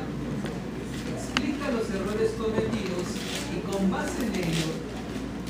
explica 1.15 1.71
los 1.71 1.89
errores 1.89 2.31
cometidos 2.37 3.05
y 3.53 3.59
con 3.69 3.89
base 3.89 4.25
en 4.25 4.35
ello 4.35 4.69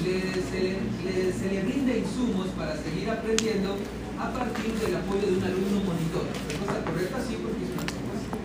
le, 0.04 0.22
se, 0.44 0.78
le, 1.04 1.34
se 1.34 2.00
insumos 2.00 2.48
para 2.58 2.78
seguir 2.78 3.10
aprendiendo 3.10 3.76
a 4.20 4.32
partir 4.32 4.74
del 4.76 4.96
apoyo 4.96 5.26
de 5.28 5.38
un 5.38 5.44
alumno 5.44 5.80
monitor. 5.84 6.24
Respuesta 6.48 6.86
correcta, 6.86 7.18
sí, 7.28 7.38
porque 7.42 7.64
es 7.66 7.72
una 7.74 7.86
propuesta. 7.86 8.38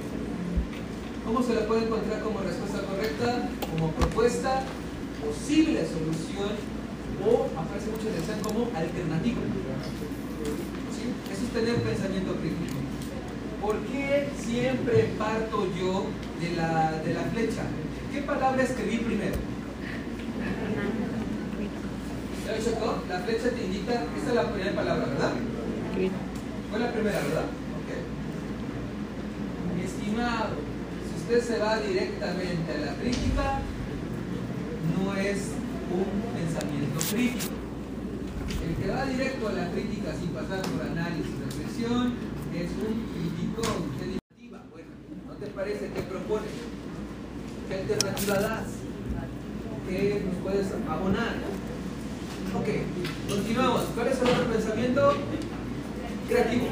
¿Cómo 1.26 1.42
se 1.42 1.54
la 1.54 1.66
puede 1.66 1.84
encontrar 1.84 2.22
como 2.22 2.40
respuesta 2.40 2.80
correcta? 2.82 3.48
Como 3.70 3.92
propuesta 3.92 4.64
posible 5.20 5.84
solución 5.84 6.56
o 7.20 7.46
aparece 7.58 7.90
mucho 7.92 8.08
en 8.08 8.40
como 8.42 8.70
alternativa. 8.74 9.40
¿Sí? 10.90 11.04
Eso 11.32 11.44
es 11.44 11.52
tener 11.52 11.76
pensamiento 11.82 12.34
crítico. 12.36 12.80
¿Por 13.60 13.76
qué 13.86 14.28
siempre 14.40 15.10
parto 15.18 15.68
yo 15.76 16.06
de 16.40 16.56
la, 16.56 16.92
de 17.04 17.14
la 17.14 17.22
flecha? 17.24 17.62
¿Qué 18.12 18.22
palabra 18.22 18.62
escribí 18.62 18.98
primero? 18.98 19.36
¿Ya 22.46 22.64
Chocó? 22.64 23.02
La 23.08 23.20
flecha 23.20 23.50
te 23.50 23.64
indica, 23.64 23.92
esta 24.16 24.30
es 24.30 24.34
la 24.34 24.50
primera 24.50 24.74
palabra, 24.74 25.06
¿verdad? 25.06 25.32
Fue 26.70 26.78
la 26.78 26.92
primera, 26.92 27.18
¿verdad? 27.18 27.44
Ok. 27.76 27.90
Mi 29.76 29.84
estimado, 29.84 30.56
si 31.06 31.14
usted 31.20 31.54
se 31.54 31.58
va 31.60 31.78
directamente 31.78 32.72
a 32.72 32.86
la 32.86 32.94
crítica, 32.94 33.60
no 34.98 35.14
es 35.14 35.38
un 35.90 36.08
pensamiento 36.34 36.98
crítico. 37.10 37.54
El 38.64 38.74
que 38.76 38.90
va 38.90 39.06
directo 39.06 39.48
a 39.48 39.52
la 39.52 39.70
crítica 39.70 40.12
sin 40.18 40.30
pasar 40.30 40.62
por 40.62 40.82
análisis 40.86 41.26
y 41.26 41.44
reflexión 41.44 42.14
es 42.54 42.70
un 42.78 42.96
crítico. 43.12 43.62
¿Qué? 43.98 44.20
Bueno, 44.70 44.88
¿no 45.28 45.34
te 45.34 45.46
parece 45.46 45.90
que 45.90 46.02
propone? 46.02 46.46
¿Qué 47.68 47.74
alternativa 47.74 48.34
das? 48.34 48.66
¿Qué 49.88 50.22
nos 50.26 50.42
puedes 50.42 50.66
abonar? 50.88 51.34
Ok, 52.54 52.68
continuamos. 53.28 53.82
¿Cuál 53.94 54.08
es 54.08 54.22
el 54.22 54.28
otro 54.28 54.44
pensamiento? 54.52 55.14
Creativo. 56.28 56.66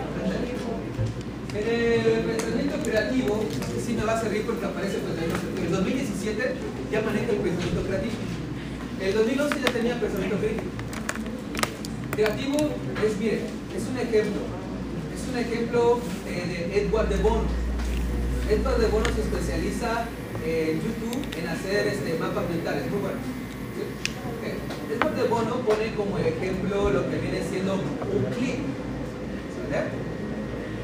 En 1.55 1.67
el 1.67 2.25
pensamiento 2.25 2.77
creativo, 2.85 3.45
sí 3.85 3.95
me 3.95 4.05
va 4.05 4.15
a 4.15 4.21
servir 4.21 4.45
porque 4.45 4.67
aparece 4.67 4.99
pues, 4.99 5.17
en 5.19 5.65
el 5.67 5.73
2017 5.73 6.55
ya 6.91 7.03
maneja 7.03 7.33
el 7.33 7.39
pensamiento 7.39 7.83
creativo. 7.83 8.15
El 9.01 9.15
2011 9.15 9.61
ya 9.61 9.73
tenía 9.73 10.01
pensamiento 10.01 10.37
crítico. 10.39 10.71
Creativo 12.13 12.57
es, 13.05 13.19
mire, 13.19 13.41
es 13.77 13.85
un 13.89 13.99
ejemplo. 13.99 14.41
Es 15.15 15.29
un 15.31 15.39
ejemplo 15.39 16.01
eh, 16.27 16.69
de 16.73 16.81
Edward 16.83 17.09
de 17.09 17.17
Bono. 17.17 17.45
Edward 18.51 18.79
de 18.81 18.87
Bono 18.89 19.07
se 19.15 19.21
especializa 19.21 20.07
en 20.45 20.81
YouTube 20.81 21.23
en 21.39 21.49
hacer 21.49 21.87
este, 21.89 22.19
mapas 22.19 22.49
mentales, 22.49 22.85
muy. 22.91 23.01
Edward 24.95 25.15
de 25.15 25.29
Bono 25.29 25.57
pone 25.61 25.95
como 25.95 26.19
ejemplo 26.19 26.91
lo 26.91 27.11
que 27.11 27.19
viene 27.19 27.43
siendo 27.49 27.75
un 27.75 28.25
clip. 28.35 28.61
¿Vale? 29.71 30.09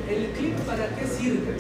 ¿El 0.09 0.31
clip 0.33 0.55
para 0.67 0.89
qué 0.95 1.07
sirve? 1.07 1.57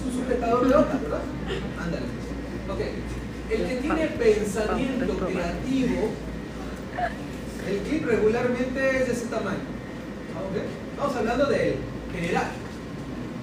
Es 0.00 0.06
un 0.06 0.22
sujetador 0.22 0.66
de 0.66 0.74
hoja, 0.74 0.98
¿verdad? 1.02 1.20
Ándale. 1.78 2.06
Ok. 2.72 2.80
El 3.50 3.66
que 3.66 3.76
tiene 3.76 4.06
pensamiento 4.06 5.18
creativo, 5.18 6.10
el 7.68 7.78
clip 7.80 8.06
regularmente 8.06 8.96
es 8.96 9.06
de 9.08 9.12
ese 9.12 9.26
tamaño. 9.26 9.58
¿Ok? 10.38 10.56
Estamos 10.92 11.16
hablando 11.16 11.46
del 11.46 11.74
general. 12.14 12.46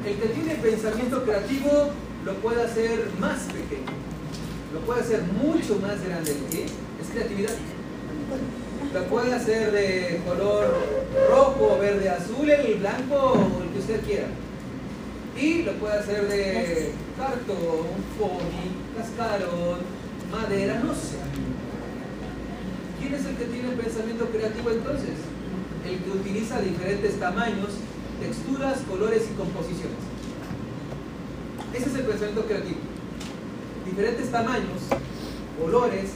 El 0.05 0.15
que 0.15 0.27
tiene 0.29 0.55
pensamiento 0.55 1.23
creativo 1.23 1.91
lo 2.25 2.33
puede 2.35 2.63
hacer 2.63 3.07
más 3.19 3.41
pequeño. 3.43 3.91
Lo 4.73 4.79
puede 4.79 5.01
hacer 5.01 5.21
mucho 5.23 5.77
más 5.79 6.03
grande. 6.03 6.35
¿Qué? 6.49 6.65
Es 6.65 7.11
creatividad. 7.13 7.53
Lo 8.93 9.03
puede 9.03 9.33
hacer 9.33 9.71
de 9.71 10.21
color 10.25 10.73
rojo, 11.29 11.77
verde, 11.79 12.09
azul, 12.09 12.49
el 12.49 12.75
blanco 12.75 13.15
o 13.15 13.63
el 13.63 13.69
que 13.69 13.79
usted 13.79 14.01
quiera. 14.01 14.27
Y 15.39 15.63
lo 15.63 15.73
puede 15.73 15.99
hacer 15.99 16.27
de 16.27 16.91
cartón, 17.15 17.87
pony, 18.17 18.97
cascarón, 18.97 19.79
madera, 20.31 20.81
no 20.83 20.93
sé. 20.93 21.17
¿Quién 22.99 23.13
es 23.13 23.25
el 23.25 23.35
que 23.35 23.45
tiene 23.45 23.69
pensamiento 23.69 24.25
creativo 24.29 24.71
entonces? 24.71 25.13
El 25.85 25.99
que 25.99 26.09
utiliza 26.09 26.59
diferentes 26.59 27.19
tamaños, 27.19 27.69
texturas, 28.19 28.79
colores 28.89 29.27
y 29.31 29.37
composiciones. 29.37 29.99
Ese 31.73 31.89
es 31.89 31.95
el 31.95 32.05
pensamiento 32.05 32.45
creativo. 32.45 32.79
Diferentes 33.85 34.31
tamaños, 34.31 34.81
colores, 35.61 36.11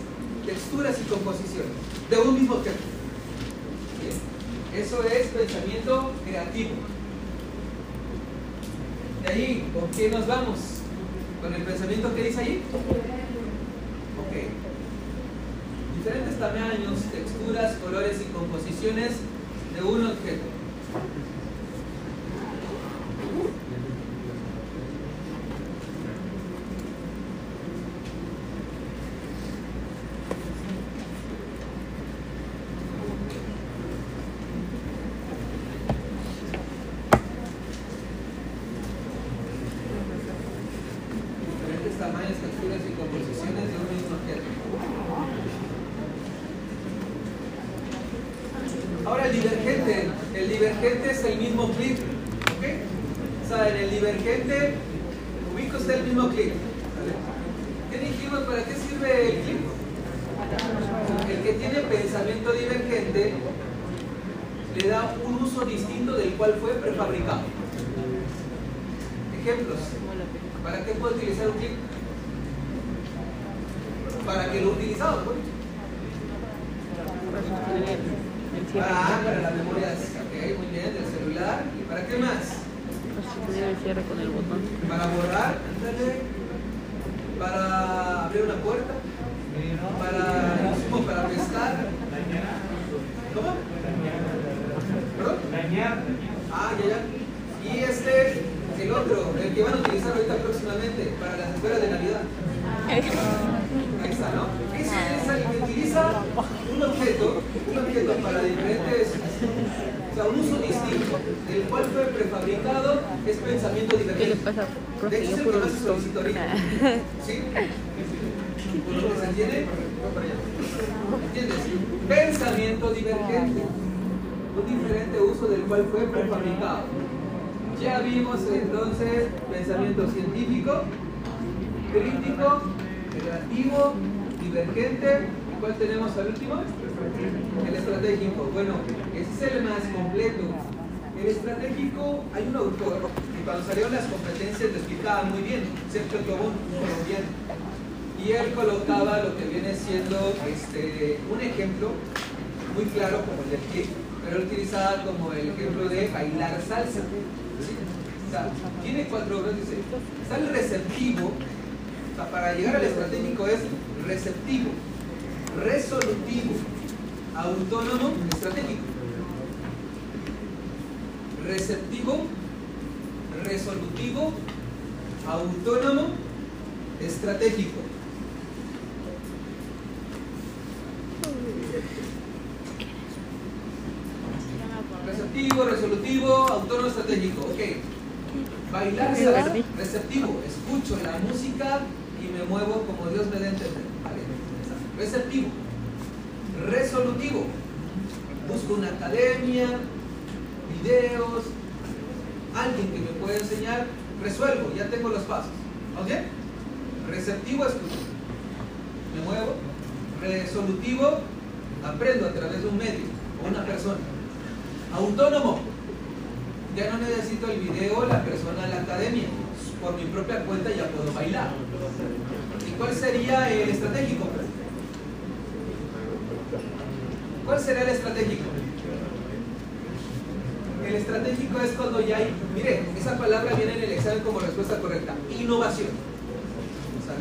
texturas 0.45 0.97
y 0.99 1.03
composiciones 1.09 1.71
de 2.09 2.17
un 2.17 2.33
mismo 2.33 2.55
objeto. 2.55 2.79
Eso 4.75 5.03
es 5.03 5.27
pensamiento 5.27 6.11
creativo. 6.25 6.71
Ahí, 9.31 9.63
¿con 9.73 9.89
qué 9.91 10.09
nos 10.09 10.27
vamos? 10.27 10.59
¿Con 11.41 11.53
el 11.53 11.61
pensamiento 11.61 12.13
que 12.13 12.23
dice 12.23 12.41
ahí? 12.41 12.61
Ok. 14.19 14.35
Diferentes 15.97 16.37
tamaños, 16.37 16.99
texturas, 17.09 17.75
colores 17.77 18.17
y 18.19 18.33
composiciones 18.33 19.11
de 19.73 19.83
un 19.83 20.07
objeto. 20.07 20.60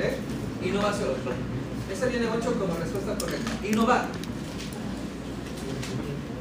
¿Sale? 0.01 0.15
Innovación. 0.65 1.11
Esa 1.93 2.07
viene 2.07 2.27
8 2.27 2.55
como 2.59 2.75
respuesta 2.75 3.19
correcta. 3.19 3.67
Innovar. 3.67 4.07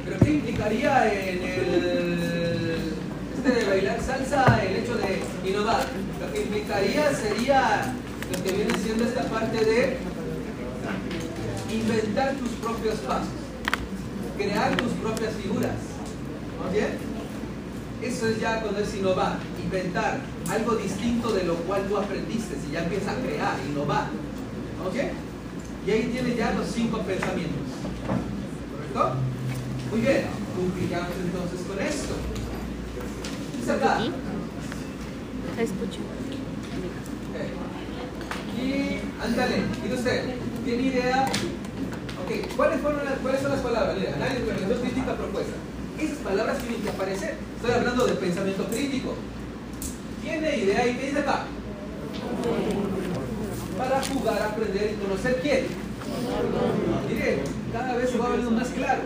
¿Pero 0.04 0.18
qué 0.20 0.30
implicaría 0.30 1.12
en 1.12 1.42
el 1.42 2.94
este 3.36 3.50
de 3.50 3.64
bailar 3.68 4.00
salsa 4.00 4.62
el 4.64 4.76
hecho 4.76 4.94
de 4.96 5.22
innovar? 5.48 5.84
Lo 6.20 6.32
que 6.32 6.42
implicaría 6.42 7.14
sería 7.14 7.92
lo 8.32 8.42
que 8.42 8.52
viene 8.52 8.78
siendo 8.78 9.04
esta 9.04 9.24
parte 9.24 9.64
de 9.64 9.98
inventar 11.70 12.34
tus 12.36 12.50
propios 12.52 12.94
pasos, 13.00 13.28
crear 14.38 14.76
tus 14.76 14.92
propias 14.92 15.34
figuras. 15.34 15.76
Eso 18.02 18.28
es 18.28 18.40
ya 18.40 18.62
cuando 18.62 18.80
es 18.80 18.94
innovar, 18.94 19.36
inventar 19.70 20.18
algo 20.50 20.74
distinto 20.74 21.32
de 21.32 21.44
lo 21.44 21.54
cual 21.54 21.86
tú 21.88 21.96
aprendiste, 21.96 22.56
si 22.56 22.72
ya 22.72 22.82
empiezas 22.82 23.16
a 23.16 23.20
crear, 23.20 23.56
innovar. 23.68 24.08
¿Ok? 24.84 24.96
Y 25.86 25.90
ahí 25.90 26.10
tienes 26.12 26.36
ya 26.36 26.52
los 26.52 26.66
cinco 26.66 26.98
pensamientos. 27.02 27.62
¿Correcto? 28.72 29.16
Muy 29.90 30.00
bien, 30.00 30.26
cumpliremos 30.56 31.10
entonces 31.24 31.60
con 31.68 31.78
esto. 31.78 32.14
¿Dice 33.58 33.72
acá? 33.72 34.00
Escucho. 35.58 36.00
Ok. 37.30 37.38
Y 38.60 39.00
ándale, 39.22 39.56
y 39.88 39.92
usted, 39.92 40.34
¿tiene 40.64 40.82
idea? 40.82 41.26
Ok, 42.24 42.56
¿cuáles, 42.56 42.80
fueron 42.80 43.04
las, 43.04 43.18
¿cuáles 43.18 43.40
son 43.40 43.52
las 43.52 43.60
palabras? 43.60 43.96
Mira, 43.96 44.14
análisis, 44.16 44.46
reflexión 44.46 44.80
crítica, 44.80 45.14
propuesta. 45.14 45.54
Esas 45.98 46.18
palabras 46.18 46.58
tienen 46.58 46.82
que 46.82 46.90
aparecer. 46.90 47.36
Estoy 47.56 47.70
hablando 47.72 48.06
de 48.06 48.14
pensamiento 48.14 48.64
crítico. 48.64 49.14
¿Tiene 50.22 50.56
idea? 50.58 50.86
¿Y 50.86 50.94
qué 50.96 51.06
dice 51.06 51.18
acá? 51.20 51.44
Para 53.78 54.02
jugar, 54.02 54.42
aprender 54.42 54.94
y 54.94 55.02
conocer 55.02 55.40
quién. 55.42 55.66
Mire, 57.08 57.42
cada 57.72 57.96
vez 57.96 58.10
se 58.10 58.18
va 58.18 58.28
volviendo 58.28 58.50
más 58.50 58.68
claro. 58.68 59.02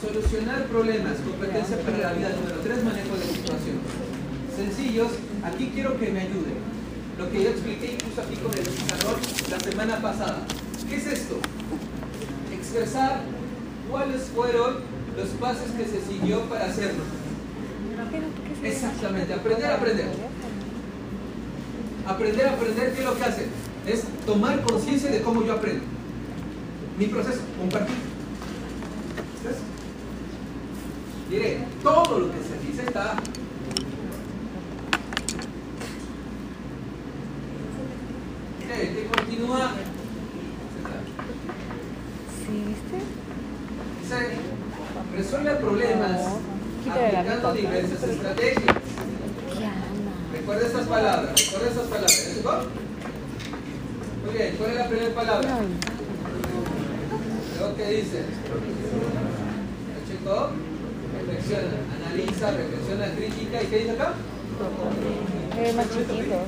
Solucionar 0.00 0.64
problemas, 0.64 1.16
competencia 1.18 1.78
para 1.80 1.98
la 1.98 2.12
vida. 2.12 2.30
Número 2.30 2.60
3, 2.62 2.84
manejo 2.84 3.16
de 3.16 3.24
situación. 3.24 3.78
Sencillos, 4.56 5.12
aquí 5.44 5.70
quiero 5.74 5.98
que 5.98 6.10
me 6.10 6.20
ayuden. 6.20 6.70
Lo 7.18 7.30
que 7.30 7.42
yo 7.42 7.50
expliqué 7.50 7.92
incluso 7.92 8.22
aquí 8.22 8.36
con 8.36 8.52
el 8.52 8.60
pizarrón 8.60 9.20
la 9.50 9.60
semana 9.60 10.00
pasada. 10.00 10.38
¿Qué 10.88 10.96
es 10.96 11.06
esto? 11.06 11.38
Expresar 12.52 13.20
cuáles 13.90 14.22
fueron 14.34 14.78
los 15.16 15.28
pasos 15.40 15.70
que 15.76 15.84
se 15.84 16.00
siguió 16.00 16.40
para 16.48 16.66
hacerlo. 16.66 17.04
Exactamente, 18.62 19.32
aprender 19.32 19.70
a 19.70 19.74
aprender. 19.76 20.06
Aprender 22.06 22.46
a 22.46 22.52
aprender, 22.52 22.92
¿qué 22.92 23.00
es 23.00 23.06
lo 23.06 23.16
que 23.16 23.24
hace? 23.24 23.46
Es 23.86 24.04
tomar 24.26 24.60
conciencia 24.62 25.10
de 25.10 25.22
cómo 25.22 25.42
yo 25.44 25.54
aprendo. 25.54 25.84
Mi 26.98 27.06
proceso, 27.06 27.40
compartir. 27.58 27.96
¿Ves? 29.44 29.56
Mire, 31.30 31.64
todo 31.82 32.18
lo 32.18 32.26
que 32.30 32.38
se 32.38 32.66
dice 32.66 32.82
está. 32.86 33.16
Que 38.68 39.08
continúa. 39.14 39.72
¿Sí 42.46 42.64
viste? 42.66 42.98
Dice, 44.02 44.36
resuelve 45.16 45.54
problemas 45.56 46.20
aplicando 46.88 47.52
diversas 47.52 48.02
estrategias. 48.02 48.76
Recuerda 50.32 50.66
estas 50.66 50.86
palabras, 50.86 51.30
recuerda 51.44 51.68
estas 51.68 51.86
palabras. 51.86 52.26
¿Ya 52.26 52.34
llegó? 52.34 52.52
Muy 54.24 54.34
bien, 54.34 54.54
¿cuál 54.56 54.70
es 54.70 54.76
la 54.76 54.88
primera 54.88 55.14
palabra? 55.14 55.58
Luego, 57.58 57.76
¿qué 57.76 57.90
dice? 57.90 58.24
Reflexiona, 61.18 61.76
analiza, 61.96 62.50
reflexiona, 62.52 63.06
crítica. 63.16 63.62
¿Y 63.62 63.66
qué 63.66 63.78
dice 63.78 63.90
acá? 63.92 64.14
Es 65.60 65.74
más 65.74 65.86
chiquito. 65.90 66.38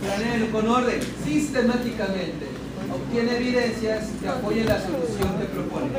Planea 0.00 0.50
con 0.50 0.68
orden, 0.68 1.00
sistemáticamente. 1.24 2.53
Obtiene 2.94 3.36
evidencias 3.36 4.04
que 4.20 4.28
apoyen 4.28 4.66
la 4.66 4.80
solución 4.80 5.38
que 5.40 5.46
propone. 5.46 5.90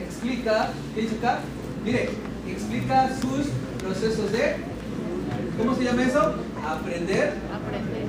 Explica, 0.00 0.70
¿qué 0.94 1.00
dice 1.00 1.16
acá? 1.16 1.40
Mire, 1.84 2.10
explica 2.48 3.08
sus 3.20 3.48
procesos 3.82 4.30
de, 4.30 4.56
¿cómo 5.58 5.74
se 5.74 5.84
llama 5.84 6.02
eso? 6.04 6.34
Aprender. 6.64 7.34
Aprender. 7.52 8.06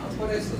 Vamos 0.00 0.14
por 0.18 0.32
estos. 0.32 0.58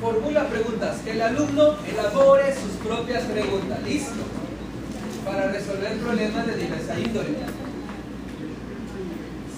Formula 0.00 0.48
preguntas. 0.48 0.96
Que 1.04 1.12
el 1.12 1.22
alumno 1.22 1.76
elabore 1.88 2.52
sus 2.52 2.72
propias 2.84 3.22
preguntas. 3.24 3.82
Listo. 3.84 4.43
Para 5.24 5.48
resolver 5.48 5.98
problemas 5.98 6.46
de 6.46 6.56
diversa 6.56 6.98
índole. 6.98 7.30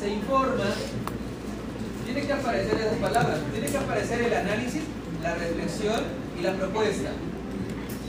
Se 0.00 0.08
informa. 0.08 0.64
Tiene 2.04 2.22
que 2.22 2.32
aparecer 2.32 2.74
esas 2.78 2.98
palabras. 2.98 3.38
Tiene 3.52 3.66
que 3.66 3.76
aparecer 3.76 4.22
el 4.22 4.34
análisis, 4.34 4.82
la 5.22 5.34
reflexión 5.34 6.00
y 6.38 6.42
la 6.42 6.52
propuesta. 6.52 7.10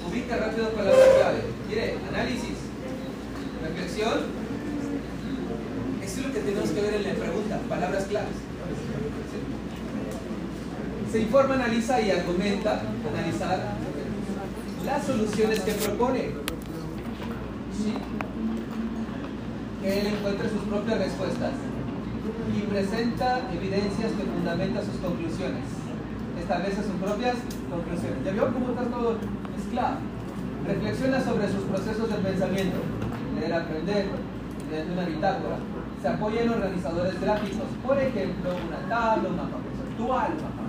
Ubica 0.07 0.37
rápido 0.37 0.69
palabras 0.69 1.07
clave. 1.19 1.39
Mire, 1.67 1.95
análisis, 2.09 2.55
reflexión, 3.61 4.13
eso 6.03 6.19
es 6.21 6.27
lo 6.27 6.33
que 6.33 6.39
tenemos 6.39 6.69
que 6.69 6.81
ver 6.81 6.93
en 6.93 7.03
la 7.03 7.13
pregunta, 7.13 7.59
palabras 7.67 8.05
claves. 8.05 8.35
Se 11.11 11.19
informa, 11.19 11.55
analiza 11.55 12.01
y 12.01 12.11
argumenta, 12.11 12.81
analizar 13.13 13.75
las 14.85 15.05
soluciones 15.05 15.59
que 15.61 15.71
propone. 15.73 16.46
Que 19.81 19.99
él 19.99 20.07
encuentre 20.07 20.49
sus 20.49 20.61
propias 20.63 20.99
respuestas 20.99 21.51
y 22.55 22.61
presenta 22.61 23.41
evidencias 23.53 24.11
que 24.11 24.23
fundamentan 24.23 24.83
sus 24.85 24.95
conclusiones. 24.97 25.63
Establece 26.39 26.83
sus 26.83 26.95
propias 27.01 27.35
conclusiones. 27.69 28.25
¿Ya 28.25 28.31
vio 28.31 28.53
cómo 28.53 28.69
está 28.69 28.83
todo 28.83 29.17
mezclado? 29.55 29.97
Reflexiona 30.65 31.21
sobre 31.21 31.47
sus 31.51 31.63
procesos 31.63 32.09
de 32.09 32.15
pensamiento. 32.15 32.77
Leer, 33.39 33.53
aprender, 33.53 34.05
mediante 34.69 34.93
una 34.93 35.05
bitácora. 35.05 35.57
Se 36.01 36.07
apoya 36.07 36.41
en 36.41 36.49
organizadores 36.49 37.19
gráficos, 37.21 37.67
por 37.85 37.97
ejemplo, 37.97 38.51
una 38.67 38.89
tabla, 38.89 39.29
un 39.29 39.37
mapa 39.37 39.57
conceptual, 39.63 40.31
un 40.31 40.43
mapa 40.43 40.67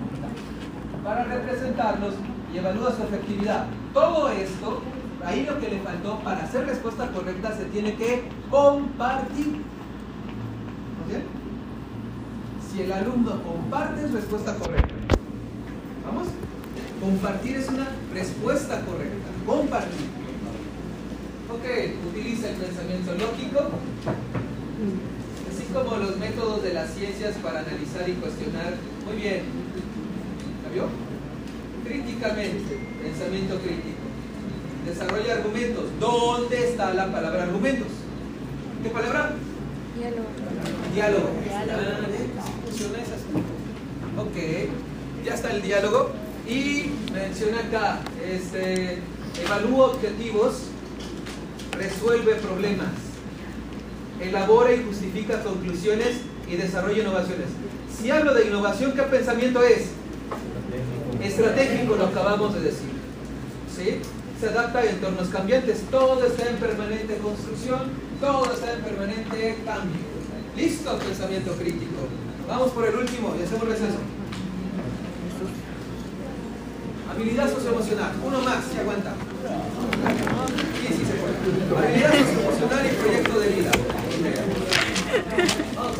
para 1.04 1.24
representarlos 1.24 2.14
y 2.52 2.58
evalúa 2.58 2.92
su 2.92 3.02
efectividad. 3.02 3.66
Todo 3.94 4.28
esto, 4.30 4.82
ahí 5.24 5.44
lo 5.44 5.58
que 5.60 5.68
le 5.68 5.80
faltó, 5.80 6.18
para 6.20 6.44
hacer 6.44 6.66
respuesta 6.66 7.10
correcta 7.12 7.56
se 7.56 7.64
tiene 7.66 7.94
que 7.94 8.24
compartir. 8.50 9.62
¿Ok? 11.04 11.22
Si 12.70 12.82
el 12.82 12.92
alumno 12.92 13.42
comparte 13.42 14.04
es 14.04 14.12
respuesta 14.12 14.54
correcta. 14.56 14.94
¿Vamos? 16.04 16.28
Compartir 17.00 17.56
es 17.56 17.68
una 17.68 17.88
respuesta 18.12 18.80
correcta. 18.84 19.28
Compartir. 19.46 20.06
Ok, 21.50 21.64
utiliza 22.10 22.50
el 22.50 22.56
pensamiento 22.56 23.14
lógico, 23.14 23.70
así 25.50 25.64
como 25.72 25.96
los 25.96 26.18
métodos 26.18 26.62
de 26.62 26.74
las 26.74 26.90
ciencias 26.92 27.36
para 27.36 27.60
analizar 27.60 28.06
y 28.06 28.12
cuestionar. 28.12 28.74
Muy 29.06 29.16
bien. 29.16 29.42
¿La 30.62 30.74
vio? 30.74 30.88
Críticamente, 31.84 32.78
pensamiento 33.02 33.58
crítico. 33.60 33.97
Desarrolla 34.88 35.34
argumentos. 35.34 35.84
¿Dónde 36.00 36.70
está 36.70 36.94
la 36.94 37.12
palabra 37.12 37.42
argumentos? 37.42 37.88
¿Qué 38.82 38.88
palabra? 38.88 39.32
Diálogo. 39.94 40.28
Diálogo. 40.94 41.28
Ah, 41.52 42.44
funciona 42.64 42.98
esa. 43.02 43.16
Ok, 44.18 45.24
ya 45.26 45.34
está 45.34 45.50
el 45.50 45.60
diálogo. 45.60 46.10
Y 46.48 46.90
menciona 47.12 47.58
acá, 47.60 48.00
este, 48.26 49.00
evalúa 49.44 49.88
objetivos, 49.88 50.62
resuelve 51.72 52.36
problemas, 52.36 52.88
elabora 54.22 54.72
y 54.72 54.84
justifica 54.84 55.42
conclusiones 55.42 56.20
y 56.50 56.56
desarrolla 56.56 57.02
innovaciones. 57.02 57.48
Si 57.94 58.10
hablo 58.10 58.32
de 58.32 58.46
innovación, 58.46 58.92
¿qué 58.92 59.02
pensamiento 59.02 59.62
es? 59.62 59.88
Estratégico, 61.22 61.96
lo 61.96 62.06
acabamos 62.06 62.54
de 62.54 62.60
decir. 62.60 62.88
¿Sí? 63.76 64.00
Se 64.40 64.46
adapta 64.46 64.78
a 64.78 64.84
entornos 64.84 65.28
cambiantes, 65.28 65.82
todo 65.90 66.24
está 66.24 66.48
en 66.48 66.56
permanente 66.58 67.18
construcción, 67.18 67.90
todo 68.20 68.52
está 68.52 68.72
en 68.72 68.82
permanente 68.82 69.58
cambio. 69.64 69.98
Listo, 70.56 70.96
pensamiento 70.96 71.52
crítico. 71.54 72.06
Vamos 72.46 72.70
por 72.70 72.86
el 72.86 72.94
último 72.94 73.34
y 73.38 73.42
hacemos 73.42 73.66
receso. 73.66 73.98
Habilidad 77.10 77.52
socioemocional. 77.52 78.12
Uno 78.24 78.40
más, 78.42 78.64
aguanta. 78.78 79.14
Se 80.86 81.14
puede. 81.74 81.86
Habilidad 81.88 82.12
socioemocional 82.12 82.86
y 82.86 82.90
proyecto 82.90 83.40
de 83.40 83.48
vida. 83.48 83.70
Ok. 85.76 85.98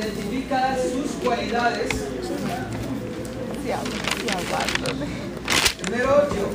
Identifica 0.00 0.76
sus 0.78 1.10
cualidades. 1.22 1.90
Primero 5.82 6.28
yo. 6.34 6.48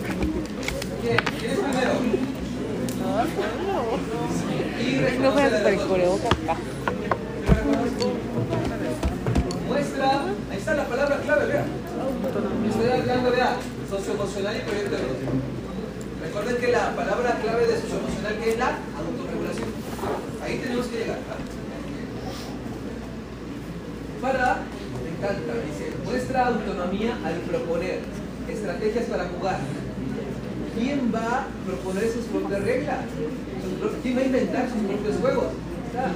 ¿Quién? 1.04 1.18
¿Quién 1.40 1.52
es 1.52 1.60
primero? 1.60 1.94
Y 4.82 4.96
No 4.96 5.00
reconoce 5.00 5.36
me 5.36 5.50
la. 5.52 6.56
Muestra, 9.68 10.22
ahí 10.50 10.58
está 10.58 10.74
la 10.74 10.86
palabra 10.86 11.18
clave, 11.22 11.46
vea. 11.46 11.66
Estoy 12.68 13.00
hablando, 13.00 13.30
vea, 13.30 13.58
socioemocional 13.88 14.58
y 14.58 14.60
proyecto 14.62 14.96
de. 14.96 16.26
Recuerden 16.26 16.58
que 16.58 16.68
la 16.72 16.96
palabra 16.96 17.38
clave 17.44 17.68
de 17.68 17.80
socioemocional 17.80 18.40
que 18.44 18.50
es 18.50 18.58
la 18.58 18.80
autorregulación. 18.98 19.70
Ahí 20.44 20.58
tenemos 20.58 20.88
que 20.88 20.98
llegar. 20.98 21.20
Para, 24.26 24.58
me 25.04 25.10
encanta, 25.14 25.54
dice, 25.70 25.94
muestra 26.04 26.48
autonomía 26.48 27.16
al 27.24 27.36
proponer 27.46 28.00
estrategias 28.50 29.06
para 29.06 29.26
jugar. 29.26 29.60
¿Quién 30.76 31.14
va 31.14 31.42
a 31.42 31.48
proponer 31.64 32.10
sus 32.10 32.26
propias 32.34 32.64
reglas? 32.64 33.06
¿Quién 34.02 34.18
va 34.18 34.22
a 34.22 34.26
inventar 34.26 34.68
sus 34.68 34.82
propios 34.82 35.18
juegos? 35.22 35.46
¿Está? 35.86 36.10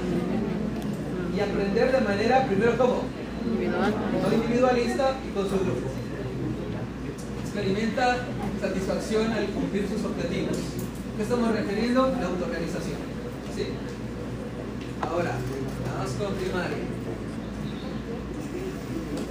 Y 1.36 1.40
aprender 1.40 1.92
de 1.92 2.00
manera, 2.00 2.46
primero, 2.46 2.76
¿cómo? 2.78 3.02
No 3.46 4.34
individualista 4.34 5.14
y 5.24 5.32
con 5.32 5.48
su 5.48 5.60
grupo. 5.60 5.86
Experimenta 7.44 8.26
satisfacción 8.60 9.30
al 9.30 9.46
cumplir 9.50 9.86
sus 9.86 10.04
objetivos. 10.04 10.58
¿Qué 11.16 11.22
estamos 11.22 11.52
refiriendo? 11.52 12.12
La 12.20 12.26
autorrealización. 12.26 12.98
¿Sí? 13.54 13.66
Ahora, 15.00 15.36
vamos 15.94 16.10
con 16.18 16.34
primaria. 16.34 16.89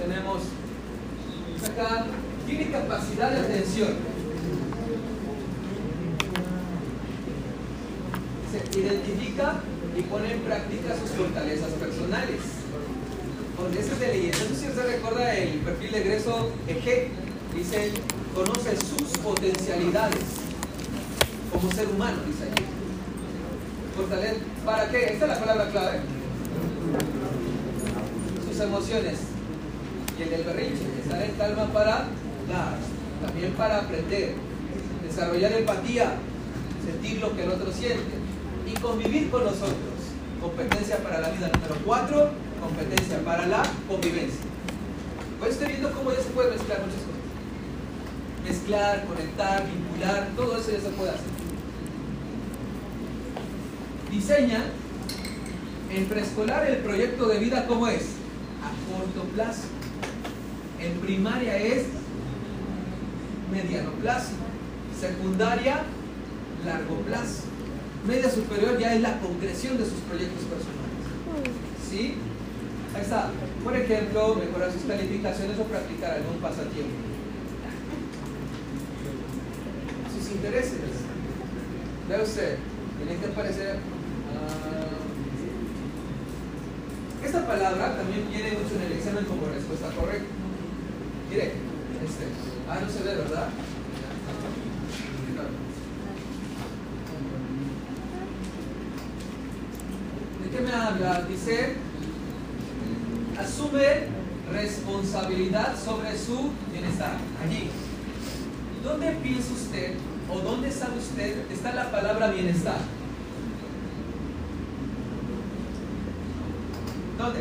Tenemos 0.00 0.42
acá, 1.62 2.06
tiene 2.46 2.70
capacidad 2.70 3.30
de 3.32 3.40
atención. 3.40 3.88
Se 8.50 8.80
identifica 8.80 9.60
y 9.94 10.02
pone 10.02 10.32
en 10.32 10.40
práctica 10.40 10.96
sus 10.98 11.10
fortalezas 11.10 11.72
personales. 11.72 12.40
Porque 13.58 13.80
ese 13.80 13.92
es 13.92 14.00
de 14.00 14.06
leyenda. 14.08 14.38
No 14.38 14.54
sé 14.54 14.60
si 14.62 14.68
usted 14.68 14.86
recuerda 14.86 15.34
el 15.34 15.58
perfil 15.58 15.92
de 15.92 16.00
egreso 16.00 16.50
EG. 16.66 17.08
Dice, 17.54 17.92
conoce 18.34 18.76
sus 18.76 19.18
potencialidades 19.18 20.24
como 21.52 21.70
ser 21.72 21.88
humano, 21.88 22.18
dice 22.26 22.44
ahí. 22.44 22.64
Fortaleza. 23.94 24.36
¿Para 24.64 24.88
qué? 24.88 25.12
Esta 25.12 25.24
es 25.26 25.30
la 25.30 25.40
palabra 25.40 25.70
clave. 25.70 26.00
Sus 28.48 28.60
emociones. 28.60 29.29
Y 30.20 30.22
el 30.22 30.30
del 30.30 30.42
berrinche. 30.44 30.84
Estar 31.02 31.22
en 31.22 31.32
calma 31.32 31.72
para 31.72 31.92
dar. 32.46 32.76
También 33.24 33.52
para 33.52 33.78
aprender. 33.78 34.34
Desarrollar 35.02 35.52
empatía. 35.52 36.12
Sentir 36.84 37.20
lo 37.20 37.34
que 37.34 37.44
el 37.44 37.50
otro 37.50 37.72
siente. 37.72 38.20
Y 38.66 38.78
convivir 38.78 39.30
con 39.30 39.44
nosotros. 39.44 39.90
Competencia 40.42 40.98
para 40.98 41.20
la 41.20 41.30
vida 41.30 41.48
número 41.48 41.74
4, 41.84 42.30
competencia 42.60 43.22
para 43.24 43.46
la 43.46 43.62
convivencia. 43.88 44.40
Pues 45.38 45.52
estoy 45.52 45.68
viendo 45.68 45.90
cómo 45.92 46.12
ya 46.12 46.18
se 46.18 46.30
puede 46.30 46.50
mezclar 46.50 46.80
muchas 46.80 47.00
cosas. 47.00 47.20
Mezclar, 48.44 49.04
conectar, 49.06 49.66
vincular, 49.66 50.28
todo 50.36 50.56
eso 50.56 50.70
ya 50.70 50.80
se 50.80 50.88
puede 50.90 51.10
hacer. 51.10 51.30
Diseña 54.10 54.64
en 55.94 56.06
preescolar 56.06 56.66
el 56.66 56.78
proyecto 56.78 57.26
de 57.28 57.38
vida 57.38 57.66
como 57.66 57.88
es, 57.88 58.04
a 58.62 58.70
corto 58.90 59.28
plazo. 59.34 59.79
En 60.80 60.94
primaria 61.00 61.56
es 61.56 61.84
mediano 63.52 63.90
plazo. 64.00 64.32
Secundaria, 64.98 65.82
largo 66.64 66.96
plazo. 67.02 67.44
Media 68.06 68.30
superior 68.30 68.78
ya 68.78 68.94
es 68.94 69.02
la 69.02 69.18
concreción 69.18 69.76
de 69.76 69.84
sus 69.84 70.00
proyectos 70.08 70.44
personales. 70.44 71.04
¿Sí? 71.88 72.14
Ahí 72.94 73.02
está. 73.02 73.30
Por 73.62 73.76
ejemplo, 73.76 74.36
mejorar 74.36 74.72
sus 74.72 74.82
calificaciones 74.82 75.58
o 75.58 75.64
practicar 75.64 76.12
algún 76.12 76.38
pasatiempo. 76.40 76.96
Sus 80.16 80.32
intereses. 80.32 80.78
Vea 82.08 82.22
usted, 82.22 82.56
tiene 82.96 83.20
que 83.20 83.26
aparecer. 83.26 83.76
ah, 83.76 85.00
esta 87.24 87.46
palabra 87.46 87.96
también 87.96 88.28
viene 88.30 88.52
mucho 88.52 88.76
en 88.76 88.82
el 88.82 88.92
examen 88.92 89.24
como 89.26 89.46
respuesta 89.46 89.90
correcta. 89.90 90.39
Mire, 91.30 91.44
este. 91.44 92.24
Ah, 92.68 92.78
no 92.80 92.88
se 92.90 93.02
ve, 93.04 93.14
¿verdad? 93.16 93.48
¿De 100.42 100.50
qué 100.50 100.60
me 100.62 100.72
habla? 100.72 101.22
Dice, 101.28 101.74
asume 103.38 104.08
responsabilidad 104.52 105.74
sobre 105.82 106.16
su 106.16 106.50
bienestar. 106.72 107.12
Allí. 107.44 107.70
¿Dónde 108.82 109.12
piensa 109.22 109.52
usted 109.52 109.94
o 110.32 110.38
dónde 110.40 110.70
sabe 110.70 110.98
usted 110.98 111.50
está 111.50 111.72
la 111.74 111.90
palabra 111.90 112.30
bienestar? 112.30 112.78
¿Dónde? 117.18 117.40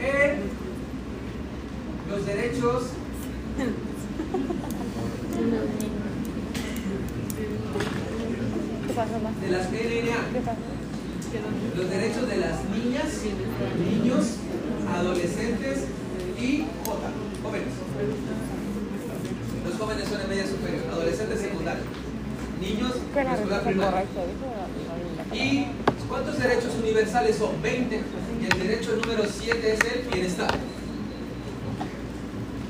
En 0.00 0.40
los 2.10 2.26
derechos 2.26 2.82
¿Qué 8.86 8.92
pasa 8.94 9.18
más? 9.22 9.40
de 9.40 9.48
las 9.50 9.70
NNA. 9.70 10.32
¿Qué 10.32 10.40
pasa? 10.40 10.58
los 11.76 11.88
derechos 11.88 12.28
de 12.28 12.36
las 12.38 12.64
niñas, 12.74 13.06
niños, 13.78 14.26
adolescentes 14.92 15.84
y 16.36 16.64
J, 16.84 16.98
jóvenes. 17.42 17.68
Los 19.64 19.78
jóvenes 19.78 20.08
son 20.08 20.20
en 20.20 20.28
media 20.28 20.46
superior, 20.46 20.82
adolescentes 20.90 21.40
secundarios. 21.40 21.86
niños 22.60 22.92
Que 23.14 23.20
en 23.20 23.26
la 23.26 23.32
la 23.32 23.38
escuela 23.38 23.59
respuesta 23.59 23.59
¿Y 25.32 25.66
cuántos 26.08 26.38
derechos 26.38 26.74
universales 26.80 27.36
son? 27.36 27.62
20. 27.62 27.96
Y 28.40 28.44
el 28.44 28.68
derecho 28.68 28.96
número 28.96 29.24
7 29.26 29.72
es 29.72 29.80
el 29.92 30.08
bienestar. 30.12 30.50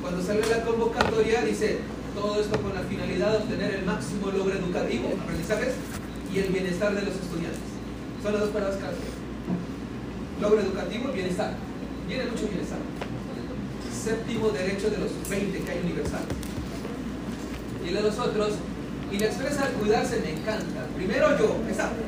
Cuando 0.03 0.23
sale 0.23 0.41
la 0.47 0.65
convocatoria 0.65 1.43
dice 1.43 1.79
todo 2.15 2.41
esto 2.41 2.61
con 2.61 2.75
la 2.75 2.83
finalidad 2.83 3.31
de 3.33 3.37
obtener 3.39 3.75
el 3.77 3.85
máximo 3.85 4.31
logro 4.31 4.55
educativo, 4.55 5.09
aprendizajes 5.23 5.75
y 6.35 6.39
el 6.39 6.49
bienestar 6.49 6.95
de 6.95 7.03
los 7.03 7.15
estudiantes. 7.15 7.61
Son 8.23 8.33
las 8.33 8.43
dos 8.43 8.51
palabras 8.51 8.79
clave. 8.79 8.97
Logro 10.41 10.61
educativo 10.61 11.11
y 11.11 11.15
bienestar. 11.15 11.55
Viene 12.09 12.25
mucho 12.25 12.49
bienestar. 12.49 12.79
Séptimo 13.93 14.51
derecho 14.51 14.91
de 14.91 14.99
los 14.99 15.11
20 15.29 15.61
que 15.61 15.71
hay 15.71 15.81
universales. 15.81 16.29
Y 17.85 17.89
el 17.89 17.95
de 17.95 18.03
los 18.03 18.19
otros, 18.19 18.55
y 19.11 19.19
la 19.19 19.27
expresa 19.27 19.65
al 19.65 19.73
cuidarse 19.73 20.21
me 20.21 20.33
encanta. 20.33 20.70
Primero 21.01 21.39
yo, 21.39 21.57
exacto. 21.69 22.03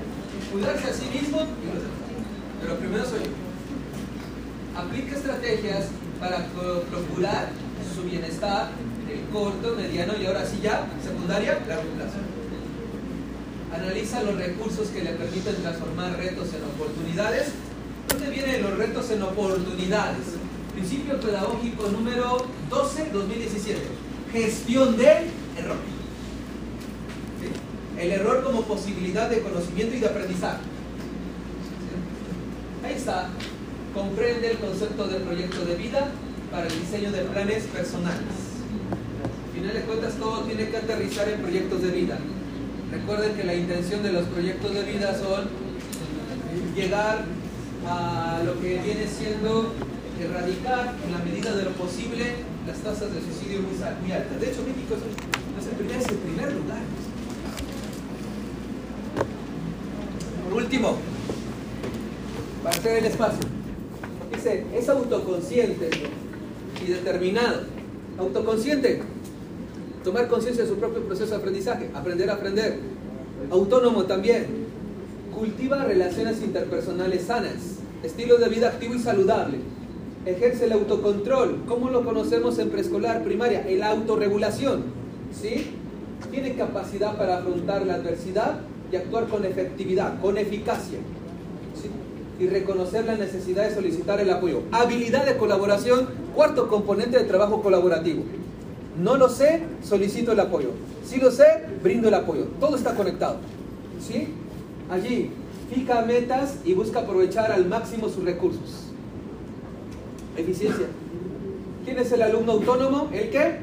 Cuidarse 0.52 0.89
a 0.90 0.93
sí 0.93 1.06
mismo 1.12 1.39
y 1.40 1.66
los 1.73 1.81
demás. 1.81 2.02
Pero 2.60 2.77
primero 2.77 3.05
soy 3.06 3.20
yo. 3.20 4.78
Aplica 4.78 5.16
estrategias 5.16 5.86
para 6.20 6.44
pro- 6.48 6.82
procurar 6.82 7.48
su 7.94 8.02
bienestar, 8.05 8.69
el 9.10 9.20
corto, 9.32 9.74
mediano 9.77 10.12
y 10.20 10.27
ahora 10.27 10.44
sí 10.44 10.60
ya, 10.62 10.86
secundaria, 11.02 11.59
largo 11.66 11.89
plazo. 11.97 12.19
Analiza 13.74 14.23
los 14.23 14.36
recursos 14.36 14.89
que 14.89 15.02
le 15.02 15.12
permiten 15.12 15.56
transformar 15.56 16.16
retos 16.19 16.48
en 16.52 16.62
oportunidades. 16.64 17.48
¿Dónde 18.09 18.28
vienen 18.28 18.62
los 18.62 18.77
retos 18.77 19.10
en 19.10 19.23
oportunidades? 19.23 20.36
Principio 20.74 21.19
pedagógico 21.19 21.89
número 21.89 22.47
12, 22.69 23.09
2017. 23.12 23.81
Gestión 24.32 24.97
del 24.98 25.24
error. 25.59 25.77
El 28.03 28.11
error 28.11 28.43
como 28.43 28.62
posibilidad 28.62 29.31
de 29.31 29.43
conocimiento 29.43 29.95
y 29.95 30.01
de 30.01 30.07
aprendizaje. 30.07 30.59
Ahí 32.85 32.95
está. 32.95 33.29
Comprende 33.95 34.51
el 34.51 34.59
concepto 34.59 35.07
de 35.07 35.20
proyecto 35.20 35.65
de 35.65 35.77
vida 35.77 36.09
para 36.51 36.66
el 36.66 36.81
diseño 36.81 37.12
de 37.12 37.23
planes 37.23 37.62
personales. 37.66 38.19
Al 39.47 39.55
final 39.55 39.74
de 39.74 39.81
cuentas, 39.83 40.15
todo 40.15 40.41
tiene 40.41 40.69
que 40.69 40.79
aterrizar 40.79 41.29
en 41.29 41.43
proyectos 41.43 41.81
de 41.81 41.91
vida. 41.93 42.19
Recuerden 42.91 43.37
que 43.37 43.45
la 43.45 43.55
intención 43.55 44.03
de 44.03 44.12
los 44.12 44.24
proyectos 44.24 44.74
de 44.74 44.83
vida 44.83 45.16
son 45.16 45.49
llegar 46.74 47.24
a 47.87 48.41
lo 48.45 48.61
que 48.61 48.81
viene 48.85 49.07
siendo 49.07 49.74
erradicar 50.20 50.97
en 51.07 51.12
la 51.12 51.19
medida 51.19 51.55
de 51.55 51.66
lo 51.66 51.70
posible 51.70 52.35
las 52.66 52.79
tasas 52.79 53.15
de 53.15 53.20
suicidio 53.20 53.61
muy, 53.62 54.12
altas. 54.12 54.41
De 54.41 54.51
hecho, 54.51 54.62
México 54.66 54.97
es, 54.97 56.03
es 56.03 56.09
el 56.11 56.16
primer 56.19 56.53
lugar. 56.53 56.81
Por 60.53 60.61
último, 60.73 60.97
para 62.62 62.74
hacer 62.74 62.99
el 62.99 63.05
espacio, 63.05 63.40
dice, 64.35 64.65
es 64.74 64.89
autoconsciente 64.89 65.90
y 66.82 66.90
determinado. 66.90 67.61
Autoconsciente, 68.19 69.03
tomar 70.03 70.28
conciencia 70.28 70.65
de 70.65 70.70
su 70.70 70.77
propio 70.77 71.03
proceso 71.03 71.32
de 71.32 71.36
aprendizaje, 71.36 71.90
aprender 71.93 72.31
a 72.31 72.35
aprender. 72.35 72.78
Autónomo 73.51 74.05
también, 74.05 74.47
cultiva 75.35 75.85
relaciones 75.85 76.40
interpersonales 76.43 77.24
sanas, 77.24 77.81
estilo 78.03 78.39
de 78.39 78.49
vida 78.49 78.69
activo 78.69 78.94
y 78.94 78.99
saludable. 78.99 79.59
Ejerce 80.24 80.65
el 80.65 80.73
autocontrol. 80.73 81.65
¿Cómo 81.69 81.90
lo 81.90 82.03
conocemos 82.03 82.59
en 82.59 82.70
preescolar, 82.70 83.23
primaria? 83.24 83.69
En 83.69 83.81
la 83.81 83.90
autorregulación. 83.90 84.85
¿Sí? 85.39 85.73
Tiene 86.31 86.55
capacidad 86.55 87.19
para 87.19 87.39
afrontar 87.39 87.85
la 87.85 87.94
adversidad 87.94 88.61
y 88.93 88.97
actuar 88.97 89.27
con 89.27 89.44
efectividad, 89.44 90.20
con 90.20 90.36
eficacia. 90.36 90.98
¿Sí? 91.81 91.90
Y 92.39 92.48
reconocer 92.48 93.06
la 93.06 93.16
necesidad 93.16 93.69
de 93.69 93.74
solicitar 93.74 94.20
el 94.20 94.31
apoyo. 94.31 94.62
Habilidad 94.70 95.24
de 95.24 95.36
colaboración, 95.39 96.09
cuarto 96.35 96.69
componente 96.69 97.19
de 97.19 97.24
trabajo 97.24 97.62
colaborativo. 97.62 98.23
No 99.02 99.16
lo 99.16 99.31
sé, 99.31 99.62
solicito 99.82 100.32
el 100.32 100.40
apoyo. 100.40 100.70
Si 101.05 101.19
lo 101.19 101.31
sé, 101.31 101.44
brindo 101.82 102.09
el 102.09 102.14
apoyo. 102.14 102.44
Todo 102.60 102.77
está 102.77 102.94
conectado. 102.94 103.36
¿Sí? 104.06 104.28
Allí, 104.90 105.31
fija 105.73 106.02
metas 106.02 106.56
y 106.64 106.74
busca 106.74 107.01
aprovechar 107.01 107.51
al 107.51 107.66
máximo 107.66 108.10
sus 108.10 108.24
recursos. 108.24 108.89
Eficiencia. 110.36 110.86
¿Quién 111.85 111.98
es 111.98 112.12
el 112.12 112.23
alumno 112.23 112.52
autónomo? 112.52 113.09
¿El 113.12 113.31
qué? 113.31 113.56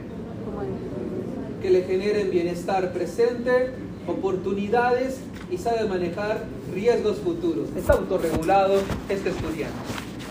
Que 1.61 1.69
le 1.69 1.83
generen 1.83 2.31
bienestar 2.31 2.91
presente, 2.93 3.71
oportunidades 4.09 5.19
y 5.51 5.57
sabe 5.57 5.85
manejar 5.87 6.45
riesgos 6.73 7.17
futuros. 7.17 7.69
Está 7.75 7.93
autorregulado 7.93 8.81
este 9.09 9.29
estudiante. 9.29 9.77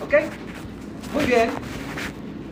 ¿Ok? 0.03 0.13
Muy 1.13 1.25
bien. 1.25 1.49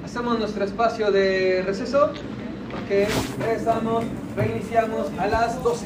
Hacemos 0.03 0.39
nuestro 0.39 0.63
espacio 0.63 1.11
de 1.11 1.63
receso. 1.65 2.05
Ok, 2.05 3.09
regresamos, 3.39 4.05
reiniciamos 4.35 5.07
a 5.17 5.27
las 5.27 5.61
12. 5.63 5.85